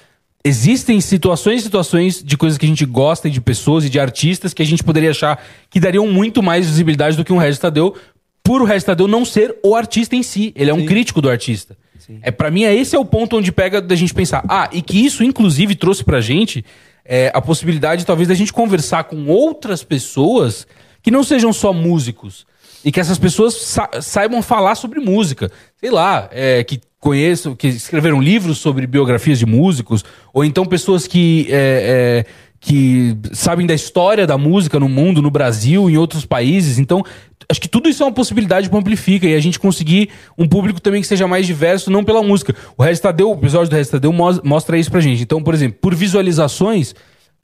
existem 0.44 1.00
situações 1.00 1.60
e 1.60 1.64
situações 1.64 2.22
de 2.22 2.36
coisas 2.36 2.58
que 2.58 2.64
a 2.64 2.68
gente 2.68 2.84
gosta 2.86 3.28
e 3.28 3.30
de 3.30 3.40
pessoas 3.40 3.84
e 3.84 3.90
de 3.90 4.00
artistas 4.00 4.54
que 4.54 4.62
a 4.62 4.66
gente 4.66 4.82
poderia 4.82 5.10
achar 5.10 5.42
que 5.68 5.78
dariam 5.80 6.06
muito 6.06 6.42
mais 6.42 6.66
visibilidade 6.66 7.16
do 7.16 7.24
que 7.24 7.32
um 7.32 7.36
Regis 7.38 7.58
Tadeu, 7.58 7.94
por 8.42 8.62
o 8.62 8.64
Regis 8.64 8.84
Tadeu 8.84 9.06
não 9.06 9.24
ser 9.24 9.56
o 9.62 9.74
artista 9.74 10.16
em 10.16 10.22
si. 10.22 10.52
Ele 10.56 10.70
é 10.70 10.74
um 10.74 10.86
crítico 10.86 11.20
do 11.20 11.28
artista. 11.30 11.76
É, 12.22 12.30
para 12.30 12.50
mim, 12.50 12.64
é 12.64 12.74
esse 12.74 12.96
é 12.96 12.98
o 12.98 13.04
ponto 13.04 13.36
onde 13.36 13.52
pega 13.52 13.80
da 13.80 13.94
gente 13.94 14.12
pensar. 14.12 14.44
Ah, 14.48 14.68
e 14.72 14.82
que 14.82 15.04
isso, 15.04 15.22
inclusive, 15.22 15.74
trouxe 15.76 16.02
pra 16.02 16.20
gente 16.20 16.64
é, 17.04 17.30
a 17.32 17.40
possibilidade, 17.40 18.04
talvez, 18.04 18.26
da 18.28 18.34
gente 18.34 18.52
conversar 18.52 19.04
com 19.04 19.26
outras 19.26 19.84
pessoas 19.84 20.66
que 21.02 21.10
não 21.10 21.22
sejam 21.22 21.52
só 21.52 21.72
músicos. 21.72 22.46
E 22.84 22.90
que 22.90 22.98
essas 22.98 23.18
pessoas 23.18 23.54
sa- 23.54 23.90
saibam 24.00 24.40
falar 24.42 24.74
sobre 24.74 24.98
música. 25.00 25.52
Sei 25.78 25.90
lá, 25.90 26.28
é, 26.32 26.64
que 26.64 26.80
conheçam, 27.00 27.56
que 27.56 27.66
escreveram 27.68 28.20
livros 28.20 28.58
sobre 28.58 28.86
biografias 28.86 29.38
de 29.38 29.46
músicos, 29.46 30.04
ou 30.32 30.44
então 30.44 30.64
pessoas 30.66 31.06
que. 31.06 31.46
é, 31.50 32.24
é, 32.26 32.50
que 32.62 33.16
sabem 33.32 33.66
da 33.66 33.72
história 33.72 34.26
da 34.26 34.36
música 34.36 34.78
no 34.78 34.86
mundo, 34.86 35.22
no 35.22 35.30
Brasil, 35.30 35.88
em 35.88 35.96
outros 35.96 36.26
países. 36.26 36.78
Então, 36.78 37.02
acho 37.48 37.58
que 37.58 37.66
tudo 37.66 37.88
isso 37.88 38.02
é 38.02 38.06
uma 38.06 38.12
possibilidade 38.12 38.68
para 38.68 38.78
Amplifica 38.78 39.26
e 39.26 39.34
a 39.34 39.40
gente 39.40 39.58
conseguir 39.58 40.10
um 40.36 40.46
público 40.46 40.78
também 40.78 41.00
que 41.00 41.06
seja 41.06 41.26
mais 41.26 41.46
diverso, 41.46 41.90
não 41.90 42.04
pela 42.04 42.22
música. 42.22 42.54
O 42.76 42.82
Regis 42.82 43.00
Tadeu, 43.00 43.30
o 43.30 43.32
episódio 43.32 43.70
do 43.70 43.76
Regis 43.76 43.90
Tadeu 43.90 44.12
mos- 44.12 44.42
mostra 44.42 44.76
isso 44.76 44.90
pra 44.90 45.00
gente. 45.00 45.22
Então, 45.22 45.42
por 45.42 45.54
exemplo, 45.54 45.78
por 45.80 45.94
visualizações, 45.94 46.92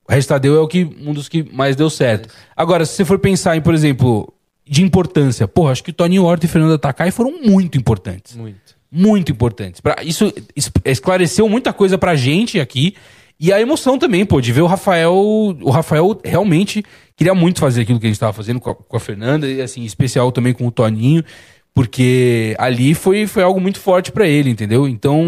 o 0.07 0.13
Regis 0.13 0.27
Tadeu 0.27 0.55
é 0.55 0.61
o 0.61 0.69
que, 0.69 0.87
um 1.03 1.15
dos 1.15 1.31
que 1.31 1.43
mais 1.51 1.75
deu 1.75 1.89
certo. 1.89 2.29
Agora, 2.55 2.85
se 2.85 2.93
você 2.93 3.03
for 3.07 3.19
pensar 3.19 3.57
em, 3.57 3.63
por 3.63 3.73
exemplo, 3.73 4.31
de 4.69 4.83
importância, 4.83 5.49
porra, 5.49 5.73
acho 5.73 5.83
que 5.83 5.95
Toninho 5.95 6.25
Horta 6.25 6.45
e 6.45 6.49
Fernanda 6.51 6.79
Takai 6.79 7.11
foram 7.11 7.41
muito 7.43 7.79
importantes. 7.79 8.37
Muito. 8.37 8.76
Muito 8.91 9.33
importantes. 9.33 9.81
Pra, 9.81 9.97
isso 10.03 10.33
es- 10.55 10.71
esclareceu 10.85 11.49
muita 11.49 11.73
coisa 11.73 11.99
pra 11.99 12.15
gente 12.15 12.61
aqui. 12.61 12.95
E 13.39 13.53
a 13.53 13.61
emoção 13.61 13.99
também, 13.99 14.25
pô, 14.25 14.41
de 14.41 14.51
ver 14.53 14.63
o 14.63 14.67
Rafael. 14.67 15.15
O 15.15 15.71
Rafael 15.71 16.19
realmente 16.25 16.83
queria 17.15 17.35
muito 17.35 17.61
fazer 17.61 17.83
aquilo 17.83 18.01
que 18.01 18.07
a 18.07 18.09
gente 18.09 18.19
tava 18.19 18.33
fazendo 18.33 18.59
com 18.61 18.71
a, 18.71 18.75
com 18.75 18.97
a 18.97 19.01
Fernanda, 19.01 19.47
e 19.47 19.61
assim, 19.61 19.85
especial 19.85 20.33
também 20.33 20.53
com 20.55 20.67
o 20.67 20.71
Toninho, 20.71 21.23
porque 21.75 22.55
ali 22.59 22.95
foi, 22.95 23.27
foi 23.27 23.43
algo 23.43 23.61
muito 23.61 23.79
forte 23.79 24.11
pra 24.11 24.27
ele, 24.27 24.49
entendeu? 24.51 24.89
Então, 24.89 25.23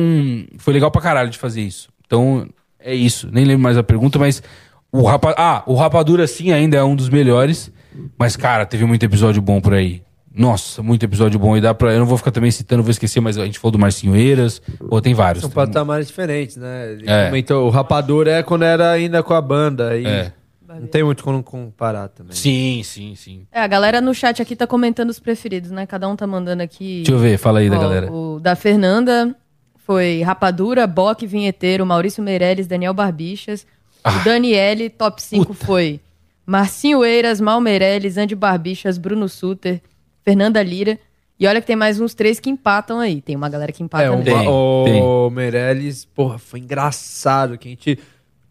foi 0.56 0.72
legal 0.72 0.90
pra 0.90 1.02
caralho 1.02 1.28
de 1.30 1.36
fazer 1.38 1.60
isso. 1.60 1.88
Então, 2.06 2.48
é 2.80 2.94
isso. 2.94 3.28
Nem 3.30 3.44
lembro 3.44 3.62
mais 3.62 3.76
a 3.76 3.82
pergunta, 3.82 4.18
mas 4.18 4.42
o 4.90 5.02
Rapa... 5.02 5.34
Ah, 5.36 5.62
o 5.66 5.74
Rapadura 5.74 6.26
sim 6.26 6.50
ainda 6.50 6.78
é 6.78 6.82
um 6.84 6.96
dos 6.96 7.10
melhores, 7.10 7.70
mas 8.18 8.36
cara, 8.36 8.64
teve 8.64 8.86
muito 8.86 9.02
episódio 9.04 9.42
bom 9.42 9.60
por 9.60 9.74
aí. 9.74 10.00
Nossa, 10.38 10.82
muito 10.82 11.02
episódio 11.02 11.38
bom. 11.38 11.56
E 11.56 11.60
dá 11.60 11.74
pra. 11.74 11.92
Eu 11.92 11.98
não 11.98 12.06
vou 12.06 12.16
ficar 12.16 12.30
também 12.30 12.50
citando, 12.50 12.82
vou 12.82 12.90
esquecer, 12.90 13.20
mas 13.20 13.36
a 13.36 13.44
gente 13.44 13.58
falou 13.58 13.72
do 13.72 13.78
Marcinho 13.78 14.14
Eiras. 14.14 14.60
Pô, 14.88 15.00
tem 15.00 15.12
vários. 15.12 15.42
São 15.42 15.50
patamares 15.50 16.06
diferentes, 16.06 16.56
né? 16.56 16.92
Ele 16.92 17.10
É. 17.10 17.26
comentou, 17.26 17.66
o 17.66 17.70
Rapador 17.70 18.28
é 18.28 18.42
quando 18.42 18.62
era 18.62 18.90
ainda 18.92 19.22
com 19.22 19.34
a 19.34 19.40
banda. 19.42 19.90
Aí 19.90 20.06
É. 20.06 20.32
Não 20.68 20.86
tem 20.86 21.02
muito 21.02 21.24
como 21.24 21.42
comparar 21.42 22.08
também. 22.08 22.34
Sim, 22.36 22.82
sim, 22.84 23.14
sim. 23.16 23.46
É, 23.50 23.60
a 23.60 23.66
galera 23.66 24.00
no 24.02 24.14
chat 24.14 24.40
aqui 24.42 24.54
tá 24.54 24.66
comentando 24.66 25.08
os 25.10 25.18
preferidos, 25.18 25.70
né? 25.70 25.86
Cada 25.86 26.06
um 26.06 26.14
tá 26.14 26.26
mandando 26.26 26.62
aqui. 26.62 26.98
Deixa 26.98 27.12
eu 27.12 27.18
ver, 27.18 27.38
fala 27.38 27.60
aí 27.60 27.70
da 27.70 27.78
Ó, 27.78 27.80
galera. 27.80 28.12
O 28.12 28.38
da 28.38 28.54
Fernanda 28.54 29.34
foi 29.78 30.20
Rapadura, 30.22 30.86
Bock, 30.86 31.26
Vinheteiro, 31.26 31.86
Maurício 31.86 32.22
Meirelles, 32.22 32.66
Daniel 32.66 32.92
Barbixas. 32.92 33.66
Ah. 34.04 34.18
O 34.20 34.24
Daniele, 34.24 34.90
top 34.90 35.20
5 35.22 35.54
foi 35.54 36.00
Marcinho 36.46 37.02
Eiras, 37.02 37.40
Mal 37.40 37.60
Meirelles, 37.62 38.18
Andy 38.18 38.34
Barbixas, 38.36 38.98
Bruno 38.98 39.26
Suter, 39.28 39.80
Fernanda 40.28 40.62
Lira. 40.62 40.98
E 41.40 41.46
olha 41.46 41.60
que 41.60 41.66
tem 41.66 41.76
mais 41.76 41.98
uns 42.00 42.12
três 42.14 42.38
que 42.40 42.50
empatam 42.50 42.98
aí. 43.00 43.22
Tem 43.22 43.34
uma 43.36 43.48
galera 43.48 43.72
que 43.72 43.82
empata 43.82 44.04
É, 44.04 44.10
o, 44.10 44.18
mesmo. 44.18 44.50
o 44.50 45.30
Meirelles, 45.30 46.04
porra, 46.04 46.36
foi 46.36 46.58
engraçado 46.60 47.56
que 47.56 47.68
a 47.68 47.70
gente 47.70 47.98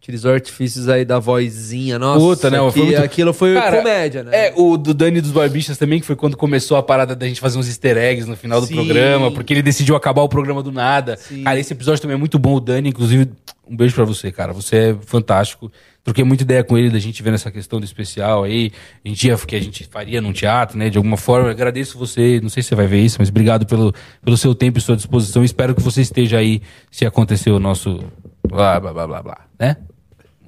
utilizou 0.08 0.32
artifícios 0.32 0.88
aí 0.88 1.04
da 1.04 1.18
vozinha, 1.18 1.98
nossa. 1.98 2.18
Puta, 2.18 2.50
né? 2.50 2.58
que 2.72 2.80
muito- 2.82 2.96
Aquilo 2.98 3.34
foi 3.34 3.52
Cara, 3.52 3.76
comédia, 3.76 4.24
né? 4.24 4.46
É, 4.48 4.52
o 4.56 4.78
do 4.78 4.94
Dani 4.94 5.20
dos 5.20 5.30
Barbichas 5.30 5.76
também, 5.76 6.00
que 6.00 6.06
foi 6.06 6.16
quando 6.16 6.34
começou 6.34 6.78
a 6.78 6.82
parada 6.82 7.14
da 7.14 7.28
gente 7.28 7.40
fazer 7.40 7.58
uns 7.58 7.68
easter 7.68 7.96
eggs 7.98 8.26
no 8.28 8.34
final 8.34 8.58
do 8.58 8.66
Sim. 8.66 8.74
programa, 8.74 9.30
porque 9.30 9.52
ele 9.52 9.60
decidiu 9.62 9.94
acabar 9.94 10.22
o 10.22 10.28
programa 10.28 10.62
do 10.62 10.72
nada. 10.72 11.18
Cara, 11.44 11.60
esse 11.60 11.74
episódio 11.74 12.00
também 12.00 12.14
é 12.14 12.18
muito 12.18 12.38
bom, 12.38 12.54
o 12.54 12.60
Dani, 12.60 12.88
inclusive, 12.88 13.28
um 13.68 13.76
beijo 13.76 13.94
pra 13.94 14.04
você, 14.04 14.32
cara. 14.32 14.52
Você 14.54 14.76
é 14.76 14.96
fantástico. 15.04 15.70
Troquei 16.02 16.24
muita 16.24 16.42
ideia 16.42 16.64
com 16.64 16.78
ele 16.78 16.88
da 16.88 16.98
gente 16.98 17.22
vendo 17.22 17.34
essa 17.34 17.50
questão 17.50 17.78
do 17.78 17.84
especial 17.84 18.44
aí. 18.44 18.70
A 19.04 19.08
gente 19.08 19.28
ia, 19.28 19.36
que 19.36 19.54
a 19.54 19.60
gente 19.60 19.84
faria 19.90 20.22
num 20.22 20.32
teatro, 20.32 20.78
né? 20.78 20.88
De 20.88 20.96
alguma 20.96 21.18
forma. 21.18 21.50
Agradeço 21.50 21.98
você, 21.98 22.40
não 22.42 22.48
sei 22.48 22.62
se 22.62 22.70
você 22.70 22.74
vai 22.74 22.86
ver 22.86 23.00
isso, 23.02 23.16
mas 23.18 23.28
obrigado 23.28 23.66
pelo, 23.66 23.92
pelo 24.24 24.38
seu 24.38 24.54
tempo 24.54 24.78
e 24.78 24.80
sua 24.80 24.96
disposição. 24.96 25.44
Espero 25.44 25.74
que 25.74 25.82
você 25.82 26.00
esteja 26.00 26.38
aí 26.38 26.62
se 26.90 27.04
acontecer 27.04 27.50
o 27.50 27.58
nosso. 27.60 28.02
Blá, 28.48 28.80
blá, 28.80 28.94
blá, 28.94 29.06
blá, 29.06 29.22
blá, 29.22 29.38
né? 29.60 29.76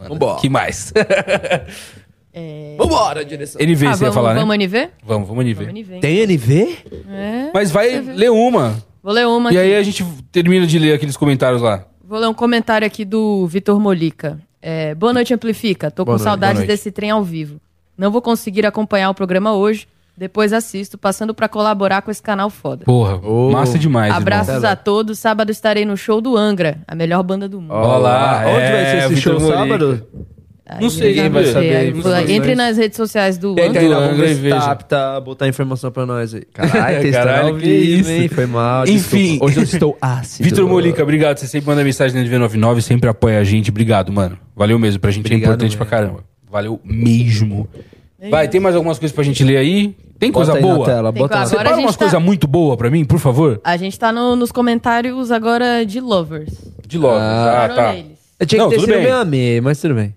Manda. 0.01 0.09
Vambora. 0.15 0.41
que 0.41 0.49
mais? 0.49 0.93
Vambora, 2.79 3.25
direção. 3.25 3.61
NV, 3.61 3.87
Ah, 3.87 3.95
você 3.97 4.05
ia 4.05 4.11
vamos, 4.11 4.15
falar, 4.15 4.35
né? 4.35 4.41
vamos 4.41 4.55
NV? 4.57 4.89
Vamos, 5.05 5.29
vamos 5.29 5.45
NV. 5.45 5.65
Vamos 5.67 5.81
NV. 5.81 6.01
Tem 6.01 6.19
NV? 6.21 6.79
É. 7.11 7.51
Mas 7.53 7.71
vai 7.71 8.01
ler 8.01 8.31
uma. 8.31 8.77
Vou 9.03 9.13
ler 9.13 9.27
uma 9.27 9.53
E 9.53 9.59
aqui. 9.59 9.67
aí 9.67 9.75
a 9.77 9.83
gente 9.83 10.05
termina 10.31 10.67
de 10.67 10.79
ler 10.79 10.95
aqueles 10.95 11.17
comentários 11.17 11.61
lá. 11.63 11.85
Vou 12.05 12.19
ler 12.19 12.29
um 12.29 12.35
comentário 12.35 12.87
aqui 12.87 13.05
do 13.05 13.47
Vitor 13.47 13.79
Molica. 13.81 14.39
É, 14.63 14.95
boa 14.95 15.13
noite, 15.13 15.33
Amplifica. 15.35 15.91
Tô 15.91 16.05
Boa 16.05 16.17
com 16.19 16.23
noite, 16.23 16.25
saudades 16.25 16.67
desse 16.67 16.91
trem 16.93 17.11
ao 17.11 17.25
vivo. 17.25 17.61
Não 17.97 18.11
vou 18.11 18.21
conseguir 18.23 18.65
acompanhar 18.67 19.11
o 19.11 19.15
programa 19.15 19.55
hoje, 19.55 19.87
Depois 20.21 20.53
assisto, 20.53 20.99
passando 20.99 21.33
pra 21.33 21.49
colaborar 21.49 22.03
com 22.03 22.11
esse 22.11 22.23
canal 22.23 22.51
foda. 22.51 22.85
Porra, 22.85 23.19
massa 23.51 23.79
demais, 23.79 24.13
Abraços 24.15 24.57
irmão. 24.57 24.71
a 24.71 24.77
todos. 24.77 25.19
Sábado 25.19 25.51
estarei 25.51 25.87
no 25.87 25.97
show 25.97 26.21
do 26.21 26.37
Angra, 26.37 26.77
a 26.87 26.95
melhor 26.95 27.23
banda 27.23 27.49
do 27.49 27.59
mundo. 27.59 27.73
Olá, 27.73 28.43
Onde 28.47 28.61
é, 28.61 28.71
vai 28.71 28.85
ser 29.09 29.13
esse 29.15 29.23
show 29.23 29.41
sábado? 29.41 30.07
Aí 30.67 30.83
Não 30.83 30.91
sei, 30.91 31.15
quem 31.15 31.31
vai 31.31 31.47
saber 31.47 31.75
aí. 31.75 31.95
Entre 32.37 32.55
nas 32.55 32.77
redes 32.77 32.99
sociais 32.99 33.39
do 33.39 33.53
Entra 33.53 33.67
Angra. 33.69 33.81
aí 33.81 33.89
na 33.89 33.97
Angra 33.97 34.31
e 34.31 34.35
veja. 34.35 34.79
a 35.17 35.21
botar 35.21 35.49
informação 35.49 35.91
pra 35.91 36.05
nós 36.05 36.35
aí. 36.35 36.43
Caralho, 36.53 37.01
testando 37.01 37.27
Caralho, 37.27 37.49
ao 37.49 37.55
que 37.57 37.61
vivo, 37.67 38.01
isso. 38.03 38.11
hein? 38.11 38.29
Foi 38.29 38.45
mal. 38.47 38.85
Enfim. 38.87 39.17
desculpa. 39.39 39.45
Hoje 39.47 39.57
eu 39.57 39.63
estou 39.63 39.99
ácido. 40.03 40.45
Vitor 40.49 40.69
Molica, 40.69 41.03
obrigado. 41.03 41.39
Você 41.39 41.47
sempre 41.47 41.67
manda 41.67 41.83
mensagem 41.83 42.23
no 42.23 42.29
NV99, 42.29 42.83
sempre 42.83 43.09
apoia 43.09 43.41
a 43.41 43.45
gente. 43.45 43.71
Obrigado, 43.71 44.13
mano. 44.13 44.37
Valeu 44.55 44.79
mesmo. 44.79 45.01
Pra 45.01 45.11
gente 45.11 45.25
é 45.25 45.29
Obrigado 45.29 45.49
importante 45.55 45.77
pra 45.79 45.87
mesmo. 45.87 45.97
caramba. 45.99 46.25
Valeu 46.49 46.79
mesmo. 46.85 47.67
Vai, 48.31 48.47
tem 48.49 48.61
mais 48.61 48.77
algumas 48.77 48.99
coisas 48.99 49.15
pra 49.15 49.25
gente 49.25 49.43
ler 49.43 49.57
aí? 49.57 49.97
Tem 50.21 50.31
coisa 50.31 50.53
Bota 50.53 50.63
boa? 50.67 50.85
tela, 50.87 51.13
Tem 51.13 51.23
bota 51.23 51.35
coisa- 51.39 51.51
Separa 51.51 51.71
a 51.71 51.73
gente 51.75 51.85
umas 51.87 51.97
tá- 51.97 52.05
coisas 52.05 52.23
muito 52.23 52.47
boas 52.47 52.77
pra 52.77 52.91
mim, 52.91 53.05
por 53.05 53.19
favor. 53.19 53.61
A 53.65 53.77
gente 53.77 53.99
tá 53.99 54.13
no- 54.13 54.37
nos 54.37 54.53
comentários 54.53 55.33
agora 55.33 55.85
de 55.85 55.99
Lovers. 55.99 56.53
De 56.87 56.99
logo. 56.99 57.17
Ah, 57.19 57.55
Parou 57.63 57.77
tá. 57.77 57.93
neles. 57.95 58.19
Eu 58.39 58.47
tinha 58.47 58.63
Não, 58.63 58.69
que 58.69 58.75
ter 58.77 58.81
tudo 58.83 58.87
sido 58.87 58.95
bem. 58.97 59.05
meio 59.05 59.17
a 59.17 59.25
meio, 59.25 59.63
mas 59.63 59.81
tudo 59.81 59.95
bem. 59.95 60.15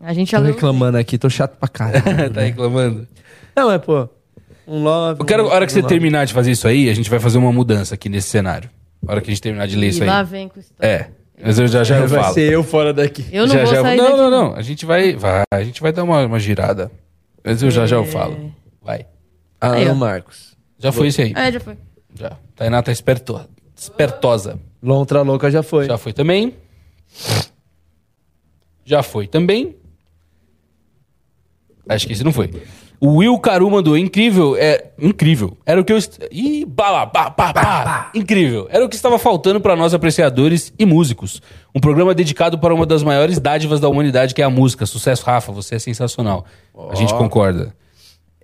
A 0.00 0.12
gente 0.14 0.32
já 0.32 0.38
Tô 0.38 0.44
leu. 0.44 0.54
reclamando 0.54 0.96
aqui, 0.98 1.16
tô 1.18 1.28
chato 1.30 1.56
pra 1.58 1.68
caralho. 1.68 2.02
tá 2.32 2.40
reclamando? 2.40 3.06
Não, 3.54 3.70
é, 3.70 3.78
pô. 3.78 4.08
Um 4.66 4.82
love. 4.82 5.20
Eu 5.20 5.24
quero, 5.26 5.44
um- 5.46 5.50
a 5.50 5.54
hora 5.54 5.66
que 5.66 5.72
um 5.72 5.74
você 5.74 5.82
love. 5.82 5.92
terminar 5.94 6.24
de 6.24 6.32
fazer 6.32 6.50
isso 6.50 6.66
aí, 6.66 6.88
a 6.88 6.94
gente 6.94 7.10
vai 7.10 7.20
fazer 7.20 7.36
uma 7.38 7.52
mudança 7.52 7.94
aqui 7.94 8.08
nesse 8.08 8.28
cenário. 8.28 8.70
A 9.06 9.12
hora 9.12 9.20
que 9.20 9.30
a 9.30 9.34
gente 9.34 9.42
terminar 9.42 9.66
de 9.66 9.76
ler 9.76 9.88
isso 9.88 10.00
E 10.00 10.02
aí. 10.04 10.08
lá 10.08 10.22
vem 10.22 10.48
com 10.48 10.58
história. 10.58 10.90
É. 10.90 11.08
Mas 11.44 11.58
eu 11.58 11.66
já 11.68 11.84
já 11.84 11.98
eu 11.98 12.08
Vai 12.08 12.20
falo. 12.22 12.34
ser 12.34 12.50
eu 12.52 12.62
fora 12.64 12.94
daqui. 12.94 13.26
Eu 13.30 13.46
não 13.46 13.54
já, 13.54 13.64
vou 13.64 13.74
já 13.74 13.82
sair 13.82 13.96
Não, 13.98 14.04
daqui. 14.06 14.16
não, 14.16 14.30
não. 14.30 14.54
A 14.54 14.62
gente 14.62 14.86
vai, 14.86 15.14
vai. 15.16 15.42
A 15.52 15.62
gente 15.62 15.82
vai 15.82 15.92
dar 15.92 16.02
uma, 16.04 16.24
uma 16.24 16.38
girada. 16.38 16.90
Mas 17.44 17.62
eu 17.62 17.70
já 17.70 17.86
já 17.86 17.96
eu 17.96 18.04
falo. 18.06 18.50
Vai. 18.82 19.04
Ah, 19.64 19.72
Aí, 19.72 19.88
ó. 19.88 19.92
o 19.92 19.96
Marcos. 19.96 20.56
Já 20.78 20.92
foi 20.92 21.08
isso 21.08 21.20
aí. 21.20 21.32
É, 21.34 21.52
já 21.52 21.60
foi. 21.60 21.76
Já. 22.14 22.36
Tainá 22.54 22.82
tá 22.82 22.92
esperto, 22.92 23.40
espertosa. 23.76 24.58
Lontra 24.82 25.22
louca 25.22 25.50
já 25.50 25.62
foi. 25.62 25.86
Já 25.86 25.96
foi 25.96 26.12
também. 26.12 26.54
Já 28.84 29.02
foi 29.02 29.26
também. 29.26 29.74
Acho 31.88 32.06
que 32.06 32.12
esse 32.12 32.24
não 32.24 32.32
foi. 32.32 32.50
O 33.00 33.16
Will 33.16 33.38
Caru 33.38 33.70
mandou, 33.70 33.98
incrível, 33.98 34.56
é 34.56 34.92
incrível. 34.98 35.58
Era 35.66 35.80
o 35.80 35.84
que 35.84 35.92
eu 35.92 35.98
est... 35.98 36.18
Ih, 36.30 36.64
bala, 36.64 37.04
ba, 37.04 37.28
ba, 37.28 37.52
ba. 37.52 38.10
Incrível. 38.14 38.66
Era 38.70 38.84
o 38.84 38.88
que 38.88 38.94
estava 38.96 39.18
faltando 39.18 39.60
para 39.60 39.76
nós 39.76 39.92
apreciadores 39.92 40.72
e 40.78 40.86
músicos. 40.86 41.42
Um 41.74 41.80
programa 41.80 42.14
dedicado 42.14 42.58
para 42.58 42.74
uma 42.74 42.86
das 42.86 43.02
maiores 43.02 43.38
dádivas 43.38 43.78
da 43.80 43.88
humanidade, 43.88 44.34
que 44.34 44.40
é 44.40 44.44
a 44.44 44.50
música. 44.50 44.86
Sucesso, 44.86 45.24
Rafa, 45.24 45.52
você 45.52 45.74
é 45.74 45.78
sensacional. 45.78 46.46
A 46.90 46.94
gente 46.94 47.12
concorda. 47.14 47.74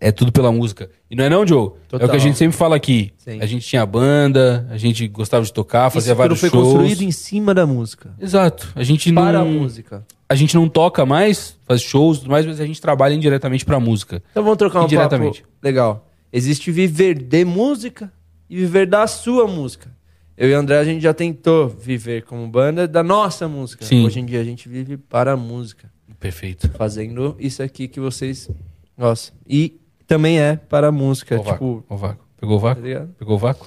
É 0.00 0.10
tudo 0.10 0.32
pela 0.32 0.50
música. 0.50 0.88
E 1.10 1.14
não 1.14 1.24
é 1.24 1.28
não, 1.28 1.46
Joe? 1.46 1.58
É 1.58 1.62
o 1.62 1.70
Total. 1.88 2.08
que 2.08 2.16
a 2.16 2.18
gente 2.18 2.38
sempre 2.38 2.56
fala 2.56 2.74
aqui. 2.74 3.12
Sim. 3.18 3.38
A 3.40 3.44
gente 3.44 3.66
tinha 3.66 3.84
banda, 3.84 4.66
a 4.70 4.78
gente 4.78 5.06
gostava 5.08 5.44
de 5.44 5.52
tocar, 5.52 5.90
fazia 5.90 5.98
Isso 5.98 6.08
tudo 6.14 6.18
vários 6.18 6.40
foi 6.40 6.48
shows. 6.48 6.68
construído 6.72 7.02
em 7.02 7.10
cima 7.10 7.52
da 7.52 7.66
música. 7.66 8.10
Exato. 8.18 8.72
A 8.74 8.82
gente 8.82 9.12
não 9.12 9.22
Para 9.22 9.40
a 9.40 9.44
música. 9.44 10.06
a 10.26 10.34
gente 10.34 10.54
não 10.54 10.68
toca 10.68 11.04
mais, 11.04 11.54
faz 11.66 11.82
shows, 11.82 12.16
e 12.16 12.20
tudo 12.20 12.30
mais, 12.30 12.46
mas 12.46 12.58
a 12.60 12.66
gente 12.66 12.80
trabalha 12.80 13.12
indiretamente 13.14 13.64
pra 13.64 13.78
música. 13.78 14.22
Então 14.30 14.42
vamos 14.42 14.56
trocar 14.56 14.80
um 14.80 14.84
Indiretamente. 14.84 15.42
papo 15.42 15.52
legal. 15.62 16.08
Existe 16.32 16.70
viver 16.72 17.18
de 17.22 17.44
música 17.44 18.10
e 18.48 18.56
viver 18.56 18.86
da 18.86 19.06
sua 19.06 19.46
música. 19.46 19.90
Eu 20.34 20.48
e 20.48 20.54
o 20.54 20.58
André, 20.58 20.78
a 20.78 20.84
gente 20.84 21.02
já 21.02 21.12
tentou 21.12 21.68
viver 21.68 22.22
como 22.24 22.48
banda 22.48 22.88
da 22.88 23.02
nossa 23.02 23.46
música. 23.46 23.84
Sim. 23.84 24.06
Hoje 24.06 24.20
em 24.20 24.24
dia 24.24 24.40
a 24.40 24.44
gente 24.44 24.66
vive 24.66 24.96
para 24.96 25.32
a 25.32 25.36
música. 25.36 25.90
Perfeito. 26.18 26.70
Fazendo 26.70 27.36
isso 27.38 27.62
aqui 27.62 27.86
que 27.88 28.00
vocês 28.00 28.48
gostam. 28.96 29.36
E 29.46 29.79
também 30.10 30.40
é 30.40 30.56
para 30.56 30.88
a 30.88 30.92
música. 30.92 31.38
O 31.38 31.42
vácuo. 31.44 31.82
tipo, 31.82 31.94
O 31.94 31.96
vácuo. 31.96 32.24
Pegou 32.40 32.56
o 32.56 32.58
vácuo? 32.58 32.82
Tá? 32.82 33.06
Pegou 33.16 33.36
o 33.36 33.38
vácuo? 33.38 33.66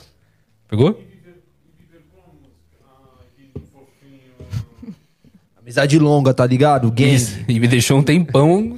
Pegou? 0.67 0.99
amizade 5.61 5.97
longa, 5.97 6.33
tá 6.33 6.45
ligado? 6.45 6.93
Isso. 7.01 7.39
E 7.47 7.61
me 7.61 7.67
deixou 7.69 7.97
um 7.97 8.03
tempão 8.03 8.77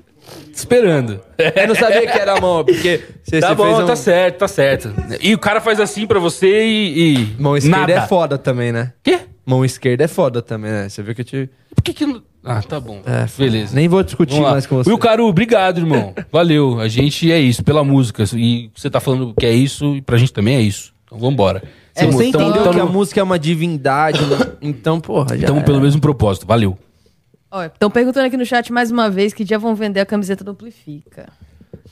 esperando. 0.53 1.19
Eu 1.55 1.67
não 1.69 1.73
sabia 1.73 2.01
que 2.05 2.19
era 2.19 2.39
mão, 2.39 2.63
porque 2.63 3.03
você, 3.23 3.39
tá 3.39 3.55
bom, 3.55 3.65
fez 3.65 3.79
um... 3.79 3.85
tá 3.87 3.95
certo, 3.95 4.37
tá 4.37 4.47
certo. 4.47 4.93
E 5.19 5.33
o 5.33 5.39
cara 5.39 5.59
faz 5.59 5.79
assim 5.79 6.05
pra 6.05 6.19
você 6.19 6.67
e. 6.67 7.15
e 7.17 7.35
Mão 7.41 7.57
esquerda 7.57 7.79
nada. 7.79 7.93
é 7.93 8.07
foda 8.07 8.37
também, 8.37 8.71
né? 8.71 8.93
Quê? 9.01 9.21
Mão 9.43 9.65
esquerda 9.65 10.03
é 10.03 10.07
foda 10.07 10.39
também, 10.39 10.71
né? 10.71 10.87
Você 10.87 11.01
viu 11.01 11.15
que 11.15 11.21
eu 11.21 11.25
te... 11.25 11.49
Por 11.73 11.83
que 11.83 11.93
que. 11.93 12.21
Ah, 12.45 12.61
tá 12.61 12.79
bom. 12.79 13.01
É, 13.05 13.25
Beleza. 13.37 13.75
Nem 13.75 13.87
vou 13.87 14.03
discutir 14.03 14.39
mais 14.39 14.65
com 14.67 14.75
você. 14.77 14.89
Will 14.89 14.99
Caru, 14.99 15.25
obrigado, 15.25 15.79
irmão. 15.79 16.13
Valeu. 16.31 16.79
A 16.79 16.87
gente 16.87 17.31
é 17.31 17.39
isso, 17.39 17.63
pela 17.63 17.83
música. 17.83 18.23
E 18.35 18.69
você 18.75 18.89
tá 18.89 18.99
falando 18.99 19.33
que 19.33 19.45
é 19.45 19.51
isso, 19.51 19.95
e 19.95 20.01
pra 20.01 20.17
gente 20.17 20.31
também 20.31 20.55
é 20.55 20.61
isso. 20.61 20.93
Então 21.05 21.17
vambora. 21.17 21.63
É, 21.95 22.05
você 22.05 22.29
Tamo- 22.31 22.45
entendeu 22.47 22.63
tamo- 22.63 22.73
que 22.73 22.79
a 22.79 22.85
música 22.85 23.19
é 23.19 23.23
uma 23.23 23.39
divindade, 23.39 24.21
né? 24.25 24.37
então, 24.61 24.99
porra, 24.99 25.29
já 25.29 25.35
Estamos 25.45 25.63
pelo 25.63 25.79
mesmo 25.81 25.99
propósito. 26.01 26.45
Valeu. 26.45 26.77
Estão 27.73 27.89
perguntando 27.89 28.25
aqui 28.27 28.35
no 28.35 28.45
chat 28.45 28.71
mais 28.73 28.91
uma 28.91 29.09
vez 29.09 29.33
que 29.33 29.43
dia 29.45 29.57
vão 29.57 29.73
vender 29.75 30.01
a 30.01 30.05
camiseta 30.05 30.43
do 30.43 30.51
Amplifica. 30.51 31.27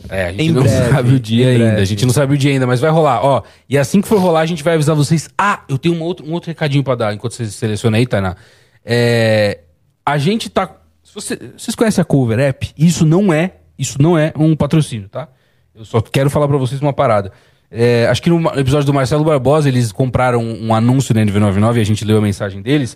É, 0.09 0.25
a 0.25 0.31
gente 0.31 0.41
Em 0.43 0.51
não 0.51 0.61
breve, 0.63 0.91
sabe 0.91 1.13
o 1.13 1.19
dia 1.19 1.47
ainda. 1.47 1.63
breve. 1.65 1.81
A 1.81 1.85
gente 1.85 2.05
não 2.05 2.11
sabe 2.13 2.33
o 2.33 2.37
dia 2.37 2.51
ainda, 2.51 2.67
mas 2.67 2.81
vai 2.81 2.89
rolar. 2.91 3.23
Ó, 3.23 3.41
e 3.69 3.77
assim 3.77 4.01
que 4.01 4.07
for 4.07 4.19
rolar, 4.19 4.41
a 4.41 4.45
gente 4.45 4.61
vai 4.61 4.73
avisar 4.73 4.93
vocês. 4.95 5.29
Ah, 5.37 5.61
eu 5.69 5.77
tenho 5.77 5.95
um 5.95 6.01
outro, 6.01 6.25
um 6.27 6.33
outro 6.33 6.49
recadinho 6.49 6.83
pra 6.83 6.95
dar 6.95 7.13
enquanto 7.13 7.33
você 7.35 7.45
seleciona 7.45 7.95
aí, 7.95 8.05
Tainá. 8.05 8.35
É, 8.83 9.59
a 10.05 10.17
gente 10.17 10.49
tá. 10.49 10.69
você- 11.13 11.37
vocês 11.57 11.75
conhecem 11.75 12.01
a 12.01 12.05
Cover 12.05 12.39
App? 12.39 12.71
Isso 12.77 13.05
não 13.05 13.31
é. 13.33 13.55
Isso 13.77 14.01
não 14.01 14.17
é 14.17 14.31
um 14.37 14.55
patrocínio, 14.55 15.09
tá? 15.09 15.27
Eu 15.75 15.83
só 15.85 15.99
quero 16.01 16.29
falar 16.29 16.47
pra 16.47 16.57
vocês 16.57 16.79
uma 16.81 16.93
parada. 16.93 17.31
É, 17.69 18.05
acho 18.07 18.21
que 18.21 18.29
no 18.29 18.47
episódio 18.59 18.85
do 18.85 18.93
Marcelo 18.93 19.23
Barbosa, 19.23 19.67
eles 19.67 19.91
compraram 19.91 20.43
um 20.43 20.73
anúncio 20.75 21.13
na 21.15 21.21
NV99 21.21 21.77
e 21.77 21.81
a 21.81 21.83
gente 21.83 22.05
leu 22.05 22.17
a 22.19 22.21
mensagem 22.21 22.61
deles. 22.61 22.95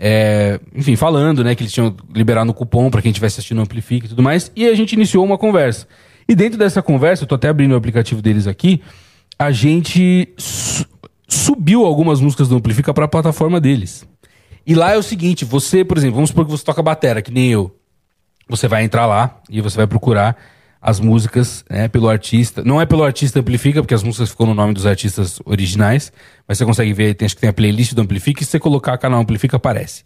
É, 0.00 0.58
enfim, 0.74 0.96
falando, 0.96 1.44
né, 1.44 1.54
que 1.54 1.62
eles 1.62 1.72
tinham 1.72 1.94
liberado 2.14 2.46
no 2.46 2.54
cupom 2.54 2.90
pra 2.90 3.00
quem 3.02 3.10
estivesse 3.10 3.34
assistindo 3.38 3.58
o 3.58 3.62
Amplifica 3.62 4.06
e 4.06 4.08
tudo 4.08 4.22
mais. 4.22 4.50
E 4.56 4.66
a 4.66 4.74
gente 4.74 4.92
iniciou 4.94 5.24
uma 5.24 5.36
conversa. 5.38 5.86
E 6.26 6.34
dentro 6.34 6.58
dessa 6.58 6.82
conversa, 6.82 7.24
eu 7.24 7.28
tô 7.28 7.34
até 7.34 7.48
abrindo 7.48 7.72
o 7.72 7.76
aplicativo 7.76 8.22
deles 8.22 8.46
aqui, 8.46 8.80
a 9.38 9.50
gente 9.52 10.28
su- 10.38 10.86
subiu 11.28 11.84
algumas 11.84 12.20
músicas 12.20 12.48
do 12.48 12.56
Amplifica 12.56 12.92
pra 12.94 13.06
plataforma 13.06 13.60
deles. 13.60 14.08
E 14.66 14.74
lá 14.74 14.92
é 14.92 14.96
o 14.96 15.02
seguinte, 15.02 15.44
você, 15.44 15.84
por 15.84 15.98
exemplo, 15.98 16.16
vamos 16.16 16.30
supor 16.30 16.44
que 16.44 16.50
você 16.50 16.64
toca 16.64 16.82
batera, 16.82 17.20
que 17.20 17.30
nem 17.30 17.50
eu. 17.50 17.74
Você 18.48 18.68
vai 18.68 18.84
entrar 18.84 19.06
lá 19.06 19.40
e 19.48 19.60
você 19.60 19.76
vai 19.76 19.86
procurar 19.86 20.36
as 20.80 21.00
músicas 21.00 21.64
né, 21.68 21.88
pelo 21.88 22.08
artista. 22.08 22.62
Não 22.62 22.80
é 22.80 22.84
pelo 22.84 23.02
artista 23.02 23.40
Amplifica, 23.40 23.80
porque 23.82 23.94
as 23.94 24.02
músicas 24.02 24.30
ficam 24.30 24.46
no 24.46 24.54
nome 24.54 24.74
dos 24.74 24.84
artistas 24.84 25.40
originais, 25.46 26.12
mas 26.46 26.58
você 26.58 26.64
consegue 26.66 26.92
ver, 26.92 27.14
tem, 27.14 27.24
acho 27.24 27.34
que 27.34 27.40
tem 27.40 27.48
a 27.48 27.54
playlist 27.54 27.94
do 27.94 28.02
Amplifica, 28.02 28.42
e 28.42 28.44
se 28.44 28.50
você 28.50 28.60
colocar 28.60 28.98
canal 28.98 29.20
Amplifica, 29.20 29.56
aparece. 29.56 30.04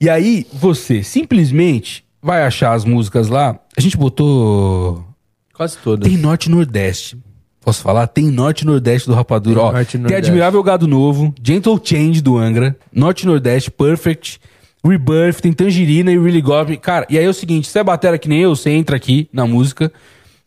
E 0.00 0.08
aí, 0.08 0.46
você 0.52 1.02
simplesmente 1.02 2.04
vai 2.22 2.44
achar 2.44 2.72
as 2.72 2.84
músicas 2.84 3.28
lá. 3.28 3.58
A 3.76 3.80
gente 3.80 3.96
botou. 3.96 5.04
Quase 5.52 5.76
todas. 5.78 6.08
Tem 6.08 6.16
Norte 6.16 6.46
e 6.46 6.50
Nordeste. 6.50 7.18
Posso 7.62 7.80
falar? 7.80 8.08
Tem 8.08 8.24
Norte 8.24 8.62
e 8.62 8.66
Nordeste 8.66 9.08
do 9.08 9.14
Rapadura. 9.14 9.60
Tem 9.60 9.64
Ó, 9.64 9.72
Norte 9.72 9.98
tem. 9.98 10.16
Admirável 10.16 10.62
Gado 10.62 10.86
Novo, 10.88 11.32
Gentle 11.42 11.80
Change 11.82 12.20
do 12.20 12.36
Angra, 12.36 12.76
Norte 12.92 13.22
e 13.22 13.26
Nordeste, 13.26 13.70
Perfect, 13.70 14.40
Rebirth, 14.84 15.40
tem 15.40 15.52
Tangerina 15.52 16.10
e 16.10 16.18
Really 16.18 16.40
Goblin. 16.40 16.76
Cara, 16.76 17.06
e 17.08 17.16
aí 17.16 17.24
é 17.24 17.28
o 17.28 17.34
seguinte, 17.34 17.68
se 17.68 17.78
é 17.78 17.84
batera 17.84 18.18
que 18.18 18.28
nem 18.28 18.40
eu, 18.40 18.54
você 18.54 18.70
entra 18.70 18.96
aqui 18.96 19.28
na 19.32 19.46
música, 19.46 19.92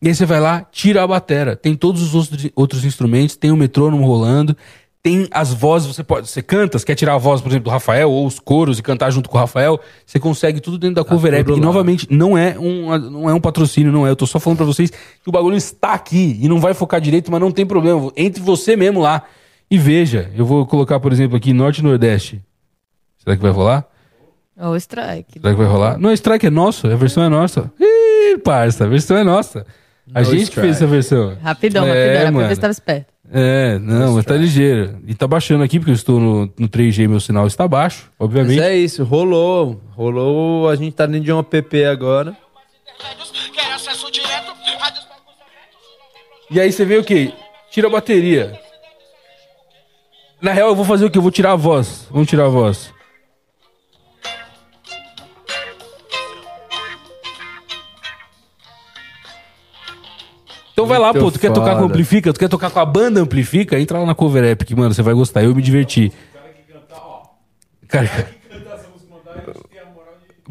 e 0.01 0.09
aí 0.09 0.13
você 0.13 0.25
vai 0.25 0.41
lá, 0.41 0.65
tira 0.71 1.03
a 1.03 1.07
batera. 1.07 1.55
Tem 1.55 1.73
todos 1.73 2.01
os 2.01 2.13
outros, 2.13 2.51
outros 2.53 2.83
instrumentos, 2.83 3.37
tem 3.37 3.51
o 3.51 3.55
metrônomo 3.55 4.05
rolando, 4.05 4.55
tem 5.05 5.27
as 5.29 5.53
vozes, 5.53 5.87
você 5.87 6.03
pode, 6.03 6.27
você 6.27 6.41
canta, 6.41 6.79
você 6.79 6.83
quer 6.87 6.95
tirar 6.95 7.13
a 7.13 7.17
voz, 7.19 7.39
por 7.39 7.49
exemplo, 7.49 7.65
do 7.65 7.69
Rafael, 7.69 8.09
ou 8.09 8.25
os 8.25 8.39
coros 8.39 8.79
e 8.79 8.81
cantar 8.81 9.11
junto 9.11 9.29
com 9.29 9.37
o 9.37 9.39
Rafael, 9.39 9.79
você 10.03 10.19
consegue 10.19 10.59
tudo 10.59 10.79
dentro 10.79 10.95
da 10.95 11.03
cover 11.03 11.31
app. 11.31 11.47
E 11.47 11.53
lá. 11.53 11.59
novamente, 11.59 12.07
não 12.09 12.35
é, 12.35 12.57
um, 12.57 12.97
não 12.97 13.29
é 13.29 13.33
um 13.35 13.39
patrocínio, 13.39 13.91
não 13.91 14.07
é. 14.07 14.09
Eu 14.09 14.15
tô 14.15 14.25
só 14.25 14.39
falando 14.39 14.57
pra 14.57 14.65
vocês 14.65 14.89
que 14.89 15.29
o 15.29 15.31
bagulho 15.31 15.55
está 15.55 15.93
aqui 15.93 16.39
e 16.41 16.49
não 16.49 16.59
vai 16.59 16.73
focar 16.73 16.99
direito, 16.99 17.31
mas 17.31 17.39
não 17.39 17.51
tem 17.51 17.67
problema. 17.67 18.11
Entre 18.17 18.41
você 18.41 18.75
mesmo 18.75 18.99
lá 18.99 19.21
e 19.69 19.77
veja. 19.77 20.31
Eu 20.35 20.43
vou 20.43 20.65
colocar, 20.65 20.99
por 20.99 21.13
exemplo, 21.13 21.37
aqui 21.37 21.53
Norte 21.53 21.81
e 21.81 21.83
Nordeste. 21.83 22.41
Será 23.23 23.35
que 23.35 23.43
vai 23.43 23.51
rolar? 23.51 23.85
Ó, 24.59 24.71
o 24.71 24.75
strike. 24.75 25.39
Será 25.39 25.53
que 25.53 25.57
vai 25.61 25.67
rolar? 25.67 25.99
Não, 25.99 26.11
strike 26.13 26.47
é 26.47 26.49
nosso, 26.49 26.87
a 26.87 26.95
versão 26.95 27.21
é 27.23 27.29
nossa. 27.29 27.71
Ih, 27.79 28.39
parça, 28.39 28.85
a 28.85 28.87
versão 28.87 29.15
é 29.17 29.23
nossa. 29.23 29.67
A 30.11 30.21
No 30.21 30.25
gente 30.25 30.37
que 30.37 30.43
strike. 30.45 30.61
fez 30.61 30.75
essa 30.77 30.87
versão. 30.87 31.37
Rapidão, 31.43 31.85
É, 31.85 31.89
rapidão. 31.89 32.21
Era 32.21 32.31
pra 32.31 32.47
ver 32.47 32.55
se 32.55 32.61
tava 32.61 32.71
esperto. 32.71 33.13
É, 33.31 33.79
não, 33.79 34.15
mas 34.15 34.25
tá 34.25 34.35
ligeiro. 34.35 34.99
E 35.07 35.13
tá 35.13 35.27
baixando 35.27 35.63
aqui, 35.63 35.79
porque 35.79 35.91
eu 35.91 35.95
estou 35.95 36.19
no, 36.19 36.45
no 36.57 36.69
3G, 36.69 37.07
meu 37.07 37.19
sinal 37.19 37.47
está 37.47 37.67
baixo, 37.67 38.09
Mas 38.17 38.25
obviamente. 38.25 38.61
é 38.61 38.75
isso, 38.75 39.03
rolou. 39.03 39.81
Rolou, 39.91 40.69
a 40.69 40.75
gente 40.75 40.93
tá 40.93 41.05
dentro 41.05 41.25
de 41.25 41.33
um 41.33 41.39
app 41.39 41.85
agora. 41.85 42.37
E 46.51 46.59
aí 46.59 46.71
você 46.71 46.85
vê 46.85 46.97
o 46.97 47.03
quê? 47.03 47.33
Tira 47.71 47.87
a 47.87 47.91
bateria. 47.91 48.59
Na 50.41 50.53
real, 50.53 50.69
eu 50.69 50.75
vou 50.75 50.85
fazer 50.85 51.05
o 51.05 51.09
quê? 51.09 51.17
Eu 51.17 51.21
vou 51.23 51.31
tirar 51.31 51.53
a 51.53 51.55
voz. 51.55 52.07
Vamos 52.11 52.29
tirar 52.29 52.45
a 52.45 52.49
voz. 52.49 52.93
Então 60.85 60.87
vai 60.87 60.99
lá, 60.99 61.13
pô, 61.13 61.31
tu 61.31 61.39
quer 61.39 61.51
tocar 61.51 61.77
com. 61.77 61.85
Amplifica, 61.85 62.31
tu 62.31 62.39
quer 62.39 62.47
tocar 62.47 62.69
com 62.69 62.79
a 62.79 62.85
banda 62.85 63.19
Amplifica, 63.19 63.79
entra 63.79 63.97
lá 63.97 64.05
na 64.05 64.15
Cover 64.15 64.43
Epic, 64.43 64.71
mano, 64.71 64.93
você 64.93 65.01
vai 65.01 65.13
gostar, 65.13 65.43
eu 65.43 65.55
me 65.55 65.61
diverti. 65.61 66.13
Cara, 67.87 68.29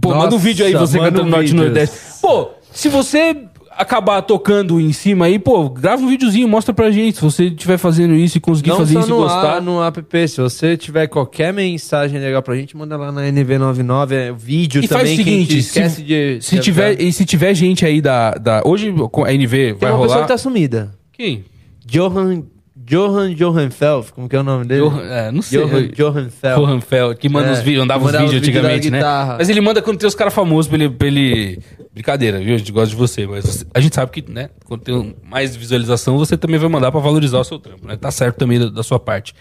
Pô, 0.01 0.11
manda 0.11 0.27
um 0.27 0.31
Nossa, 0.32 0.39
vídeo 0.39 0.66
aí, 0.66 0.74
você 0.74 0.98
manda 0.98 1.12
cantando 1.12 1.28
um 1.28 1.31
Norte 1.31 1.51
e. 1.51 1.55
Nordeste. 1.55 1.97
Pô, 2.20 2.51
se 2.73 2.89
você 2.89 3.47
acabar 3.76 4.22
tocando 4.22 4.80
em 4.80 4.92
cima 4.92 5.26
aí, 5.26 5.38
pô, 5.38 5.68
grava 5.68 6.02
um 6.02 6.09
videozinho, 6.09 6.48
mostra 6.48 6.72
pra 6.72 6.90
gente. 6.90 7.16
Se 7.16 7.22
você 7.22 7.44
estiver 7.46 7.78
fazendo 7.78 8.14
isso 8.14 8.38
e 8.38 8.40
conseguir 8.40 8.70
Não 8.70 8.78
fazer 8.78 8.94
só 8.94 9.01
isso 9.01 9.09
e 9.09 9.10
no, 9.10 9.16
gostar. 9.18 9.56
A, 9.56 9.60
no 9.60 9.82
app. 9.82 10.28
Se 10.28 10.40
você 10.40 10.76
tiver 10.76 11.06
qualquer 11.06 11.52
mensagem 11.52 12.20
legal 12.20 12.42
pra 12.42 12.55
gente, 12.56 12.76
manda 12.76 12.96
lá 12.96 13.10
na 13.12 13.22
NV99. 13.22 14.12
É, 14.12 14.32
vídeo 14.32 14.82
E 14.82 14.88
também 14.88 15.06
faz 15.06 15.12
o 15.12 15.16
seguinte, 15.16 15.59
esquece 15.59 15.96
se, 15.96 16.02
de... 16.02 16.38
se 16.40 16.59
tiver, 16.60 17.01
e 17.01 17.12
se 17.12 17.24
tiver 17.24 17.55
gente 17.55 17.84
aí 17.84 18.01
da, 18.01 18.32
da 18.32 18.62
hoje 18.64 18.92
com 19.10 19.24
a 19.24 19.32
NV 19.32 19.51
Tem 19.51 19.74
vai 19.74 19.90
uma 19.90 19.96
rolar. 19.96 20.09
pessoa 20.09 20.22
que 20.22 20.28
tá 20.28 20.38
sumida. 20.38 20.92
Quem? 21.12 21.44
Johan... 21.86 22.42
Johan 22.86 23.35
Johan 23.35 23.70
Felf, 23.70 24.11
como 24.12 24.28
que 24.28 24.36
é 24.36 24.40
o 24.40 24.43
nome 24.43 24.66
dele? 24.66 24.82
Johan- 24.82 25.02
é, 25.06 25.31
não 25.31 25.40
sei. 25.43 25.59
Johan, 25.61 25.89
Johan 25.89 26.28
Felf. 26.31 26.59
Johan 26.61 26.81
Fel, 26.81 27.15
que 27.15 27.28
manda 27.28 27.48
É, 27.48 27.52
os 27.52 27.61
vídeos, 27.61 27.82
andava 27.85 28.01
os 28.01 28.06
mandava 28.06 28.24
vídeos 28.27 28.43
os 28.43 28.47
vídeos 28.47 28.62
da 28.62 28.69
antigamente, 28.70 28.90
né? 28.90 29.36
Mas 29.39 29.48
ele 29.48 29.61
manda 29.61 29.81
quando 29.81 29.98
tem 29.98 30.06
os 30.06 30.15
caras 30.15 30.35
famosos 30.35 30.69
pra 30.69 30.77
ele, 30.77 30.90
pra 30.90 31.06
ele. 31.06 31.61
Brincadeira, 31.93 32.39
viu? 32.40 32.55
A 32.55 32.59
gente 32.59 32.73
gosta 32.73 32.90
de 32.90 32.97
você, 32.97 33.27
mas 33.27 33.65
a 33.73 33.81
gente 33.81 33.94
sabe 33.94 34.11
que, 34.11 34.31
né? 34.31 34.51
Quando 34.65 34.82
tem 34.82 35.16
mais 35.24 35.55
visualização, 35.56 36.19
você 36.19 36.36
também 36.36 36.59
vai 36.59 36.69
mandar 36.69 36.90
pra 36.90 37.01
valorizar 37.01 37.39
o 37.39 37.44
seu 37.44 37.59
trampo, 37.59 37.86
né? 37.86 37.97
Tá 37.97 38.11
certo 38.11 38.36
também 38.36 38.59
da, 38.59 38.69
da 38.69 38.82
sua 38.82 38.98
parte. 38.98 39.32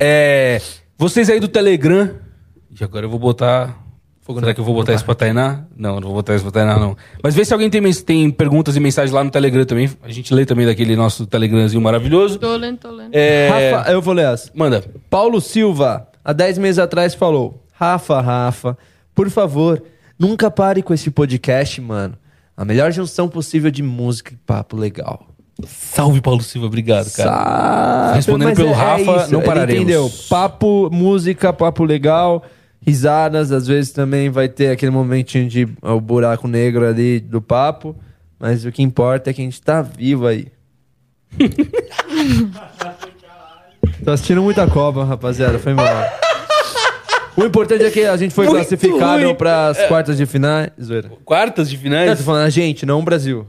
É, 0.00 0.60
vocês 0.98 1.28
aí 1.30 1.38
do 1.38 1.48
Telegram. 1.48 2.10
E 2.80 2.82
agora 2.82 3.04
eu 3.06 3.10
vou 3.10 3.18
botar. 3.18 3.78
Será 4.24 4.54
que 4.54 4.60
eu 4.60 4.64
vou 4.64 4.74
botar 4.74 4.94
isso 4.94 5.04
pra 5.04 5.14
Tainá? 5.16 5.64
Não, 5.76 5.96
não 5.96 6.02
vou 6.08 6.14
botar 6.14 6.34
isso 6.34 6.44
pra 6.44 6.52
Tainá, 6.52 6.78
não. 6.78 6.96
Mas 7.22 7.34
vê 7.34 7.44
se 7.44 7.52
alguém 7.52 7.68
tem, 7.68 7.82
tem 7.92 8.30
perguntas 8.30 8.76
e 8.76 8.80
mensagens 8.80 9.12
lá 9.12 9.24
no 9.24 9.30
Telegram 9.30 9.64
também. 9.64 9.90
A 10.02 10.10
gente 10.10 10.32
lê 10.32 10.46
também 10.46 10.64
daquele 10.64 10.94
nosso 10.94 11.26
Telegramzinho 11.26 11.82
maravilhoso. 11.82 12.38
Tô 12.38 12.54
lendo, 12.56 12.78
tô 12.78 12.90
lendo. 12.92 13.10
É, 13.12 13.72
Rafa, 13.74 13.90
eu 13.90 14.00
vou 14.00 14.14
ler 14.14 14.26
essa. 14.32 14.48
Manda. 14.54 14.84
Paulo 15.10 15.40
Silva, 15.40 16.06
há 16.24 16.32
10 16.32 16.58
meses 16.58 16.78
atrás, 16.78 17.14
falou: 17.14 17.64
Rafa, 17.72 18.20
Rafa, 18.20 18.78
por 19.12 19.28
favor, 19.28 19.82
nunca 20.16 20.50
pare 20.52 20.82
com 20.82 20.94
esse 20.94 21.10
podcast, 21.10 21.80
mano. 21.80 22.14
A 22.56 22.64
melhor 22.64 22.92
junção 22.92 23.28
possível 23.28 23.70
de 23.72 23.82
música 23.82 24.32
e 24.34 24.36
papo 24.36 24.76
legal. 24.76 25.26
Salve, 25.66 26.20
Paulo 26.20 26.42
Silva, 26.42 26.66
obrigado, 26.68 27.10
cara. 27.12 27.28
Sa- 27.30 28.12
Respondendo 28.14 28.54
pelo 28.54 28.68
é- 28.68 28.72
é 28.72 28.74
Rafa, 28.74 29.16
isso, 29.22 29.32
não 29.32 29.40
ele 29.40 29.46
pararemos. 29.46 29.82
Entendeu? 29.82 30.10
Papo, 30.28 30.88
música, 30.92 31.52
papo 31.52 31.84
legal, 31.84 32.42
risadas. 32.84 33.50
Às 33.52 33.66
vezes 33.66 33.92
também 33.92 34.28
vai 34.30 34.48
ter 34.48 34.68
aquele 34.70 34.90
momentinho 34.90 35.48
de 35.48 35.68
o 35.80 36.00
buraco 36.00 36.46
negro 36.46 36.86
ali 36.86 37.18
do 37.20 37.40
papo. 37.40 37.96
Mas 38.38 38.64
o 38.64 38.72
que 38.72 38.82
importa 38.82 39.30
é 39.30 39.32
que 39.32 39.40
a 39.40 39.44
gente 39.44 39.62
tá 39.62 39.80
vivo 39.82 40.26
aí. 40.26 40.48
Tô 44.04 44.10
assistindo 44.10 44.42
muita 44.42 44.66
Copa, 44.66 45.04
rapaziada. 45.04 45.58
Foi 45.58 45.74
mal. 45.74 45.86
O 47.36 47.44
importante 47.44 47.84
é 47.84 47.90
que 47.90 48.04
a 48.04 48.16
gente 48.16 48.34
foi 48.34 48.46
Muito 48.46 48.58
classificado 48.58 49.24
ruim. 49.24 49.34
para 49.34 49.68
as 49.68 49.78
quartas 49.86 50.16
de 50.16 50.26
finais. 50.26 50.70
Zoeira. 50.82 51.10
Quartas 51.24 51.70
de 51.70 51.78
finais? 51.78 52.18
tô 52.18 52.24
falando 52.24 52.44
a 52.44 52.50
gente, 52.50 52.84
não 52.84 52.98
o 53.00 53.02
Brasil. 53.02 53.46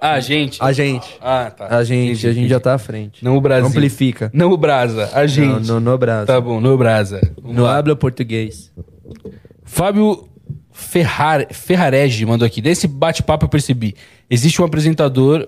Ah, 0.00 0.18
gente. 0.20 0.58
A 0.62 0.72
gente. 0.72 1.06
Ah, 1.20 1.50
tá. 1.50 1.66
A 1.76 1.84
gente, 1.84 2.12
Entendi, 2.12 2.26
a 2.28 2.32
gente 2.32 2.48
já 2.48 2.58
tá 2.58 2.74
à 2.74 2.78
frente. 2.78 3.22
Não 3.24 3.36
o 3.36 3.40
Brasil. 3.40 3.66
Amplifica. 3.68 4.30
Não 4.32 4.50
o 4.50 4.56
Brasa, 4.56 5.10
a 5.12 5.26
gente. 5.26 5.66
Não, 5.68 5.74
no, 5.78 5.90
no 5.90 5.98
Brasil. 5.98 6.26
Tá 6.26 6.40
bom, 6.40 6.60
no 6.60 6.76
Brasa. 6.78 7.20
Vamos 7.40 7.56
No 7.56 7.64
lá. 7.64 7.76
habla 7.76 7.94
português. 7.94 8.72
Fábio 9.64 10.28
Ferrar, 10.72 11.46
Ferrarege 11.52 12.24
mandou 12.24 12.46
aqui. 12.46 12.62
Nesse 12.62 12.86
bate-papo 12.88 13.44
eu 13.44 13.48
percebi. 13.48 13.94
Existe 14.28 14.60
um 14.62 14.64
apresentador 14.64 15.46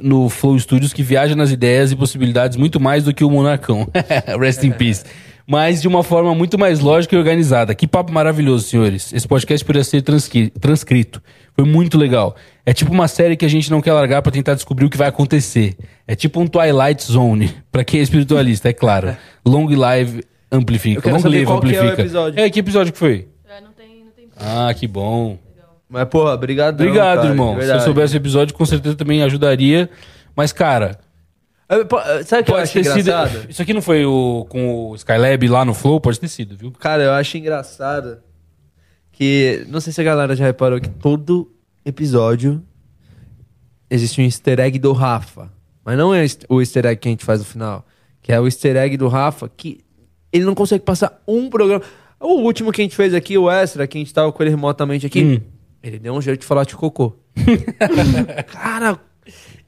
no 0.00 0.28
Flow 0.28 0.58
Studios 0.58 0.92
que 0.92 1.02
viaja 1.02 1.34
nas 1.36 1.50
ideias 1.50 1.92
e 1.92 1.96
possibilidades 1.96 2.56
muito 2.56 2.78
mais 2.80 3.04
do 3.04 3.14
que 3.14 3.24
o 3.24 3.30
Monarcão. 3.30 3.88
Rest 4.38 4.62
in 4.64 4.72
peace. 4.72 5.04
Mas 5.46 5.82
de 5.82 5.88
uma 5.88 6.02
forma 6.02 6.34
muito 6.34 6.58
mais 6.58 6.80
lógica 6.80 7.14
e 7.14 7.18
organizada. 7.18 7.74
Que 7.74 7.86
papo 7.86 8.10
maravilhoso, 8.12 8.66
senhores. 8.66 9.12
Esse 9.12 9.28
podcast 9.28 9.64
poderia 9.64 9.84
ser 9.84 10.00
transqui- 10.02 10.50
transcrito. 10.58 11.22
Foi 11.56 11.64
muito 11.64 11.96
legal. 11.96 12.34
É 12.66 12.72
tipo 12.72 12.92
uma 12.92 13.06
série 13.06 13.36
que 13.36 13.44
a 13.44 13.48
gente 13.48 13.70
não 13.70 13.80
quer 13.80 13.92
largar 13.92 14.22
pra 14.22 14.32
tentar 14.32 14.54
descobrir 14.54 14.86
o 14.86 14.90
que 14.90 14.96
vai 14.96 15.08
acontecer. 15.08 15.76
É 16.06 16.14
tipo 16.16 16.40
um 16.40 16.46
Twilight 16.46 17.02
Zone. 17.04 17.54
Pra 17.70 17.84
quem 17.84 18.00
é 18.00 18.02
espiritualista, 18.02 18.68
é 18.68 18.72
claro. 18.72 19.16
Long 19.46 19.66
Live 19.68 20.24
Amplifica. 20.50 21.08
Eu 21.08 21.14
Long 21.14 21.22
Live 21.22 21.44
qual 21.46 21.60
que 21.60 21.66
é 21.66 21.70
o 21.70 21.74
Amplifica. 21.82 22.02
episódio. 22.02 22.40
É, 22.40 22.50
que 22.50 22.60
episódio 22.60 22.92
que 22.92 22.98
foi? 22.98 23.28
É, 23.48 23.60
não 23.60 23.72
tem, 23.72 24.04
não 24.04 24.10
tem. 24.12 24.28
Ah, 24.36 24.74
que 24.74 24.88
bom. 24.88 25.38
Mas, 25.88 26.08
porra, 26.08 26.32
obrigado. 26.34 26.74
Obrigado, 26.80 27.26
irmão. 27.28 27.60
Se 27.60 27.68
eu 27.70 27.80
soubesse 27.80 28.14
o 28.14 28.18
episódio, 28.18 28.54
com 28.54 28.66
certeza 28.66 28.96
também 28.96 29.22
ajudaria. 29.22 29.88
Mas, 30.34 30.52
cara, 30.52 30.98
Sabe 32.24 32.42
o 32.42 32.44
que 32.44 32.50
eu 32.50 32.54
pode 32.56 32.62
acho 32.62 32.72
ter 32.74 32.84
sido. 32.84 32.98
engraçado? 33.00 33.46
Isso 33.48 33.62
aqui 33.62 33.72
não 33.72 33.80
foi 33.82 34.04
o, 34.04 34.46
com 34.48 34.90
o 34.90 34.94
Skylab 34.96 35.48
lá 35.48 35.64
no 35.64 35.72
Flow? 35.72 36.00
Pode 36.00 36.20
ter 36.20 36.28
sido, 36.28 36.56
viu? 36.56 36.70
Cara, 36.72 37.02
eu 37.02 37.12
acho 37.12 37.38
engraçado 37.38 38.18
que. 39.14 39.64
Não 39.68 39.80
sei 39.80 39.92
se 39.92 40.00
a 40.00 40.04
galera 40.04 40.36
já 40.36 40.44
reparou 40.44 40.80
que 40.80 40.88
todo 40.88 41.50
episódio 41.84 42.62
existe 43.90 44.20
um 44.20 44.24
easter 44.24 44.60
egg 44.60 44.78
do 44.78 44.92
Rafa. 44.92 45.50
Mas 45.84 45.98
não 45.98 46.14
é 46.14 46.24
o 46.48 46.60
easter 46.60 46.86
egg 46.86 47.00
que 47.00 47.08
a 47.08 47.10
gente 47.10 47.24
faz 47.24 47.40
no 47.40 47.44
final. 47.46 47.84
Que 48.22 48.32
é 48.32 48.40
o 48.40 48.46
easter 48.46 48.76
egg 48.76 48.96
do 48.96 49.08
Rafa 49.08 49.50
que 49.54 49.80
ele 50.32 50.44
não 50.44 50.54
consegue 50.54 50.82
passar 50.84 51.22
um 51.28 51.48
programa. 51.48 51.82
O 52.18 52.40
último 52.40 52.72
que 52.72 52.80
a 52.80 52.84
gente 52.84 52.96
fez 52.96 53.12
aqui, 53.12 53.36
o 53.36 53.50
extra, 53.50 53.86
que 53.86 53.98
a 53.98 54.00
gente 54.00 54.12
tava 54.12 54.32
com 54.32 54.42
ele 54.42 54.50
remotamente 54.50 55.04
aqui, 55.06 55.22
Hum. 55.22 55.40
ele 55.82 55.98
deu 55.98 56.14
um 56.14 56.22
jeito 56.22 56.40
de 56.40 56.46
falar 56.46 56.64
de 56.64 56.74
cocô. 56.74 57.14
Cara, 58.50 58.98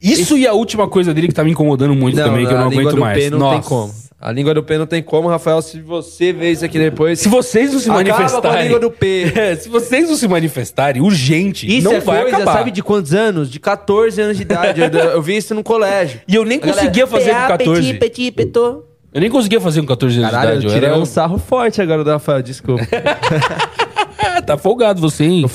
Isso 0.01 0.37
e 0.37 0.47
a 0.47 0.53
última 0.53 0.87
coisa 0.87 1.13
dele 1.13 1.27
que 1.27 1.33
tá 1.33 1.43
me 1.43 1.51
incomodando 1.51 1.93
muito 1.95 2.15
também, 2.17 2.45
que 2.47 2.53
eu 2.53 2.57
não 2.57 2.67
aguento 2.67 2.97
mais. 2.97 3.17
P 3.23 3.29
não 3.29 3.39
Nossa. 3.39 3.59
tem 3.61 3.69
como. 3.69 3.93
A 4.19 4.31
língua 4.31 4.51
do 4.53 4.63
P 4.63 4.77
não 4.79 4.87
tem 4.87 5.03
como, 5.03 5.27
Rafael. 5.27 5.61
Se 5.61 5.79
você 5.79 6.33
ver 6.33 6.51
isso 6.51 6.65
aqui 6.65 6.79
depois. 6.79 7.19
Se 7.19 7.29
vocês 7.29 7.71
não 7.71 7.79
se 7.79 7.87
Acaba 7.89 8.03
manifestarem. 8.03 8.41
com 8.41 8.57
a 8.57 8.61
língua 8.63 8.79
do 8.79 8.89
P. 8.91 9.31
É, 9.37 9.55
se 9.55 9.69
vocês 9.69 10.09
não 10.09 10.15
se 10.15 10.27
manifestarem, 10.27 11.01
urgente, 11.03 11.67
Isso 11.67 11.87
não 11.87 11.97
é 11.97 11.99
vai 11.99 12.21
coisa, 12.23 12.37
acabar. 12.37 12.53
sabe 12.57 12.71
de 12.71 12.81
quantos 12.81 13.13
anos? 13.13 13.51
De 13.51 13.59
14 13.59 14.19
anos 14.19 14.37
de 14.37 14.41
idade. 14.43 14.81
eu, 14.81 14.87
eu 14.89 15.21
vi 15.21 15.37
isso 15.37 15.53
no 15.53 15.63
colégio. 15.63 16.19
E 16.27 16.33
eu 16.33 16.43
nem 16.43 16.57
A 16.57 16.61
galera, 16.61 16.79
conseguia 16.79 17.05
fazer 17.05 17.29
com 17.29 17.35
PA, 17.35 17.47
14. 17.49 17.81
Petit, 17.81 17.99
petit, 17.99 18.31
petô. 18.31 18.83
Eu 19.13 19.21
nem 19.21 19.29
conseguia 19.29 19.61
fazer 19.61 19.81
com 19.81 19.87
14 19.87 20.17
anos 20.19 20.31
Caralho, 20.31 20.49
de 20.49 20.55
eu 20.55 20.61
idade. 20.61 20.73
tirei 20.73 20.89
era 20.89 20.97
um 20.99 21.05
sarro 21.05 21.37
forte 21.37 21.79
agora 21.81 22.03
do 22.03 22.09
Rafael, 22.09 22.41
desculpa. 22.41 22.83
Ah, 24.19 24.41
tá 24.45 24.57
folgado 24.57 24.99
você, 24.99 25.25
hein? 25.25 25.45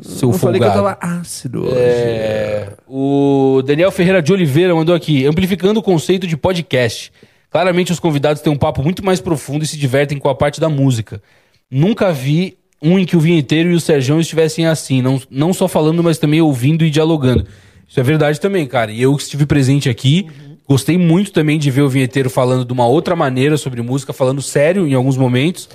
Seu 0.00 0.30
eu 0.30 0.32
falei 0.32 0.58
que 0.60 0.66
eu 0.66 0.72
folgado. 0.72 0.96
tava 1.00 1.20
ácido 1.20 1.64
hoje. 1.66 1.74
É, 1.76 2.68
o 2.88 3.62
Daniel 3.64 3.90
Ferreira 3.92 4.22
de 4.22 4.32
Oliveira 4.32 4.74
mandou 4.74 4.94
aqui, 4.94 5.26
amplificando 5.26 5.80
o 5.80 5.82
conceito 5.82 6.26
de 6.26 6.36
podcast. 6.36 7.12
Claramente 7.50 7.92
os 7.92 8.00
convidados 8.00 8.42
têm 8.42 8.52
um 8.52 8.56
papo 8.56 8.82
muito 8.82 9.04
mais 9.04 9.20
profundo 9.20 9.64
e 9.64 9.66
se 9.66 9.76
divertem 9.76 10.18
com 10.18 10.28
a 10.28 10.34
parte 10.34 10.60
da 10.60 10.68
música. 10.68 11.22
Nunca 11.70 12.12
vi 12.12 12.56
um 12.82 12.98
em 12.98 13.04
que 13.04 13.16
o 13.16 13.20
vinheteiro 13.20 13.70
e 13.70 13.74
o 13.74 13.80
Serjão 13.80 14.20
estivessem 14.20 14.66
assim, 14.66 15.00
não, 15.00 15.20
não 15.30 15.52
só 15.52 15.66
falando, 15.66 16.02
mas 16.02 16.18
também 16.18 16.40
ouvindo 16.40 16.84
e 16.84 16.90
dialogando. 16.90 17.46
Isso 17.88 17.98
é 17.98 18.02
verdade 18.02 18.40
também, 18.40 18.66
cara. 18.66 18.90
E 18.90 19.00
eu 19.00 19.14
que 19.16 19.22
estive 19.22 19.46
presente 19.46 19.88
aqui, 19.88 20.26
gostei 20.68 20.98
muito 20.98 21.32
também 21.32 21.58
de 21.58 21.70
ver 21.70 21.82
o 21.82 21.88
vinheteiro 21.88 22.28
falando 22.28 22.64
de 22.64 22.72
uma 22.72 22.86
outra 22.86 23.14
maneira 23.16 23.56
sobre 23.56 23.80
música, 23.80 24.12
falando 24.12 24.42
sério 24.42 24.86
em 24.86 24.94
alguns 24.94 25.16
momentos, 25.16 25.68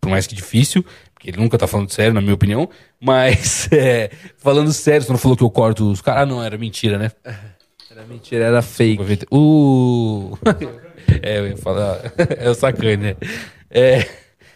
por 0.00 0.08
mais 0.08 0.26
que 0.26 0.34
difícil, 0.34 0.84
porque 1.12 1.30
ele 1.30 1.38
nunca 1.38 1.58
tá 1.58 1.66
falando 1.66 1.90
sério, 1.90 2.14
na 2.14 2.20
minha 2.20 2.34
opinião, 2.34 2.68
mas 3.00 3.68
é, 3.72 4.10
falando 4.38 4.72
sério, 4.72 5.02
você 5.02 5.12
não 5.12 5.18
falou 5.18 5.36
que 5.36 5.42
eu 5.42 5.50
corto 5.50 5.90
os 5.90 6.00
caras. 6.00 6.22
Ah, 6.22 6.26
não, 6.26 6.42
era 6.42 6.56
mentira, 6.56 6.96
né? 6.96 7.10
Era 7.90 8.04
mentira, 8.06 8.44
era 8.44 8.62
fake. 8.62 9.26
Uh... 9.30 10.38
é, 11.22 11.38
eu 11.38 11.48
ia 11.48 11.56
falar. 11.56 12.12
é 12.38 12.48
o 12.48 12.54
Sacane, 12.54 12.96
né? 12.96 13.16
É. 13.70 14.06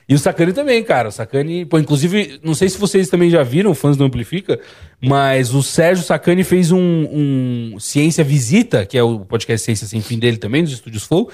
E 0.09 0.15
o 0.15 0.19
Sacane 0.19 0.53
também, 0.53 0.83
cara. 0.83 1.09
O 1.09 1.13
Sacane, 1.13 1.65
pô, 1.65 1.79
inclusive, 1.79 2.39
não 2.43 2.55
sei 2.55 2.69
se 2.69 2.79
vocês 2.79 3.09
também 3.09 3.31
já 3.31 3.43
viram, 3.43 3.75
fãs 3.75 3.97
do 3.97 4.05
Amplifica, 4.05 4.61
mas 5.01 5.55
o 5.55 5.63
Sérgio 5.63 6.05
Sacane 6.05 6.45
fez 6.45 6.71
um, 6.71 6.79
um 6.79 7.81
Ciência 7.81 8.23
Visita, 8.23 8.85
que 8.85 8.99
é 8.99 9.03
o 9.03 9.21
podcast 9.21 9.65
Ciência 9.65 9.87
Sem 9.87 10.03
Fim 10.03 10.19
dele 10.19 10.37
também, 10.37 10.63
dos 10.63 10.73
Estúdios 10.73 11.05
Flow, 11.05 11.31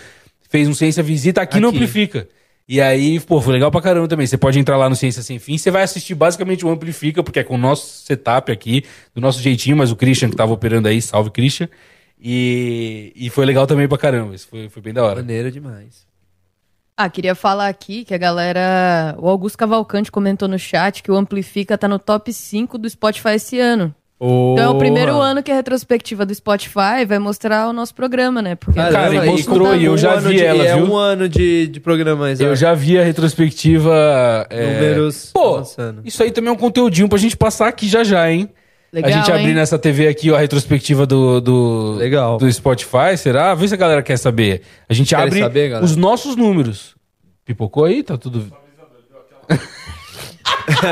fez 0.48 0.68
um 0.68 0.74
Ciência 0.74 1.02
Visita 1.02 1.40
aqui, 1.40 1.58
no 1.58 1.68
Aqui. 1.68 1.78
Amplifica. 1.78 2.28
E 2.68 2.80
aí, 2.80 3.18
pô, 3.18 3.40
foi 3.40 3.54
legal 3.54 3.68
pra 3.68 3.80
caramba 3.80 4.06
também. 4.06 4.24
Você 4.24 4.38
pode 4.38 4.56
entrar 4.56 4.76
lá 4.76 4.88
no 4.88 4.94
Ciência 4.94 5.24
Sem 5.24 5.40
Fim, 5.40 5.58
você 5.58 5.72
vai 5.72 5.82
assistir 5.82 6.14
basicamente 6.14 6.64
o 6.64 6.70
Amplifica, 6.70 7.20
porque 7.20 7.40
é 7.40 7.42
com 7.42 7.56
o 7.56 7.58
nosso 7.58 8.04
setup 8.04 8.52
aqui, 8.52 8.84
do 9.12 9.20
nosso 9.20 9.42
jeitinho, 9.42 9.76
mas 9.76 9.90
o 9.90 9.96
Christian 9.96 10.30
que 10.30 10.36
tava 10.36 10.52
operando 10.52 10.86
aí, 10.86 11.02
salve 11.02 11.30
Christian. 11.30 11.68
E, 12.22 13.12
e 13.16 13.30
foi 13.30 13.46
legal 13.46 13.66
também 13.66 13.88
pra 13.88 13.96
caramba. 13.98 14.34
Isso 14.34 14.46
foi, 14.48 14.68
foi 14.68 14.82
bem 14.82 14.92
da 14.92 15.02
hora. 15.04 15.16
Maneiro 15.16 15.50
demais. 15.50 16.06
Ah, 16.96 17.08
queria 17.08 17.34
falar 17.34 17.68
aqui 17.68 18.04
que 18.04 18.12
a 18.14 18.18
galera. 18.18 19.14
O 19.18 19.26
Augusto 19.28 19.56
Cavalcante 19.56 20.12
comentou 20.12 20.46
no 20.46 20.58
chat 20.58 21.02
que 21.02 21.10
o 21.10 21.16
Amplifica 21.16 21.78
tá 21.78 21.88
no 21.88 21.98
top 21.98 22.30
5 22.32 22.76
do 22.76 22.88
Spotify 22.90 23.30
esse 23.36 23.58
ano. 23.58 23.94
Então 24.22 24.58
é 24.64 24.68
o 24.68 24.76
primeiro 24.76 25.18
ano 25.18 25.42
que 25.42 25.50
a 25.50 25.54
retrospectiva 25.54 26.26
do 26.26 26.34
Spotify 26.34 27.06
vai 27.08 27.18
mostrar 27.18 27.66
o 27.70 27.72
nosso 27.72 27.94
programa, 27.94 28.42
né? 28.42 28.54
Porque 28.54 28.78
Cara, 28.78 28.92
Caramba, 28.92 29.16
ele 29.24 29.30
mostrou 29.30 29.74
e 29.74 29.84
eu 29.86 29.94
um 29.94 29.96
já 29.96 30.12
ano 30.12 30.28
vi 30.28 30.36
de- 30.36 30.44
ela, 30.44 30.62
É 30.62 30.74
viu? 30.76 30.84
um 30.84 30.94
ano 30.94 31.26
de, 31.26 31.66
de 31.68 31.80
programa, 31.80 32.30
Eu 32.38 32.54
já 32.54 32.74
vi 32.74 32.98
a 32.98 33.02
retrospectiva. 33.02 34.46
é, 34.50 34.74
Números 34.74 35.30
Pô, 35.32 35.54
avançando. 35.54 36.02
isso 36.04 36.22
aí 36.22 36.30
também 36.30 36.50
é 36.50 36.52
um 36.52 36.56
conteúdinho 36.58 37.08
pra 37.08 37.16
gente 37.16 37.34
passar 37.34 37.68
aqui 37.68 37.88
já 37.88 38.04
já, 38.04 38.30
hein? 38.30 38.50
Legal, 38.92 39.10
a 39.10 39.14
gente 39.14 39.30
abrir 39.30 39.48
hein? 39.50 39.54
nessa 39.54 39.78
TV 39.78 40.08
aqui 40.08 40.30
ó, 40.32 40.36
a 40.36 40.40
retrospectiva 40.40 41.06
do, 41.06 41.40
do, 41.40 41.94
Legal. 41.96 42.38
do 42.38 42.52
Spotify, 42.52 43.16
será? 43.16 43.54
Vê 43.54 43.68
se 43.68 43.74
a 43.74 43.76
galera 43.76 44.02
quer 44.02 44.16
saber. 44.16 44.62
A 44.88 44.92
gente 44.94 45.10
Querem 45.10 45.24
abre 45.26 45.38
saber, 45.40 45.82
os 45.82 45.94
nossos 45.94 46.34
números. 46.34 46.96
Pipocou 47.44 47.84
aí? 47.84 48.02
Tá 48.02 48.18
tudo. 48.18 48.52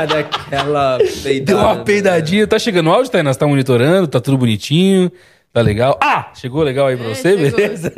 Daquela 0.07 0.97
peidada. 1.23 1.45
Deu 1.45 1.57
uma 1.57 1.83
peidadinha. 1.83 2.47
Tá 2.47 2.59
chegando 2.59 2.87
o 2.89 2.93
áudio, 2.93 3.11
Tainá? 3.11 3.33
Você 3.33 3.39
tá 3.39 3.47
monitorando? 3.47 4.07
Tá 4.07 4.19
tudo 4.19 4.37
bonitinho? 4.37 5.11
Tá 5.53 5.61
legal? 5.61 5.97
Ah! 6.01 6.31
Chegou 6.35 6.63
legal 6.63 6.87
aí 6.87 6.97
pra 6.97 7.07
você? 7.09 7.37
chegou. 7.37 7.51
Beleza? 7.57 7.93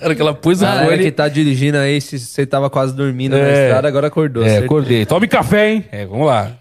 Na 0.00 0.06
hora 0.06 0.14
que 0.14 0.20
ela 0.20 0.34
pôs 0.34 0.62
o 0.62 0.66
fone. 0.66 0.98
que 0.98 1.10
tá 1.10 1.28
dirigindo 1.28 1.78
aí, 1.78 2.00
se 2.00 2.18
você 2.18 2.44
tava 2.46 2.68
quase 2.68 2.94
dormindo 2.94 3.32
na 3.36 3.42
É. 3.42 3.64
estrada, 3.64 3.88
agora 3.88 4.06
acordou. 4.08 4.42
É, 4.42 4.46
certeza. 4.48 4.66
acordei. 4.66 5.06
Tome 5.06 5.26
café, 5.26 5.70
hein? 5.70 5.84
É, 5.90 6.04
vamos 6.06 6.26
lá. 6.26 6.52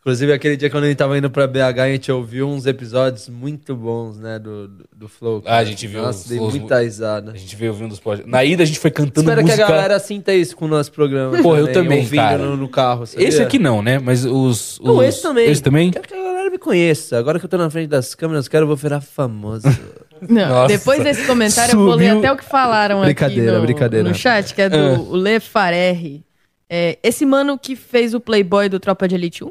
Inclusive, 0.00 0.32
aquele 0.32 0.56
dia 0.56 0.70
quando 0.70 0.84
a 0.84 0.86
gente 0.86 0.96
tava 0.96 1.18
indo 1.18 1.28
pra 1.28 1.46
BH, 1.46 1.80
a 1.80 1.88
gente 1.90 2.10
ouviu 2.10 2.48
uns 2.48 2.64
episódios 2.66 3.28
muito 3.28 3.74
bons, 3.76 4.16
né, 4.18 4.38
do, 4.38 4.68
do, 4.68 4.84
do 4.96 5.08
Flow. 5.08 5.42
Ah, 5.44 5.56
a 5.58 5.64
gente 5.64 5.86
viu 5.86 6.00
Nossa, 6.02 6.20
os 6.22 6.28
dei 6.28 6.38
flows 6.38 6.54
muita 6.54 6.76
mu- 6.76 6.82
risada. 6.82 7.32
A 7.32 7.36
gente 7.36 7.56
veio 7.56 7.72
ouvindo 7.72 7.92
os 7.92 8.00
podcasts. 8.00 8.30
Na 8.32 8.44
ida 8.44 8.62
a 8.62 8.66
gente 8.66 8.78
foi 8.78 8.90
cantando 8.90 9.28
Espero 9.28 9.42
música. 9.42 9.56
que 9.66 9.70
a 9.70 9.74
galera 9.74 9.98
sinta 9.98 10.32
isso 10.32 10.56
com 10.56 10.64
o 10.64 10.68
nosso 10.68 10.92
programa. 10.92 11.42
Pô, 11.42 11.56
eu 11.56 11.70
também, 11.72 11.98
ouvindo 11.98 12.20
cara. 12.20 12.38
No, 12.38 12.56
no 12.56 12.68
carro. 12.68 13.06
sabia? 13.06 13.28
Esse 13.28 13.42
aqui 13.42 13.58
não, 13.58 13.82
né? 13.82 13.98
Mas 13.98 14.24
os. 14.24 14.80
Não, 14.82 14.96
os- 14.98 15.04
esse 15.04 15.20
também. 15.22 15.50
Esse 15.50 15.62
também? 15.62 15.90
Quero 15.90 16.06
que 16.08 16.14
a 16.14 16.22
galera 16.22 16.50
me 16.50 16.58
conheça. 16.58 17.18
Agora 17.18 17.38
que 17.38 17.44
eu 17.44 17.50
tô 17.50 17.58
na 17.58 17.68
frente 17.68 17.88
das 17.88 18.14
câmeras, 18.14 18.48
quero 18.48 18.62
eu 18.62 18.68
vou 18.68 18.76
virar 18.76 19.00
famoso. 19.00 19.66
Não, 20.28 20.48
Nossa. 20.48 20.68
depois 20.76 21.02
desse 21.04 21.24
comentário 21.26 21.74
eu 21.74 21.78
vou 21.78 21.94
ler 21.94 22.06
Subiu. 22.06 22.18
até 22.18 22.32
o 22.32 22.36
que 22.36 22.44
falaram 22.44 23.02
Brincadeira, 23.02 23.50
aqui 23.50 23.56
no, 23.60 23.62
brincadeira. 23.62 24.08
no 24.08 24.14
chat, 24.14 24.52
que 24.52 24.62
é 24.62 24.68
do 24.68 24.76
Ah. 24.76 25.16
Le 25.16 25.38
Farerri. 25.38 26.24
É, 26.68 26.98
esse 27.04 27.24
mano 27.24 27.56
que 27.56 27.76
fez 27.76 28.14
o 28.14 28.20
Playboy 28.20 28.68
do 28.68 28.80
Tropa 28.80 29.06
de 29.06 29.14
Elite 29.14 29.44
1? 29.44 29.50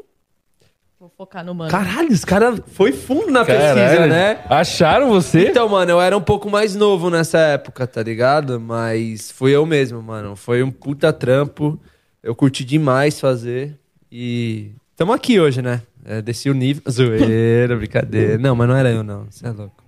Focar 1.18 1.44
no 1.44 1.56
mano. 1.56 1.72
Caralho, 1.72 2.12
os 2.12 2.24
caras 2.24 2.62
foi 2.68 2.92
fundo 2.92 3.32
na 3.32 3.44
pesquisa, 3.44 3.74
Caralho. 3.74 4.08
né? 4.12 4.44
Acharam 4.48 5.10
você? 5.10 5.50
Então, 5.50 5.68
mano, 5.68 5.90
eu 5.90 6.00
era 6.00 6.16
um 6.16 6.22
pouco 6.22 6.48
mais 6.48 6.76
novo 6.76 7.10
nessa 7.10 7.40
época, 7.40 7.88
tá 7.88 8.04
ligado? 8.04 8.60
Mas 8.60 9.32
fui 9.32 9.50
eu 9.52 9.66
mesmo, 9.66 10.00
mano. 10.00 10.36
Foi 10.36 10.62
um 10.62 10.70
puta 10.70 11.12
trampo. 11.12 11.80
Eu 12.22 12.36
curti 12.36 12.64
demais 12.64 13.20
fazer. 13.20 13.76
E 14.12 14.70
tamo 14.96 15.12
aqui 15.12 15.40
hoje, 15.40 15.60
né? 15.60 15.82
É, 16.06 16.22
desci 16.22 16.52
o 16.52 16.54
nível. 16.54 16.84
Zoeira, 16.90 17.76
brincadeira. 17.76 18.38
Não, 18.38 18.56
mas 18.56 18.68
não 18.68 18.76
era 18.76 18.92
eu, 18.92 19.02
não. 19.02 19.26
Você 19.26 19.48
é 19.48 19.50
louco. 19.50 19.84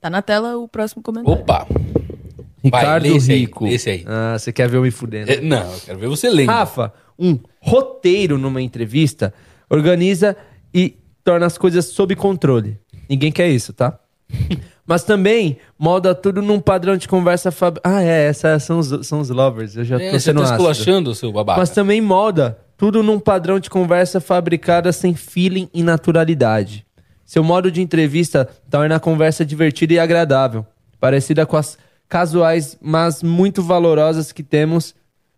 Tá 0.00 0.08
na 0.08 0.22
tela 0.22 0.56
o 0.56 0.66
próximo 0.66 1.02
comentário. 1.02 1.42
Opa! 1.42 1.66
Ricardo 2.62 3.02
lê 3.04 3.16
esse 3.16 3.32
aí, 3.32 3.40
Rico. 3.40 3.64
lê 3.64 3.74
esse 3.74 3.90
aí. 3.90 4.04
Ah, 4.06 4.36
você 4.38 4.52
quer 4.52 4.68
ver 4.68 4.76
eu 4.78 4.82
me 4.82 4.90
fudendo? 4.90 5.30
É, 5.30 5.40
não, 5.40 5.72
eu 5.72 5.80
quero 5.84 5.98
ver 5.98 6.08
você 6.08 6.28
lendo. 6.28 6.48
Rafa, 6.48 6.92
um 7.18 7.38
roteiro 7.60 8.36
numa 8.38 8.60
entrevista 8.62 9.32
organiza 9.70 10.36
e 10.74 10.96
torna 11.24 11.46
as 11.46 11.56
coisas 11.58 11.86
sob 11.86 12.14
controle. 12.16 12.78
Ninguém 13.08 13.30
quer 13.32 13.48
isso, 13.48 13.72
tá? 13.72 13.98
Mas 14.86 15.04
também 15.04 15.58
molda 15.78 16.14
tudo 16.14 16.40
num 16.40 16.58
padrão 16.58 16.96
de 16.96 17.06
conversa 17.06 17.50
fab... 17.50 17.78
Ah, 17.84 18.02
é, 18.02 18.26
essas 18.28 18.62
são 18.62 18.78
os, 18.78 19.06
são 19.06 19.20
os 19.20 19.28
lovers. 19.28 19.76
Eu 19.76 19.84
já 19.84 19.96
É, 20.00 20.06
tô 20.10 20.18
você 20.18 20.20
sendo 20.20 20.36
tá 20.38 20.44
ácido. 20.44 20.56
esculachando, 20.56 21.14
seu 21.14 21.30
babaca. 21.30 21.60
Mas 21.60 21.68
também 21.70 22.00
molda 22.00 22.58
tudo 22.76 23.02
num 23.02 23.20
padrão 23.20 23.58
de 23.60 23.68
conversa 23.68 24.18
fabricada 24.18 24.90
sem 24.90 25.14
feeling 25.14 25.68
e 25.74 25.82
naturalidade. 25.82 26.86
Seu 27.26 27.44
modo 27.44 27.70
de 27.70 27.82
entrevista 27.82 28.48
torna 28.70 28.96
a 28.96 29.00
conversa 29.00 29.44
divertida 29.44 29.92
e 29.92 29.98
agradável, 29.98 30.64
parecida 30.98 31.44
com 31.44 31.58
as 31.58 31.76
casuais, 32.08 32.76
mas 32.80 33.22
muito 33.22 33.62
valorosas 33.62 34.32
que 34.32 34.42
temos 34.42 34.94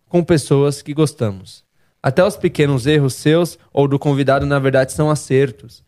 com 0.09 0.22
pessoas 0.22 0.82
que 0.82 0.94
gostamos. 0.94 1.64
Até 2.02 2.24
os 2.24 2.36
pequenos 2.36 2.86
erros 2.86 3.14
seus 3.14 3.59
ou 3.72 3.86
do 3.86 3.98
convidado, 3.98 4.47
na 4.47 4.59
verdade, 4.59 4.92
são 4.92 5.10
acertos. 5.10 5.82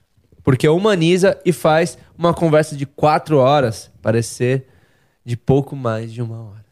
Porque 0.45 0.69
humaniza 0.69 1.39
e 1.45 1.53
faz 1.53 1.97
uma 2.19 2.35
conversa 2.35 2.77
de 2.77 2.85
quatro 2.85 3.39
horas 3.39 3.91
parecer 4.03 4.67
de 5.25 5.37
pouco 5.37 5.75
mais 5.77 6.13
de 6.13 6.21
uma 6.21 6.43
hora. 6.43 6.65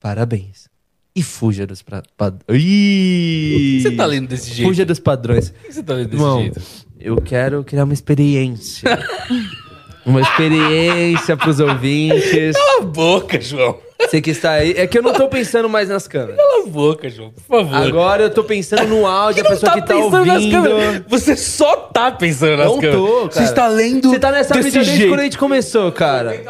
Parabéns. 0.00 0.68
E 1.14 1.22
fuja 1.22 1.66
dos 1.66 1.80
pra- 1.82 2.02
pad- 2.16 2.40
Ih! 2.50 3.80
Você 3.82 3.90
tá 3.92 4.04
lendo 4.06 4.28
desse 4.28 4.52
jeito? 4.52 4.68
Fuja 4.68 4.84
dos 4.84 4.98
padrões. 5.00 5.52
Você 5.68 5.82
tá 5.82 5.94
lendo 5.94 6.08
desse 6.10 6.22
Irmão, 6.22 6.40
jeito? 6.40 6.60
eu 6.98 7.16
quero 7.20 7.64
criar 7.64 7.84
uma 7.84 7.94
experiência. 7.94 8.88
uma 10.06 10.20
experiência 10.20 11.36
pros 11.36 11.60
ouvintes. 11.60 12.56
Cala 12.56 12.78
a 12.80 12.84
boca, 12.84 13.40
João. 13.40 13.78
Você 14.00 14.20
que 14.20 14.30
está 14.30 14.52
aí. 14.52 14.72
É 14.76 14.86
que 14.86 14.96
eu 14.98 15.02
não 15.02 15.12
tô 15.12 15.26
pensando 15.28 15.68
mais 15.68 15.88
nas 15.88 16.06
câmeras. 16.06 16.36
Cala 16.36 16.62
a 16.64 16.66
boca, 16.68 17.08
João, 17.10 17.30
por 17.30 17.42
favor. 17.42 17.74
Agora 17.76 18.22
eu 18.22 18.30
tô 18.30 18.44
pensando 18.44 18.86
no 18.86 19.06
áudio, 19.06 19.40
a 19.40 19.44
Não 19.44 19.50
pessoa 19.50 19.72
tá 19.72 19.80
que 19.80 19.86
tá 19.86 19.94
pensando 19.94 20.24
nas 20.26 20.36
ouvindo. 20.36 20.62
câmeras. 20.62 21.02
Você 21.08 21.36
só 21.36 21.76
tá 21.76 22.12
pensando 22.12 22.56
nas 22.58 22.66
Não 22.66 22.74
câmeras. 22.80 22.96
tô, 22.96 23.20
Você 23.22 23.28
cara. 23.34 23.44
está 23.46 23.68
lendo 23.68 24.10
Você 24.10 24.18
tá 24.18 24.30
nessa 24.30 24.54
desse 24.54 24.66
mídia 24.66 24.84
desde 24.84 25.08
quando 25.08 25.20
a 25.20 25.24
gente 25.24 25.38
começou, 25.38 25.90
cara. 25.92 26.42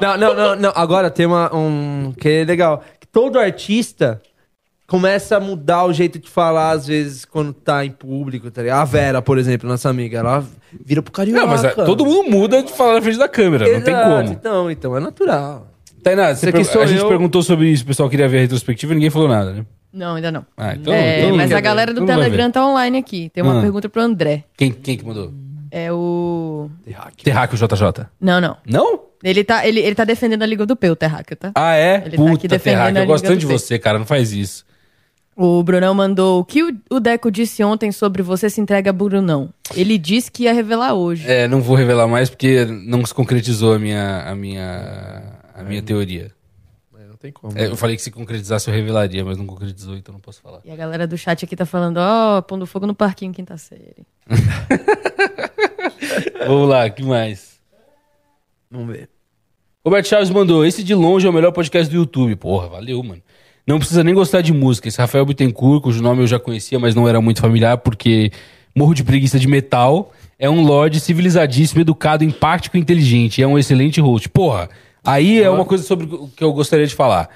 Não, 0.00 0.16
não, 0.16 0.34
não, 0.34 0.56
não. 0.56 0.72
Agora 0.74 1.10
tem 1.10 1.26
uma, 1.26 1.54
um 1.54 2.12
que 2.18 2.28
é 2.28 2.44
legal. 2.44 2.82
Que 3.00 3.06
todo 3.06 3.38
artista 3.38 4.20
começa 4.86 5.36
a 5.36 5.40
mudar 5.40 5.84
o 5.84 5.92
jeito 5.92 6.18
de 6.18 6.28
falar, 6.30 6.70
às 6.70 6.86
vezes, 6.86 7.24
quando 7.24 7.52
tá 7.52 7.84
em 7.84 7.90
público, 7.90 8.50
tá 8.50 8.62
ligado? 8.62 8.80
A 8.80 8.84
Vera, 8.84 9.20
por 9.22 9.38
exemplo, 9.38 9.68
nossa 9.68 9.88
amiga, 9.88 10.18
ela 10.18 10.44
vira 10.84 11.02
pro 11.02 11.12
carioca. 11.12 11.40
Não, 11.40 11.46
mas 11.48 11.64
é, 11.64 11.70
todo 11.70 12.04
mundo 12.04 12.30
muda 12.30 12.62
de 12.62 12.72
falar 12.72 12.94
na 12.94 13.02
frente 13.02 13.18
da 13.18 13.28
câmera, 13.28 13.64
não 13.70 13.80
tem 13.80 13.94
Exato, 13.94 14.10
como. 14.10 14.32
Então, 14.32 14.70
então, 14.70 14.96
é 14.96 15.00
natural. 15.00 15.68
Tainá, 16.02 16.32
você 16.34 16.52
per- 16.52 16.60
a 16.80 16.86
gente 16.86 17.00
eu. 17.00 17.08
perguntou 17.08 17.42
sobre 17.42 17.68
isso, 17.68 17.82
o 17.82 17.86
pessoal 17.86 18.08
queria 18.08 18.28
ver 18.28 18.38
a 18.38 18.40
retrospectiva 18.42 18.92
e 18.92 18.94
ninguém 18.94 19.10
falou 19.10 19.28
nada, 19.28 19.52
né? 19.52 19.66
Não, 19.92 20.14
ainda 20.14 20.30
não. 20.30 20.46
Ah, 20.56 20.74
então. 20.74 20.92
É, 20.92 21.24
então 21.24 21.36
mas 21.36 21.50
a 21.52 21.60
galera 21.60 21.92
do 21.92 22.02
Então 22.02 22.14
Telegram 22.16 22.50
tá 22.50 22.64
online 22.66 22.98
aqui. 22.98 23.30
Tem 23.32 23.42
uma 23.42 23.58
Ah. 23.58 23.62
pergunta 23.62 23.88
pro 23.88 24.02
André. 24.02 24.44
Quem, 24.56 24.70
quem 24.70 24.96
que 24.96 25.04
mandou? 25.04 25.32
É 25.70 25.90
o. 25.90 26.70
Terráqueo 27.24 27.56
JJ. 27.56 28.06
Não, 28.20 28.40
não. 28.40 28.56
Não? 28.66 29.00
Ele 29.24 29.42
tá, 29.42 29.66
ele, 29.66 29.80
ele 29.80 29.94
tá 29.94 30.04
defendendo 30.04 30.42
a 30.42 30.46
Liga 30.46 30.64
do 30.66 30.76
P, 30.76 30.90
o 30.90 30.96
Terráqueo, 30.96 31.36
tá? 31.36 31.50
Ah, 31.54 31.74
é? 31.74 31.94
Ele 31.94 32.00
tá 32.00 32.06
aqui 32.08 32.16
Puta, 32.16 32.48
defendendo 32.48 32.78
Terráqueo, 32.78 32.98
eu 33.02 33.06
gosto 33.06 33.24
tanto 33.24 33.38
de 33.38 33.46
você, 33.46 33.78
cara, 33.78 33.98
não 33.98 34.06
faz 34.06 34.32
isso. 34.32 34.64
O 35.36 35.62
Brunão 35.62 35.92
mandou 35.92 36.40
o 36.40 36.44
que 36.44 36.62
o, 36.90 36.98
Deco 36.98 37.30
disse 37.30 37.62
ontem 37.62 37.92
sobre 37.92 38.22
você 38.22 38.48
se 38.48 38.58
entrega 38.58 38.88
a 38.88 38.92
Brunão. 38.92 39.50
Ele 39.74 39.98
disse 39.98 40.32
que 40.32 40.44
ia 40.44 40.54
revelar 40.54 40.94
hoje. 40.94 41.30
É, 41.30 41.46
não 41.46 41.60
vou 41.60 41.76
revelar 41.76 42.08
mais 42.08 42.30
porque 42.30 42.64
não 42.64 43.04
se 43.04 43.12
concretizou 43.12 43.74
a 43.74 43.78
minha, 43.78 44.22
a 44.22 44.34
minha, 44.34 45.22
a 45.54 45.62
minha 45.62 45.82
teoria. 45.82 46.34
Não 47.16 47.18
tem 47.18 47.32
como. 47.32 47.56
É, 47.56 47.66
eu 47.66 47.76
falei 47.76 47.96
que 47.96 48.02
se 48.02 48.10
concretizasse 48.10 48.68
eu 48.68 48.74
revelaria, 48.74 49.24
mas 49.26 49.36
não 49.36 49.46
concretizou, 49.46 49.94
então 49.94 50.12
não 50.12 50.20
posso 50.20 50.40
falar. 50.40 50.60
E 50.64 50.70
a 50.70 50.76
galera 50.76 51.06
do 51.06 51.18
chat 51.18 51.44
aqui 51.44 51.54
tá 51.54 51.66
falando, 51.66 51.98
ó, 51.98 52.40
pondo 52.40 52.66
fogo 52.66 52.86
no 52.86 52.94
parquinho, 52.94 53.32
quinta 53.32 53.58
série. 53.58 54.06
Vamos 56.46 56.68
lá, 56.68 56.88
que 56.88 57.02
mais? 57.02 57.60
Vamos 58.70 58.94
ver. 58.94 59.10
Roberto 59.84 60.08
Chaves 60.08 60.30
mandou: 60.30 60.64
esse 60.64 60.82
de 60.82 60.94
longe 60.94 61.26
é 61.26 61.30
o 61.30 61.32
melhor 61.32 61.52
podcast 61.52 61.90
do 61.90 61.96
YouTube. 61.96 62.36
Porra, 62.36 62.68
valeu, 62.68 63.02
mano. 63.02 63.22
Não 63.66 63.78
precisa 63.78 64.04
nem 64.04 64.14
gostar 64.14 64.42
de 64.42 64.52
música. 64.52 64.88
Esse 64.88 64.98
Rafael 64.98 65.26
Bittencourt, 65.26 65.82
cujo 65.82 66.02
nome 66.02 66.22
eu 66.22 66.26
já 66.26 66.38
conhecia, 66.38 66.78
mas 66.78 66.94
não 66.94 67.08
era 67.08 67.20
muito 67.20 67.40
familiar, 67.40 67.78
porque 67.78 68.30
morro 68.74 68.94
de 68.94 69.02
preguiça 69.02 69.38
de 69.38 69.48
metal. 69.48 70.12
É 70.38 70.48
um 70.48 70.62
lord 70.62 71.00
civilizadíssimo, 71.00 71.80
educado, 71.80 72.22
empático 72.22 72.76
e 72.76 72.80
inteligente. 72.80 73.42
É 73.42 73.46
um 73.46 73.58
excelente 73.58 74.00
host. 74.00 74.28
Porra, 74.28 74.68
aí 75.04 75.42
é 75.42 75.50
uma 75.50 75.64
coisa 75.64 75.82
sobre 75.82 76.06
o 76.06 76.28
que 76.28 76.44
eu 76.44 76.52
gostaria 76.52 76.86
de 76.86 76.94
falar. 76.94 77.28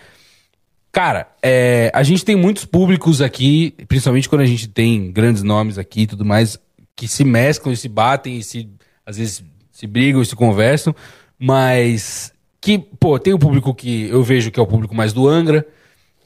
Cara, 0.93 1.29
é, 1.43 1.91
a 1.95 2.03
gente 2.03 2.25
tem 2.25 2.37
muitos 2.37 2.65
públicos 2.65 3.23
aqui, 3.23 3.75
principalmente 3.89 4.29
quando 4.29 4.43
a 4.43 4.47
gente 4.47 4.69
tem 4.69 5.11
grandes 5.11 5.43
nomes 5.43 5.79
aqui 5.79 6.03
e 6.03 6.07
tudo 6.07 6.25
mais, 6.25 6.59
que 6.97 7.09
se 7.09 7.25
mesclam 7.25 7.73
e 7.73 7.77
se 7.77 7.89
batem 7.89 8.39
e 8.39 8.43
se, 8.43 8.69
às 9.07 9.17
vezes 9.17 9.43
se 9.71 9.87
brigam 9.87 10.21
e 10.21 10.27
se 10.27 10.37
conversam, 10.37 10.95
mas 11.39 12.33
que, 12.61 12.79
pô, 12.79 13.19
tem 13.19 13.33
um 13.33 13.39
público 13.39 13.73
que 13.73 14.09
eu 14.09 14.23
vejo 14.23 14.51
que 14.51 14.61
é 14.61 14.63
o 14.63 14.67
público 14.67 14.95
mais 14.95 15.13
do 15.13 15.29
Angra, 15.29 15.67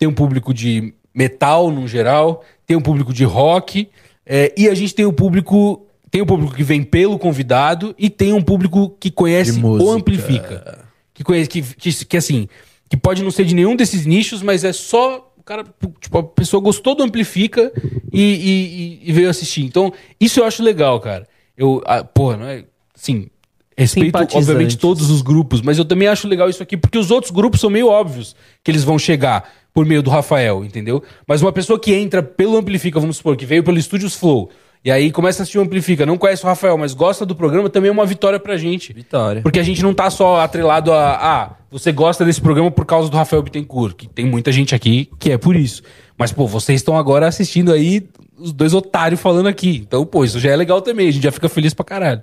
tem 0.05 0.09
um 0.09 0.13
público 0.13 0.53
de 0.53 0.93
metal 1.15 1.71
no 1.71 1.89
geral, 1.89 2.45
tem 2.67 2.77
um 2.77 2.81
público 2.81 3.11
de 3.13 3.25
rock, 3.25 3.89
é, 4.27 4.53
e 4.57 4.69
a 4.69 4.75
gente 4.75 4.95
tem 4.95 5.07
o 5.07 5.13
público. 5.13 5.87
Tem 6.11 6.23
um 6.23 6.27
público 6.27 6.55
que 6.55 6.63
vem 6.63 6.85
pelo 6.85 7.19
convidado 7.19 7.93
e 7.99 8.09
tem 8.09 8.33
um 8.33 8.43
público 8.43 8.97
que 9.01 9.11
conhece 9.11 9.61
ou 9.65 9.91
amplifica. 9.91 10.87
Que 11.13 11.25
conhece, 11.25 11.49
que, 11.49 11.61
que, 11.63 12.05
que 12.05 12.17
assim, 12.17 12.47
que 12.89 12.97
pode 12.97 13.21
não 13.25 13.33
ser 13.33 13.45
de 13.45 13.53
nenhum 13.55 13.75
desses 13.75 14.07
nichos, 14.07 14.41
mas 14.43 14.63
é 14.63 14.73
só. 14.73 15.33
O 15.37 15.43
cara, 15.43 15.65
tipo, 16.01 16.19
a 16.19 16.23
pessoa 16.23 16.63
gostou 16.63 16.95
do 16.95 17.03
Amplifica 17.03 17.73
e, 18.13 19.01
e- 19.03 19.11
e- 19.11 19.13
veio 19.13 19.29
assistir. 19.29 19.63
Então, 19.65 19.93
isso 20.21 20.39
eu 20.41 20.45
acho 20.45 20.63
legal, 20.63 21.01
cara. 21.01 21.27
Eu, 21.57 21.83
ah, 21.85 22.05
porra, 22.05 22.37
não 22.37 22.47
é. 22.47 22.65
Sim, 22.95 23.29
respeito, 23.77 24.13
obviamente, 24.37 24.79
todos 24.79 25.11
os 25.11 25.21
grupos, 25.21 25.61
mas 25.61 25.79
eu 25.79 25.85
também 25.85 26.07
acho 26.09 26.29
legal 26.29 26.49
isso 26.49 26.63
aqui, 26.63 26.77
porque 26.77 26.97
os 26.97 27.11
outros 27.11 27.33
grupos 27.33 27.61
são 27.61 27.69
meio 27.69 27.89
óbvios 27.89 28.37
que 28.63 28.71
eles 28.71 28.85
vão 28.85 28.99
chegar 28.99 29.51
por 29.75 29.85
meio 29.85 30.03
do 30.03 30.09
Rafael, 30.09 30.65
entendeu? 30.65 31.03
Mas 31.27 31.43
uma 31.43 31.53
pessoa 31.53 31.79
que 31.79 31.93
entra 31.93 32.23
pelo 32.23 32.57
Amplifica, 32.57 33.01
vamos 33.01 33.17
supor, 33.17 33.37
que 33.37 33.45
veio 33.45 33.65
pelo 33.65 33.77
Estúdios 33.77 34.15
Flow, 34.15 34.49
e 34.85 34.91
aí 34.91 35.11
começa 35.11 35.41
a 35.41 35.43
assistir 35.43 35.59
o 35.59 35.63
Amplifica, 35.63 36.07
não 36.07 36.17
conhece 36.17 36.45
o 36.45 36.47
Rafael, 36.47 36.79
mas 36.79 36.95
gosta 36.95 37.27
do 37.27 37.35
programa, 37.35 37.69
também 37.69 37.89
é 37.89 37.93
uma 37.93 38.07
vitória 38.07 38.39
pra 38.39 38.57
gente. 38.57 38.93
Vitória. 38.93 39.43
Porque 39.43 39.59
a 39.59 39.63
gente 39.63 39.83
não 39.83 39.93
tá 39.93 40.09
só 40.11 40.41
atrelado 40.41 40.93
a. 40.93 41.17
Ah, 41.17 41.57
você 41.71 41.91
gosta 41.91 42.25
desse 42.25 42.41
programa 42.41 42.71
por 42.71 42.85
causa 42.85 43.11
do 43.11 43.17
Rafael 43.17 43.43
Bittencourt, 43.43 43.97
que 43.97 44.07
tem 44.07 44.27
muita 44.27 44.53
gente 44.53 44.75
aqui 44.75 45.11
que 45.19 45.33
é 45.33 45.39
por 45.39 45.57
isso. 45.57 45.83
Mas, 46.17 46.31
pô, 46.31 46.47
vocês 46.47 46.81
estão 46.81 46.97
agora 46.97 47.27
assistindo 47.27 47.73
aí 47.73 48.07
os 48.39 48.53
dois 48.53 48.75
otários 48.75 49.21
falando 49.21 49.49
aqui. 49.49 49.83
Então, 49.85 50.05
pô, 50.05 50.23
isso 50.23 50.39
já 50.39 50.51
é 50.51 50.57
legal 50.57 50.81
também. 50.83 51.09
A 51.09 51.11
gente 51.11 51.25
já 51.25 51.33
fica 51.33 51.49
feliz 51.49 51.75
pra 51.75 51.85
caralho. 51.85 52.23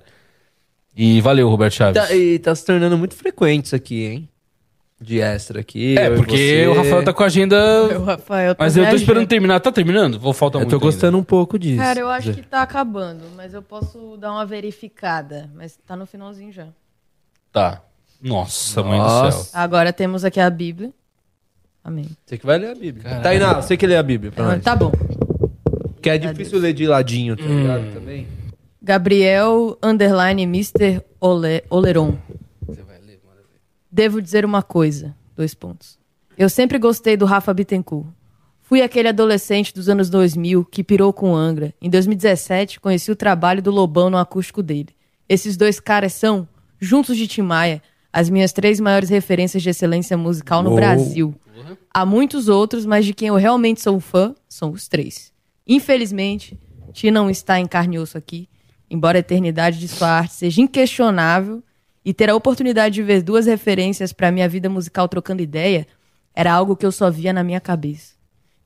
E 0.96 1.20
valeu, 1.20 1.48
Roberto 1.48 1.74
Chaves. 1.74 2.00
Tá, 2.00 2.14
e 2.14 2.38
tá 2.38 2.54
se 2.54 2.64
tornando 2.64 2.96
muito 2.96 3.14
frequente 3.14 3.66
isso 3.66 3.76
aqui, 3.76 4.04
hein? 4.04 4.28
De 5.02 5.20
extra 5.20 5.60
aqui. 5.60 5.98
É, 5.98 6.06
eu 6.08 6.14
e 6.14 6.16
porque 6.16 6.36
você. 6.36 6.66
o 6.68 6.74
Rafael 6.74 7.04
tá 7.04 7.12
com 7.12 7.22
a 7.22 7.26
agenda. 7.26 7.56
O 7.98 8.04
Rafael 8.04 8.54
tá 8.54 8.62
Mas 8.64 8.76
eu 8.76 8.82
tô 8.82 8.84
viajando. 8.84 9.02
esperando 9.02 9.26
terminar. 9.26 9.58
Tá 9.60 9.72
terminando? 9.72 10.18
Vou 10.20 10.32
faltar 10.32 10.60
Eu 10.62 10.66
muito. 10.66 10.78
tô 10.78 10.84
gostando 10.84 11.18
um 11.18 11.24
pouco 11.24 11.58
disso. 11.58 11.78
Cara, 11.82 11.98
eu 11.98 12.08
acho 12.08 12.32
que 12.32 12.42
tá 12.42 12.62
acabando, 12.62 13.24
mas 13.36 13.52
eu 13.52 13.62
posso 13.62 14.16
dar 14.18 14.30
uma 14.32 14.46
verificada. 14.46 15.50
Mas 15.54 15.76
tá 15.86 15.96
no 15.96 16.06
finalzinho 16.06 16.52
já. 16.52 16.62
ainda. 16.62 16.74
Tá. 17.52 17.82
Nossa, 18.22 18.82
mãe 18.84 18.98
do 19.00 19.04
Nossa. 19.04 19.44
céu. 19.50 19.60
Agora 19.60 19.92
temos 19.92 20.24
aqui 20.24 20.38
a 20.38 20.48
Bíblia. 20.48 20.90
Amém. 21.82 22.06
Você 22.24 22.38
que 22.38 22.46
vai 22.46 22.58
ler 22.58 22.70
a 22.70 22.74
Bíblia. 22.76 23.20
Tainá, 23.20 23.54
você 23.54 23.76
que 23.76 23.84
lê 23.86 23.96
a 23.96 24.02
Bíblia 24.04 24.30
pra 24.30 24.44
nós. 24.44 24.62
Tá 24.62 24.76
bom. 24.76 24.92
Que 26.00 26.10
é 26.10 26.16
difícil 26.18 26.60
ler 26.60 26.72
de 26.72 26.86
ladinho, 26.86 27.36
tá 27.36 27.42
Hum. 27.42 27.60
ligado? 27.62 27.92
Também. 27.94 28.28
Gabriel 28.80 29.76
underline 29.82 30.42
Mr. 30.42 31.02
Ole, 31.20 31.62
Oleron. 31.70 32.14
Devo 33.92 34.22
dizer 34.22 34.42
uma 34.46 34.62
coisa. 34.62 35.14
Dois 35.36 35.54
pontos. 35.54 35.98
Eu 36.38 36.48
sempre 36.48 36.78
gostei 36.78 37.14
do 37.14 37.26
Rafa 37.26 37.52
Bittencourt. 37.52 38.08
Fui 38.62 38.80
aquele 38.80 39.08
adolescente 39.08 39.74
dos 39.74 39.86
anos 39.86 40.08
2000 40.08 40.64
que 40.64 40.82
pirou 40.82 41.12
com 41.12 41.36
Angra. 41.36 41.74
Em 41.78 41.90
2017, 41.90 42.80
conheci 42.80 43.10
o 43.10 43.16
trabalho 43.16 43.60
do 43.60 43.70
Lobão 43.70 44.08
no 44.08 44.16
acústico 44.16 44.62
dele. 44.62 44.88
Esses 45.28 45.58
dois 45.58 45.78
caras 45.78 46.14
são, 46.14 46.48
juntos 46.80 47.18
de 47.18 47.26
Tim 47.26 47.42
Maia, 47.42 47.82
as 48.10 48.30
minhas 48.30 48.50
três 48.50 48.80
maiores 48.80 49.10
referências 49.10 49.62
de 49.62 49.68
excelência 49.68 50.16
musical 50.16 50.62
no 50.62 50.70
Uou. 50.70 50.76
Brasil. 50.76 51.34
Há 51.92 52.06
muitos 52.06 52.48
outros, 52.48 52.86
mas 52.86 53.04
de 53.04 53.12
quem 53.12 53.28
eu 53.28 53.36
realmente 53.36 53.82
sou 53.82 54.00
fã 54.00 54.34
são 54.48 54.70
os 54.70 54.88
três. 54.88 55.30
Infelizmente, 55.66 56.58
Ti 56.94 57.10
não 57.10 57.28
está 57.28 57.60
em 57.60 57.66
carne 57.66 57.96
e 57.96 57.98
osso 57.98 58.16
aqui, 58.16 58.48
embora 58.90 59.18
a 59.18 59.20
eternidade 59.20 59.78
de 59.78 59.88
sua 59.88 60.08
arte 60.08 60.32
seja 60.32 60.62
inquestionável 60.62 61.62
e 62.04 62.12
ter 62.12 62.28
a 62.30 62.34
oportunidade 62.34 62.94
de 62.94 63.02
ver 63.02 63.22
duas 63.22 63.46
referências 63.46 64.12
para 64.12 64.32
minha 64.32 64.48
vida 64.48 64.68
musical 64.68 65.08
trocando 65.08 65.42
ideia 65.42 65.86
era 66.34 66.52
algo 66.52 66.76
que 66.76 66.86
eu 66.86 66.92
só 66.92 67.10
via 67.10 67.32
na 67.32 67.44
minha 67.44 67.60
cabeça. 67.60 68.14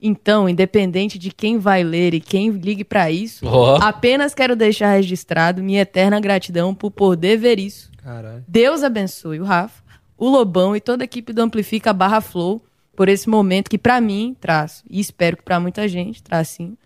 Então, 0.01 0.49
independente 0.49 1.19
de 1.19 1.31
quem 1.31 1.59
vai 1.59 1.83
ler 1.83 2.15
e 2.15 2.21
quem 2.21 2.51
ligue 2.51 2.85
para 2.85 3.11
isso, 3.11 3.47
Ó. 3.47 3.77
apenas 3.77 4.35
quero 4.35 4.55
deixar 4.55 4.93
registrado 4.95 5.63
minha 5.63 5.81
eterna 5.81 6.21
gratidão 6.21 6.75
por 6.75 6.91
poder 6.91 7.39
ver 7.39 7.59
isso. 7.59 7.91
Caralho. 8.03 8.45
Deus 8.47 8.83
abençoe 8.83 9.41
o 9.41 9.45
Rafa, 9.45 9.83
o 10.17 10.29
Lobão 10.29 10.77
e 10.77 10.81
toda 10.81 11.03
a 11.03 11.07
equipe 11.07 11.33
do 11.33 11.43
Amplifica 11.43 11.93
barra 11.93 12.21
Flow 12.21 12.63
por 12.95 13.09
esse 13.09 13.29
momento 13.29 13.69
que 13.69 13.79
pra 13.79 14.01
mim, 14.01 14.37
traço, 14.41 14.85
e 14.89 15.01
espero 15.01 15.37
que 15.37 15.43
pra 15.43 15.61
muita 15.61 15.87
gente, 15.89 16.23
tracinho, 16.23 16.77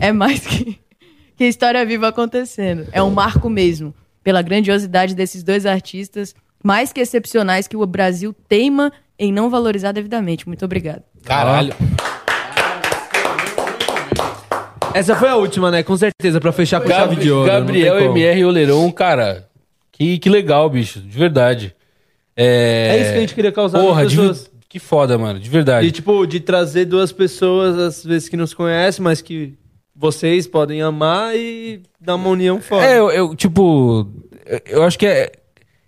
é 0.00 0.12
mais 0.12 0.46
que, 0.46 0.78
que 1.36 1.44
história 1.44 1.84
viva 1.86 2.08
acontecendo. 2.08 2.86
É 2.92 3.02
um 3.02 3.10
marco 3.10 3.48
mesmo, 3.48 3.94
pela 4.26 4.42
grandiosidade 4.42 5.14
desses 5.14 5.44
dois 5.44 5.64
artistas 5.64 6.34
mais 6.60 6.92
que 6.92 7.00
excepcionais 7.00 7.68
que 7.68 7.76
o 7.76 7.86
Brasil 7.86 8.34
teima 8.48 8.92
em 9.16 9.32
não 9.32 9.48
valorizar 9.48 9.92
devidamente. 9.92 10.48
Muito 10.48 10.64
obrigado. 10.64 11.04
Caralho. 11.22 11.72
Essa 14.92 15.14
foi 15.14 15.28
a 15.28 15.36
última, 15.36 15.70
né? 15.70 15.84
Com 15.84 15.96
certeza, 15.96 16.40
pra 16.40 16.50
fechar 16.50 16.80
com 16.80 16.88
chave 16.88 17.14
de 17.14 17.30
ouro. 17.30 17.48
Gabriel. 17.48 18.00
MR 18.00 18.46
Oleron, 18.46 18.90
cara. 18.90 19.48
Que, 19.92 20.18
que 20.18 20.28
legal, 20.28 20.68
bicho. 20.68 20.98
De 20.98 21.16
verdade. 21.16 21.72
É, 22.36 22.96
É 22.96 23.00
isso 23.02 23.10
que 23.12 23.16
a 23.18 23.20
gente 23.20 23.34
queria 23.36 23.52
causar 23.52 23.78
Porra, 23.78 24.02
nas 24.02 24.10
de, 24.10 24.50
que 24.68 24.80
foda, 24.80 25.16
mano. 25.16 25.38
De 25.38 25.48
verdade. 25.48 25.86
E, 25.86 25.92
tipo, 25.92 26.26
de 26.26 26.40
trazer 26.40 26.86
duas 26.86 27.12
pessoas, 27.12 27.78
às 27.78 28.04
vezes, 28.04 28.28
que 28.28 28.36
nos 28.36 28.52
conhecem, 28.52 29.04
mas 29.04 29.22
que 29.22 29.54
vocês 29.96 30.46
podem 30.46 30.82
amar 30.82 31.34
e 31.36 31.80
dar 32.00 32.16
uma 32.16 32.28
união 32.28 32.60
forte. 32.60 32.84
É, 32.86 32.98
eu, 32.98 33.10
eu, 33.10 33.34
tipo, 33.34 34.06
eu- 34.66 34.82
acho 34.82 34.98
que 34.98 35.06
é 35.06 35.32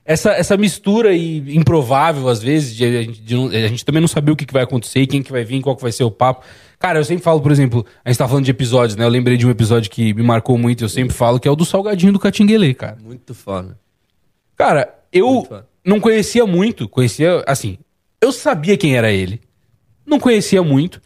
essa, 0.05 0.30
essa 0.32 0.56
mistura 0.56 1.12
e 1.14 1.55
improvável, 1.56 2.28
às 2.28 2.43
vezes, 2.43 2.74
de 2.74 2.85
a, 2.85 3.02
gente, 3.02 3.20
de 3.20 3.35
a 3.56 3.68
gente 3.68 3.85
também 3.85 4.01
não 4.01 4.09
saber 4.09 4.32
o 4.32 4.36
que, 4.36 4.47
que 4.47 4.52
vai 4.52 4.62
acontecer, 4.62 5.06
quem 5.06 5.22
que 5.22 5.30
vai 5.30 5.44
vir, 5.44 5.60
qual 5.60 5.76
que 5.76 5.82
vai 5.82 5.93
ser 5.93 6.05
o 6.05 6.10
papo. 6.10 6.44
Cara, 6.78 6.98
eu 6.98 7.05
sempre 7.05 7.22
falo, 7.22 7.40
por 7.40 7.52
exemplo, 7.52 7.85
a 8.05 8.09
gente 8.09 8.18
tá 8.18 8.26
falando 8.26 8.44
de 8.44 8.51
episódios, 8.51 8.97
né? 8.97 9.05
Eu 9.05 9.09
lembrei 9.10 9.36
de 9.36 9.47
um 9.47 9.51
episódio 9.51 9.90
que 9.90 10.14
me 10.14 10.22
marcou 10.22 10.56
muito, 10.56 10.85
eu 10.85 10.89
sempre 10.89 11.14
falo, 11.14 11.39
que 11.39 11.47
é 11.47 11.51
o 11.51 11.56
do 11.56 11.64
Salgadinho 11.64 12.12
do 12.12 12.18
Catinguelê, 12.18 12.72
cara. 12.72 12.97
Muito 13.05 13.35
foda. 13.35 13.78
Cara, 14.56 14.94
eu 15.12 15.47
não 15.85 16.01
conhecia 16.01 16.47
muito, 16.47 16.89
conhecia, 16.89 17.43
assim, 17.47 17.78
eu 18.20 18.32
sabia 18.32 18.76
quem 18.76 18.97
era 18.97 19.10
ele, 19.12 19.40
não 20.06 20.18
conhecia 20.18 20.62
muito, 20.62 21.01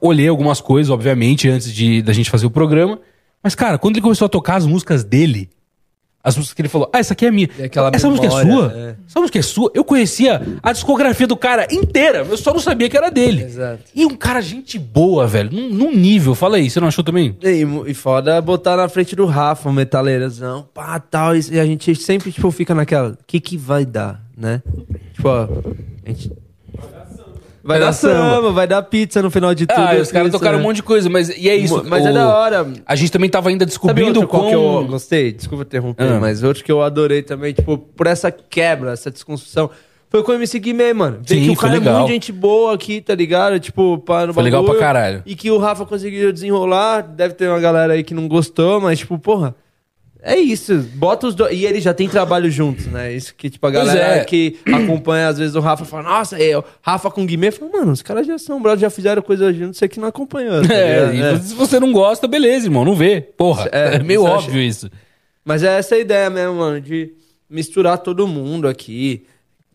olhei 0.00 0.28
algumas 0.28 0.60
coisas, 0.60 0.90
obviamente, 0.90 1.48
antes 1.48 1.72
de 1.72 2.00
da 2.00 2.12
gente 2.12 2.30
fazer 2.30 2.46
o 2.46 2.50
programa, 2.50 3.00
mas, 3.42 3.54
cara, 3.54 3.76
quando 3.76 3.96
ele 3.96 4.02
começou 4.02 4.26
a 4.26 4.28
tocar 4.28 4.56
as 4.56 4.64
músicas 4.64 5.04
dele, 5.04 5.50
as 6.22 6.34
músicas 6.34 6.54
que 6.54 6.62
ele 6.62 6.68
falou, 6.70 6.88
ah, 6.90 6.98
essa 6.98 7.12
aqui 7.12 7.26
é 7.26 7.30
minha, 7.30 7.50
aquela 7.62 7.90
essa 7.92 8.08
música 8.08 8.26
é 8.26 8.30
memória, 8.30 8.52
sua? 8.52 8.72
é. 8.72 8.96
Essa 9.06 9.20
música 9.20 9.38
é 9.38 9.42
sua? 9.42 9.70
Eu 9.74 9.84
conhecia 9.84 10.40
a 10.62 10.72
discografia 10.72 11.26
do 11.26 11.36
cara 11.36 11.66
inteira, 11.70 12.26
eu 12.26 12.38
só 12.38 12.54
não 12.54 12.60
sabia 12.60 12.88
que 12.88 12.96
era 12.96 13.10
dele. 13.10 13.42
Exato. 13.42 13.82
E 13.94 14.06
um 14.06 14.16
cara, 14.16 14.40
gente 14.40 14.78
boa, 14.78 15.26
velho, 15.26 15.50
num, 15.52 15.68
num 15.68 15.94
nível, 15.94 16.34
fala 16.34 16.56
aí, 16.56 16.70
você 16.70 16.80
não 16.80 16.88
achou 16.88 17.04
também? 17.04 17.36
E, 17.42 17.90
e 17.90 17.92
foda 17.92 18.40
botar 18.40 18.78
na 18.78 18.88
frente 18.88 19.14
do 19.14 19.26
Rafa, 19.26 19.68
um 19.68 19.72
metaleirazão, 19.72 20.66
pá, 20.72 20.98
tal, 20.98 21.36
e 21.36 21.60
a 21.60 21.66
gente 21.66 21.94
sempre, 21.96 22.32
tipo, 22.32 22.50
fica 22.50 22.74
naquela, 22.74 23.10
o 23.10 23.18
que 23.26 23.38
que 23.38 23.58
vai 23.58 23.84
dar, 23.84 24.24
né? 24.34 24.62
Tipo, 25.12 25.28
ó, 25.28 25.48
a 26.06 26.08
gente... 26.08 26.32
Vai 27.64 27.80
dar 27.80 27.92
samba, 27.94 28.52
vai 28.52 28.66
dar 28.66 28.82
pizza 28.82 29.22
no 29.22 29.30
final 29.30 29.54
de 29.54 29.66
tudo. 29.66 29.78
Ah, 29.80 29.94
os 30.00 30.12
caras 30.12 30.30
tocaram 30.30 30.56
um 30.58 30.60
né? 30.60 30.66
monte 30.66 30.76
de 30.76 30.82
coisa, 30.82 31.08
mas 31.08 31.30
e 31.30 31.48
é 31.48 31.56
isso. 31.56 31.82
Mas 31.88 32.04
é 32.04 32.10
o- 32.10 32.14
da 32.14 32.36
hora. 32.36 32.66
A 32.86 32.94
gente 32.94 33.10
também 33.10 33.30
tava 33.30 33.48
ainda 33.48 33.64
Sabe 33.64 33.70
descobrindo 33.70 34.20
outro 34.20 34.28
qual 34.28 34.44
que 34.44 34.50
quão- 34.54 34.82
eu 34.82 34.86
gostei? 34.86 35.32
Desculpa 35.32 35.64
interromper, 35.64 36.04
Ah. 36.04 36.18
mas 36.20 36.42
outro 36.42 36.62
que 36.62 36.70
eu 36.70 36.82
adorei 36.82 37.22
também, 37.22 37.54
tipo, 37.54 37.78
por 37.78 38.06
essa 38.06 38.30
quebra, 38.30 38.92
essa 38.92 39.10
desconstrução, 39.10 39.70
foi 40.10 40.22
com 40.22 40.32
o 40.32 40.34
MC 40.34 40.58
Guimê, 40.60 40.92
mano. 40.92 41.20
Sim, 41.26 41.42
que 41.44 41.50
o 41.50 41.56
cara 41.56 41.74
é 41.74 41.78
legal. 41.78 41.98
muito 42.00 42.12
gente 42.12 42.30
boa 42.32 42.74
aqui, 42.74 43.00
tá 43.00 43.14
ligado? 43.14 43.58
Tipo, 43.58 43.96
pá, 43.98 44.26
no 44.26 44.34
Foi 44.34 44.42
legal 44.42 44.62
bagulho. 44.62 44.78
pra 44.78 44.86
caralho. 44.86 45.22
E 45.24 45.34
que 45.34 45.50
o 45.50 45.56
Rafa 45.58 45.86
conseguiu 45.86 46.32
desenrolar. 46.32 47.00
Deve 47.02 47.34
ter 47.34 47.48
uma 47.48 47.58
galera 47.58 47.94
aí 47.94 48.04
que 48.04 48.12
não 48.14 48.28
gostou, 48.28 48.80
mas, 48.80 48.98
tipo, 48.98 49.18
porra. 49.18 49.54
É 50.26 50.38
isso, 50.38 50.78
bota 50.94 51.26
os 51.26 51.34
dois. 51.34 51.54
E 51.54 51.66
ele 51.66 51.82
já 51.82 51.92
tem 51.92 52.08
trabalho 52.08 52.50
juntos, 52.50 52.86
né? 52.86 53.12
Isso 53.12 53.34
que, 53.34 53.50
tipo, 53.50 53.66
a 53.66 53.70
galera 53.70 54.16
é. 54.16 54.24
que 54.24 54.58
acompanha, 54.72 55.28
às 55.28 55.36
vezes, 55.36 55.54
o 55.54 55.60
Rafa 55.60 55.84
fala, 55.84 56.02
nossa, 56.04 56.38
eu, 56.38 56.64
Rafa 56.80 57.10
com 57.10 57.26
Guimê, 57.26 57.50
fala, 57.50 57.70
mano, 57.70 57.92
os 57.92 58.00
caras 58.00 58.26
já 58.26 58.38
são 58.38 58.60
brothers, 58.60 58.80
já 58.80 58.88
fizeram 58.88 59.20
coisa 59.20 59.52
juntos, 59.52 59.76
você 59.76 59.86
que 59.86 60.00
não 60.00 60.08
acompanhou. 60.08 60.66
tá 60.66 60.74
É, 60.74 61.14
e 61.14 61.42
se 61.42 61.54
você 61.54 61.78
não 61.78 61.92
gosta, 61.92 62.26
beleza, 62.26 62.66
irmão, 62.66 62.86
não 62.86 62.96
vê. 62.96 63.20
Porra, 63.20 63.68
é, 63.70 63.98
meio 64.02 64.22
isso 64.22 64.30
óbvio 64.30 64.62
isso. 64.62 64.90
Mas 65.44 65.62
é 65.62 65.78
essa 65.78 65.94
a 65.94 65.98
ideia 65.98 66.30
mesmo, 66.30 66.54
mano, 66.54 66.80
de 66.80 67.12
misturar 67.48 67.98
todo 67.98 68.26
mundo 68.26 68.66
aqui. 68.66 69.26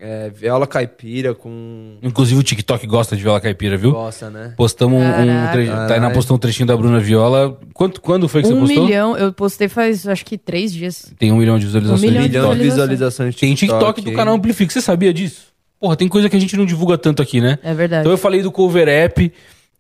É, 0.02 0.30
viola 0.30 0.66
caipira 0.66 1.36
com. 1.36 1.98
Inclusive 2.02 2.40
o 2.40 2.44
TikTok 2.44 2.88
gosta 2.88 3.18
de 3.18 3.22
viola 3.24 3.42
caipira, 3.42 3.76
viu? 3.76 3.92
Gosta, 3.92 4.30
né? 4.30 4.54
Postamos 4.56 4.98
um, 4.98 5.06
um 5.06 5.12
Caraca. 5.12 5.52
tre... 5.52 5.68
Tainá 5.90 6.10
postou 6.12 6.38
um 6.38 6.40
trechinho 6.40 6.66
da 6.66 6.78
Bruna 6.78 7.02
Viola. 7.02 7.60
Quanto, 7.74 8.00
quando 8.00 8.28
foi 8.30 8.42
que 8.42 8.48
Um 8.48 8.62
você 8.62 8.68
postou? 8.68 8.86
milhão, 8.86 9.18
eu 9.18 9.34
postei 9.34 9.68
faz 9.68 10.08
acho 10.08 10.26
que 10.26 10.38
três 10.38 10.72
dias. 10.72 11.12
Tem 11.20 11.34
um 11.34 11.38
milhão 11.38 11.60
de 11.60 11.66
visualizações. 11.66 12.02
Um 12.02 12.06
milhão 12.06 12.24
de 12.24 12.30
Milhão 12.30 12.56
de 12.56 12.64
visualizações. 12.64 13.36
Tem 13.36 13.54
TikTok 13.54 14.02
do 14.02 14.14
canal 14.14 14.36
Amplifica, 14.36 14.72
você 14.72 14.82
sabia 14.82 15.14
disso? 15.14 15.50
Porra, 15.78 15.98
tem 15.98 16.08
coisa 16.08 16.30
que 16.30 16.36
a 16.36 16.40
gente 16.40 16.56
não 16.56 16.66
divulga 16.66 16.98
tanto 16.98 17.22
aqui, 17.22 17.42
né? 17.42 17.60
É 17.62 17.74
verdade. 17.74 18.02
Então 18.02 18.12
eu 18.12 18.18
falei 18.18 18.42
do 18.42 18.52
cover 18.54 18.88
app, 18.88 19.32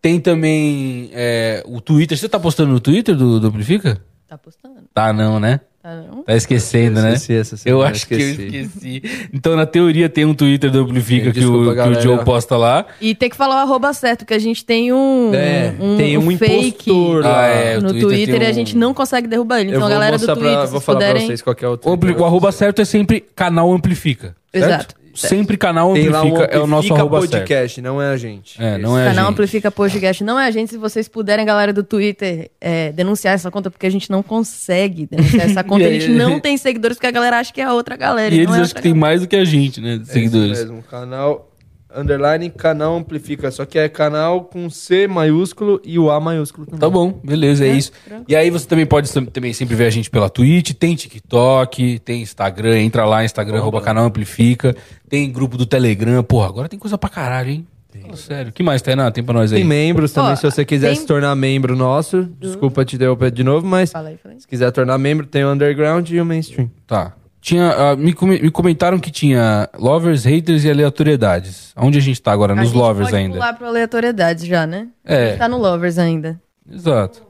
tem 0.01 0.19
também 0.19 1.09
é, 1.13 1.63
o 1.65 1.79
Twitter. 1.79 2.17
Você 2.17 2.27
tá 2.27 2.39
postando 2.39 2.71
no 2.73 2.79
Twitter 2.81 3.15
do, 3.15 3.39
do 3.39 3.47
Amplifica? 3.47 4.01
Tá 4.27 4.37
postando. 4.37 4.75
Tá 4.93 5.13
não, 5.13 5.39
né? 5.39 5.61
Tá 5.81 5.95
não? 5.95 6.23
Tá 6.23 6.35
esquecendo, 6.35 7.01
né? 7.01 7.13
Esqueci 7.13 7.33
essa 7.55 7.69
eu 7.69 7.81
acho 7.81 8.05
que 8.05 8.15
esqueci. 8.15 8.55
eu 8.55 8.61
esqueci. 8.63 9.29
Então, 9.33 9.55
na 9.55 9.65
teoria, 9.65 10.09
tem 10.09 10.25
um 10.25 10.33
Twitter 10.33 10.69
do 10.69 10.79
Amplifica 10.79 11.31
que, 11.31 11.39
o, 11.39 11.73
que 11.73 11.79
o. 11.79 12.01
Joe 12.01 12.25
posta 12.25 12.57
lá. 12.57 12.85
E 12.99 13.15
tem 13.15 13.29
que 13.29 13.35
falar 13.37 13.55
o 13.55 13.59
arroba 13.59 13.93
certo, 13.93 14.25
que 14.25 14.33
a 14.33 14.39
gente 14.39 14.65
tem 14.65 14.91
um, 14.91 15.31
É, 15.33 15.73
um, 15.79 15.95
tem 15.95 16.17
um 16.17 16.37
fake 16.37 16.89
impostor 16.91 17.23
lá. 17.23 17.43
Ah, 17.43 17.47
é, 17.47 17.77
o 17.77 17.81
no 17.81 17.89
Twitter 17.91 18.09
Twitter, 18.09 18.35
tem 18.35 18.43
e 18.43 18.45
a 18.45 18.49
um- 18.49 18.53
gente 18.53 18.75
não 18.77 18.93
consegue 18.93 19.27
derrubar 19.27 19.61
ele. 19.61 19.69
Eu 19.71 19.75
Então, 19.77 19.87
a 19.87 19.89
galera 19.89 20.17
do 20.17 20.25
Twitter, 20.25 20.43
pra, 20.53 20.65
se 20.65 20.71
vou 20.73 20.81
falar 20.81 20.97
pra 20.99 21.07
puderem... 21.07 21.27
vocês 21.27 21.41
qual 21.41 21.55
que 21.55 21.63
é 21.63 21.67
o 21.69 21.79
O, 21.81 21.91
ampli- 21.93 22.11
o 22.13 22.25
arroba 22.25 22.51
certo 22.51 22.81
é 22.81 22.85
sempre 22.85 23.21
canal 23.33 23.71
Amplifica. 23.71 24.35
certo? 24.51 24.65
Exato. 24.65 24.95
Sempre 25.13 25.57
canal 25.57 25.93
Tem 25.93 26.09
lá 26.09 26.23
um 26.23 26.27
Amplifica 26.27 26.53
é 26.55 26.59
o 26.59 26.67
nosso 26.67 26.93
Amplifica 26.93 26.99
arroba 26.99 27.21
certo. 27.21 27.31
podcast, 27.31 27.81
não 27.81 28.01
é 28.01 28.11
a 28.13 28.17
gente. 28.17 28.61
É, 28.61 28.77
não 28.77 28.97
é 28.97 29.03
a 29.03 29.09
Canal 29.09 29.25
gente. 29.25 29.33
Amplifica 29.33 29.71
Podcast. 29.71 30.23
Não 30.23 30.39
é 30.39 30.45
a 30.47 30.51
gente, 30.51 30.69
se 30.71 30.77
vocês 30.77 31.07
puderem, 31.07 31.45
galera 31.45 31.73
do 31.73 31.83
Twitter, 31.83 32.49
é, 32.59 32.91
denunciar 32.91 33.33
essa 33.33 33.49
conta, 33.51 33.69
porque 33.69 33.85
a 33.85 33.89
gente 33.89 34.09
não 34.09 34.21
consegue 34.23 35.05
denunciar 35.05 35.45
essa 35.45 35.63
conta. 35.65 35.85
A 35.85 35.91
gente 35.91 36.09
não 36.09 36.39
tem 36.39 36.57
seguidores, 36.57 36.97
porque 36.97 37.07
a 37.07 37.11
galera 37.11 37.39
acha 37.39 37.53
que 37.53 37.61
é 37.61 37.65
a 37.65 37.73
outra 37.73 37.95
galera. 37.95 38.33
E 38.33 38.37
não 38.37 38.43
eles 38.43 38.49
é 38.49 38.53
acham 38.53 38.63
outra 38.63 38.75
que 38.81 38.81
tem 38.83 38.93
mais 38.93 39.21
do 39.21 39.27
que 39.27 39.35
a 39.35 39.45
gente, 39.45 39.81
né? 39.81 39.97
de 39.97 40.09
É 40.09 40.13
Seguidores. 40.13 40.57
isso 40.59 40.67
mesmo, 40.67 40.83
canal 40.83 41.49
underline 41.95 42.49
canal 42.49 42.95
amplifica, 42.97 43.49
só 43.51 43.65
que 43.65 43.79
é 43.79 43.89
canal 43.89 44.43
com 44.45 44.69
C 44.69 45.07
maiúsculo 45.07 45.81
e 45.83 45.97
o 45.97 46.11
A 46.11 46.19
maiúsculo 46.19 46.65
também. 46.65 46.79
Tá 46.79 46.89
bom, 46.89 47.19
beleza, 47.23 47.65
é, 47.65 47.69
isso. 47.69 47.91
E 48.27 48.35
aí 48.35 48.49
você 48.49 48.67
também 48.67 48.85
pode 48.85 49.11
também 49.31 49.53
sempre 49.53 49.75
ver 49.75 49.85
a 49.85 49.89
gente 49.89 50.09
pela 50.09 50.29
Twitch, 50.29 50.73
tem 50.73 50.95
TikTok, 50.95 51.99
tem 51.99 52.21
Instagram, 52.21 52.77
entra 52.79 53.05
lá, 53.05 53.23
Instagram, 53.25 53.57
arroba 53.57 53.81
canal 53.81 54.05
Amplifica, 54.05 54.75
tem 55.07 55.31
grupo 55.31 55.57
do 55.57 55.65
Telegram, 55.65 56.23
porra, 56.23 56.47
agora 56.47 56.69
tem 56.69 56.77
coisa 56.79 56.97
pra 56.97 57.09
caralho, 57.09 57.49
hein? 57.49 57.67
Fala 58.01 58.15
Sério. 58.15 58.49
O 58.51 58.53
que 58.53 58.61
mais, 58.63 58.81
Tainá? 58.83 59.09
Tem 59.11 59.23
pra 59.23 59.33
nós 59.33 59.51
aí? 59.51 59.59
Tem 59.59 59.67
membros 59.67 60.13
também, 60.13 60.33
Ó, 60.33 60.35
se 60.35 60.43
você 60.43 60.63
quiser 60.63 60.89
tem- 60.91 60.95
se 60.97 61.05
tornar 61.07 61.35
membro 61.35 61.75
nosso. 61.75 62.29
Desculpa 62.39 62.85
te 62.85 62.95
interromper 62.95 63.31
de 63.31 63.43
novo, 63.43 63.65
mas 63.65 63.91
Fala 63.91 64.09
aí, 64.09 64.17
fala 64.17 64.35
aí. 64.35 64.39
se 64.41 64.47
quiser 64.47 64.71
tornar 64.71 64.97
membro, 64.99 65.25
tem 65.25 65.43
o 65.43 65.51
Underground 65.51 66.07
e 66.09 66.21
o 66.21 66.25
Mainstream. 66.25 66.69
Tá. 66.85 67.13
Tinha, 67.41 67.71
ah, 67.71 67.95
me, 67.95 68.13
me 68.41 68.51
comentaram 68.51 68.99
que 68.99 69.09
tinha 69.09 69.69
lovers, 69.77 70.25
haters 70.25 70.65
e 70.65 70.69
aleatoriedades. 70.69 71.73
Onde 71.77 71.97
a 71.97 72.01
gente 72.01 72.21
tá 72.21 72.31
agora? 72.33 72.51
A 72.51 72.55
Nos 72.55 72.67
gente 72.67 72.77
lovers 72.77 73.07
pode 73.09 73.15
ainda. 73.21 73.33
pular 73.35 73.53
pro 73.53 73.65
aleatoriedades 73.67 74.45
já, 74.45 74.67
né? 74.67 74.89
É. 75.05 75.15
A 75.23 75.27
gente 75.29 75.37
tá 75.39 75.47
no 75.47 75.57
lovers 75.57 75.97
ainda. 75.97 76.39
Exato. 76.69 77.23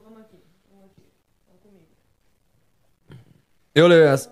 Eu 3.73 3.87
leio 3.87 4.03
essa. 4.03 4.29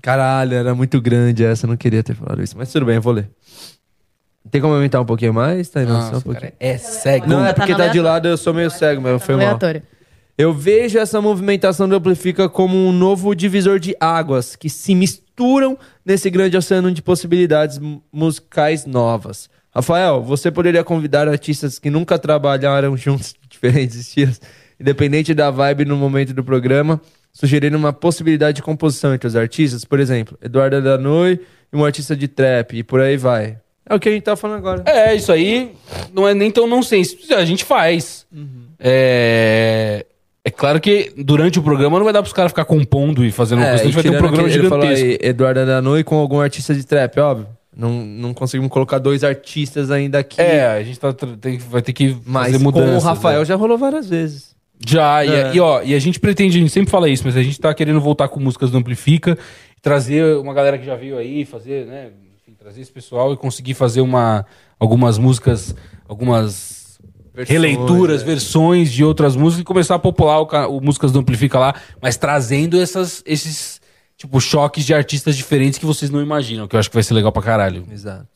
Caralho, 0.00 0.54
era 0.54 0.74
muito 0.74 1.00
grande 1.00 1.44
essa, 1.44 1.66
eu 1.66 1.68
não 1.68 1.76
queria 1.76 2.02
ter 2.02 2.14
falado 2.14 2.42
isso. 2.42 2.56
Mas 2.56 2.72
tudo 2.72 2.86
bem, 2.86 2.96
eu 2.96 3.02
vou 3.02 3.12
ler. 3.12 3.28
Tem 4.50 4.60
como 4.62 4.72
aumentar 4.74 5.00
um 5.00 5.04
pouquinho 5.04 5.34
mais? 5.34 5.68
Tá, 5.68 5.80
não, 5.80 5.88
só 5.88 5.92
um 5.92 5.98
Nossa, 6.12 6.12
pouquinho. 6.22 6.40
cara, 6.40 6.54
é 6.58 6.78
cego. 6.78 7.26
Não, 7.26 7.44
é 7.44 7.48
Tá 7.52 7.54
porque 7.54 7.72
no 7.72 7.78
tá 7.78 7.88
de 7.88 8.00
lado, 8.00 8.28
eu 8.28 8.36
sou 8.38 8.54
meio 8.54 8.70
cego 8.70 9.02
mesmo, 9.02 9.18
foi 9.18 9.34
mal. 9.36 9.44
Aleatório. 9.44 9.82
Eu 10.38 10.52
vejo 10.54 10.98
essa 11.00 11.20
movimentação 11.20 11.88
do 11.88 11.96
Amplifica 11.96 12.48
como 12.48 12.76
um 12.76 12.92
novo 12.92 13.34
divisor 13.34 13.80
de 13.80 13.96
águas 13.98 14.54
que 14.54 14.70
se 14.70 14.94
misturam 14.94 15.76
nesse 16.06 16.30
grande 16.30 16.56
oceano 16.56 16.92
de 16.92 17.02
possibilidades 17.02 17.78
mu- 17.78 18.00
musicais 18.12 18.86
novas. 18.86 19.50
Rafael, 19.74 20.22
você 20.22 20.48
poderia 20.50 20.84
convidar 20.84 21.26
artistas 21.28 21.80
que 21.80 21.90
nunca 21.90 22.16
trabalharam 22.20 22.94
juntos 22.96 23.34
em 23.44 23.48
diferentes 23.48 23.96
estilos, 23.96 24.40
independente 24.78 25.34
da 25.34 25.50
vibe 25.50 25.84
no 25.84 25.96
momento 25.96 26.32
do 26.32 26.44
programa, 26.44 27.00
sugerindo 27.32 27.76
uma 27.76 27.92
possibilidade 27.92 28.56
de 28.56 28.62
composição 28.62 29.12
entre 29.12 29.26
os 29.26 29.34
artistas? 29.34 29.84
Por 29.84 29.98
exemplo, 29.98 30.38
Eduardo 30.40 30.80
Danoi 30.80 31.40
e 31.72 31.76
um 31.76 31.84
artista 31.84 32.14
de 32.14 32.28
trap, 32.28 32.76
e 32.76 32.84
por 32.84 33.00
aí 33.00 33.16
vai. 33.16 33.58
É 33.90 33.92
o 33.94 33.98
que 33.98 34.08
a 34.08 34.12
gente 34.12 34.22
tá 34.22 34.36
falando 34.36 34.58
agora. 34.58 34.84
É, 34.86 35.14
isso 35.16 35.32
aí 35.32 35.72
não 36.12 36.28
é 36.28 36.32
nem 36.34 36.50
tão 36.50 36.66
nonsense. 36.68 37.18
A 37.34 37.44
gente 37.44 37.64
faz. 37.64 38.24
É... 38.78 40.06
é 40.44 40.50
claro 40.50 40.80
que 40.80 41.12
durante 41.16 41.58
o 41.58 41.62
programa 41.62 41.98
não 41.98 42.04
vai 42.04 42.12
dar 42.12 42.22
pros 42.22 42.32
caras 42.32 42.50
ficar 42.52 42.64
compondo 42.64 43.24
e 43.24 43.30
fazendo 43.30 43.60
É, 43.62 43.68
coisa. 43.70 43.82
A 43.82 43.86
gente 43.86 43.92
e 43.92 43.94
vai 43.94 44.02
ter 44.02 44.10
um 44.10 44.18
programa 44.18 44.48
aquele- 44.48 44.54
ele 44.60 44.64
gigantesco. 44.64 45.06
aí, 45.06 45.18
Eduardo 45.22 45.66
Danoi 45.66 46.04
com 46.04 46.16
algum 46.16 46.40
artista 46.40 46.74
de 46.74 46.84
trap, 46.84 47.18
óbvio. 47.20 47.46
Não, 47.76 47.90
não 47.92 48.34
conseguimos 48.34 48.70
colocar 48.72 48.98
dois 48.98 49.22
artistas 49.22 49.90
ainda 49.90 50.18
aqui. 50.18 50.40
É, 50.40 50.66
a 50.66 50.82
gente 50.82 50.98
tá, 50.98 51.12
tem, 51.12 51.58
vai 51.58 51.80
ter 51.82 51.92
que 51.92 52.16
mas 52.26 52.46
fazer 52.46 52.58
com 52.58 52.64
mudanças. 52.64 53.04
o 53.04 53.06
Rafael 53.06 53.40
né? 53.40 53.44
já 53.44 53.54
rolou 53.54 53.78
várias 53.78 54.08
vezes. 54.08 54.56
Já, 54.84 55.24
e, 55.24 55.28
É. 55.28 55.54
e, 55.54 55.60
ó, 55.60 55.82
e 55.82 55.94
a 55.94 55.98
gente 55.98 56.18
pretende, 56.18 56.56
a 56.56 56.60
gente 56.60 56.72
sempre 56.72 56.90
fala 56.90 57.08
isso, 57.08 57.22
mas 57.24 57.36
a 57.36 57.42
gente 57.42 57.58
tá 57.60 57.72
querendo 57.74 58.00
voltar 58.00 58.28
com 58.28 58.40
músicas 58.40 58.70
do 58.70 58.78
Amplifica, 58.78 59.36
trazer 59.82 60.36
uma 60.38 60.54
galera 60.54 60.76
que 60.78 60.84
já 60.86 60.96
veio 60.96 61.18
aí, 61.18 61.44
fazer, 61.44 61.84
né, 61.86 62.08
enfim, 62.40 62.56
trazer 62.58 62.80
esse 62.80 62.90
pessoal 62.90 63.32
e 63.32 63.36
conseguir 63.36 63.74
fazer 63.74 64.00
uma, 64.00 64.44
algumas 64.78 65.18
músicas, 65.18 65.74
algumas 66.08 66.77
Versões, 67.38 67.48
releituras, 67.62 68.22
é. 68.22 68.24
versões 68.24 68.92
de 68.92 69.04
outras 69.04 69.36
músicas 69.36 69.60
e 69.62 69.64
começar 69.64 69.94
a 69.94 69.98
popular 69.98 70.40
o, 70.40 70.76
o 70.76 70.80
músicas 70.80 71.12
do 71.12 71.18
Amplifica 71.20 71.58
lá, 71.58 71.74
mas 72.02 72.16
trazendo 72.16 72.80
essas, 72.80 73.22
esses, 73.24 73.80
tipo, 74.16 74.40
choques 74.40 74.84
de 74.84 74.92
artistas 74.92 75.36
diferentes 75.36 75.78
que 75.78 75.86
vocês 75.86 76.10
não 76.10 76.20
imaginam, 76.20 76.66
que 76.66 76.74
eu 76.74 76.80
acho 76.80 76.90
que 76.90 76.96
vai 76.96 77.02
ser 77.02 77.14
legal 77.14 77.30
pra 77.30 77.42
caralho. 77.42 77.84
Exato. 77.90 78.26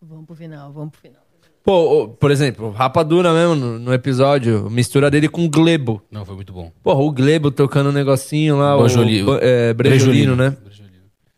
Vamos 0.00 0.26
pro 0.26 0.34
final, 0.36 0.72
vamos 0.72 0.90
pro 0.90 1.00
final. 1.00 1.22
Pô, 1.64 2.08
por 2.08 2.30
exemplo, 2.32 2.66
o 2.66 2.70
Rapadura 2.72 3.32
mesmo, 3.32 3.54
no, 3.54 3.78
no 3.78 3.94
episódio, 3.94 4.68
mistura 4.68 5.08
dele 5.08 5.28
com 5.28 5.44
o 5.44 5.48
Glebo. 5.48 6.02
Não, 6.10 6.24
foi 6.24 6.34
muito 6.34 6.52
bom. 6.52 6.72
Porra, 6.82 7.00
o 7.00 7.12
Glebo 7.12 7.52
tocando 7.52 7.88
um 7.90 7.92
negocinho 7.92 8.58
lá, 8.58 8.76
Bojoli- 8.76 9.22
o 9.22 9.26
ba- 9.26 9.38
é, 9.40 9.72
Brejolino, 9.72 10.34
né? 10.34 10.56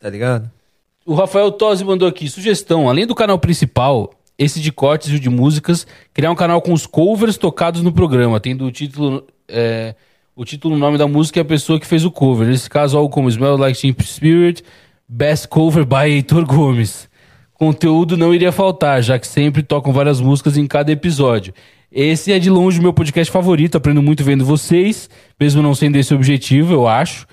Tá 0.01 0.09
ligado? 0.09 0.51
O 1.06 1.12
Rafael 1.14 1.52
Tosi 1.52 1.84
mandou 1.84 2.09
aqui, 2.09 2.26
sugestão, 2.28 2.88
além 2.88 3.06
do 3.06 3.14
canal 3.14 3.38
principal, 3.38 4.10
esse 4.39 4.61
de 4.61 4.73
cortes 4.73 5.11
e 5.11 5.16
o 5.16 5.20
de 5.20 5.31
músicas, 5.31 5.86
criar 6.12 6.31
um 6.31 6.35
canal 6.35 6.61
com 6.61 6.73
os 6.73 6.86
covers 6.86 7.36
tocados 7.36 7.82
no 7.82 7.93
programa, 7.93 8.40
tendo 8.40 8.65
o 8.65 8.73
título, 8.73 9.24
é, 9.48 9.94
o 10.35 10.44
título, 10.44 10.74
o 10.74 10.78
nome 10.78 10.98
da 10.98 11.06
música 11.06 11.39
e 11.39 11.43
a 11.43 11.44
pessoa 11.44 11.78
que 11.78 11.86
fez 11.86 12.05
o 12.05 12.11
cover. 12.11 12.48
Nesse 12.48 12.69
caso, 12.69 12.97
algo 12.98 13.09
como 13.09 13.28
Smell 13.28 13.56
Like 13.56 13.81
Teen 13.81 13.94
Spirit, 14.02 14.65
Best 15.09 15.48
Cover 15.48 15.85
by 15.85 16.11
Heitor 16.11 16.44
Gomes. 16.44 17.09
Conteúdo 17.55 18.16
não 18.16 18.35
iria 18.35 18.51
faltar, 18.51 19.01
já 19.02 19.19
que 19.19 19.27
sempre 19.27 19.62
tocam 19.62 19.93
várias 19.93 20.20
músicas 20.20 20.56
em 20.56 20.66
cada 20.66 20.90
episódio. 20.90 21.55
Esse 21.90 22.32
é 22.32 22.39
de 22.40 22.51
longe 22.51 22.81
o 22.81 22.82
meu 22.82 22.93
podcast 22.93 23.32
favorito, 23.32 23.77
aprendo 23.77 24.02
muito 24.02 24.24
vendo 24.24 24.44
vocês, 24.44 25.09
mesmo 25.39 25.62
não 25.62 25.77
sendo 25.77 25.94
esse 25.94 26.12
o 26.12 26.16
objetivo, 26.16 26.74
eu 26.74 26.89
acho. 26.89 27.24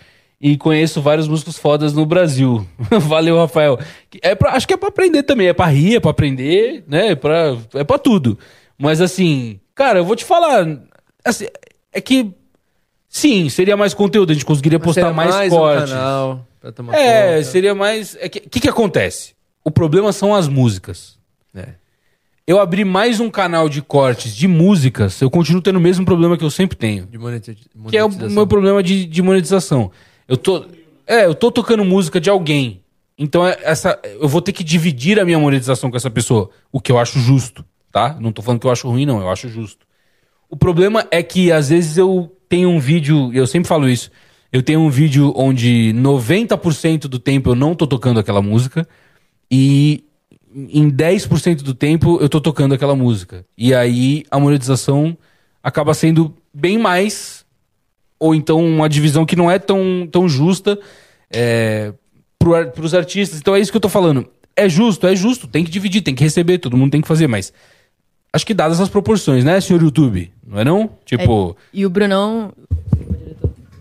E 0.41 0.57
conheço 0.57 1.01
vários 1.01 1.27
músicos 1.27 1.57
fodas 1.57 1.93
no 1.93 2.03
Brasil. 2.05 2.65
Valeu, 3.07 3.37
Rafael. 3.37 3.77
É 4.23 4.33
pra- 4.33 4.53
acho 4.53 4.67
que 4.67 4.73
é 4.73 4.77
pra 4.77 4.89
aprender 4.89 5.21
também, 5.23 5.47
é 5.47 5.53
pra 5.53 5.67
rir, 5.67 5.95
é 5.97 5.99
pra 5.99 6.09
aprender, 6.11 6.83
né? 6.87 7.09
É 7.09 7.15
pra, 7.15 7.55
é 7.75 7.83
pra 7.83 7.99
tudo. 7.99 8.39
Mas 8.77 8.99
assim, 9.01 9.59
cara, 9.75 9.99
eu 9.99 10.05
vou 10.05 10.15
te 10.15 10.25
falar. 10.25 10.67
assim, 11.23 11.45
é 11.93 12.01
que. 12.01 12.31
Sim, 13.07 13.49
seria 13.49 13.75
mais 13.77 13.93
conteúdo, 13.93 14.31
a 14.31 14.33
gente 14.33 14.45
conseguiria 14.45 14.79
Mas 14.79 14.85
postar 14.85 15.13
mais, 15.13 15.51
um 15.51 15.55
cortes. 15.57 15.89
canal 15.91 16.47
pra 16.61 16.71
tomar 16.71 16.95
É, 16.95 17.33
conta. 17.35 17.43
seria 17.43 17.75
mais. 17.75 18.15
O 18.15 18.29
que, 18.29 18.39
que 18.39 18.59
que 18.61 18.69
acontece? 18.69 19.33
O 19.63 19.69
problema 19.69 20.11
são 20.11 20.33
as 20.33 20.47
músicas. 20.47 21.19
É. 21.53 21.67
Eu 22.47 22.59
abri 22.59 22.83
mais 22.83 23.19
um 23.19 23.29
canal 23.29 23.69
de 23.69 23.81
cortes 23.81 24.35
de 24.35 24.47
músicas, 24.47 25.21
eu 25.21 25.29
continuo 25.29 25.61
tendo 25.61 25.75
o 25.75 25.81
mesmo 25.81 26.03
problema 26.05 26.35
que 26.35 26.43
eu 26.43 26.49
sempre 26.49 26.75
tenho. 26.75 27.05
De 27.05 27.17
monetiza- 27.17 27.55
Que 27.89 27.97
é 27.97 28.03
o 28.03 28.07
monetização. 28.07 28.33
meu 28.35 28.47
problema 28.47 28.81
de, 28.81 29.05
de 29.05 29.21
monetização. 29.21 29.91
Eu 30.31 30.37
tô. 30.37 30.65
É, 31.05 31.25
eu 31.25 31.35
tô 31.35 31.51
tocando 31.51 31.83
música 31.83 32.21
de 32.21 32.29
alguém. 32.29 32.81
Então 33.17 33.45
é- 33.45 33.57
essa, 33.63 33.99
eu 34.17 34.29
vou 34.29 34.41
ter 34.41 34.53
que 34.53 34.63
dividir 34.63 35.19
a 35.19 35.25
minha 35.25 35.37
monetização 35.37 35.91
com 35.91 35.97
essa 35.97 36.09
pessoa. 36.09 36.49
O 36.71 36.79
que 36.79 36.89
eu 36.89 36.97
acho 36.97 37.19
justo, 37.19 37.65
tá? 37.91 38.15
Não 38.17 38.31
tô 38.31 38.41
falando 38.41 38.61
que 38.61 38.65
eu 38.65 38.71
acho 38.71 38.87
ruim, 38.89 39.05
não, 39.05 39.19
eu 39.19 39.29
acho 39.29 39.49
justo. 39.49 39.85
O 40.49 40.55
problema 40.55 41.05
é 41.11 41.21
que 41.21 41.51
às 41.51 41.67
vezes 41.67 41.97
eu 41.97 42.33
tenho 42.47 42.69
um 42.69 42.79
vídeo, 42.79 43.29
eu 43.33 43.45
sempre 43.45 43.67
falo 43.67 43.89
isso, 43.89 44.09
eu 44.53 44.63
tenho 44.63 44.79
um 44.79 44.89
vídeo 44.89 45.33
onde 45.35 45.91
90% 45.93 47.09
do 47.09 47.19
tempo 47.19 47.49
eu 47.49 47.55
não 47.55 47.75
tô 47.75 47.85
tocando 47.85 48.19
aquela 48.19 48.41
música 48.41 48.87
e 49.51 50.05
em 50.55 50.89
10% 50.89 51.61
do 51.61 51.73
tempo 51.73 52.19
eu 52.21 52.29
tô 52.29 52.39
tocando 52.39 52.73
aquela 52.73 52.95
música. 52.95 53.45
E 53.57 53.73
aí 53.73 54.23
a 54.31 54.39
monetização 54.39 55.17
acaba 55.61 55.93
sendo 55.93 56.33
bem 56.53 56.77
mais, 56.77 57.40
ou 58.21 58.35
então 58.35 58.63
uma 58.63 58.87
divisão 58.87 59.25
que 59.25 59.35
não 59.35 59.49
é 59.49 59.57
tão, 59.57 60.07
tão 60.11 60.29
justa 60.29 60.77
é, 61.33 61.91
para 62.37 62.71
os 62.85 62.93
artistas. 62.93 63.39
Então 63.39 63.55
é 63.55 63.59
isso 63.59 63.71
que 63.71 63.77
eu 63.77 63.81
tô 63.81 63.89
falando. 63.89 64.27
É 64.55 64.69
justo, 64.69 65.07
é 65.07 65.15
justo, 65.15 65.47
tem 65.47 65.63
que 65.63 65.71
dividir, 65.71 66.01
tem 66.01 66.13
que 66.13 66.23
receber, 66.23 66.59
todo 66.59 66.77
mundo 66.77 66.91
tem 66.91 67.01
que 67.01 67.07
fazer, 67.07 67.25
mas 67.25 67.51
acho 68.31 68.45
que 68.45 68.53
dadas 68.53 68.79
as 68.79 68.89
proporções, 68.89 69.43
né, 69.43 69.59
senhor 69.59 69.81
YouTube? 69.81 70.31
Não 70.45 70.59
é 70.59 70.63
não? 70.63 70.89
Tipo, 71.03 71.57
É, 71.59 71.65
e 71.73 71.85
o 71.85 71.89
Brunão, 71.89 72.53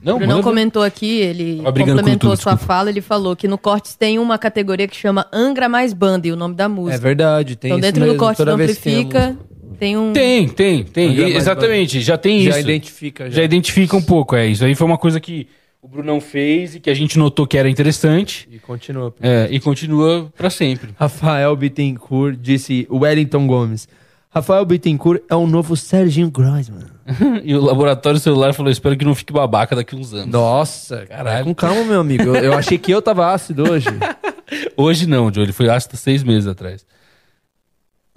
não, 0.02 0.16
o 0.16 0.18
Brunão 0.18 0.36
manda- 0.36 0.42
comentou 0.48 0.82
aqui, 0.82 1.18
ele 1.18 1.56
com 1.56 1.64
complementou 1.64 2.30
YouTube, 2.30 2.36
sua 2.42 2.56
fala, 2.56 2.88
ele 2.88 3.02
falou 3.02 3.36
que 3.36 3.46
no 3.46 3.58
Cortes 3.58 3.94
tem 3.94 4.18
uma 4.18 4.38
categoria 4.38 4.88
que 4.88 4.96
chama 4.96 5.26
Angra 5.30 5.68
mais 5.68 5.92
Banda 5.92 6.26
e 6.28 6.32
o 6.32 6.36
nome 6.36 6.54
da 6.54 6.66
música. 6.68 6.96
É 6.96 6.98
verdade, 6.98 7.56
tem 7.56 7.70
então 7.72 7.80
dentro 7.80 8.06
do 8.06 8.16
Cortes 8.16 8.42
do 8.42 8.50
Amplifica 8.50 9.36
tem 9.78 9.96
um... 9.96 10.12
Tem, 10.12 10.48
tem, 10.48 10.84
tem. 10.84 11.14
E- 11.14 11.20
mais 11.22 11.36
exatamente, 11.36 12.00
já 12.00 12.16
tem 12.18 12.42
Já 12.42 12.50
isso. 12.50 12.60
identifica, 12.60 13.30
já. 13.30 13.36
Já 13.36 13.42
identifica 13.44 13.96
um 13.96 14.02
pouco, 14.02 14.34
é. 14.36 14.46
Isso 14.46 14.64
aí 14.64 14.74
foi 14.74 14.86
uma 14.86 14.98
coisa 14.98 15.20
que 15.20 15.46
o 15.82 15.88
Brunão 15.88 16.20
fez 16.20 16.74
e 16.74 16.80
que 16.80 16.90
a 16.90 16.94
gente 16.94 17.18
notou 17.18 17.46
que 17.46 17.56
era 17.56 17.68
interessante. 17.68 18.48
E 18.50 18.58
continua. 18.58 19.14
É, 19.20 19.48
e 19.50 19.58
continua 19.58 20.30
pra 20.36 20.50
sempre. 20.50 20.90
Rafael 20.98 21.54
Bittencourt 21.56 22.36
disse 22.38 22.86
Wellington 22.90 23.46
Gomes. 23.46 23.88
Rafael 24.32 24.64
Bittencourt 24.64 25.22
é 25.28 25.34
o 25.34 25.46
novo 25.46 25.76
Serginho 25.76 26.30
Groisman. 26.30 26.84
e 27.42 27.54
o 27.54 27.60
laboratório 27.60 28.20
celular 28.20 28.52
falou: 28.54 28.70
espero 28.70 28.96
que 28.96 29.04
não 29.04 29.14
fique 29.14 29.32
babaca 29.32 29.74
daqui 29.74 29.96
uns 29.96 30.12
anos. 30.14 30.26
Nossa, 30.28 30.98
Caralho. 31.06 31.08
caralho. 31.08 31.44
Com 31.46 31.54
calma, 31.54 31.82
meu 31.84 32.00
amigo. 32.00 32.22
Eu, 32.24 32.36
eu 32.36 32.52
achei 32.54 32.78
que 32.78 32.92
eu 32.92 33.02
tava 33.02 33.32
ácido 33.32 33.68
hoje. 33.70 33.88
Hoje 34.76 35.06
não, 35.06 35.32
Joe. 35.32 35.44
Ele 35.44 35.52
foi 35.52 35.68
ácido 35.68 35.96
seis 35.96 36.24
meses 36.24 36.48
atrás. 36.48 36.84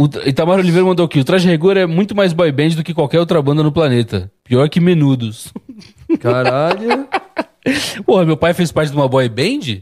O 0.05 0.27
Itamar 0.27 0.59
Oliveira 0.59 0.85
mandou 0.85 1.05
aqui: 1.05 1.19
o 1.19 1.23
Traje 1.23 1.49
Rigor 1.49 1.77
é 1.77 1.85
muito 1.85 2.15
mais 2.15 2.33
boy 2.33 2.51
band 2.51 2.69
do 2.69 2.83
que 2.83 2.93
qualquer 2.93 3.19
outra 3.19 3.41
banda 3.41 3.63
no 3.63 3.71
planeta. 3.71 4.31
Pior 4.43 4.67
que 4.69 4.79
Menudos. 4.79 5.51
Caralho. 6.19 7.07
Porra, 8.05 8.25
meu 8.25 8.37
pai 8.37 8.53
fez 8.53 8.71
parte 8.71 8.91
de 8.91 8.97
uma 8.97 9.07
boy 9.07 9.27
band? 9.29 9.81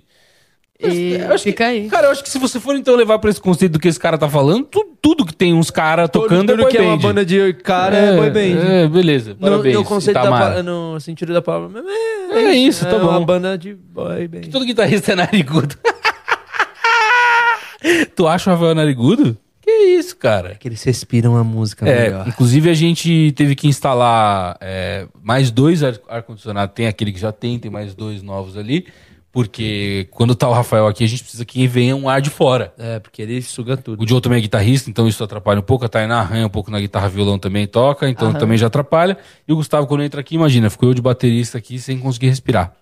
E 0.84 1.14
Eu 1.14 1.34
acho 1.34 1.44
que- 1.44 1.52
fica 1.52 1.68
aí. 1.68 1.88
Cara, 1.90 2.08
eu 2.08 2.12
acho 2.12 2.24
que 2.24 2.30
se 2.30 2.40
você 2.40 2.60
for 2.60 2.76
então 2.76 2.96
levar 2.96 3.20
pra 3.20 3.30
esse 3.30 3.40
conceito 3.40 3.74
do 3.74 3.80
que 3.80 3.88
esse 3.88 4.00
cara 4.00 4.18
tá 4.18 4.28
falando, 4.28 4.66
tu- 4.66 4.98
tudo 5.02 5.26
que 5.26 5.34
tem 5.34 5.54
uns 5.54 5.70
caras 5.70 6.10
tocando 6.10 6.48
Tudo 6.48 6.54
é 6.54 6.58
boy 6.64 6.72
que 6.72 6.78
é 6.78 6.82
uma 6.82 6.98
band. 6.98 7.02
banda 7.04 7.26
de 7.26 7.54
cara 7.54 7.96
é, 7.98 8.18
boy 8.18 8.30
band. 8.32 8.60
É, 8.68 8.88
beleza. 8.88 9.32
No, 9.32 9.36
Parabéns, 9.48 9.76
no 9.76 9.84
conceito 9.84 10.16
da 10.20 10.64
no 10.64 11.00
sentido 11.00 11.34
da 11.34 11.42
palavra. 11.42 11.84
É, 12.32 12.44
É 12.46 12.54
isso, 12.56 12.84
tá 12.86 12.92
é 12.92 12.96
uma 12.96 13.20
bom. 13.20 13.26
banda 13.26 13.58
de 13.58 13.74
boy 13.76 14.28
band. 14.28 14.42
Todo 14.52 14.66
guitarrista 14.66 15.12
é 15.14 15.16
narigudo. 15.16 15.76
tu 18.16 18.28
acha 18.28 18.50
o 18.50 18.54
Rafael 18.54 18.76
narigudo? 18.76 19.38
Que 19.78 19.86
isso, 19.98 20.16
cara? 20.18 20.56
Que 20.56 20.68
eles 20.68 20.84
respiram 20.84 21.36
a 21.38 21.44
música 21.44 21.88
É, 21.88 22.04
melhor. 22.10 22.28
inclusive 22.28 22.70
a 22.70 22.74
gente 22.74 23.32
teve 23.36 23.56
que 23.56 23.68
instalar 23.68 24.58
é, 24.60 25.08
mais 25.24 25.50
dois 25.52 25.82
ar- 25.84 26.00
ar-condicionados. 26.10 26.76
tem 26.76 26.88
aquele 26.88 27.12
que 27.12 27.20
já 27.20 27.32
tem, 27.32 27.58
tem 27.58 27.72
mais 27.72 27.94
dois 27.96 28.22
novos 28.22 28.58
ali. 28.58 28.86
Porque 29.32 30.10
quando 30.12 30.36
tá 30.36 30.50
o 30.50 30.52
Rafael 30.52 30.88
aqui, 30.88 31.06
a 31.06 31.08
gente 31.08 31.24
precisa 31.24 31.46
que 31.46 31.66
venha 31.66 31.96
um 31.96 32.10
ar 32.10 32.20
de 32.22 32.30
fora. 32.30 32.74
É, 32.78 33.00
porque 33.00 33.22
ele 33.22 33.42
suga 33.42 33.78
tudo. 33.78 34.04
O 34.04 34.08
Joe 34.08 34.20
também 34.20 34.40
é 34.40 34.42
guitarrista, 34.42 34.90
então 34.90 35.08
isso 35.08 35.24
atrapalha 35.24 35.60
um 35.62 35.64
pouco. 35.64 35.86
A 35.86 35.88
Tainá 35.88 36.20
arranha 36.20 36.46
um 36.46 36.50
pouco 36.50 36.70
na 36.70 36.78
guitarra 36.82 37.08
violão 37.08 37.40
também 37.40 37.66
toca, 37.66 38.10
então 38.10 38.28
Aham. 38.32 38.38
também 38.40 38.58
já 38.58 38.68
atrapalha. 38.68 39.18
E 39.48 39.54
o 39.54 39.56
Gustavo, 39.56 39.88
quando 39.88 40.04
entra 40.04 40.20
aqui, 40.20 40.36
imagina, 40.36 40.70
ficou 40.70 40.90
eu 40.90 40.94
de 40.94 41.02
baterista 41.02 41.58
aqui 41.58 41.80
sem 41.80 41.98
conseguir 41.98 42.28
respirar. 42.28 42.74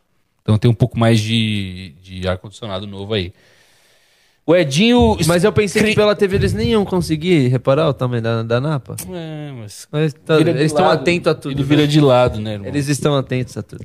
Então 0.41 0.57
tem 0.57 0.71
um 0.71 0.73
pouco 0.73 0.97
mais 0.97 1.19
de, 1.19 1.93
de 2.01 2.27
ar-condicionado 2.27 2.87
novo 2.87 3.13
aí. 3.13 3.31
O 4.49 4.55
Edinho. 4.55 5.15
Mas 5.27 5.43
eu 5.43 5.51
pensei 5.53 5.83
que 5.83 5.93
pela 5.93 6.15
TV 6.15 6.37
eles 6.37 6.53
nem 6.53 6.69
iam 6.69 6.83
conseguir 6.83 7.49
reparar 7.49 7.87
o 7.87 7.93
tamanho 7.93 8.23
da, 8.23 8.41
da 8.41 8.59
Napa. 8.59 8.95
É, 9.13 9.51
mas. 9.51 9.87
Mas 9.91 10.11
tá- 10.25 10.39
eles 10.39 10.63
estão 10.63 10.89
atentos 10.89 11.31
a 11.31 11.35
tudo. 11.35 11.51
Ele 11.51 11.61
né? 11.61 11.67
vira 11.67 11.87
de 11.87 12.01
lado, 12.01 12.39
né, 12.41 12.53
irmão? 12.53 12.67
Eles 12.67 12.87
estão 12.87 13.15
atentos 13.15 13.55
a 13.55 13.61
tudo. 13.61 13.83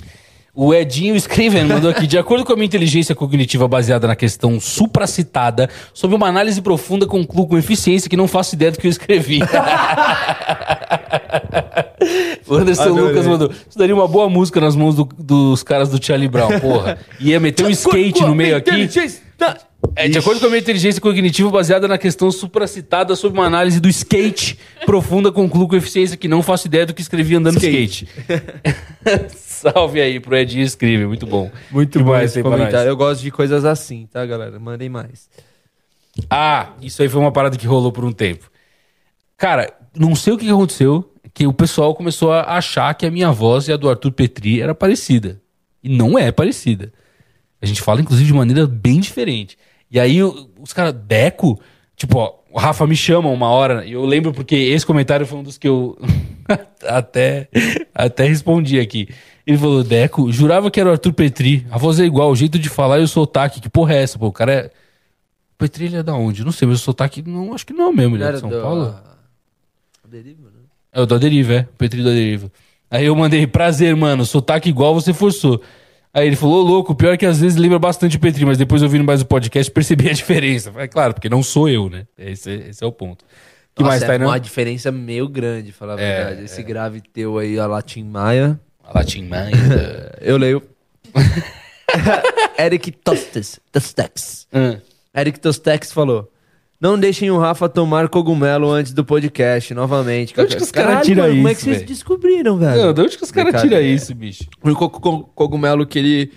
O 0.54 0.72
Edinho 0.72 1.14
Scriven 1.16 1.64
mandou 1.66 1.90
aqui, 1.90 2.06
de 2.06 2.16
acordo 2.16 2.46
com 2.46 2.52
a 2.54 2.56
minha 2.56 2.64
inteligência 2.64 3.14
cognitiva 3.14 3.68
baseada 3.68 4.06
na 4.06 4.16
questão 4.16 4.58
supracitada, 4.58 5.68
sobre 5.92 6.16
uma 6.16 6.28
análise 6.28 6.62
profunda, 6.62 7.06
concluo 7.06 7.46
com 7.46 7.58
eficiência 7.58 8.08
que 8.08 8.16
não 8.16 8.26
faço 8.26 8.54
ideia 8.54 8.70
do 8.72 8.78
que 8.78 8.86
eu 8.86 8.90
escrevi. 8.90 9.40
o 12.46 12.54
Anderson 12.56 12.82
Adorei. 12.84 13.04
Lucas 13.04 13.26
mandou, 13.26 13.50
isso 13.68 13.76
daria 13.78 13.94
uma 13.94 14.08
boa 14.08 14.30
música 14.30 14.60
nas 14.62 14.74
mãos 14.74 14.94
do- 14.94 15.08
dos 15.18 15.62
caras 15.62 15.90
do 15.90 16.02
Charlie 16.02 16.28
Brown, 16.28 16.58
porra. 16.60 16.98
Ia 17.20 17.38
meter 17.38 17.66
um 17.66 17.70
skate 17.70 18.22
no 18.22 18.34
meio 18.34 18.56
aqui. 18.56 18.88
É, 19.96 20.08
de 20.08 20.18
acordo 20.18 20.40
com 20.40 20.46
a 20.46 20.48
minha 20.48 20.60
inteligência 20.60 21.00
cognitiva 21.00 21.50
baseada 21.50 21.86
na 21.86 21.98
questão 21.98 22.30
supracitada 22.30 23.14
sobre 23.14 23.38
uma 23.38 23.46
análise 23.46 23.80
do 23.80 23.88
skate 23.88 24.58
profunda, 24.84 25.30
concluo 25.30 25.68
com 25.68 25.76
eficiência 25.76 26.16
que 26.16 26.28
não 26.28 26.42
faço 26.42 26.66
ideia 26.66 26.86
do 26.86 26.94
que 26.94 27.00
escrevi 27.00 27.36
andando 27.36 27.56
skate. 27.56 28.08
Salve 29.34 30.00
aí 30.00 30.18
pro 30.20 30.36
Edinho 30.36 30.64
Escreve, 30.64 31.06
muito 31.06 31.26
bom. 31.26 31.50
Muito 31.70 31.98
bom 32.00 32.10
mais 32.10 32.30
esse 32.30 32.42
comentário. 32.42 32.88
Eu 32.88 32.96
gosto 32.96 33.22
de 33.22 33.30
coisas 33.30 33.64
assim, 33.64 34.06
tá, 34.10 34.24
galera? 34.26 34.58
Mandem 34.58 34.88
mais. 34.88 35.28
Ah, 36.28 36.72
isso 36.82 37.02
aí 37.02 37.08
foi 37.08 37.20
uma 37.20 37.32
parada 37.32 37.56
que 37.56 37.66
rolou 37.66 37.92
por 37.92 38.04
um 38.04 38.12
tempo. 38.12 38.50
Cara, 39.36 39.72
não 39.96 40.14
sei 40.14 40.32
o 40.32 40.38
que 40.38 40.44
que 40.44 40.50
aconteceu, 40.50 41.12
que 41.32 41.46
o 41.46 41.52
pessoal 41.52 41.94
começou 41.94 42.32
a 42.32 42.56
achar 42.56 42.94
que 42.94 43.06
a 43.06 43.10
minha 43.10 43.32
voz 43.32 43.68
e 43.68 43.72
a 43.72 43.76
do 43.76 43.88
Arthur 43.88 44.12
Petri 44.12 44.60
era 44.60 44.74
parecida. 44.74 45.40
E 45.82 45.88
não 45.88 46.18
é 46.18 46.30
parecida. 46.30 46.92
A 47.60 47.66
gente 47.66 47.80
fala, 47.82 48.00
inclusive, 48.00 48.26
de 48.26 48.34
maneira 48.34 48.66
bem 48.66 49.00
diferente. 49.00 49.56
E 49.94 50.00
aí, 50.00 50.20
os 50.24 50.72
caras, 50.72 50.92
Deco, 50.92 51.60
tipo, 51.94 52.18
ó, 52.18 52.34
o 52.50 52.58
Rafa 52.58 52.84
me 52.84 52.96
chama 52.96 53.28
uma 53.28 53.46
hora, 53.46 53.86
e 53.86 53.92
eu 53.92 54.04
lembro 54.04 54.32
porque 54.32 54.56
esse 54.56 54.84
comentário 54.84 55.24
foi 55.24 55.38
um 55.38 55.44
dos 55.44 55.56
que 55.56 55.68
eu 55.68 55.96
até, 56.84 57.48
até 57.94 58.24
respondi 58.26 58.80
aqui. 58.80 59.08
Ele 59.46 59.56
falou, 59.56 59.84
Deco, 59.84 60.32
jurava 60.32 60.68
que 60.68 60.80
era 60.80 60.88
o 60.88 60.92
Arthur 60.92 61.12
Petri. 61.12 61.64
A 61.70 61.78
voz 61.78 62.00
é 62.00 62.04
igual, 62.04 62.32
o 62.32 62.34
jeito 62.34 62.58
de 62.58 62.68
falar 62.68 62.98
e 62.98 63.04
o 63.04 63.08
sotaque. 63.08 63.60
Que 63.60 63.68
porra 63.68 63.94
é 63.94 64.02
essa, 64.02 64.18
pô? 64.18 64.26
O 64.26 64.32
cara 64.32 64.52
é. 64.52 64.66
O 64.66 65.58
Petri 65.58 65.84
ele 65.84 65.96
é 65.96 66.02
da 66.02 66.14
onde? 66.14 66.44
Não 66.44 66.50
sei, 66.50 66.66
mas 66.66 66.80
o 66.80 66.82
sotaque 66.82 67.22
não, 67.22 67.54
acho 67.54 67.64
que 67.64 67.72
não 67.72 67.90
é 67.90 67.92
mesmo, 67.92 68.16
ele 68.16 68.24
é 68.24 68.32
de 68.32 68.40
São 68.40 68.50
Paulo. 68.50 68.96
É 70.92 71.00
o 71.00 71.06
da 71.06 71.18
Deriva, 71.18 71.54
é. 71.54 71.60
O 71.60 71.76
Petri 71.78 72.02
da 72.02 72.10
Deriva. 72.10 72.50
Aí 72.90 73.06
eu 73.06 73.14
mandei, 73.14 73.46
prazer, 73.46 73.94
mano, 73.94 74.24
sotaque 74.24 74.68
igual 74.68 74.92
você 74.92 75.12
forçou. 75.12 75.62
Aí 76.14 76.26
ele 76.28 76.36
falou, 76.36 76.64
"Ô, 76.64 76.66
louco, 76.66 76.94
pior 76.94 77.18
que 77.18 77.26
às 77.26 77.40
vezes 77.40 77.58
lembra 77.58 77.78
bastante 77.78 78.16
o 78.16 78.20
Petri, 78.20 78.46
mas 78.46 78.56
depois 78.56 78.80
ouvindo 78.82 79.02
mais 79.04 79.20
o 79.20 79.26
podcast 79.26 79.70
percebi 79.72 80.08
a 80.08 80.12
diferença. 80.12 80.72
É 80.76 80.86
claro, 80.86 81.12
porque 81.12 81.28
não 81.28 81.42
sou 81.42 81.68
eu, 81.68 81.90
né? 81.90 82.06
Esse, 82.16 82.50
esse 82.52 82.84
é 82.84 82.86
o 82.86 82.92
ponto. 82.92 83.24
que 83.74 83.82
Nossa, 83.82 83.90
mais, 83.90 84.02
é 84.02 84.06
Tainan? 84.06 84.26
uma 84.26 84.38
diferença 84.38 84.92
meio 84.92 85.28
grande, 85.28 85.72
falar 85.72 85.98
a 85.98 86.00
É, 86.00 86.24
verdade. 86.24 86.44
Esse 86.44 86.62
grave 86.62 87.00
teu 87.00 87.36
aí, 87.38 87.58
a 87.58 87.66
Latim 87.66 88.04
Maia. 88.04 88.60
A 88.84 88.96
Latim 88.98 89.24
Maia. 89.26 89.50
Eu 90.22 90.36
leio. 90.36 90.62
Eric 92.58 92.92
Tostes. 92.92 93.60
Tostex. 93.72 94.46
Ah. 94.52 94.78
Eric 95.20 95.38
Tostex 95.40 95.92
falou. 95.92 96.30
Não 96.80 96.98
deixem 96.98 97.30
o 97.30 97.38
Rafa 97.38 97.68
tomar 97.68 98.08
cogumelo 98.08 98.70
antes 98.70 98.92
do 98.92 99.04
podcast, 99.04 99.72
novamente. 99.72 100.34
De 100.34 100.40
onde 100.40 100.56
que 100.56 100.62
os 100.62 100.70
caras 100.70 100.88
Caralho, 100.88 101.06
tiram 101.06 101.22
mano, 101.22 101.36
Como 101.36 101.48
é 101.48 101.50
que 101.52 101.56
isso, 101.56 101.64
vocês 101.64 101.76
velho? 101.78 101.88
descobriram, 101.88 102.58
velho? 102.58 102.82
Não, 102.82 102.92
de 102.92 103.00
onde 103.00 103.16
que 103.16 103.24
os 103.24 103.30
caras 103.30 103.52
Brincadeira. 103.52 103.82
tiram 103.82 103.94
isso, 103.94 104.14
bicho? 104.14 104.44
O 104.62 104.66
único 104.66 104.90
co- 104.90 105.20
cogumelo 105.34 105.86
que 105.86 105.98
ele 105.98 106.32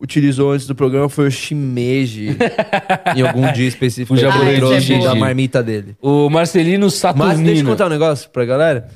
utilizou 0.00 0.52
antes 0.52 0.66
do 0.66 0.74
programa 0.74 1.08
foi 1.08 1.28
o 1.28 1.30
shimeji. 1.30 2.36
em 3.16 3.22
algum 3.22 3.52
dia 3.52 3.68
específico. 3.68 4.14
O 4.14 4.18
ele 4.48 4.56
trouxe 4.56 4.80
de 4.86 5.04
da 5.04 5.14
marmita 5.14 5.62
dele. 5.62 5.94
O 6.00 6.28
Marcelino 6.30 6.86
Mas 6.86 6.94
Saturnino. 6.94 7.44
deixa 7.44 7.62
eu 7.62 7.66
contar 7.66 7.86
um 7.86 7.90
negócio 7.90 8.30
pra 8.30 8.44
galera. 8.44 8.88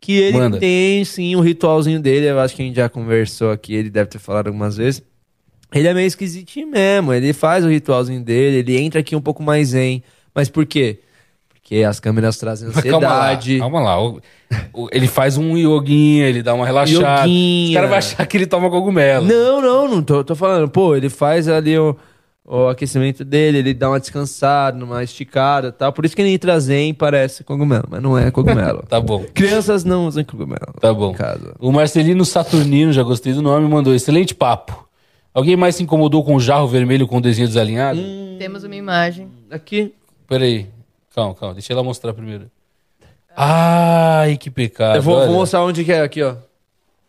Que 0.00 0.12
ele 0.16 0.38
Manda. 0.38 0.58
tem 0.58 1.04
sim 1.04 1.34
um 1.36 1.40
ritualzinho 1.40 2.00
dele. 2.00 2.26
Eu 2.26 2.38
acho 2.40 2.54
que 2.54 2.62
a 2.62 2.64
gente 2.64 2.76
já 2.76 2.88
conversou 2.88 3.50
aqui. 3.50 3.74
Ele 3.74 3.90
deve 3.90 4.08
ter 4.10 4.18
falado 4.18 4.46
algumas 4.46 4.76
vezes. 4.76 5.02
Ele 5.74 5.88
é 5.88 5.94
meio 5.94 6.06
esquisitinho 6.06 6.68
mesmo. 6.68 7.12
Ele 7.12 7.32
faz 7.32 7.64
o 7.64 7.68
ritualzinho 7.68 8.22
dele. 8.22 8.58
Ele 8.58 8.78
entra 8.80 9.00
aqui 9.00 9.14
um 9.14 9.20
pouco 9.20 9.42
mais 9.42 9.68
zen. 9.68 10.02
Mas 10.34 10.48
por 10.48 10.66
quê? 10.66 11.00
Porque 11.48 11.84
as 11.84 12.00
câmeras 12.00 12.36
trazem 12.36 12.68
Mas 12.74 12.82
calma 12.84 13.06
lá, 13.06 13.14
ansiedade. 13.26 13.58
calma 13.60 13.80
lá. 13.80 14.02
O- 14.02 14.20
o- 14.72 14.88
ele 14.90 15.06
faz 15.06 15.36
um 15.36 15.56
yoguinha, 15.56 16.26
ele 16.26 16.42
dá 16.42 16.52
uma 16.54 16.66
relaxada. 16.66 17.22
Yoguinha. 17.22 17.68
Os 17.68 17.74
caras 17.74 17.88
vão 17.88 17.98
achar 17.98 18.26
que 18.26 18.36
ele 18.36 18.46
toma 18.46 18.68
cogumelo. 18.68 19.24
Não, 19.26 19.60
não, 19.62 19.88
não 19.88 20.02
tô, 20.02 20.24
tô 20.24 20.34
falando. 20.34 20.68
Pô, 20.68 20.96
ele 20.96 21.08
faz 21.08 21.46
ali 21.46 21.78
o, 21.78 21.96
o 22.44 22.66
aquecimento 22.66 23.24
dele, 23.24 23.58
ele 23.58 23.72
dá 23.72 23.88
uma 23.90 24.00
descansada, 24.00 24.84
uma 24.84 25.04
esticada 25.04 25.68
e 25.68 25.72
tal. 25.72 25.92
Por 25.92 26.04
isso 26.04 26.16
que 26.16 26.22
ele 26.22 26.30
entra 26.32 26.58
zen 26.58 26.92
parece 26.92 27.44
cogumelo, 27.44 27.84
mas 27.88 28.02
não 28.02 28.18
é 28.18 28.28
cogumelo. 28.32 28.82
Tá 28.90 29.00
bom. 29.00 29.24
Crianças 29.32 29.84
não 29.84 30.06
usam 30.08 30.24
cogumelo. 30.24 30.74
Tá 30.80 30.92
bom. 30.92 31.12
Em 31.12 31.14
casa. 31.14 31.54
O 31.60 31.70
Marcelino 31.70 32.24
Saturnino, 32.24 32.92
já 32.92 33.04
gostei 33.04 33.32
do 33.32 33.42
nome, 33.42 33.68
mandou 33.68 33.94
excelente 33.94 34.34
papo. 34.34 34.88
Alguém 35.32 35.56
mais 35.56 35.76
se 35.76 35.82
incomodou 35.82 36.24
com 36.24 36.34
o 36.34 36.40
jarro 36.40 36.66
vermelho 36.66 37.06
com 37.06 37.18
o 37.18 37.20
desenho 37.20 37.48
desalinhado? 37.48 38.00
Temos 38.38 38.64
uma 38.64 38.74
imagem. 38.74 39.28
Aqui. 39.50 39.94
Peraí. 40.26 40.66
Calma, 41.14 41.34
calma. 41.34 41.54
Deixa 41.54 41.72
ela 41.72 41.82
mostrar 41.82 42.12
primeiro. 42.12 42.50
Ai, 43.36 44.36
que 44.36 44.50
pecado. 44.50 44.96
Eu 44.96 45.02
vou, 45.02 45.16
olha. 45.16 45.26
vou 45.26 45.36
mostrar 45.36 45.62
onde 45.62 45.84
que 45.84 45.92
é 45.92 46.00
aqui, 46.00 46.22
ó. 46.22 46.34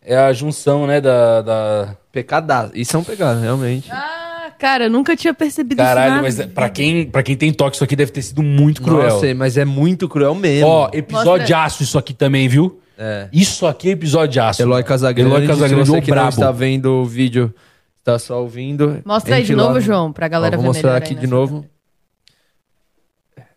É 0.04 0.16
a 0.16 0.32
junção, 0.32 0.86
né, 0.86 1.00
da... 1.00 1.42
da... 1.42 1.96
Pecadaço. 2.12 2.72
Isso 2.74 2.94
é 2.94 2.98
um 2.98 3.04
pecado, 3.04 3.40
realmente. 3.40 3.90
Ah, 3.90 4.52
cara, 4.58 4.84
eu 4.84 4.90
nunca 4.90 5.16
tinha 5.16 5.32
percebido 5.32 5.80
isso. 5.80 5.88
Caralho, 5.88 6.20
mas 6.20 6.36
vida. 6.36 6.50
pra 6.54 6.68
quem, 6.68 7.06
pra 7.06 7.22
quem 7.22 7.34
tem 7.34 7.50
toque, 7.52 7.76
isso 7.76 7.84
aqui 7.84 7.96
deve 7.96 8.12
ter 8.12 8.20
sido 8.20 8.42
muito 8.42 8.82
cruel. 8.82 9.14
Nossa, 9.14 9.34
mas 9.34 9.56
é 9.56 9.64
muito 9.64 10.06
cruel 10.06 10.34
mesmo. 10.34 10.68
Ó, 10.68 10.90
episódio 10.92 11.40
Mostra. 11.40 11.64
aço 11.64 11.82
isso 11.82 11.96
aqui 11.96 12.12
também, 12.12 12.48
viu? 12.48 12.78
É. 12.98 13.28
Isso 13.32 13.66
aqui 13.66 13.88
é 13.88 13.92
episódio 13.92 14.42
aço. 14.42 14.60
Eloy 14.60 14.84
Casagrande. 14.84 15.30
Eloy 15.30 15.46
Casagrande, 15.46 15.86
se 15.86 15.90
você 15.90 16.00
que 16.02 16.10
não 16.10 16.28
está 16.28 16.52
vendo 16.52 16.92
o 16.92 17.04
vídeo, 17.06 17.54
está 18.02 18.18
só 18.18 18.40
ouvindo. 18.42 19.00
Mostra 19.04 19.36
aí 19.36 19.44
de 19.44 19.54
novo, 19.54 19.74
lá 19.74 19.80
João, 19.80 20.12
pra 20.12 20.26
galera 20.28 20.56
Ó, 20.56 20.60
Vou 20.60 20.72
ver 20.72 20.76
mostrar 20.78 20.96
aqui 20.96 21.14
de 21.14 21.22
nessa 21.22 21.28
novo. 21.34 21.66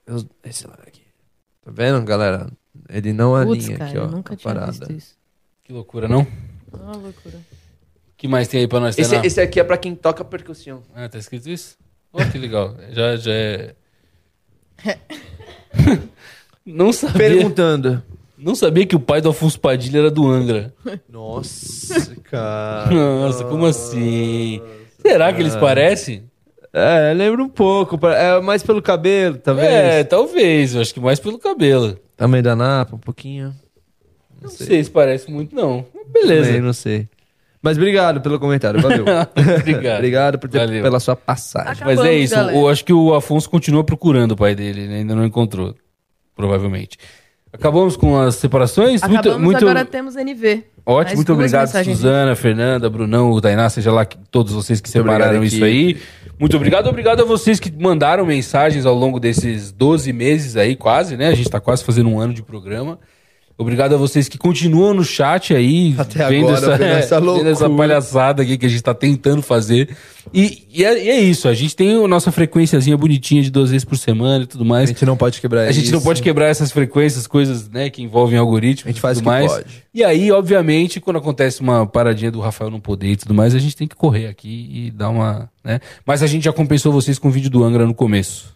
Eu- 0.06 0.24
Esse 0.44 0.68
lado 0.68 0.84
aqui. 0.86 1.02
Tá 1.64 1.72
vendo, 1.72 2.04
galera? 2.06 2.48
Ele 2.90 3.12
não 3.12 3.32
Putz, 3.44 3.64
alinha 3.66 3.78
cara, 3.80 3.90
aqui, 3.90 3.98
ó. 4.00 4.04
eu 4.04 4.12
nunca 4.12 4.34
a 4.34 4.38
tinha 4.38 4.54
parada. 4.54 4.72
visto 4.72 4.92
isso. 4.92 5.16
Que 5.64 5.74
loucura, 5.74 6.08
não? 6.08 6.26
Ah, 6.74 6.96
loucura. 6.96 7.38
O 7.38 8.18
que 8.18 8.28
mais 8.28 8.48
tem 8.48 8.62
aí 8.62 8.68
pra 8.68 8.80
nós, 8.80 8.98
Esse, 8.98 9.16
esse 9.16 9.42
aqui 9.42 9.60
é 9.60 9.64
pra 9.64 9.78
quem 9.78 9.96
toca 9.96 10.24
percussão. 10.24 10.84
Ah, 10.94 11.10
tá 11.10 11.18
escrito 11.18 11.50
isso? 11.50 11.76
Olha 12.14 12.30
que 12.32 12.38
legal. 12.38 12.76
Já, 12.92 13.16
já 13.18 13.34
é... 13.34 13.76
não 16.66 16.94
sabia... 16.94 17.18
Perguntando. 17.18 18.04
Não 18.46 18.54
sabia 18.54 18.86
que 18.86 18.96
o 18.96 19.00
pai 19.00 19.22
do 19.22 19.30
Afonso 19.30 19.60
Padilha 19.60 19.98
era 19.98 20.12
do 20.12 20.30
Angra. 20.30 20.72
Nossa, 21.10 22.16
cara. 22.30 22.92
Nossa, 22.94 23.44
como 23.46 23.66
assim? 23.66 24.62
Será 25.02 25.34
que 25.34 25.42
eles 25.42 25.56
parecem? 25.56 26.30
É, 26.72 27.12
lembra 27.16 27.42
um 27.42 27.50
pouco. 27.50 27.98
É 28.06 28.40
mais 28.42 28.62
pelo 28.62 28.84
cabelo, 28.84 29.38
tá 29.40 29.52
vendo? 29.52 29.66
É, 29.66 30.04
talvez. 30.04 30.76
Eu 30.76 30.82
acho 30.82 30.94
que 30.94 31.00
mais 31.00 31.20
pelo 31.20 31.40
cabelo. 31.40 31.98
Tamanho 32.16 32.44
da 32.44 32.56
napa, 32.56 32.96
um 32.96 33.00
pouquinho. 33.00 33.52
Não 34.40 34.50
sei 34.52 34.84
se 34.84 34.92
parece 34.92 35.32
muito, 35.32 35.56
não. 35.56 35.84
Mas 35.92 36.12
Beleza. 36.14 36.50
Também 36.50 36.62
não 36.62 36.74
sei. 36.74 37.10
Mas 37.64 37.78
obrigado 37.78 38.22
pelo 38.22 38.40
comentário, 38.40 38.80
valeu. 38.80 39.06
Obrigado. 39.60 39.96
obrigado 39.98 40.38
por 40.38 40.48
ter, 40.48 40.60
Valeu. 40.60 40.84
pela 40.84 41.00
sua 41.00 41.16
passagem. 41.16 41.70
Mas 41.70 41.98
Acabamos, 41.98 42.06
é 42.06 42.14
isso. 42.14 42.36
galera. 42.36 42.56
Eu 42.56 42.70
acho 42.70 42.86
que 42.86 42.94
o 42.94 43.16
Afonso 43.16 43.50
continua 43.50 43.84
procurando 43.84 44.34
o 44.34 44.38
pai 44.38 44.54
dele. 44.54 44.82
Ele 44.82 44.94
ainda 44.94 45.16
não 45.16 45.26
encontrou. 45.26 45.74
Provavelmente. 46.36 47.00
Acabamos 47.56 47.96
com 47.98 48.18
as 48.20 48.36
separações? 48.36 49.02
Acabamos, 49.02 49.26
muito, 49.26 49.44
muito... 49.44 49.58
agora 49.58 49.86
temos 49.86 50.16
NV. 50.16 50.64
Ótimo, 50.86 51.06
Mais 51.06 51.16
muito 51.16 51.34
obrigado. 51.34 51.68
Suzana, 51.84 52.36
Fernanda, 52.36 52.90
Brunão, 52.90 53.32
o 53.32 53.42
Tainá, 53.42 53.70
seja 53.70 53.92
lá 53.92 54.06
que, 54.06 54.18
todos 54.30 54.54
vocês 54.54 54.80
que 54.80 54.88
Muito 54.88 55.08
separaram 55.08 55.44
isso 55.44 55.64
aí. 55.64 55.98
Muito 56.38 56.56
obrigado, 56.56 56.88
obrigado 56.88 57.22
a 57.22 57.26
vocês 57.26 57.60
que 57.60 57.72
mandaram 57.72 58.26
mensagens 58.26 58.86
ao 58.86 58.94
longo 58.94 59.20
desses 59.20 59.72
12 59.72 60.14
meses 60.14 60.56
aí, 60.56 60.76
quase, 60.76 61.18
né? 61.18 61.30
A 61.30 61.34
gente 61.34 61.50
tá 61.50 61.60
quase 61.60 61.84
fazendo 61.84 62.10
um 62.10 62.20
ano 62.20 62.34
de 62.34 62.44
programa. 62.44 63.00
Obrigado 63.58 63.96
a 63.96 63.98
vocês 63.98 64.28
que 64.28 64.38
continuam 64.38 64.94
no 64.94 65.04
chat 65.06 65.56
aí, 65.56 65.96
Até 65.98 66.28
vendo, 66.28 66.50
agora, 66.50 66.58
essa, 66.58 66.78
vendo 66.78 66.84
essa 66.92 67.20
vendo 67.22 67.48
essa 67.48 67.68
loucura. 67.68 67.88
palhaçada 67.88 68.44
aqui 68.44 68.58
que 68.58 68.66
a 68.66 68.70
gente 68.70 68.84
tá 68.84 68.94
tentando 68.94 69.42
fazer. 69.42 69.96
E, 70.34 70.64
e 70.74 70.84
é, 70.84 71.02
e 71.06 71.10
é 71.10 71.20
isso, 71.22 71.48
a 71.48 71.54
gente 71.54 71.74
tem 71.74 72.04
a 72.04 72.06
nossa 72.06 72.34
frequênciazinha 72.34 72.98
bonitinha 72.98 73.42
de 73.42 73.50
duas 73.50 73.70
vezes 73.72 73.86
por 73.86 73.98
semana 73.98 74.44
e 74.44 74.48
tudo 74.48 74.66
A 74.66 74.68
mais. 74.68 74.90
gente 74.90 75.06
não 75.06 75.16
pode 75.16 75.40
quebrar 75.40 75.70
A 75.70 75.72
gente 75.72 75.90
não 75.90 76.02
pode 76.02 76.22
quebrar 76.22 76.48
essas 76.48 76.70
frequências, 76.70 77.28
coisas 77.28 77.70
né, 77.70 77.90
que 77.90 78.02
envolvem 78.04 78.38
algoritmos 78.38 78.88
A 78.88 78.90
gente 78.92 79.00
faz 79.00 79.20
e 79.20 79.22
o 79.22 79.24
que 79.24 79.30
mais. 79.30 79.50
pode. 79.50 79.84
E 79.94 80.04
aí, 80.04 80.30
obviamente, 80.34 81.00
quando 81.00 81.18
acontece 81.18 81.62
uma 81.62 81.88
paradinha 81.88 82.30
do 82.32 82.42
Rafael 82.42 82.70
não 82.70 82.82
poder 82.82 83.12
e 83.12 83.16
tudo 83.16 83.34
mais, 83.34 83.56
a 83.56 83.60
gente 83.60 83.78
tem 83.78 83.88
que 83.88 83.96
correr 83.96 84.28
aqui 84.28 84.70
e 84.88 84.92
dar 84.92 85.08
uma. 85.08 85.50
Né? 85.64 85.80
Mas 86.06 86.22
a 86.22 86.28
gente 86.28 86.44
já 86.44 86.52
compensou 86.52 86.92
vocês 86.92 87.18
com 87.18 87.30
o 87.30 87.32
vídeo 87.32 87.50
do 87.50 87.64
Angra 87.64 87.86
no 87.86 87.94
começo. 87.94 88.54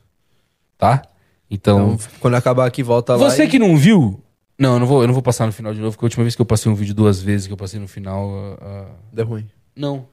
Tá? 0.77 1.03
Então. 1.49 1.93
Então, 1.93 2.07
quando 2.19 2.33
acabar 2.35 2.65
aqui, 2.65 2.83
volta 2.83 3.15
lá. 3.15 3.29
você 3.29 3.45
e- 3.45 3.47
que 3.47 3.57
não 3.57 3.77
viu. 3.77 4.21
Não, 4.59 4.73
eu 4.73 4.79
não, 4.79 4.85
vou, 4.85 5.01
eu 5.01 5.07
não 5.07 5.13
vou 5.13 5.23
passar 5.23 5.45
no 5.45 5.53
final 5.53 5.73
de 5.73 5.79
novo, 5.79 5.93
porque 5.95 6.03
a 6.03 6.07
última 6.07 6.23
vez 6.23 6.35
que 6.35 6.41
eu 6.41 6.45
passei 6.45 6.69
um 6.69 6.75
vídeo 6.75 6.93
duas 6.93 7.21
vezes, 7.21 7.47
que 7.47 7.53
eu 7.53 7.57
passei 7.57 7.79
no 7.79 7.87
final. 7.87 8.57
ah, 8.61 8.85
Deu 9.11 9.25
ruim. 9.25 9.47
não. 9.75 10.05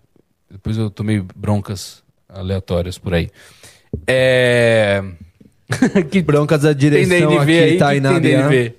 Depois 0.49 0.79
eu 0.79 0.89
tomei 0.89 1.21
broncas 1.35 2.05
aleatórias 2.29 2.97
por 2.97 3.13
aí. 3.13 3.29
É. 4.07 5.03
que 6.09 6.23
Broncas 6.23 6.63
da 6.63 6.69
tem 6.69 6.79
direção 6.79 7.31
DNV 7.31 7.41
aqui, 7.41 7.59
aí? 7.59 7.79
tá 7.79 7.89
aí 7.89 8.01
na 8.01 8.13
tem 8.13 8.21
DNV? 8.21 8.75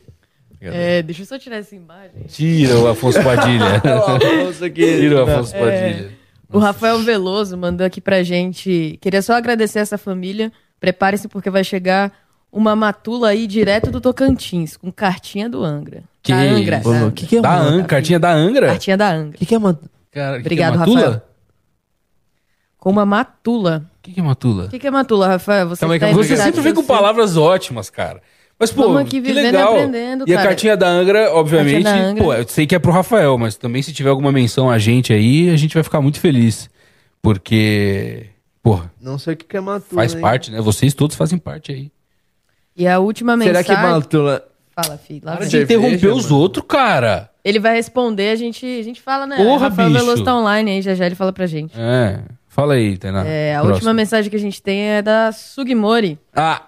É, 0.61 1.03
deixa 1.03 1.23
eu 1.23 1.25
só 1.25 1.37
tirar 1.37 1.57
essa 1.57 1.75
imagem. 1.75 2.23
Tira 2.29 2.77
o 2.79 2.87
Afonso 2.87 3.21
Padilha. 3.21 3.81
Tira 4.73 5.25
o 5.25 5.29
Afonso 5.29 5.51
Padilha. 5.51 6.11
O 6.51 6.59
Rafael 6.59 6.99
Veloso 6.99 7.57
mandou 7.57 7.85
aqui 7.85 7.99
pra 7.99 8.23
gente. 8.23 8.97
Queria 9.01 9.21
só 9.21 9.33
agradecer 9.33 9.79
essa 9.79 9.97
família. 9.97 10.51
Preparem-se 10.79 11.27
porque 11.27 11.49
vai 11.49 11.63
chegar 11.63 12.13
uma 12.51 12.75
matula 12.75 13.29
aí 13.29 13.45
direto 13.47 13.91
do 13.91 13.99
Tocantins, 14.01 14.77
com 14.77 14.91
cartinha 14.91 15.49
do 15.49 15.63
Angra. 15.63 16.03
Que 16.23 16.31
da 16.31 16.39
Angra. 16.39 16.81
que, 17.15 17.25
que 17.27 17.37
é 17.37 17.41
Da 17.41 17.49
uma... 17.49 17.59
Angra, 17.61 17.85
cartinha 17.87 18.19
da 18.19 18.31
Angra? 18.33 18.67
Cartinha 18.67 18.97
da 18.97 19.11
Angra. 19.11 19.35
O 19.35 19.39
que, 19.39 19.45
que 19.45 19.55
é 19.55 19.57
uma... 19.57 19.79
Cara, 20.11 20.35
que 20.35 20.41
Obrigado, 20.41 20.71
que 20.71 20.75
é 20.75 20.79
matula? 20.79 21.01
Rafael. 21.01 21.21
Com 22.79 22.89
uma 22.91 23.05
matula. 23.05 23.85
O 23.99 24.01
que, 24.03 24.11
que 24.13 24.19
é 24.19 24.23
matula? 24.23 24.65
O 24.65 24.69
que, 24.69 24.79
que 24.79 24.87
é 24.87 24.91
matula, 24.91 25.27
Rafael? 25.27 25.69
Você, 25.69 25.79
Calma 25.81 25.95
aí, 25.95 25.99
tá 25.99 26.05
calma 26.07 26.21
aí, 26.21 26.27
Você 26.27 26.37
sempre 26.37 26.61
vem 26.61 26.73
com 26.73 26.81
você. 26.81 26.87
palavras 26.87 27.35
ótimas, 27.37 27.89
cara. 27.89 28.21
Mas, 28.59 28.71
pô, 28.71 28.83
Vamos 28.83 29.01
aqui 29.01 29.09
que 29.11 29.21
vivendo 29.21 29.39
e 29.39 29.51
legal. 29.51 29.73
aprendendo, 29.75 30.23
e 30.27 30.33
a 30.33 30.37
cara. 30.37 30.47
cartinha 30.49 30.75
da 30.77 30.87
Angra, 30.87 31.31
obviamente, 31.33 31.83
Cartinha 31.83 32.03
da 32.03 32.09
Angra. 32.09 32.23
pô, 32.23 32.33
eu 32.33 32.47
sei 32.47 32.65
que 32.65 32.73
é 32.73 32.79
pro 32.79 32.91
Rafael, 32.91 33.37
mas 33.37 33.55
também 33.55 33.81
se 33.83 33.93
tiver 33.93 34.09
alguma 34.09 34.31
menção 34.31 34.69
a 34.69 34.79
gente 34.79 35.13
aí, 35.13 35.49
a 35.51 35.55
gente 35.57 35.75
vai 35.75 35.83
ficar 35.83 36.01
muito 36.01 36.19
feliz. 36.19 36.67
Porque, 37.21 38.27
pô, 38.63 38.81
Não 39.01 39.19
sei 39.19 39.33
o 39.33 39.37
que, 39.37 39.45
que 39.45 39.57
é 39.57 39.59
matula, 39.61 39.83
faz 40.01 40.15
hein? 40.15 40.21
parte, 40.21 40.49
né? 40.51 40.61
Vocês 40.61 40.93
todos 40.93 41.15
fazem 41.15 41.37
parte 41.37 41.71
aí. 41.71 41.91
E 42.77 42.87
a 42.87 42.99
última 42.99 43.37
Será 43.37 43.59
mensagem... 43.59 43.75
que 43.75 43.81
matula... 43.81 44.43
Fala, 44.75 44.97
filho. 44.97 45.21
Lá 45.23 45.31
Para 45.37 45.41
vem. 45.41 45.49
de 45.49 45.63
interromper 45.63 46.07
os 46.09 46.29
outros, 46.29 46.63
cara. 46.67 47.31
Ele 47.43 47.59
vai 47.59 47.73
responder, 47.75 48.29
a 48.29 48.35
gente, 48.35 48.63
a 48.79 48.83
gente 48.83 49.01
fala, 49.01 49.25
né? 49.25 49.37
Porra, 49.37 49.69
Rafael 49.69 49.89
bicho. 49.89 49.99
Veloso 49.99 50.23
tá 50.23 50.35
online 50.35 50.69
aí, 50.69 50.81
já 50.83 50.93
já 50.93 51.07
ele 51.07 51.15
fala 51.15 51.33
pra 51.33 51.47
gente. 51.47 51.73
É. 51.75 52.19
Fala 52.47 52.75
aí, 52.75 52.95
Tainá. 52.97 53.25
É, 53.25 53.55
a 53.55 53.59
Próximo. 53.59 53.73
última 53.73 53.93
mensagem 53.93 54.29
que 54.29 54.35
a 54.35 54.39
gente 54.39 54.61
tem 54.61 54.81
é 54.81 55.01
da 55.01 55.31
Sugimori. 55.31 56.19
Ah, 56.35 56.61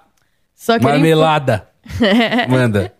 Só 0.56 0.80
marmelada. 0.80 1.68
Manda. 2.49 2.91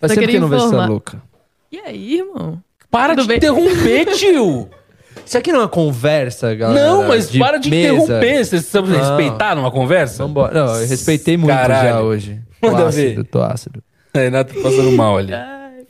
Faz 0.00 0.12
Só 0.12 0.20
tempo 0.20 0.32
que 0.32 0.40
não 0.40 0.48
vejo 0.48 0.66
essa 0.66 0.86
louca. 0.86 1.22
E 1.70 1.78
aí, 1.78 2.18
irmão? 2.18 2.60
Para 2.90 3.14
Tudo 3.14 3.22
de 3.22 3.28
bem? 3.28 3.36
interromper, 3.36 4.06
tio. 4.16 4.68
Isso 5.24 5.38
aqui 5.38 5.50
não 5.52 5.60
é 5.60 5.62
uma 5.62 5.68
conversa, 5.68 6.54
galera? 6.54 6.86
Não, 6.88 7.08
mas 7.08 7.30
para 7.36 7.58
de 7.58 7.70
mesa. 7.70 7.94
interromper. 7.94 8.44
Vocês 8.44 8.48
precisam 8.48 8.86
Não. 8.86 8.98
respeitar 8.98 9.54
numa 9.54 9.70
conversa? 9.70 10.24
Vambora. 10.24 10.52
Não, 10.52 10.74
eu 10.80 10.86
respeitei 10.86 11.36
muito 11.36 11.54
Caralho. 11.54 11.88
já 11.88 12.00
hoje. 12.00 12.40
Tô 12.60 12.70
Manda 12.70 12.86
ácido, 12.88 13.22
ver. 13.22 13.24
tô 13.24 13.42
ácido. 13.42 13.82
A 14.14 14.18
Renata 14.18 14.54
tá 14.54 14.60
passando 14.60 14.92
mal 14.92 15.18
ali. 15.18 15.32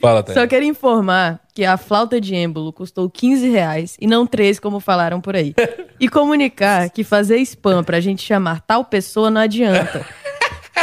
Fala. 0.01 0.25
Só 0.33 0.47
quero 0.47 0.65
informar 0.65 1.39
que 1.55 1.65
a 1.65 1.77
flauta 1.77 2.21
de 2.21 2.35
êmbolo 2.35 2.73
custou 2.73 3.09
15 3.11 3.49
reais 3.51 3.97
e 4.01 4.07
não 4.07 4.27
13, 4.27 4.61
como 4.61 4.81
falaram 4.81 5.21
por 5.21 5.37
aí. 5.37 5.55
E 6.01 6.09
comunicar 6.09 6.89
que 6.91 7.05
fazer 7.05 7.37
spam 7.39 7.85
pra 7.85 8.01
gente 8.01 8.23
chamar 8.23 8.63
tal 8.63 8.85
pessoa 8.85 9.31
não 9.31 9.41
adianta. 9.41 10.05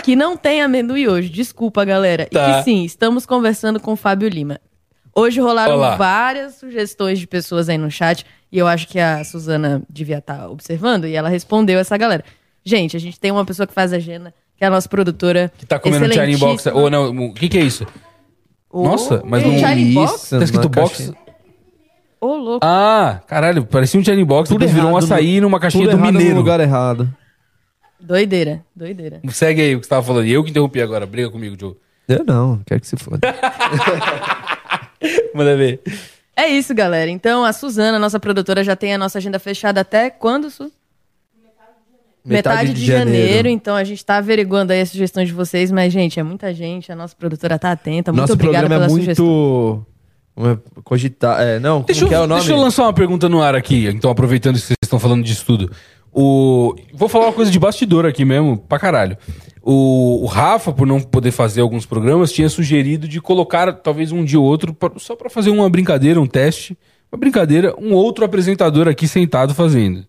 Que 0.04 0.16
não 0.16 0.38
tem 0.38 0.62
amendoim 0.62 1.08
hoje, 1.08 1.30
desculpa, 1.30 1.84
galera. 1.84 2.28
Tá. 2.32 2.50
E 2.50 2.54
que 2.60 2.64
sim, 2.64 2.86
estamos 2.86 3.26
conversando 3.26 3.80
com 3.80 3.94
o 3.94 3.96
Fábio 3.96 4.30
Lima. 4.30 4.60
Hoje 5.20 5.42
rolaram 5.42 5.76
Olá. 5.76 5.96
várias 5.96 6.56
sugestões 6.56 7.20
de 7.20 7.28
pessoas 7.28 7.68
aí 7.70 7.78
no 7.78 7.92
chat 7.92 8.26
e 8.52 8.58
eu 8.58 8.68
acho 8.68 8.88
que 8.88 9.00
a 9.00 9.24
Suzana 9.24 9.82
devia 9.90 10.20
estar 10.20 10.50
observando 10.50 11.06
e 11.06 11.16
ela 11.16 11.28
respondeu 11.30 11.78
essa 11.80 11.98
galera. 11.98 12.24
Gente, 12.64 12.96
a 12.96 13.00
gente 13.00 13.20
tem 13.20 13.32
uma 13.32 13.44
pessoa 13.46 13.68
que 13.68 13.74
faz 13.74 13.92
agenda, 13.94 14.34
que 14.58 14.64
é 14.64 14.68
a 14.68 14.70
nossa 14.70 14.88
produtora. 14.88 15.52
Que 15.58 15.66
tá 15.66 15.78
comendo 15.80 16.14
Charlie 16.14 16.38
Box. 16.38 16.68
Ou 16.68 16.90
não, 16.90 17.10
o 17.28 17.34
que 17.34 17.50
que 17.50 17.58
é 17.58 17.62
isso? 17.62 17.86
Ô, 18.70 18.84
Nossa, 18.84 19.22
mas 19.26 19.44
não- 19.44 19.58
Charlie 19.60 19.94
Box? 19.94 20.24
Isso, 20.24 20.38
Tá 20.38 20.44
escrito 20.44 20.70
box. 20.70 21.14
Ô, 22.22 22.36
louco. 22.36 22.60
Ah, 22.66 23.22
caralho, 23.28 23.66
parecia 23.66 24.00
um 24.00 24.04
Charlie 24.04 24.26
Box, 24.26 24.50
Tudo 24.50 24.60
depois 24.60 24.76
virou 24.76 24.92
um 24.92 24.98
açaí 24.98 25.42
numa 25.42 25.60
caixinha 25.60 25.86
Tudo 25.86 25.98
do 25.98 26.02
errado 26.02 26.14
Mineiro. 26.14 26.36
no 26.36 26.40
lugar 26.42 26.60
errado. 26.60 27.10
Doideira, 28.00 28.64
doideira. 28.76 29.22
Segue 29.30 29.62
aí 29.62 29.76
o 29.76 29.80
que 29.80 29.86
você 29.86 29.90
tava 29.90 30.06
falando. 30.06 30.26
E 30.26 30.32
eu 30.32 30.44
que 30.44 30.50
interrompi 30.52 30.82
agora. 30.82 31.06
Briga 31.06 31.30
comigo, 31.30 31.56
Joe. 31.60 31.76
Eu 32.08 32.24
não, 32.26 32.60
quero 32.66 32.80
que 32.82 32.88
se 32.88 32.98
foda. 32.98 33.20
Manda 35.34 35.56
ver. 35.56 35.82
É 36.36 36.48
isso, 36.48 36.74
galera. 36.74 37.10
Então, 37.10 37.44
a 37.44 37.52
Suzana, 37.52 38.00
nossa 38.00 38.20
produtora, 38.20 38.64
já 38.64 38.76
tem 38.76 38.94
a 38.94 38.98
nossa 38.98 39.18
agenda 39.18 39.40
fechada 39.40 39.82
até 39.82 40.10
quando, 40.10 40.50
Su? 40.50 40.72
Metade, 42.24 42.74
de, 42.74 42.86
janeiro. 42.86 43.48
Então, 43.48 43.76
a 43.76 43.84
gente 43.84 44.06
tá 44.06 44.18
averiguando 44.18 44.72
aí 44.72 44.82
as 44.82 44.90
sugestões 44.90 45.28
de 45.28 45.34
vocês. 45.34 45.72
Mas, 45.72 45.92
gente, 45.92 46.20
é 46.20 46.24
muita 46.24 46.54
gente. 46.54 46.92
A 46.92 46.96
nossa 46.96 47.16
produtora 47.16 47.58
tá 47.58 47.72
atenta. 47.72 48.12
Muito 48.12 48.22
Nosso 48.22 48.34
obrigada 48.34 48.68
programa 48.68 48.86
pela 48.88 49.00
é 49.00 49.02
sugestão. 49.02 49.86
muito... 50.36 50.60
é, 50.78 50.82
Cogitar... 50.84 51.42
É, 51.42 51.60
não, 51.60 51.82
Deixa 51.82 52.02
como 52.02 52.10
que 52.10 52.16
é 52.16 52.18
eu, 52.18 52.24
o 52.24 52.28
nome? 52.28 52.42
deixa 52.42 52.54
eu 52.54 52.60
lançar 52.60 52.84
uma 52.84 52.94
pergunta 52.94 53.28
no 53.28 53.42
ar 53.42 53.56
aqui, 53.56 53.88
então, 53.88 54.12
aproveitando 54.12 54.56
que 54.56 54.62
vocês 54.62 54.78
estão 54.84 55.00
falando 55.00 55.24
disso 55.24 55.46
tudo. 55.46 55.72
O... 56.12 56.76
Vou 56.94 57.08
falar 57.08 57.28
uma 57.28 57.34
coisa 57.34 57.52
de 57.52 57.60
bastidor 57.60 58.06
aqui 58.06 58.26
mesmo, 58.26 58.58
pra 58.58 58.80
caralho. 58.80 59.18
O, 59.62 60.24
o 60.24 60.26
Rafa, 60.26 60.72
por 60.72 60.88
não 60.88 61.00
poder 61.00 61.32
fazer 61.32 61.62
alguns 61.62 61.86
programas, 61.86 62.32
tinha 62.32 62.50
sugerido 62.50 63.08
de 63.08 63.22
colocar 63.22 63.72
talvez 63.74 64.12
um 64.12 64.24
dia 64.24 64.40
ou 64.40 64.46
outro, 64.46 64.74
pra- 64.74 64.92
só 64.98 65.16
pra 65.16 65.30
fazer 65.30 65.50
uma 65.52 65.70
brincadeira, 65.70 66.20
um 66.20 66.26
teste. 66.28 66.78
Uma 67.12 67.20
brincadeira, 67.20 67.76
um 67.80 67.94
outro 67.94 68.24
apresentador 68.26 68.88
aqui 68.88 69.08
sentado 69.08 69.54
fazendo. 69.56 70.06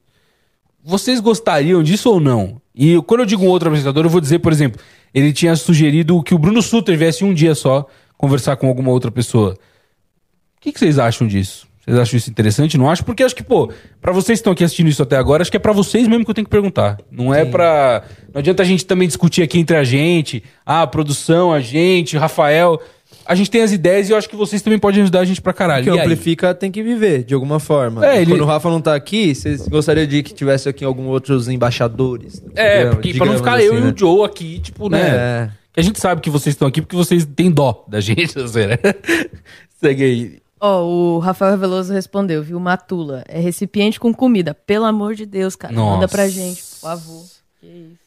Vocês 0.82 1.20
gostariam 1.20 1.82
disso 1.82 2.10
ou 2.10 2.20
não? 2.20 2.60
E 2.74 3.00
quando 3.02 3.20
eu 3.20 3.26
digo 3.26 3.42
um 3.44 3.48
outro 3.48 3.68
apresentador, 3.68 4.04
eu 4.04 4.10
vou 4.10 4.20
dizer, 4.20 4.38
por 4.38 4.52
exemplo, 4.52 4.80
ele 5.12 5.32
tinha 5.32 5.54
sugerido 5.56 6.22
que 6.22 6.34
o 6.34 6.38
Bruno 6.38 6.62
Sutter 6.62 6.96
viesse 6.96 7.24
um 7.24 7.34
dia 7.34 7.54
só 7.54 7.86
conversar 8.16 8.56
com 8.56 8.66
alguma 8.68 8.90
outra 8.90 9.10
pessoa. 9.10 9.52
O 9.52 10.60
que, 10.60 10.72
que 10.72 10.78
vocês 10.78 10.98
acham 10.98 11.26
disso? 11.26 11.66
Vocês 11.90 11.98
acham 12.02 12.16
isso 12.16 12.30
interessante? 12.30 12.78
Não 12.78 12.88
acho? 12.90 13.04
Porque 13.04 13.22
acho 13.22 13.34
que, 13.34 13.42
pô, 13.42 13.70
pra 14.00 14.12
vocês 14.12 14.38
que 14.38 14.40
estão 14.40 14.52
aqui 14.52 14.62
assistindo 14.64 14.88
isso 14.88 15.02
até 15.02 15.16
agora, 15.16 15.42
acho 15.42 15.50
que 15.50 15.56
é 15.56 15.60
pra 15.60 15.72
vocês 15.72 16.06
mesmo 16.06 16.24
que 16.24 16.30
eu 16.30 16.34
tenho 16.34 16.44
que 16.46 16.50
perguntar. 16.50 16.98
Não 17.10 17.34
é 17.34 17.44
pra. 17.44 18.02
Não 18.32 18.38
adianta 18.38 18.62
a 18.62 18.66
gente 18.66 18.86
também 18.86 19.08
discutir 19.08 19.42
aqui 19.42 19.58
entre 19.58 19.76
a 19.76 19.82
gente, 19.84 20.42
ah, 20.64 20.82
a 20.82 20.86
produção, 20.86 21.52
a 21.52 21.60
gente, 21.60 22.16
Rafael. 22.16 22.80
A 23.26 23.34
gente 23.34 23.50
tem 23.50 23.62
as 23.62 23.70
ideias 23.70 24.08
e 24.08 24.12
eu 24.12 24.16
acho 24.16 24.28
que 24.28 24.34
vocês 24.34 24.60
também 24.62 24.78
podem 24.78 25.02
ajudar 25.02 25.20
a 25.20 25.24
gente 25.24 25.40
pra 25.42 25.52
caralho. 25.52 25.84
Que 25.84 25.90
E 25.90 25.92
aí? 25.92 26.00
amplifica 26.00 26.54
tem 26.54 26.70
que 26.70 26.82
viver, 26.82 27.22
de 27.22 27.34
alguma 27.34 27.60
forma. 27.60 28.04
É, 28.04 28.16
E 28.18 28.22
ele- 28.22 28.30
Quando 28.32 28.40
o 28.40 28.46
Rafa 28.46 28.68
não 28.70 28.80
tá 28.80 28.94
aqui, 28.94 29.34
vocês 29.34 29.68
gostariam 29.68 30.06
de 30.06 30.22
que 30.22 30.32
tivesse 30.34 30.68
aqui 30.68 30.84
alguns 30.84 31.06
outros 31.08 31.48
embaixadores? 31.48 32.42
É, 32.56 32.78
digamos- 32.78 32.94
porque 32.96 33.14
pra 33.14 33.26
não 33.26 33.34
digamos 33.36 33.38
ficar 33.38 33.62
eu 33.62 33.72
assim, 33.74 33.82
e 33.82 33.84
né? 33.86 33.92
o 33.94 33.98
Joe 33.98 34.24
aqui, 34.24 34.58
tipo, 34.60 34.88
né? 34.88 35.00
É. 35.02 35.50
Que 35.72 35.80
a 35.80 35.82
gente 35.82 36.00
sabe 36.00 36.20
que 36.20 36.30
vocês 36.30 36.54
estão 36.54 36.66
aqui 36.66 36.80
porque 36.80 36.96
vocês 36.96 37.24
têm 37.24 37.50
dó 37.50 37.84
da 37.88 38.00
gente, 38.00 38.34
né? 38.38 38.78
Segue 39.80 40.04
aí. 40.04 40.38
Ó, 40.60 40.84
o 40.84 41.18
Rafael 41.18 41.56
Veloso 41.56 41.92
respondeu, 41.92 42.42
viu? 42.42 42.60
Matula. 42.60 43.24
É 43.26 43.40
recipiente 43.40 43.98
com 43.98 44.12
comida. 44.12 44.54
Pelo 44.54 44.84
amor 44.84 45.14
de 45.14 45.24
Deus, 45.24 45.56
cara. 45.56 45.72
Nossa. 45.72 45.94
Manda 45.94 46.08
pra 46.08 46.28
gente, 46.28 46.62
por 46.62 46.80
favor. 46.80 47.24
Que 47.60 47.66
isso. 47.66 48.00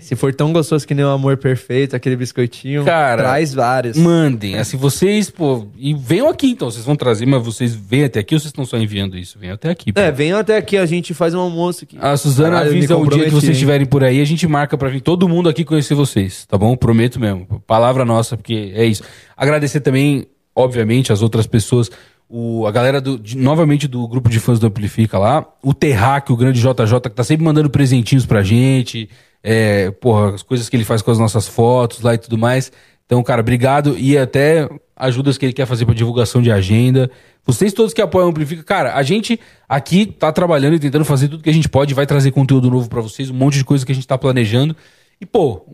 Se 0.00 0.14
for 0.16 0.34
tão 0.34 0.52
gostoso 0.52 0.86
que 0.86 0.94
nem 0.94 1.04
o 1.04 1.08
amor 1.08 1.36
perfeito, 1.36 1.96
aquele 1.96 2.16
biscoitinho, 2.16 2.84
Cara, 2.84 3.22
traz 3.22 3.54
vários. 3.54 3.96
Mandem. 3.96 4.56
Assim, 4.58 4.76
vocês, 4.76 5.30
pô. 5.30 5.66
E 5.78 5.94
venham 5.94 6.28
aqui 6.28 6.50
então. 6.50 6.70
Vocês 6.70 6.84
vão 6.84 6.94
trazer, 6.96 7.24
mas 7.24 7.42
vocês 7.42 7.74
vêm 7.74 8.04
até 8.04 8.20
aqui 8.20 8.34
ou 8.34 8.40
vocês 8.40 8.50
estão 8.50 8.66
só 8.66 8.76
enviando 8.76 9.16
isso? 9.16 9.38
Venham 9.38 9.54
até 9.54 9.70
aqui. 9.70 9.92
pô. 9.92 10.00
É, 10.00 10.10
venham 10.10 10.38
até 10.38 10.56
aqui, 10.56 10.76
a 10.76 10.84
gente 10.84 11.14
faz 11.14 11.32
um 11.32 11.40
almoço 11.40 11.84
aqui. 11.84 11.96
A 12.00 12.16
Suzana 12.16 12.50
Caralho, 12.56 12.70
avisa 12.70 12.96
o 12.96 13.08
dia 13.08 13.24
que 13.24 13.30
vocês 13.30 13.52
estiverem 13.52 13.86
por 13.86 14.04
aí, 14.04 14.20
a 14.20 14.24
gente 14.26 14.46
marca 14.46 14.76
pra 14.76 14.88
vir 14.88 15.00
todo 15.00 15.28
mundo 15.28 15.48
aqui 15.48 15.64
conhecer 15.64 15.94
vocês, 15.94 16.44
tá 16.46 16.58
bom? 16.58 16.76
Prometo 16.76 17.18
mesmo. 17.18 17.46
Palavra 17.66 18.04
nossa, 18.04 18.36
porque 18.36 18.72
é 18.74 18.84
isso. 18.84 19.02
Agradecer 19.36 19.80
também, 19.80 20.26
obviamente, 20.54 21.12
as 21.12 21.22
outras 21.22 21.46
pessoas, 21.46 21.90
o, 22.28 22.66
a 22.66 22.70
galera 22.70 23.00
do, 23.00 23.18
de- 23.18 23.36
novamente 23.36 23.86
do 23.88 24.06
grupo 24.08 24.28
de 24.28 24.38
fãs 24.40 24.58
do 24.58 24.66
Amplifica 24.66 25.18
lá, 25.18 25.46
o 25.62 25.74
Terráqueo, 25.74 26.34
o 26.34 26.38
grande 26.38 26.60
JJ, 26.60 27.00
que 27.02 27.10
tá 27.10 27.24
sempre 27.24 27.44
mandando 27.44 27.68
presentinhos 27.70 28.24
pra 28.26 28.42
gente, 28.42 29.08
é, 29.42 29.90
porra, 29.90 30.34
as 30.34 30.42
coisas 30.42 30.68
que 30.68 30.76
ele 30.76 30.84
faz 30.84 31.02
com 31.02 31.10
as 31.10 31.18
nossas 31.18 31.46
fotos 31.46 32.00
lá 32.00 32.14
e 32.14 32.18
tudo 32.18 32.38
mais. 32.38 32.72
Então, 33.06 33.22
cara, 33.22 33.42
obrigado 33.42 33.98
e 33.98 34.16
até 34.16 34.66
ajudas 34.96 35.36
que 35.36 35.44
ele 35.44 35.52
quer 35.52 35.66
fazer 35.66 35.84
pra 35.84 35.94
divulgação 35.94 36.40
de 36.40 36.50
agenda. 36.50 37.10
Vocês 37.44 37.74
todos 37.74 37.92
que 37.92 38.00
apoiam 38.00 38.28
Amplifica, 38.30 38.62
cara, 38.62 38.94
a 38.94 39.02
gente 39.02 39.38
aqui 39.68 40.06
tá 40.06 40.32
trabalhando 40.32 40.76
e 40.76 40.78
tentando 40.78 41.04
fazer 41.04 41.28
tudo 41.28 41.42
que 41.42 41.50
a 41.50 41.52
gente 41.52 41.68
pode, 41.68 41.92
vai 41.92 42.06
trazer 42.06 42.30
conteúdo 42.30 42.70
novo 42.70 42.88
pra 42.88 43.02
vocês, 43.02 43.28
um 43.28 43.34
monte 43.34 43.58
de 43.58 43.64
coisa 43.64 43.84
que 43.84 43.92
a 43.92 43.94
gente 43.94 44.06
tá 44.06 44.16
planejando. 44.16 44.74
E, 45.20 45.26
pô, 45.26 45.66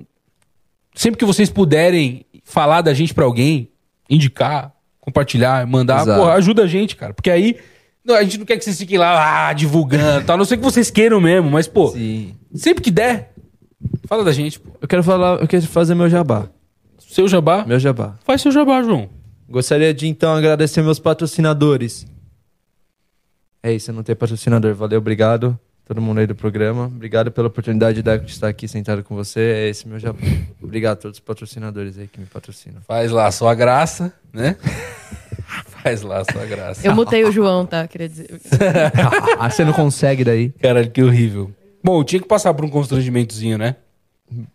sempre 0.92 1.18
que 1.18 1.24
vocês 1.24 1.48
puderem 1.48 2.24
falar 2.42 2.80
da 2.82 2.92
gente 2.92 3.14
pra 3.14 3.24
alguém, 3.24 3.68
indicar, 4.10 4.72
compartilhar, 5.00 5.66
mandar, 5.66 6.02
Exato. 6.02 6.20
porra, 6.20 6.34
ajuda 6.34 6.64
a 6.64 6.66
gente, 6.66 6.96
cara. 6.96 7.14
Porque 7.14 7.30
aí 7.30 7.56
não, 8.04 8.14
a 8.14 8.22
gente 8.22 8.38
não 8.38 8.44
quer 8.44 8.56
que 8.56 8.64
vocês 8.64 8.78
fiquem 8.78 8.98
lá 8.98 9.48
ah, 9.48 9.52
divulgando, 9.52 10.26
tal. 10.26 10.34
A 10.34 10.38
não 10.38 10.44
sei 10.44 10.56
que 10.58 10.64
vocês 10.64 10.90
queiram 10.90 11.20
mesmo, 11.20 11.50
mas, 11.50 11.68
pô, 11.68 11.88
Sim. 11.88 12.34
sempre 12.54 12.82
que 12.82 12.90
der, 12.90 13.32
fala 14.06 14.24
da 14.24 14.32
gente, 14.32 14.58
pô. 14.58 14.70
Eu 14.80 14.88
quero 14.88 15.02
falar, 15.04 15.40
eu 15.40 15.46
quero 15.48 15.62
fazer 15.66 15.94
meu 15.94 16.08
jabá. 16.08 16.48
Seu 16.98 17.26
jabá, 17.26 17.64
Meu 17.66 17.78
jabá. 17.78 18.16
faz 18.24 18.40
seu 18.40 18.52
jabá, 18.52 18.82
João. 18.82 19.08
Gostaria 19.48 19.92
de 19.92 20.06
então 20.06 20.32
agradecer 20.32 20.80
meus 20.80 21.00
patrocinadores. 21.00 22.06
É 23.62 23.72
isso, 23.72 23.90
eu 23.90 23.94
não 23.94 24.02
tenho 24.04 24.16
patrocinador. 24.16 24.74
Valeu, 24.74 24.98
obrigado. 24.98 25.58
Todo 25.90 26.00
mundo 26.00 26.20
aí 26.20 26.26
do 26.28 26.36
programa. 26.36 26.84
Obrigado 26.84 27.32
pela 27.32 27.48
oportunidade 27.48 28.00
de 28.00 28.30
estar 28.30 28.46
aqui 28.46 28.68
sentado 28.68 29.02
com 29.02 29.16
você. 29.16 29.40
É 29.40 29.68
esse 29.70 29.88
meu 29.88 29.98
jabá. 29.98 30.20
Obrigado 30.62 30.92
a 30.92 30.96
todos 31.00 31.18
os 31.18 31.20
patrocinadores 31.20 31.98
aí 31.98 32.06
que 32.06 32.20
me 32.20 32.26
patrocinam. 32.26 32.80
Faz 32.86 33.10
lá 33.10 33.26
a 33.26 33.32
sua 33.32 33.56
graça, 33.56 34.12
né? 34.32 34.54
faz 35.82 36.02
lá 36.02 36.18
a 36.18 36.32
sua 36.32 36.46
graça. 36.46 36.86
Eu 36.86 36.94
mutei 36.94 37.24
o 37.24 37.32
João, 37.32 37.66
tá? 37.66 37.88
Queria 37.88 38.08
dizer. 38.08 38.28
ah, 39.36 39.50
você 39.50 39.64
não 39.64 39.72
consegue 39.72 40.22
daí? 40.22 40.50
Caralho, 40.62 40.88
que 40.88 41.02
horrível. 41.02 41.50
Bom, 41.82 42.04
tinha 42.04 42.22
que 42.22 42.28
passar 42.28 42.54
por 42.54 42.64
um 42.64 42.68
constrangimentozinho, 42.68 43.58
né? 43.58 43.74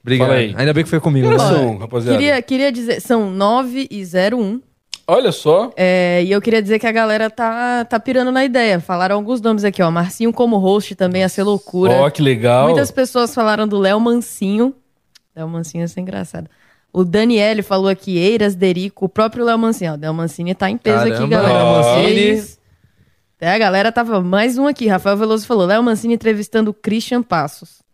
Obrigado. 0.01 0.29
Fala 0.29 0.39
aí. 0.39 0.53
Ainda 0.55 0.73
bem 0.73 0.85
que 0.85 0.89
foi 0.89 1.01
comigo. 1.01 1.27
Que 1.27 1.33
né? 1.33 1.37
são, 1.37 1.77
rapaziada? 1.79 2.17
Queria, 2.17 2.41
queria 2.41 2.71
dizer, 2.71 3.01
são 3.01 3.29
9 3.29 3.89
e 3.91 4.03
01. 4.05 4.61
Olha 5.07 5.31
só. 5.31 5.71
É, 5.75 6.23
e 6.23 6.31
eu 6.31 6.41
queria 6.41 6.61
dizer 6.61 6.79
que 6.79 6.87
a 6.87 6.91
galera 6.91 7.29
tá, 7.29 7.85
tá 7.85 7.99
pirando 7.99 8.31
na 8.31 8.43
ideia. 8.43 8.79
Falaram 8.79 9.15
alguns 9.15 9.39
nomes 9.39 9.63
aqui, 9.63 9.81
ó. 9.81 9.91
Marcinho 9.91 10.33
como 10.33 10.57
host 10.57 10.95
também 10.95 11.21
ia 11.21 11.29
ser 11.29 11.43
loucura. 11.43 11.93
Ó, 11.93 12.09
que 12.09 12.21
legal. 12.21 12.67
Muitas 12.67 12.89
pessoas 12.89 13.33
falaram 13.33 13.67
do 13.67 13.77
Léo 13.77 13.99
Mancinho. 13.99 14.73
Léo 15.35 15.47
Mancinho 15.47 15.81
ia 15.81 15.87
ser 15.87 16.01
engraçado. 16.01 16.49
O 16.91 17.03
Daniele 17.03 17.61
falou 17.61 17.87
aqui, 17.87 18.17
Eiras, 18.17 18.55
Derico, 18.55 19.05
o 19.05 19.09
próprio 19.09 19.45
Léo 19.45 19.59
Mancinho. 19.59 19.91
Ó, 19.91 19.95
o 19.95 19.99
Léo 19.99 20.13
Mancini 20.13 20.55
tá 20.55 20.69
em 20.69 20.77
peso 20.77 21.01
aqui, 21.01 21.11
Caramba, 21.11 21.27
galera. 21.27 21.53
Léo 21.53 21.75
Mancini. 21.75 22.55
É, 23.39 23.51
a 23.51 23.57
galera 23.59 23.91
tava. 23.91 24.21
Mais 24.21 24.57
um 24.57 24.65
aqui. 24.65 24.87
Rafael 24.87 25.17
Veloso 25.17 25.45
falou: 25.45 25.67
Léo 25.67 25.83
Mancini 25.83 26.15
entrevistando 26.15 26.71
o 26.71 26.73
Christian 26.73 27.21
Passos. 27.21 27.84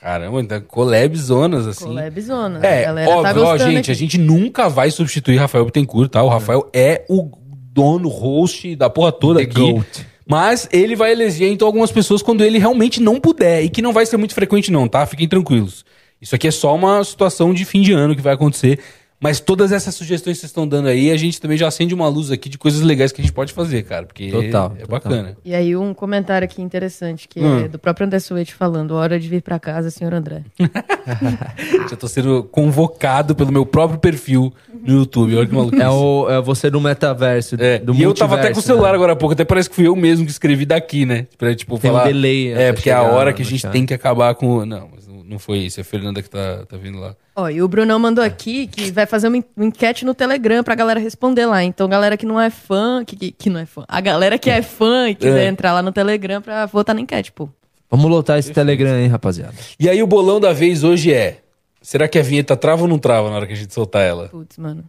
Caramba, 0.00 0.40
então 0.40 0.60
collab 0.60 1.16
zonas, 1.16 1.66
assim. 1.66 1.86
Collabzona. 1.86 2.60
É, 2.64 2.82
a 2.82 2.86
galera 2.86 3.10
tá 3.10 3.16
óbvio, 3.16 3.42
ó, 3.42 3.50
gostando 3.52 3.72
gente, 3.72 3.80
aqui. 3.80 3.90
a 3.90 3.94
gente 3.94 4.18
nunca 4.18 4.68
vai 4.68 4.90
substituir 4.90 5.36
Rafael 5.36 5.64
Bittencourt, 5.64 6.10
tá? 6.10 6.22
O 6.22 6.28
Rafael 6.28 6.68
é 6.72 7.04
o 7.08 7.30
dono, 7.72 8.08
host 8.08 8.76
da 8.76 8.88
porra 8.88 9.12
toda 9.12 9.40
The 9.40 9.46
aqui. 9.46 9.72
GOAT. 9.72 10.06
Mas 10.28 10.68
ele 10.72 10.96
vai 10.96 11.12
eleger, 11.12 11.50
então, 11.50 11.66
algumas 11.66 11.92
pessoas 11.92 12.20
quando 12.20 12.42
ele 12.42 12.58
realmente 12.58 13.00
não 13.00 13.20
puder. 13.20 13.62
E 13.62 13.68
que 13.68 13.80
não 13.80 13.92
vai 13.92 14.04
ser 14.04 14.16
muito 14.16 14.34
frequente, 14.34 14.72
não, 14.72 14.88
tá? 14.88 15.06
Fiquem 15.06 15.28
tranquilos. 15.28 15.84
Isso 16.20 16.34
aqui 16.34 16.48
é 16.48 16.50
só 16.50 16.74
uma 16.74 17.02
situação 17.04 17.54
de 17.54 17.64
fim 17.64 17.82
de 17.82 17.92
ano 17.92 18.16
que 18.16 18.22
vai 18.22 18.34
acontecer. 18.34 18.80
Mas 19.18 19.40
todas 19.40 19.72
essas 19.72 19.94
sugestões 19.94 20.36
que 20.36 20.40
vocês 20.40 20.50
estão 20.50 20.68
dando 20.68 20.88
aí, 20.88 21.10
a 21.10 21.16
gente 21.16 21.40
também 21.40 21.56
já 21.56 21.66
acende 21.66 21.94
uma 21.94 22.06
luz 22.06 22.30
aqui 22.30 22.50
de 22.50 22.58
coisas 22.58 22.82
legais 22.82 23.12
que 23.12 23.20
a 23.22 23.24
gente 23.24 23.32
pode 23.32 23.52
fazer, 23.52 23.82
cara. 23.84 24.04
Porque 24.04 24.30
Total, 24.30 24.72
é 24.76 24.80
total. 24.82 24.86
bacana. 24.88 25.36
E 25.42 25.54
aí, 25.54 25.74
um 25.74 25.94
comentário 25.94 26.44
aqui 26.44 26.60
interessante, 26.60 27.26
que 27.26 27.40
Hum. 27.40 27.64
é 27.64 27.68
do 27.68 27.78
próprio 27.78 28.06
André 28.06 28.18
Suete 28.20 28.52
falando: 28.54 28.90
hora 28.92 29.18
de 29.18 29.26
vir 29.26 29.40
pra 29.42 29.58
casa, 29.58 29.90
senhor 29.90 30.12
André. 30.12 30.42
Já 31.90 31.96
tô 31.96 32.08
sendo 32.08 32.44
convocado 32.44 33.34
pelo 33.34 33.52
meu 33.52 33.64
próprio 33.64 33.98
perfil 33.98 34.52
no 34.84 34.98
YouTube. 35.00 35.36
Olha 35.36 35.46
que 35.46 35.54
maluco. 35.54 35.76
É, 35.80 35.88
o, 35.88 36.30
é 36.30 36.40
você 36.42 36.68
do 36.70 36.80
metaverso. 36.80 37.56
É, 37.58 37.78
do 37.78 37.94
e 37.94 38.02
eu 38.02 38.12
tava 38.14 38.36
até 38.36 38.52
com 38.52 38.58
o 38.58 38.62
celular 38.62 38.90
né? 38.90 38.94
agora 38.96 39.12
há 39.12 39.16
pouco, 39.16 39.32
até 39.32 39.44
parece 39.44 39.68
que 39.68 39.76
fui 39.76 39.86
eu 39.86 39.96
mesmo 39.96 40.24
que 40.24 40.30
escrevi 40.32 40.64
daqui, 40.66 41.06
né? 41.06 41.26
Pra, 41.38 41.54
tipo, 41.54 41.78
Tem 41.78 41.90
um 41.90 41.94
falar. 41.94 42.06
delay 42.06 42.48
É, 42.52 42.54
até 42.54 42.72
porque 42.74 42.90
é 42.90 42.94
a 42.94 43.02
hora 43.02 43.32
que 43.32 43.42
a 43.42 43.44
no 43.44 43.50
gente 43.50 43.66
tem 43.68 43.86
que 43.86 43.94
acabar 43.94 44.34
com. 44.34 44.64
Não, 44.66 44.88
mas 44.94 45.06
não- 45.06 45.15
não 45.28 45.38
foi 45.38 45.58
isso, 45.58 45.80
é 45.80 45.82
a 45.82 45.84
Fernanda 45.84 46.22
que 46.22 46.30
tá, 46.30 46.64
tá 46.66 46.76
vindo 46.76 46.98
lá. 46.98 47.14
Ó, 47.34 47.48
e 47.48 47.60
o 47.62 47.68
Brunão 47.68 47.98
mandou 47.98 48.24
aqui 48.24 48.66
que 48.66 48.90
vai 48.90 49.06
fazer 49.06 49.28
uma 49.28 49.36
en- 49.38 49.44
uma 49.56 49.66
enquete 49.66 50.04
no 50.04 50.14
Telegram 50.14 50.62
pra 50.64 50.74
galera 50.74 50.98
responder 51.00 51.46
lá. 51.46 51.62
Então, 51.64 51.88
galera 51.88 52.16
que 52.16 52.24
não 52.24 52.40
é 52.40 52.48
fã, 52.50 53.04
que, 53.04 53.16
que, 53.16 53.32
que 53.32 53.50
não 53.50 53.60
é 53.60 53.66
fã, 53.66 53.84
a 53.88 54.00
galera 54.00 54.38
que 54.38 54.48
é 54.48 54.62
fã 54.62 55.08
e 55.10 55.14
quiser 55.14 55.44
É. 55.44 55.48
entrar 55.48 55.72
lá 55.72 55.82
no 55.82 55.92
Telegram 55.92 56.40
pra 56.40 56.66
votar 56.66 56.94
na 56.94 57.00
enquete, 57.00 57.32
pô. 57.32 57.48
Vamos 57.90 58.10
lotar 58.10 58.38
esse 58.38 58.52
Telegram 58.52 58.92
aí, 58.94 59.06
rapaziada. 59.06 59.54
E 59.78 59.88
aí 59.88 60.02
o 60.02 60.06
bolão 60.06 60.40
da 60.40 60.52
vez 60.52 60.82
hoje 60.82 61.12
é: 61.12 61.40
será 61.80 62.08
que 62.08 62.18
a 62.18 62.22
vinheta 62.22 62.56
trava 62.56 62.82
ou 62.82 62.88
não 62.88 62.98
trava 62.98 63.30
na 63.30 63.36
hora 63.36 63.46
que 63.46 63.52
a 63.52 63.56
gente 63.56 63.72
soltar 63.72 64.02
ela? 64.02 64.28
Putz, 64.28 64.58
mano. 64.58 64.84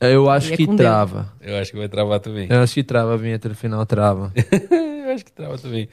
Eu 0.00 0.30
acho 0.30 0.52
é 0.52 0.56
que 0.56 0.66
trava. 0.76 1.30
Eu 1.42 1.56
acho 1.58 1.72
que 1.72 1.78
vai 1.78 1.88
travar 1.88 2.20
também. 2.20 2.46
Eu 2.50 2.60
acho 2.62 2.72
que 2.74 2.82
trava 2.82 3.14
a 3.14 3.16
vinheta 3.18 3.48
no 3.50 3.54
final, 3.54 3.84
trava. 3.84 4.32
Eu 5.10 5.14
acho 5.14 5.24
que 5.24 5.32
trava 5.32 5.58
também. 5.58 5.88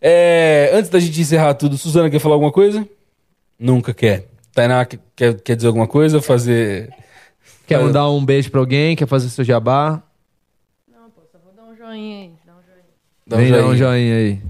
É, 0.00 0.70
antes 0.72 0.88
da 0.90 0.98
gente 0.98 1.20
encerrar 1.20 1.52
tudo, 1.54 1.76
Suzana 1.76 2.08
quer 2.08 2.18
falar 2.20 2.36
alguma 2.36 2.52
coisa? 2.52 2.86
Nunca 3.60 3.92
quer. 3.94 4.26
Tainá 4.54 4.84
quer- 4.86 4.98
quer, 5.14 5.34
quer 5.40 5.54
dizer 5.56 5.68
alguma 5.68 5.86
coisa? 5.86 6.20
Fazer. 6.22 6.88
Quer 7.66 7.74
Faz- 7.76 7.86
mandar 7.86 8.10
um 8.10 8.24
beijo 8.24 8.50
pra 8.50 8.58
alguém? 8.60 8.96
Quer 8.96 9.06
fazer 9.06 9.28
seu 9.28 9.44
jabá? 9.44 10.02
Vou 11.44 11.52
dar 11.54 11.64
um 11.64 11.76
joinha 11.76 12.18
aí. 12.22 12.32
Dá 12.46 12.52
um 12.52 12.62
joinha. 12.62 12.84
Dá 13.26 13.36
Vem 13.36 13.52
dar 13.52 13.66
um 13.66 13.76
joinha 13.76 14.16
aí. 14.16 14.40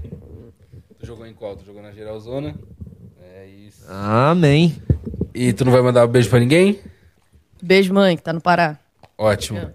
Tu 0.99 1.05
jogou 1.05 1.27
em 1.27 1.33
qual? 1.33 1.55
Tu 1.55 1.65
jogou 1.65 1.81
na 1.81 1.91
geralzona? 1.91 2.55
É 3.35 3.45
isso. 3.47 3.83
Amém. 3.89 4.81
E 5.33 5.51
tu 5.53 5.65
não 5.65 5.71
vai 5.71 5.81
mandar 5.81 6.05
um 6.05 6.09
beijo 6.09 6.29
pra 6.29 6.39
ninguém? 6.39 6.79
Beijo, 7.61 7.93
mãe, 7.93 8.15
que 8.17 8.23
tá 8.23 8.33
no 8.33 8.41
Pará. 8.41 8.79
Ótimo. 9.17 9.71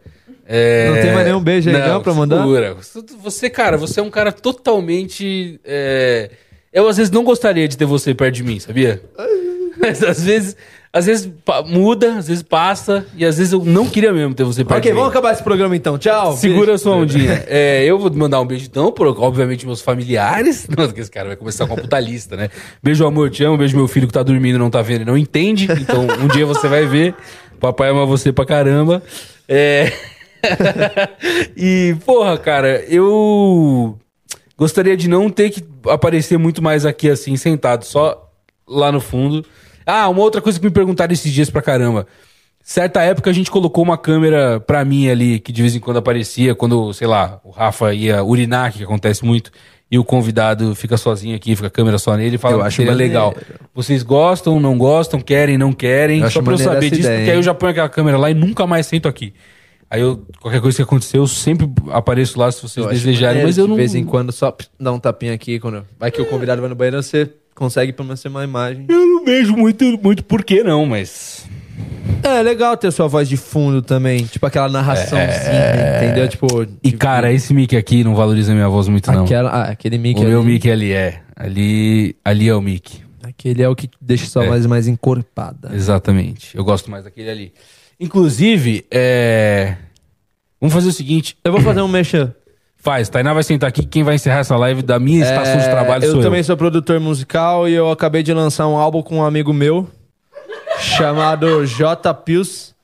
É, 0.49 0.89
Não 0.91 1.03
tem 1.03 1.13
mais 1.13 1.27
nenhum 1.27 1.41
beijo 1.43 1.71
aí 1.71 1.89
não 1.89 2.01
pra 2.03 2.15
mandar? 2.15 2.39
segura. 2.39 2.77
Você, 3.23 3.51
cara, 3.51 3.77
você 3.77 3.99
é 4.01 4.03
um 4.03 4.11
cara 4.11 4.31
totalmente. 4.33 5.61
é, 5.65 6.31
Eu 6.77 6.87
às 6.87 6.99
vezes 6.99 7.11
não 7.11 7.25
gostaria 7.25 7.67
de 7.67 7.75
ter 7.75 7.87
você 7.87 8.13
perto 8.13 8.35
de 8.35 8.45
mim, 8.45 8.61
sabia? 8.61 9.03
Mas 9.81 10.03
às 10.03 10.23
vezes, 10.23 10.55
às 10.93 11.07
vezes 11.07 11.27
muda, 11.65 12.19
às 12.19 12.29
vezes 12.29 12.43
passa, 12.43 13.07
e 13.17 13.25
às 13.25 13.39
vezes 13.39 13.55
eu 13.55 13.65
não 13.65 13.87
queria 13.89 14.13
mesmo 14.13 14.35
ter 14.35 14.45
você 14.45 14.63
perto 14.63 14.81
Ok, 14.81 14.83
de 14.83 14.89
mim. 14.91 14.97
vamos 14.97 15.11
acabar 15.11 15.33
esse 15.33 15.43
programa 15.43 15.75
então. 15.75 15.97
Tchau. 15.97 16.37
Segura 16.37 16.75
a 16.75 16.79
sua 16.79 16.95
ondinha. 16.97 17.45
É, 17.49 17.83
eu 17.83 17.99
vou 17.99 18.13
mandar 18.13 18.43
um 18.43 18.47
beijo 18.47 18.67
então, 18.67 18.93
obviamente, 18.99 19.65
meus 19.65 19.81
familiares. 19.81 20.69
Não, 20.77 20.93
que 20.93 21.01
esse 21.01 21.11
cara 21.11 21.29
vai 21.29 21.37
começar 21.37 21.67
com 21.67 21.73
a 21.73 21.77
puta 21.79 21.99
lista, 21.99 22.37
né? 22.37 22.51
Beijo, 22.83 23.07
amor, 23.07 23.31
te 23.31 23.43
amo. 23.43 23.57
Beijo, 23.57 23.75
meu 23.75 23.89
filho 23.89 24.07
que 24.07 24.13
tá 24.13 24.23
dormindo, 24.23 24.59
não 24.59 24.69
tá 24.69 24.83
vendo 24.83 25.01
e 25.01 25.05
não 25.07 25.17
entende. 25.17 25.67
Então, 25.81 26.07
um 26.21 26.29
dia 26.29 26.45
você 26.45 26.69
vai 26.69 26.85
ver. 26.85 27.15
Papai 27.59 27.89
ama 27.89 28.05
você 28.05 28.35
pra 28.35 28.45
caramba. 28.45 29.03
É... 29.49 29.91
e, 31.57 31.97
porra, 32.05 32.37
cara, 32.37 32.85
eu 32.87 33.99
gostaria 34.59 34.95
de 34.95 35.09
não 35.09 35.31
ter 35.31 35.49
que 35.49 35.63
aparecer 35.89 36.39
muito 36.39 36.63
mais 36.63 36.85
aqui 36.87 37.09
assim, 37.09 37.37
sentado, 37.37 37.85
só 37.85 38.31
lá 38.69 38.91
no 38.91 39.01
fundo. 39.01 39.45
Ah, 39.85 40.09
uma 40.09 40.21
outra 40.21 40.41
coisa 40.41 40.59
que 40.59 40.65
me 40.67 40.73
perguntaram 40.73 41.13
esses 41.13 41.33
dias 41.33 41.49
pra 41.51 41.63
caramba. 41.63 42.07
Certa 42.63 43.01
época 43.03 43.31
a 43.31 43.33
gente 43.33 43.49
colocou 43.49 43.85
uma 43.85 43.97
câmera 43.97 44.59
pra 44.59 44.85
mim 44.85 45.09
ali, 45.09 45.39
que 45.39 45.53
de 45.53 45.63
vez 45.63 45.77
em 45.77 45.79
quando 45.79 45.99
aparecia, 45.99 46.53
quando, 46.53 46.93
sei 46.93 47.07
lá, 47.07 47.41
o 47.45 47.51
Rafa 47.51 47.95
ia 47.95 48.25
urinar, 48.25 48.73
que 48.73 48.83
acontece 48.83 49.25
muito, 49.25 49.53
e 49.89 49.97
o 49.97 50.05
convidado 50.05 50.75
fica 50.75 50.97
sozinho 50.97 51.37
aqui, 51.37 51.55
fica 51.55 51.69
a 51.69 51.71
câmera 51.71 51.97
só 51.97 52.17
nele, 52.17 52.35
e 52.35 52.39
fala 52.39 52.55
Eu 52.55 52.61
que 52.61 52.67
acho 52.67 52.77
seria 52.79 52.91
maneiro. 52.91 53.13
legal. 53.13 53.37
Vocês 53.73 54.03
gostam, 54.03 54.59
não 54.59 54.77
gostam, 54.77 55.21
querem, 55.21 55.57
não 55.57 55.73
querem? 55.73 56.23
Eu 56.23 56.31
só 56.31 56.43
pra 56.43 56.55
eu 56.55 56.59
saber 56.59 56.91
disso, 56.91 57.03
ideia, 57.03 57.19
porque 57.19 57.31
aí 57.31 57.37
eu 57.37 57.43
já 57.45 57.55
ponho 57.55 57.71
aquela 57.71 57.89
câmera 57.89 58.19
lá 58.19 58.29
e 58.29 58.35
nunca 58.35 58.67
mais 58.67 58.89
sento 58.89 59.07
aqui. 59.07 59.33
Aí 59.89 60.01
eu, 60.01 60.27
qualquer 60.41 60.61
coisa 60.61 60.77
que 60.77 60.83
acontecer, 60.83 61.19
eu 61.19 61.27
sempre 61.27 61.69
apareço 61.91 62.39
lá 62.39 62.51
se 62.51 62.61
vocês 62.61 62.85
Eu 62.85 62.91
desejarem, 62.93 63.45
mas 63.45 63.57
eu 63.57 63.69
não. 63.69 63.77
De 63.77 63.81
vez 63.83 63.95
em 63.95 64.05
quando 64.05 64.33
só 64.33 64.55
dá 64.79 64.93
um 64.93 64.99
tapinha 64.99 65.33
aqui. 65.35 65.61
Quando 65.61 65.85
vai 65.99 66.11
que 66.11 66.21
o 66.21 66.27
convidado 66.27 66.61
vai 66.61 66.69
no 66.69 66.75
banheiro, 66.75 67.01
você 67.03 67.31
consegue 67.55 67.93
pelo 67.93 68.09
menos 68.09 68.21
ter 68.21 68.29
uma 68.29 68.43
imagem. 68.43 68.87
Eu 68.89 69.07
não 69.07 69.25
vejo 69.25 69.57
muito, 69.57 69.85
muito 70.03 70.25
porquê, 70.25 70.63
não, 70.65 70.85
mas. 70.87 71.47
É 72.23 72.43
legal 72.43 72.77
ter 72.77 72.91
sua 72.91 73.07
voz 73.07 73.29
de 73.29 73.37
fundo 73.37 73.81
também. 73.81 74.25
Tipo 74.25 74.47
aquela 74.47 74.69
narraçãozinha, 74.69 76.03
entendeu? 76.03 76.29
Tipo. 76.29 76.63
É. 76.63 76.67
E 76.83 76.91
cara, 76.91 77.33
esse 77.33 77.55
mic 77.55 77.77
aqui 77.77 78.03
não 78.03 78.15
valoriza 78.17 78.53
minha 78.53 78.69
voz 78.69 78.89
muito, 78.89 79.11
não. 79.13 79.25
aquela, 79.25 79.51
ah, 79.51 79.71
aquele 79.71 79.99
mic 79.99 80.19
o 80.19 80.25
meu 80.25 80.41
ali, 80.41 80.53
mic 80.53 80.71
ali 80.71 80.93
é. 80.93 81.21
Ali, 81.37 82.17
ali 82.25 82.49
é 82.49 82.55
o 82.55 82.61
mic. 82.61 83.05
Aquele 83.23 83.63
é 83.63 83.69
o 83.69 83.77
que 83.77 83.89
deixa 84.01 84.27
sua 84.27 84.45
É. 84.45 84.49
voz 84.49 84.67
mais 84.67 84.89
encorpada. 84.89 85.71
Exatamente. 85.75 86.57
Eu 86.57 86.65
gosto 86.65 86.91
mais 86.91 87.05
daquele 87.05 87.31
ali. 87.31 87.53
Inclusive, 87.99 88.85
é. 88.91 89.77
Vamos 90.61 90.75
fazer 90.75 90.89
o 90.89 90.93
seguinte. 90.93 91.37
Eu 91.45 91.53
vou 91.53 91.61
fazer 91.61 91.81
um 91.83 91.89
merchan. 91.89 92.35
Faz, 92.77 93.09
Tainá 93.09 93.33
vai 93.33 93.43
sentar 93.43 93.69
aqui. 93.69 93.85
Quem 93.85 94.03
vai 94.05 94.15
encerrar 94.15 94.39
essa 94.39 94.57
live 94.57 94.81
da 94.83 94.99
minha 94.99 95.23
estação 95.23 95.59
de 95.59 95.65
É, 95.65 95.71
trabalho 95.71 96.05
eu 96.05 96.13
sou 96.13 96.23
também 96.23 96.43
sou 96.43 96.57
produtor 96.57 97.01
musical 97.01 97.69
e 97.69 97.75
eu 97.75 97.91
acabei 97.91 98.23
de 98.23 98.33
lançar 98.33 98.69
um 98.69 98.77
álbum 98.77 99.03
com 99.03 99.17
um 99.17 99.25
amigo 99.25 99.53
meu 99.53 99.89
chamado 100.79 101.67
J 101.67 102.15
Pills 102.15 102.75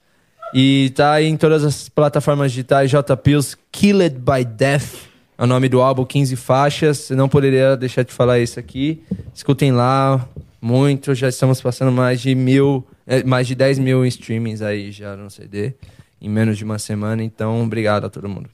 e 0.55 0.91
tá 0.97 1.13
aí 1.13 1.27
em 1.27 1.37
todas 1.37 1.65
as 1.65 1.89
plataformas 1.89 2.51
digitais 2.51 2.91
J 2.91 3.17
Pills 3.17 3.57
Killed 3.71 4.19
by 4.19 4.45
Death. 4.45 4.95
É 5.39 5.45
o 5.45 5.47
nome 5.47 5.69
do 5.69 5.81
álbum, 5.81 6.05
15 6.05 6.37
faixas. 6.37 7.11
Eu 7.11 7.17
não 7.17 7.29
poderia 7.29 7.77
deixar 7.77 8.03
de 8.03 8.13
falar 8.13 8.39
isso 8.41 8.59
aqui. 8.59 9.03
Escutem 9.35 9.73
lá, 9.73 10.27
muito. 10.61 11.15
Já 11.15 11.29
estamos 11.29 11.61
passando 11.61 11.91
mais 11.93 12.21
de 12.21 12.35
mil, 12.35 12.85
eh, 13.07 13.23
mais 13.25 13.47
de 13.47 13.55
10 13.55 13.79
mil 13.79 14.05
streamings 14.07 14.63
aí 14.63 14.91
já 14.91 15.17
no 15.17 15.31
CD 15.31 15.75
em 16.21 16.29
menos 16.29 16.57
de 16.57 16.65
uma 16.65 16.79
semana. 16.79 17.23
Então, 17.23 17.63
obrigado 17.63 18.05
a 18.05 18.11
todo 18.11 18.29
mundo. 18.29 18.49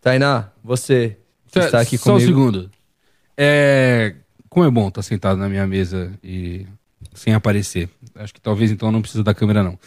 Tainá, 0.00 0.50
você 0.64 1.16
que 1.50 1.58
está 1.58 1.80
aqui 1.80 1.98
Só 1.98 2.12
comigo. 2.12 2.24
um 2.24 2.26
segundo. 2.26 2.70
É. 3.36 4.14
Como 4.48 4.64
é 4.64 4.70
bom 4.70 4.88
estar 4.88 5.02
sentado 5.02 5.36
na 5.36 5.48
minha 5.48 5.66
mesa 5.66 6.12
e 6.24 6.66
sem 7.12 7.34
aparecer. 7.34 7.90
Acho 8.14 8.32
que 8.32 8.40
talvez 8.40 8.70
então 8.70 8.90
não 8.90 9.02
precisa 9.02 9.22
da 9.22 9.34
câmera, 9.34 9.62
não. 9.62 9.78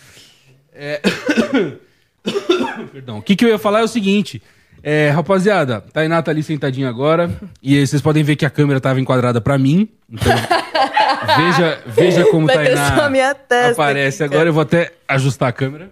É... 0.72 1.02
Perdão. 2.92 3.18
O 3.18 3.22
que, 3.22 3.36
que 3.36 3.46
eu 3.46 3.50
ia 3.50 3.58
falar 3.58 3.80
é 3.80 3.84
o 3.84 3.88
seguinte. 3.88 4.42
É, 4.82 5.10
rapaziada, 5.10 5.82
Tainá 5.94 6.22
tá 6.22 6.32
ali 6.32 6.42
sentadinha 6.42 6.88
agora. 6.88 7.30
E 7.62 7.78
aí 7.78 7.86
vocês 7.86 8.02
podem 8.02 8.24
ver 8.24 8.36
que 8.36 8.46
a 8.46 8.50
câmera 8.50 8.80
tava 8.80 9.00
enquadrada 9.00 9.42
pra 9.42 9.58
mim. 9.58 9.90
Então, 10.10 10.32
veja, 11.38 11.80
veja 11.86 12.26
como 12.26 12.48
Vai 12.48 12.56
Tainá 12.56 13.10
minha 13.10 13.36
testa 13.36 13.72
aparece 13.72 14.24
aqui, 14.24 14.34
agora. 14.34 14.50
Eu 14.50 14.54
vou 14.54 14.62
até 14.62 14.92
ajustar 15.08 15.50
a 15.50 15.52
câmera. 15.52 15.92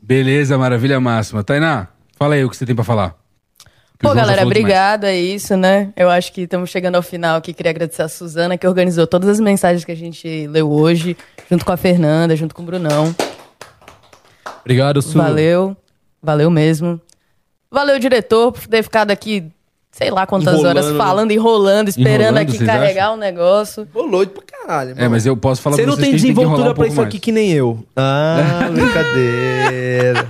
Beleza, 0.00 0.56
maravilha 0.58 0.98
máxima. 1.00 1.44
Tainá, 1.44 1.88
fala 2.16 2.34
aí 2.34 2.44
o 2.44 2.50
que 2.50 2.56
você 2.56 2.66
tem 2.66 2.74
pra 2.74 2.84
falar. 2.84 3.14
Que 3.98 4.06
Pô, 4.06 4.14
galera, 4.14 4.46
obrigada, 4.46 5.10
é 5.10 5.20
isso, 5.20 5.56
né? 5.58 5.92
Eu 5.94 6.08
acho 6.08 6.32
que 6.32 6.42
estamos 6.42 6.70
chegando 6.70 6.94
ao 6.94 7.02
final 7.02 7.36
aqui. 7.36 7.52
Queria 7.52 7.70
agradecer 7.70 8.02
a 8.02 8.08
Suzana, 8.08 8.56
que 8.56 8.66
organizou 8.66 9.06
todas 9.06 9.28
as 9.28 9.38
mensagens 9.38 9.84
que 9.84 9.92
a 9.92 9.96
gente 9.96 10.46
leu 10.46 10.72
hoje, 10.72 11.16
junto 11.50 11.66
com 11.66 11.72
a 11.72 11.76
Fernanda, 11.76 12.34
junto 12.34 12.54
com 12.54 12.62
o 12.62 12.64
Brunão. 12.64 13.14
Obrigado, 14.60 15.00
Su. 15.02 15.16
Valeu, 15.18 15.76
valeu 16.22 16.50
mesmo. 16.50 17.00
Valeu, 17.70 17.98
diretor, 17.98 18.52
por 18.52 18.66
ter 18.66 18.82
ficado 18.82 19.10
aqui, 19.10 19.44
sei 19.92 20.10
lá 20.10 20.26
quantas 20.26 20.54
Enrolando, 20.54 20.76
horas 20.76 20.90
né? 20.92 20.98
falando, 20.98 21.30
enrolando, 21.30 21.88
esperando 21.88 22.36
Enrolando, 22.36 22.38
aqui 22.54 22.64
carregar 22.66 23.12
o 23.12 23.16
negócio. 23.16 23.86
Rolou 23.94 24.26
pra 24.26 24.42
caralho, 24.42 24.94
É, 24.96 25.08
mas 25.08 25.24
eu 25.24 25.36
posso 25.36 25.62
falar 25.62 25.76
Você 25.76 25.82
pra 25.82 25.90
não 25.90 25.96
vocês 25.96 26.08
tem 26.10 26.20
que 26.20 26.26
enrolar 26.28 26.44
desenvoltura 26.48 26.70
um 26.70 26.74
pra 26.74 26.86
isso 26.88 26.96
mais. 26.96 27.08
aqui 27.08 27.18
que 27.20 27.30
nem 27.32 27.52
eu. 27.52 27.84
Ah, 27.96 28.68
brincadeira. 28.74 30.28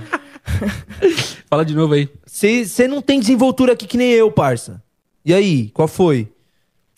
Fala 1.49 1.65
de 1.65 1.73
novo 1.75 1.93
aí. 1.93 2.09
Você 2.25 2.87
não 2.87 3.01
tem 3.01 3.19
desenvoltura 3.19 3.73
aqui 3.73 3.85
que 3.87 3.97
nem 3.97 4.11
eu, 4.11 4.31
parça. 4.31 4.81
E 5.25 5.33
aí, 5.33 5.69
qual 5.73 5.87
foi? 5.87 6.27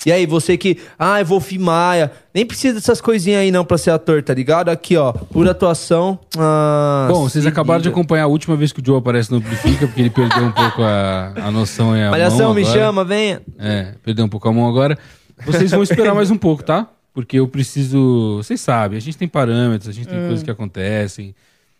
E 0.05 0.11
aí, 0.11 0.25
você 0.25 0.57
que. 0.57 0.77
Ah, 0.97 1.19
eu 1.21 1.25
vou 1.25 1.41
Maia. 1.59 2.11
Nem 2.33 2.45
precisa 2.45 2.75
dessas 2.75 2.99
coisinhas 2.99 3.41
aí 3.41 3.51
não 3.51 3.63
pra 3.63 3.77
ser 3.77 3.91
ator, 3.91 4.21
tá 4.23 4.33
ligado? 4.33 4.69
Aqui, 4.69 4.97
ó. 4.97 5.11
Pura 5.13 5.51
atuação. 5.51 6.19
Ah, 6.37 7.07
Bom, 7.09 7.23
vocês 7.29 7.45
acabaram 7.45 7.81
de 7.81 7.89
acompanhar 7.89 8.23
a 8.23 8.27
última 8.27 8.55
vez 8.55 8.71
que 8.73 8.81
o 8.81 8.85
Joe 8.85 8.97
aparece 8.97 9.31
no 9.31 9.37
Amplifica, 9.37 9.85
porque 9.87 10.01
ele 10.01 10.09
perdeu 10.09 10.43
um 10.43 10.51
pouco 10.51 10.81
a, 10.83 11.33
a 11.35 11.51
noção 11.51 11.95
e 11.95 12.03
a 12.03 12.09
Malhação, 12.11 12.45
mão 12.45 12.53
me 12.53 12.61
agora. 12.63 12.79
chama, 12.79 13.03
venha. 13.05 13.41
É, 13.59 13.93
perdeu 14.03 14.25
um 14.25 14.29
pouco 14.29 14.47
a 14.49 14.53
mão 14.53 14.67
agora. 14.67 14.97
Vocês 15.45 15.71
vão 15.71 15.83
esperar 15.83 16.13
mais 16.15 16.29
um 16.31 16.37
pouco, 16.37 16.63
tá? 16.63 16.87
Porque 17.13 17.37
eu 17.39 17.47
preciso... 17.47 18.37
Vocês 18.37 18.59
sabem, 18.59 18.97
a 18.97 19.01
gente 19.01 19.17
tem 19.17 19.27
parâmetros, 19.27 19.87
a 19.87 19.91
gente 19.91 20.07
tem 20.07 20.17
Hum. 20.17 20.25
coisas 20.27 20.41
que 20.43 20.49
acontecem. 20.49 21.35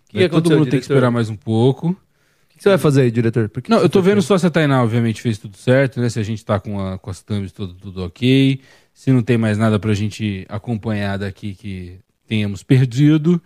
que 0.09 0.19
Né, 0.19 0.27
Todo 0.27 0.43
mundo 0.49 0.49
tem 0.49 0.65
que 0.65 0.69
diretor? 0.71 0.93
esperar 0.93 1.11
mais 1.11 1.29
um 1.29 1.35
pouco. 1.35 1.95
O 2.63 2.65
que 2.65 2.69
você 2.69 2.69
vai 2.69 2.77
fazer 2.77 3.01
aí, 3.01 3.11
diretor? 3.11 3.49
Por 3.49 3.61
que 3.61 3.69
Não, 3.69 3.79
que 3.79 3.85
eu 3.85 3.89
tô 3.89 4.01
vendo 4.01 4.21
só 4.21 4.37
se 4.37 4.45
a 4.45 4.49
Tainá, 4.49 4.81
obviamente, 4.83 5.21
fez 5.21 5.37
tudo 5.37 5.57
certo, 5.57 5.99
né? 5.99 6.07
Se 6.09 6.17
a 6.19 6.23
gente 6.23 6.43
tá 6.45 6.59
com, 6.59 6.79
a, 6.79 6.97
com 6.97 7.09
as 7.09 7.21
thumbs 7.21 7.51
tudo, 7.51 7.73
tudo 7.73 8.03
ok. 8.05 8.59
Se 8.93 9.11
não 9.11 9.21
tem 9.21 9.37
mais 9.37 9.57
nada 9.57 9.77
pra 9.79 9.93
gente 9.93 10.45
acompanhar 10.47 11.17
daqui 11.17 11.53
que 11.55 11.99
tenhamos 12.27 12.63
perdido. 12.63 13.41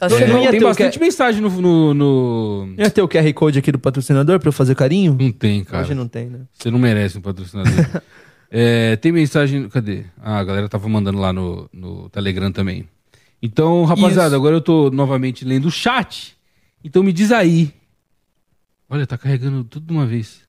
Tá 0.00 0.06
É. 0.06 0.26
Não 0.26 0.42
ia 0.42 0.50
tem 0.50 0.60
bastante 0.60 0.98
que- 0.98 1.04
mensagem 1.04 1.40
no, 1.40 1.48
no, 1.48 1.94
no- 1.94 2.74
Ia 2.76 2.90
ter 2.90 3.02
o 3.02 3.08
QR 3.08 3.32
Code 3.34 3.58
aqui 3.58 3.70
do 3.72 3.78
patrocinador 3.78 4.38
pra 4.40 4.48
eu 4.48 4.52
fazer 4.52 4.74
carinho? 4.74 5.16
Não 5.18 5.30
tem, 5.32 5.62
cara. 5.64 5.84
Hoje 5.84 5.94
não 5.94 6.08
tem, 6.08 6.26
né? 6.26 6.40
Você 6.52 6.70
não 6.70 6.78
merece 6.78 7.18
um 7.18 7.20
patrocinador. 7.22 7.72
É, 8.48 8.94
tem 8.96 9.10
mensagem. 9.10 9.68
Cadê? 9.68 10.04
Ah, 10.22 10.38
a 10.38 10.44
galera 10.44 10.68
tava 10.68 10.88
mandando 10.88 11.18
lá 11.18 11.32
no, 11.32 11.68
no 11.72 12.08
Telegram 12.10 12.52
também. 12.52 12.88
Então, 13.42 13.84
rapaziada, 13.84 14.28
Isso. 14.28 14.36
agora 14.36 14.54
eu 14.54 14.60
tô 14.60 14.88
novamente 14.88 15.44
lendo 15.44 15.66
o 15.66 15.70
chat. 15.70 16.36
Então 16.84 17.02
me 17.02 17.12
diz 17.12 17.32
aí. 17.32 17.72
Olha, 18.88 19.06
tá 19.06 19.18
carregando 19.18 19.64
tudo 19.64 19.86
de 19.86 19.92
uma 19.92 20.06
vez. 20.06 20.44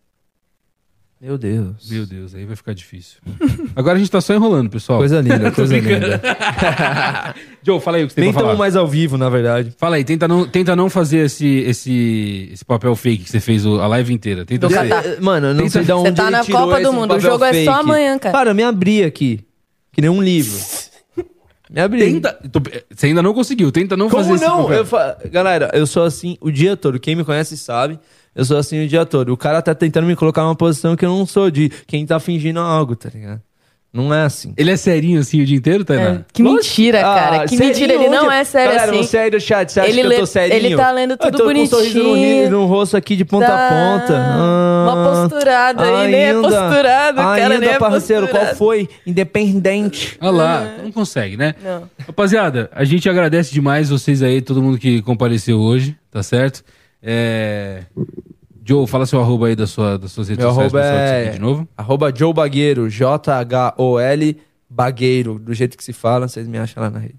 Meu 1.19 1.35
Deus. 1.35 1.89
Meu 1.89 2.05
Deus, 2.05 2.35
aí 2.35 2.45
vai 2.45 2.55
ficar 2.55 2.73
difícil. 2.73 3.19
Agora 3.75 3.95
a 3.95 3.99
gente 3.99 4.11
tá 4.11 4.21
só 4.21 4.35
enrolando, 4.35 4.69
pessoal. 4.69 4.99
Coisa 4.99 5.19
linda, 5.19 5.49
coisa 5.51 5.75
linda. 5.75 6.21
Joe, 7.63 7.79
fala 7.79 7.97
aí 7.97 8.03
o 8.03 8.07
que 8.07 8.13
você 8.13 8.21
Nem 8.21 8.27
tem 8.29 8.33
pra 8.33 8.43
falar. 8.43 8.55
mais 8.55 8.75
ao 8.75 8.87
vivo, 8.87 9.17
na 9.17 9.27
verdade. 9.27 9.73
Fala 9.77 9.95
aí, 9.95 10.03
tenta 10.03 10.27
não, 10.27 10.47
tenta 10.47 10.75
não 10.75 10.91
fazer 10.91 11.25
esse, 11.25 11.47
esse, 11.47 12.49
esse 12.53 12.63
papel 12.63 12.95
fake 12.95 13.23
que 13.23 13.31
você 13.31 13.39
fez 13.39 13.65
o- 13.65 13.79
a 13.81 13.87
live 13.87 14.13
inteira. 14.13 14.45
Tenta 14.45 14.69
Catar. 14.69 15.03
Eh, 15.07 15.19
Mano, 15.19 15.47
eu 15.47 15.53
não 15.55 15.67
sei 15.67 15.83
de 15.83 15.91
onde 15.91 16.09
Você 16.09 16.15
tá 16.15 16.23
ele 16.23 16.31
na 16.31 16.43
tirou 16.43 16.61
Copa 16.65 16.81
do 16.81 16.93
Mundo, 16.93 17.05
o 17.05 17.15
papel 17.15 17.31
jogo 17.31 17.43
é 17.45 17.47
só 17.47 17.53
fake. 17.55 17.69
amanhã, 17.69 18.19
cara. 18.19 18.37
Cara, 18.37 18.49
eu 18.51 18.55
me 18.55 18.63
abri 18.63 19.03
aqui. 19.03 19.39
Que 19.91 20.01
nem 20.01 20.09
um 20.11 20.21
livro. 20.21 20.59
Me 21.71 21.81
abri. 21.81 21.99
Tenta, 22.13 22.33
tô- 22.51 22.61
você 22.93 23.07
ainda 23.07 23.23
não 23.23 23.33
conseguiu, 23.33 23.71
tenta 23.71 23.97
não 23.97 24.07
Como 24.07 24.21
fazer 24.23 24.35
esse 24.35 24.45
não? 24.45 24.61
papel. 24.63 24.77
Eu 24.77 24.85
fa- 24.85 25.17
Galera, 25.31 25.71
eu 25.73 25.87
sou 25.87 26.03
assim 26.03 26.37
o 26.39 26.51
dia 26.51 26.77
todo. 26.77 26.99
Quem 26.99 27.15
me 27.15 27.25
conhece 27.25 27.57
sabe. 27.57 27.99
Eu 28.37 28.45
sou 28.45 28.55
assim 28.57 28.85
o 28.85 28.87
dia 28.87 29.03
todo. 29.05 29.33
O 29.33 29.37
cara 29.37 29.61
tá 29.61 29.73
tentando 29.73 30.05
me 30.05 30.15
colocar 30.15 30.43
numa 30.43 30.55
posição 30.55 30.95
que 30.95 31.03
eu 31.03 31.09
não 31.09 31.25
sou 31.25 31.49
de 31.51 31.69
quem 31.87 32.05
tá 32.05 32.19
fingindo 32.19 32.59
algo, 32.59 32.95
tá 32.95 33.09
ligado? 33.13 33.41
Não 33.91 34.13
é 34.13 34.23
assim. 34.25 34.53
Ele 34.57 34.69
é 34.69 34.77
serinho 34.77 35.19
assim 35.19 35.41
o 35.41 35.45
dia 35.45 35.57
inteiro, 35.57 35.83
Tainá? 35.83 36.03
É, 36.09 36.19
que 36.31 36.43
mentira, 36.43 37.01
cara. 37.01 37.47
que 37.47 37.57
sério, 37.57 37.65
mentira. 37.73 37.93
Ele 37.93 38.09
não 38.09 38.29
é 38.31 38.43
sério 38.43 38.75
Galera, 38.75 38.99
assim. 38.99 39.17
aí 39.17 39.31
do 39.31 39.39
chat, 39.39 39.71
você 39.71 39.79
acha 39.79 39.89
Ele 39.89 40.01
que 40.01 40.07
lê- 40.07 40.15
eu 40.15 40.19
tô 40.19 40.25
serinho? 40.27 40.55
ele 40.55 40.75
tá 40.75 40.91
lendo 40.91 41.11
Eu 41.11 41.17
tudo 41.17 41.37
tô 41.37 41.43
com 41.45 41.49
um 41.51 41.65
sorriso 41.65 41.97
no, 41.97 42.09
bonitinho. 42.09 42.51
no 42.51 42.65
rosto 42.67 42.95
aqui 42.97 43.15
de 43.15 43.25
ponta 43.25 43.47
Tá. 43.47 43.67
a 43.67 43.69
ponta. 43.71 44.13
Ah, 44.19 44.83
Uma 44.93 45.21
posturada 45.29 45.83
aí, 45.83 46.11
nem 46.11 46.21
é 46.25 46.33
posturado, 46.33 47.17
cara, 47.17 47.43
Ainda, 47.43 47.57
nem 47.59 47.69
é 47.69 47.79
parceiro, 47.79 48.27
qual 48.27 48.45
foi? 48.55 48.87
Independente. 49.05 50.17
Olha 50.21 50.31
lá, 50.31 50.73
não 50.83 50.91
consegue, 50.91 51.35
né? 51.37 51.55
Não. 51.63 51.89
Rapaziada, 52.05 52.69
a 52.73 52.83
gente 52.83 53.09
agradece 53.09 53.51
demais 53.53 53.89
vocês 53.89 54.21
aí, 54.21 54.41
todo 54.41 54.61
mundo 54.61 54.77
que 54.77 55.01
compareceu 55.01 55.59
hoje, 55.59 55.95
tá 56.11 56.21
certo? 56.21 56.63
É... 57.09 57.85
Joe, 58.65 58.85
fala 58.85 59.05
seu 59.05 59.21
arroba 59.21 59.47
aí 59.47 59.55
das, 59.55 59.69
sua, 59.69 59.97
das 59.97 60.11
suas 60.11 60.27
redes 60.27 60.43
Meu 60.43 60.53
sociais 60.53 60.73
arroba 60.73 60.85
é 60.85 61.29
de 61.29 61.39
novo. 61.39 61.65
arroba 61.77 62.13
Joe 62.13 62.33
Bagueiro, 62.33 62.89
J-H-O-L 62.89 64.37
Bagueiro, 64.69 65.39
do 65.39 65.53
jeito 65.53 65.77
que 65.77 65.83
se 65.85 65.93
fala, 65.93 66.27
vocês 66.27 66.45
me 66.49 66.57
acham 66.57 66.83
lá 66.83 66.89
na 66.89 66.99
rede. 66.99 67.15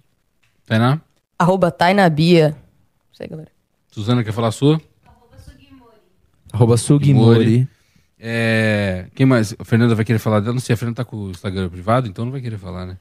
Tainá? 0.67 1.01
Arroba 1.39 1.71
Tainabia. 1.71 2.51
Não 2.51 3.15
sei, 3.15 3.29
galera. 3.29 3.51
Suzana 3.91 4.23
quer 4.23 4.33
falar 4.33 4.49
a 4.49 4.53
sua? 4.53 4.79
Arroba 6.53 6.77
Sugimori. 6.77 7.67
É... 8.19 9.07
Quem 9.15 9.25
mais? 9.25 9.55
A 9.59 9.65
Fernanda 9.65 9.95
vai 9.95 10.05
querer 10.05 10.19
falar 10.19 10.41
dela? 10.41 10.53
Não 10.53 10.61
sei, 10.61 10.75
a 10.75 10.77
Fernanda 10.77 10.97
tá 10.97 11.05
com 11.07 11.17
o 11.17 11.31
Instagram 11.31 11.71
privado, 11.71 12.07
então 12.07 12.27
não 12.27 12.33
vai 12.33 12.43
querer 12.43 12.59
falar, 12.59 12.85
né? 12.85 12.99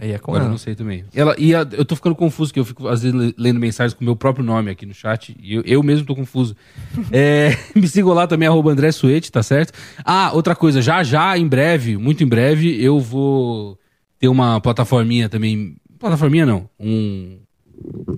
Aí 0.00 0.12
é 0.12 0.18
com 0.18 0.32
Agora 0.32 0.42
eu 0.42 0.46
ela. 0.46 0.50
não 0.50 0.58
sei 0.58 0.74
também. 0.74 1.04
Ela, 1.14 1.34
e 1.38 1.54
a- 1.54 1.66
eu 1.72 1.84
tô 1.84 1.96
ficando 1.96 2.14
confuso, 2.14 2.52
que 2.52 2.60
eu 2.60 2.64
fico 2.64 2.86
às 2.88 3.02
vezes 3.02 3.18
le- 3.18 3.34
lendo 3.38 3.58
mensagens 3.58 3.94
com 3.94 4.02
o 4.02 4.04
meu 4.04 4.14
próprio 4.14 4.44
nome 4.44 4.70
aqui 4.70 4.84
no 4.84 4.92
chat, 4.92 5.34
e 5.40 5.54
eu, 5.54 5.62
eu 5.64 5.82
mesmo 5.82 6.04
tô 6.06 6.14
confuso. 6.14 6.54
É, 7.10 7.56
me 7.74 7.88
sigam 7.88 8.12
lá 8.12 8.26
também, 8.26 8.46
arroba 8.46 8.70
André 8.70 8.92
Suete, 8.92 9.32
tá 9.32 9.42
certo? 9.42 9.72
Ah, 10.04 10.30
outra 10.34 10.54
coisa, 10.54 10.82
já 10.82 11.02
já, 11.02 11.38
em 11.38 11.46
breve, 11.48 11.96
muito 11.96 12.22
em 12.22 12.26
breve, 12.26 12.82
eu 12.82 13.00
vou 13.00 13.78
ter 14.18 14.28
uma 14.28 14.60
plataforminha 14.60 15.28
também. 15.28 15.76
Plataforminha 15.98 16.44
não, 16.44 16.68
um. 16.78 17.38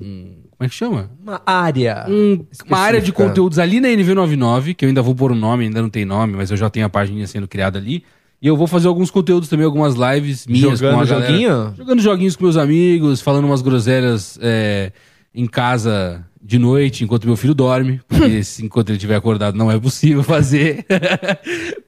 um- 0.02 0.40
como 0.50 0.66
é 0.66 0.68
que 0.68 0.74
chama? 0.74 1.10
Uma 1.22 1.40
área. 1.46 2.04
Um- 2.08 2.44
uma 2.66 2.78
área 2.78 3.00
de 3.00 3.12
conteúdos 3.12 3.58
ali 3.58 3.80
na 3.80 3.88
NV99, 3.88 4.74
que 4.74 4.84
eu 4.84 4.88
ainda 4.88 5.00
vou 5.00 5.14
pôr 5.14 5.32
o 5.32 5.34
nome, 5.34 5.64
ainda 5.64 5.80
não 5.80 5.88
tem 5.88 6.04
nome, 6.04 6.34
mas 6.36 6.50
eu 6.50 6.56
já 6.56 6.68
tenho 6.68 6.84
a 6.84 6.90
página 6.90 7.26
sendo 7.26 7.48
criada 7.48 7.78
ali. 7.78 8.04
E 8.42 8.46
eu 8.46 8.56
vou 8.56 8.66
fazer 8.66 8.88
alguns 8.88 9.10
conteúdos 9.10 9.48
também, 9.48 9.66
algumas 9.66 9.94
lives 9.94 10.46
minhas 10.46 10.78
Jogando 10.78 10.94
com 10.94 11.00
a 11.00 11.04
galera. 11.04 11.26
joguinho? 11.26 11.74
Jogando 11.76 12.00
joguinhos 12.00 12.36
com 12.36 12.44
meus 12.44 12.56
amigos, 12.56 13.20
falando 13.20 13.44
umas 13.44 13.60
groselhas 13.60 14.38
é, 14.40 14.92
em 15.34 15.46
casa 15.46 16.24
de 16.42 16.58
noite, 16.58 17.04
enquanto 17.04 17.26
meu 17.26 17.36
filho 17.36 17.54
dorme. 17.54 18.00
Porque 18.08 18.42
se, 18.44 18.64
enquanto 18.64 18.88
ele 18.88 18.96
estiver 18.96 19.14
acordado 19.16 19.56
não 19.56 19.70
é 19.70 19.78
possível 19.78 20.22
fazer. 20.24 20.86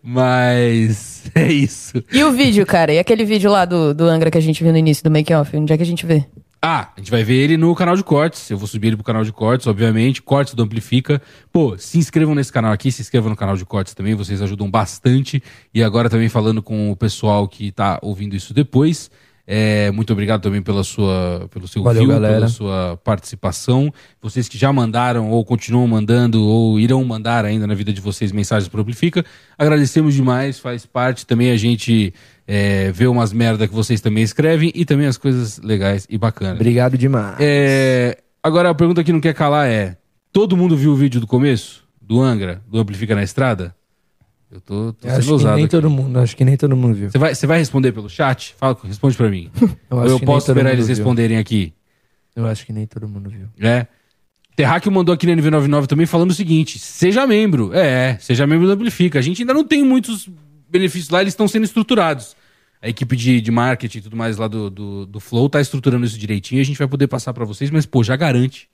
Mas 0.03 1.25
é 1.35 1.51
isso. 1.51 2.03
E 2.13 2.23
o 2.23 2.33
vídeo, 2.33 2.67
cara? 2.67 2.93
E 2.93 2.99
aquele 2.99 3.25
vídeo 3.25 3.51
lá 3.51 3.65
do, 3.65 3.95
do 3.95 4.05
Angra 4.05 4.31
que 4.31 4.39
a 4.39 4.43
gente 4.43 4.63
viu 4.63 4.73
no 4.73 4.79
início 4.79 5.03
do 5.03 5.11
make-off? 5.11 5.57
Onde 5.57 5.73
é 5.73 5.77
que 5.77 5.83
a 5.83 5.87
gente 5.87 6.05
vê? 6.05 6.25
Ah, 6.65 6.93
a 6.97 7.01
gente 7.01 7.11
vai 7.11 7.25
ver 7.25 7.35
ele 7.35 7.57
no 7.57 7.75
canal 7.75 7.97
de 7.97 8.05
cortes. 8.05 8.49
Eu 8.49 8.57
vou 8.57 8.69
subir 8.69 8.87
ele 8.87 8.97
pro 8.97 9.05
canal 9.05 9.25
de 9.25 9.33
cortes, 9.33 9.67
obviamente. 9.67 10.23
Cortes 10.23 10.55
do 10.55 10.63
Amplifica. 10.63 11.21
Pô, 11.53 11.77
se 11.77 11.99
inscrevam 11.99 12.37
nesse 12.37 12.53
canal 12.53 12.73
aqui, 12.73 12.93
se 12.93 13.03
inscrevam 13.03 13.31
no 13.31 13.37
canal 13.37 13.57
de 13.57 13.65
cortes 13.65 13.95
também, 13.95 14.15
vocês 14.15 14.41
ajudam 14.41 14.71
bastante. 14.71 15.43
E 15.75 15.83
agora 15.83 16.09
também 16.09 16.29
falando 16.29 16.63
com 16.63 16.93
o 16.93 16.97
pessoal 16.97 17.49
que 17.49 17.73
tá 17.73 17.99
ouvindo 18.01 18.37
isso 18.37 18.55
depois. 18.55 19.11
É, 19.45 19.91
muito 19.91 20.13
obrigado 20.13 20.41
também 20.41 20.63
pela 20.63 20.85
sua, 20.85 21.49
pelo 21.51 21.67
seu 21.67 21.83
Valeu, 21.83 22.03
view, 22.03 22.13
galera. 22.13 22.35
pela 22.35 22.49
sua 22.49 22.97
participação. 23.03 23.93
Vocês 24.21 24.49
que 24.49 24.57
já 24.57 24.73
mandaram 24.73 25.31
ou 25.31 25.45
continuam 25.45 25.89
mandando 25.89 26.47
ou 26.47 26.79
irão 26.79 27.05
mandar 27.05 27.45
ainda 27.45 27.67
na 27.67 27.75
vida 27.75 27.93
de 27.93 28.01
vocês 28.01 28.31
mensagens 28.31 28.69
pro 28.69 28.83
Amplifica. 28.83 29.25
Agradecemos 29.59 30.15
demais, 30.15 30.61
faz 30.61 30.87
parte 30.87 31.27
também 31.27 31.51
a 31.51 31.57
gente 31.57 32.15
é, 32.47 32.91
ver 32.93 33.07
umas 33.09 33.33
merda 33.33 33.69
que 33.69 33.75
vocês 33.75 34.01
também 34.01 34.23
escrevem 34.23 34.73
e 34.75 34.85
também 34.85 35.07
as 35.07 35.17
coisas 35.17 35.59
legais 35.59 36.07
e 36.11 36.19
bacanas. 36.19 36.57
Obrigado 36.57 36.99
demais. 36.99 37.37
É, 37.41 38.19
agora 38.43 38.71
a 38.71 38.75
pergunta 38.75 39.03
que 39.05 39.13
não 39.13 39.21
quer 39.21 39.35
calar 39.35 39.69
é: 39.69 39.97
todo 40.33 40.57
mundo 40.57 40.77
viu 40.77 40.93
o 40.93 40.97
vídeo 40.97 41.21
do 41.21 41.27
começo? 41.27 41.83
Do 42.01 42.21
Angra? 42.21 42.63
Do 42.69 42.79
Amplifica 42.79 43.15
na 43.15 43.23
Estrada? 43.23 43.75
Eu 44.51 44.61
tô, 44.61 44.93
tô 44.93 45.09
acho 45.09 45.39
que 45.39 45.45
nem 45.45 45.65
aqui. 45.65 45.69
todo 45.69 45.89
mundo, 45.89 46.19
acho 46.19 46.37
que 46.37 46.45
nem 46.45 46.57
todo 46.59 46.77
mundo 46.77 46.95
viu. 46.95 47.11
Você 47.11 47.17
vai, 47.19 47.35
você 47.35 47.47
vai 47.47 47.59
responder 47.59 47.91
pelo 47.93 48.11
chat? 48.11 48.55
Fala, 48.59 48.77
responde 48.85 49.17
pra 49.17 49.31
mim. 49.31 49.51
Eu 49.91 49.97
Ou 49.97 50.07
eu 50.07 50.21
posso 50.21 50.51
esperar 50.51 50.73
eles 50.73 50.89
viu. 50.89 50.97
responderem 50.97 51.39
aqui? 51.39 51.73
Eu 52.37 52.47
acho 52.47 52.67
que 52.67 52.73
nem 52.73 52.87
todo 52.87 53.09
mundo 53.09 53.31
viu. 53.31 53.49
É. 53.61 53.87
Terráqueo 54.55 54.93
mandou 54.93 55.15
aqui 55.15 55.27
na 55.27 55.41
NV99 55.41 55.87
também 55.87 56.05
falando 56.05 56.33
o 56.33 56.35
seguinte: 56.35 56.79
seja 56.79 57.27
membro. 57.27 57.73
É, 57.73 58.19
seja 58.21 58.47
membro 58.47 58.67
do 58.67 58.73
Amplifica. 58.75 59.19
A 59.19 59.23
gente 59.23 59.41
ainda 59.41 59.55
não 59.55 59.65
tem 59.65 59.83
muitos 59.83 60.29
benefícios 60.73 61.11
lá, 61.11 61.21
eles 61.21 61.33
estão 61.33 61.47
sendo 61.47 61.65
estruturados. 61.65 62.35
a 62.81 62.89
equipe 62.89 63.15
de, 63.15 63.41
de 63.41 63.51
marketing 63.51 63.99
e 63.99 64.03
tudo 64.03 64.17
mais 64.17 64.37
lá 64.37 64.49
do, 64.49 64.69
do, 64.69 65.07
do 65.07 65.21
Flow 65.21 65.49
tá 65.49 65.61
estruturando 65.61 66.05
isso 66.05 66.19
direitinho 66.19 66.59
e 66.59 66.63
a 66.63 66.65
gente 66.65 66.79
vai 66.79 66.89
poder 66.89 67.07
passar 67.07 67.33
pra 67.33 67.45
vocês, 67.45 67.71
mas, 67.71 67.87
pô, 67.87 68.03
já 68.03 68.17
garante. 68.17 68.69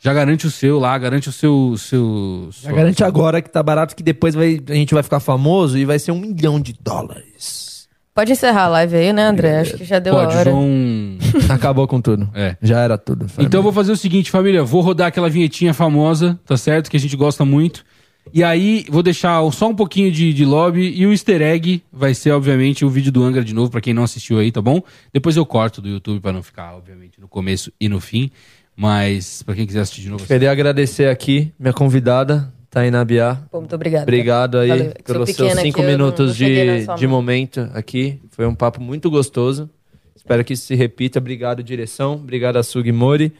Já 0.00 0.14
garante 0.14 0.46
o 0.46 0.50
seu 0.50 0.78
lá, 0.78 0.96
garante 0.96 1.28
o 1.28 1.32
seu. 1.32 1.74
seu 1.76 2.50
Já 2.52 2.70
garante 2.70 3.02
agora 3.02 3.42
que 3.42 3.50
tá 3.50 3.62
barato, 3.62 3.96
que 3.96 4.02
depois 4.02 4.34
vai, 4.34 4.60
a 4.68 4.74
gente 4.74 4.94
vai 4.94 5.02
ficar 5.02 5.18
famoso 5.18 5.76
e 5.76 5.84
vai 5.84 5.98
ser 5.98 6.12
um 6.12 6.20
milhão 6.20 6.60
de 6.60 6.72
dólares. 6.80 7.88
Pode 8.14 8.32
encerrar 8.32 8.64
a 8.64 8.68
live 8.68 8.96
aí, 8.96 9.12
né, 9.12 9.24
André? 9.26 9.60
Acho 9.60 9.76
que 9.76 9.84
já 9.84 9.98
deu 9.98 10.14
Pode, 10.14 10.34
a 10.34 10.38
hora. 10.38 10.50
João. 10.50 11.18
Acabou 11.50 11.86
com 11.86 12.00
tudo. 12.00 12.28
É. 12.34 12.56
Já 12.60 12.80
era 12.80 12.98
tudo. 12.98 13.26
Então 13.38 13.58
eu 13.58 13.62
vou 13.62 13.72
fazer 13.72 13.92
o 13.92 13.96
seguinte, 13.96 14.30
família. 14.30 14.64
Vou 14.64 14.82
rodar 14.82 15.08
aquela 15.08 15.28
vinhetinha 15.28 15.72
famosa, 15.72 16.38
tá 16.44 16.56
certo? 16.56 16.90
Que 16.90 16.96
a 16.96 17.00
gente 17.00 17.16
gosta 17.16 17.44
muito. 17.44 17.84
E 18.32 18.42
aí, 18.44 18.84
vou 18.88 19.02
deixar 19.02 19.40
só 19.52 19.68
um 19.68 19.74
pouquinho 19.74 20.10
de, 20.12 20.32
de 20.32 20.44
lobby 20.44 20.92
e 20.94 21.06
o 21.06 21.10
easter 21.12 21.40
egg 21.42 21.82
vai 21.92 22.14
ser, 22.14 22.30
obviamente, 22.32 22.84
o 22.84 22.90
vídeo 22.90 23.10
do 23.12 23.22
Angra 23.22 23.42
de 23.44 23.54
novo, 23.54 23.70
pra 23.70 23.80
quem 23.80 23.92
não 23.94 24.02
assistiu 24.04 24.38
aí, 24.38 24.50
tá 24.52 24.60
bom? 24.62 24.80
Depois 25.12 25.36
eu 25.36 25.44
corto 25.46 25.80
do 25.80 25.88
YouTube 25.88 26.20
pra 26.20 26.32
não 26.32 26.42
ficar, 26.42 26.74
obviamente, 26.76 27.20
no 27.20 27.28
começo 27.28 27.72
e 27.80 27.88
no 27.88 28.00
fim. 28.00 28.30
Mas, 28.76 29.42
pra 29.42 29.54
quem 29.54 29.66
quiser 29.66 29.80
assistir 29.80 30.02
de 30.02 30.08
novo, 30.10 30.24
Queria 30.26 30.52
agradecer 30.52 31.08
aqui 31.08 31.52
minha 31.58 31.72
convidada, 31.72 32.52
Tainá 32.70 33.04
Biá. 33.04 33.42
Muito 33.52 33.74
obrigada. 33.74 34.04
Obrigado 34.04 34.58
aí 34.58 34.68
Valeu. 34.68 34.92
Pelos 35.04 35.30
seus 35.30 35.52
cinco 35.54 35.80
não- 35.82 35.88
minutos 35.88 36.38
não 36.38 36.46
de, 36.46 36.86
de 36.96 37.06
mão. 37.08 37.16
momento 37.16 37.68
aqui. 37.74 38.20
Foi 38.30 38.46
um 38.46 38.54
papo 38.54 38.80
muito 38.80 39.10
gostoso. 39.10 39.68
Espero 40.14 40.44
que 40.44 40.52
isso 40.52 40.66
se 40.66 40.74
repita. 40.76 41.18
Obrigado, 41.18 41.62
direção. 41.62 42.12
Obrigado 42.14 42.56
a 42.56 42.62
Sugimori. 42.62 43.32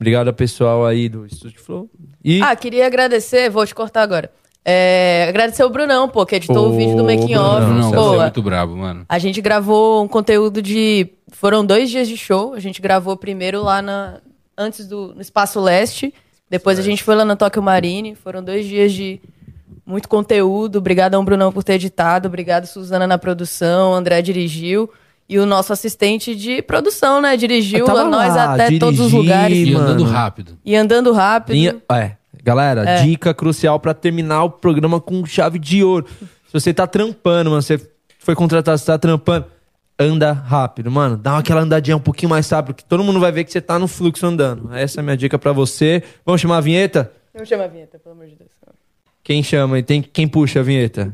Obrigado 0.00 0.28
ao 0.28 0.32
pessoal 0.34 0.86
aí 0.86 1.10
do 1.10 1.26
Estúdio 1.26 1.60
Flow. 1.60 1.90
E 2.24 2.40
Ah, 2.40 2.56
queria 2.56 2.86
agradecer, 2.86 3.50
vou 3.50 3.66
te 3.66 3.74
cortar 3.74 4.00
agora. 4.00 4.32
É, 4.64 5.26
agradecer 5.28 5.62
o 5.62 5.68
Brunão, 5.68 6.08
pô, 6.08 6.24
que 6.24 6.36
editou 6.36 6.68
o 6.68 6.72
vídeo 6.76 6.96
do 6.96 7.04
Making 7.04 7.34
Off. 7.36 7.66
Não, 7.66 7.82
você 7.90 7.96
Pô, 7.96 8.14
é 8.14 8.22
muito 8.22 8.42
brabo, 8.42 8.76
mano. 8.76 9.04
A 9.06 9.18
gente 9.18 9.42
gravou 9.42 10.02
um 10.02 10.08
conteúdo 10.08 10.62
de. 10.62 11.08
Foram 11.32 11.64
dois 11.64 11.90
dias 11.90 12.08
de 12.08 12.16
show. 12.16 12.54
A 12.54 12.60
gente 12.60 12.80
gravou 12.80 13.14
primeiro 13.14 13.62
lá 13.62 13.82
na. 13.82 14.20
Antes 14.56 14.88
do. 14.88 15.14
No 15.14 15.20
Espaço 15.20 15.60
Leste. 15.60 16.14
Depois 16.48 16.78
a 16.78 16.82
gente 16.82 17.02
foi 17.04 17.14
lá 17.14 17.24
na 17.24 17.36
Tóquio 17.36 17.62
Marine. 17.62 18.14
Foram 18.14 18.42
dois 18.42 18.64
dias 18.66 18.92
de 18.92 19.20
muito 19.84 20.08
conteúdo. 20.08 20.76
Obrigado 20.76 21.14
ao 21.14 21.22
Brunão 21.22 21.52
por 21.52 21.62
ter 21.62 21.74
editado. 21.74 22.26
Obrigado, 22.26 22.66
Suzana, 22.66 23.06
na 23.06 23.18
produção. 23.18 23.94
André 23.94 24.22
dirigiu. 24.22 24.90
E 25.30 25.38
o 25.38 25.46
nosso 25.46 25.72
assistente 25.72 26.34
de 26.34 26.60
produção, 26.60 27.20
né? 27.20 27.36
Dirigiu 27.36 27.86
a 27.88 28.04
nós 28.04 28.34
lá, 28.34 28.54
até 28.54 28.76
todos 28.78 28.98
os 28.98 29.06
dirigi, 29.12 29.16
lugares. 29.16 29.56
E 29.68 29.74
andando 29.74 30.04
rápido. 30.04 30.58
E 30.64 30.74
andando 30.76 31.12
rápido. 31.12 31.54
Linha- 31.54 31.76
é, 31.92 32.16
galera, 32.42 32.82
É. 32.82 33.02
dica 33.04 33.32
crucial 33.32 33.78
pra 33.78 33.94
terminar 33.94 34.42
o 34.42 34.50
programa 34.50 35.00
com 35.00 35.24
chave 35.24 35.58
de 35.60 35.84
ouro. 35.84 36.06
Se 36.46 36.52
você 36.52 36.74
tá 36.74 36.84
trampando, 36.84 37.48
mano, 37.48 37.62
você 37.62 37.80
foi 38.18 38.34
contratado, 38.34 38.76
você 38.76 38.84
tá 38.86 38.98
trampando, 38.98 39.46
anda 39.96 40.32
rápido, 40.32 40.90
mano. 40.90 41.16
Dá 41.16 41.38
aquela 41.38 41.60
andadinha 41.60 41.96
um 41.96 42.00
pouquinho 42.00 42.28
mais 42.30 42.50
rápido, 42.50 42.74
que 42.74 42.84
todo 42.84 43.04
mundo 43.04 43.20
vai 43.20 43.30
ver 43.30 43.44
que 43.44 43.52
você 43.52 43.60
tá 43.60 43.78
no 43.78 43.86
fluxo 43.86 44.26
andando. 44.26 44.74
Essa 44.74 44.98
é 44.98 45.00
a 45.00 45.04
minha 45.04 45.16
dica 45.16 45.38
pra 45.38 45.52
você. 45.52 46.02
Vamos 46.26 46.40
chamar 46.40 46.56
a 46.56 46.60
vinheta? 46.60 47.12
Não 47.32 47.44
chama 47.46 47.64
a 47.64 47.68
vinheta, 47.68 48.00
pelo 48.00 48.16
amor 48.16 48.26
de 48.26 48.34
Deus. 48.34 48.50
Quem 49.22 49.44
chama 49.44 49.78
e 49.78 49.82
tem 49.84 50.02
quem 50.02 50.26
puxa 50.26 50.58
a 50.58 50.62
vinheta? 50.64 51.12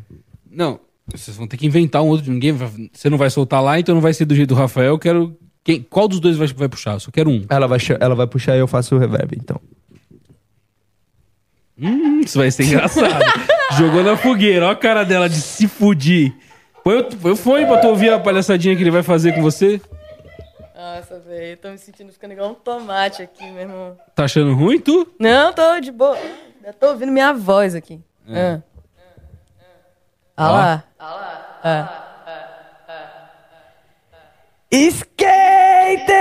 Não, 0.51 0.81
vocês 1.15 1.37
vão 1.37 1.47
ter 1.47 1.57
que 1.57 1.67
inventar 1.67 2.03
um 2.03 2.09
outro. 2.09 2.31
Ninguém 2.31 2.53
vai- 2.53 2.91
Você 2.93 3.09
não 3.09 3.19
vai 3.19 3.31
soltar 3.31 3.63
lá, 3.63 3.79
então 3.79 3.95
não 3.95 4.03
vai 4.03 4.13
ser 4.13 4.25
do 4.25 4.35
jeito 4.35 4.49
do 4.51 4.55
Rafael. 4.55 4.89
Eu 4.89 4.99
quero. 4.99 5.39
Quem, 5.65 5.83
qual 5.83 6.07
dos 6.09 6.21
dois 6.21 6.37
vai, 6.37 6.47
vai 6.49 6.69
puxar? 6.69 6.93
Eu 6.95 7.01
só 7.01 7.11
quero 7.11 7.29
um. 7.31 7.45
Ela 7.49 7.67
vai, 7.67 7.79
ela 8.01 8.15
vai 8.15 8.27
puxar 8.27 8.57
e 8.57 8.61
eu 8.61 8.67
faço 8.69 8.95
o 8.95 8.99
reverb, 8.99 9.37
então. 9.37 9.61
Hum, 11.79 12.21
isso 12.21 12.39
vai 12.39 12.51
ser 12.51 12.65
engraçado. 12.65 13.25
Jogou 13.77 14.03
na 14.03 14.17
fogueira, 14.17 14.67
ó 14.67 14.71
a 14.71 14.77
cara 14.77 15.05
dela 15.05 15.29
de 15.29 15.37
se 15.41 15.69
fudir. 15.69 16.35
Põe 16.83 16.99
o, 17.01 17.05
põe 17.17 17.33
o 17.33 17.37
fone 17.37 17.67
pra 17.67 17.79
tu 17.79 17.89
ouvir 17.89 18.13
a 18.13 18.19
palhaçadinha 18.19 18.75
que 18.77 18.83
ele 18.83 18.91
vai 18.93 19.03
fazer 19.03 19.33
com 19.35 19.43
você. 19.43 19.81
Nossa, 20.75 21.19
velho, 21.19 21.57
tô 21.59 21.69
me 21.71 21.79
sentindo 21.79 22.13
ficando 22.13 22.33
igual 22.33 22.51
um 22.51 22.55
tomate 22.55 23.23
aqui, 23.23 23.45
meu 23.51 23.63
irmão. 23.63 23.97
Tá 24.15 24.25
achando 24.25 24.55
ruim, 24.55 24.79
tu? 24.79 25.07
Não, 25.19 25.53
tô 25.53 25.81
de 25.81 25.91
boa. 25.91 26.17
Já 26.65 26.73
tô 26.73 26.89
ouvindo 26.91 27.11
minha 27.13 27.33
voz 27.35 27.75
aqui. 27.75 28.01
É. 28.29 28.61
Ah. 29.57 29.67
Ah 30.37 30.51
lá. 30.51 30.85
Ah. 30.99 32.03
Skate! 34.91 36.13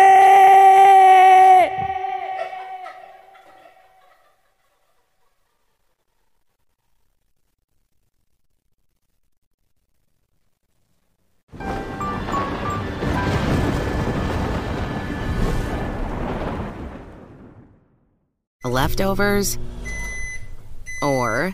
Leftovers 18.65 19.57
or 21.01 21.53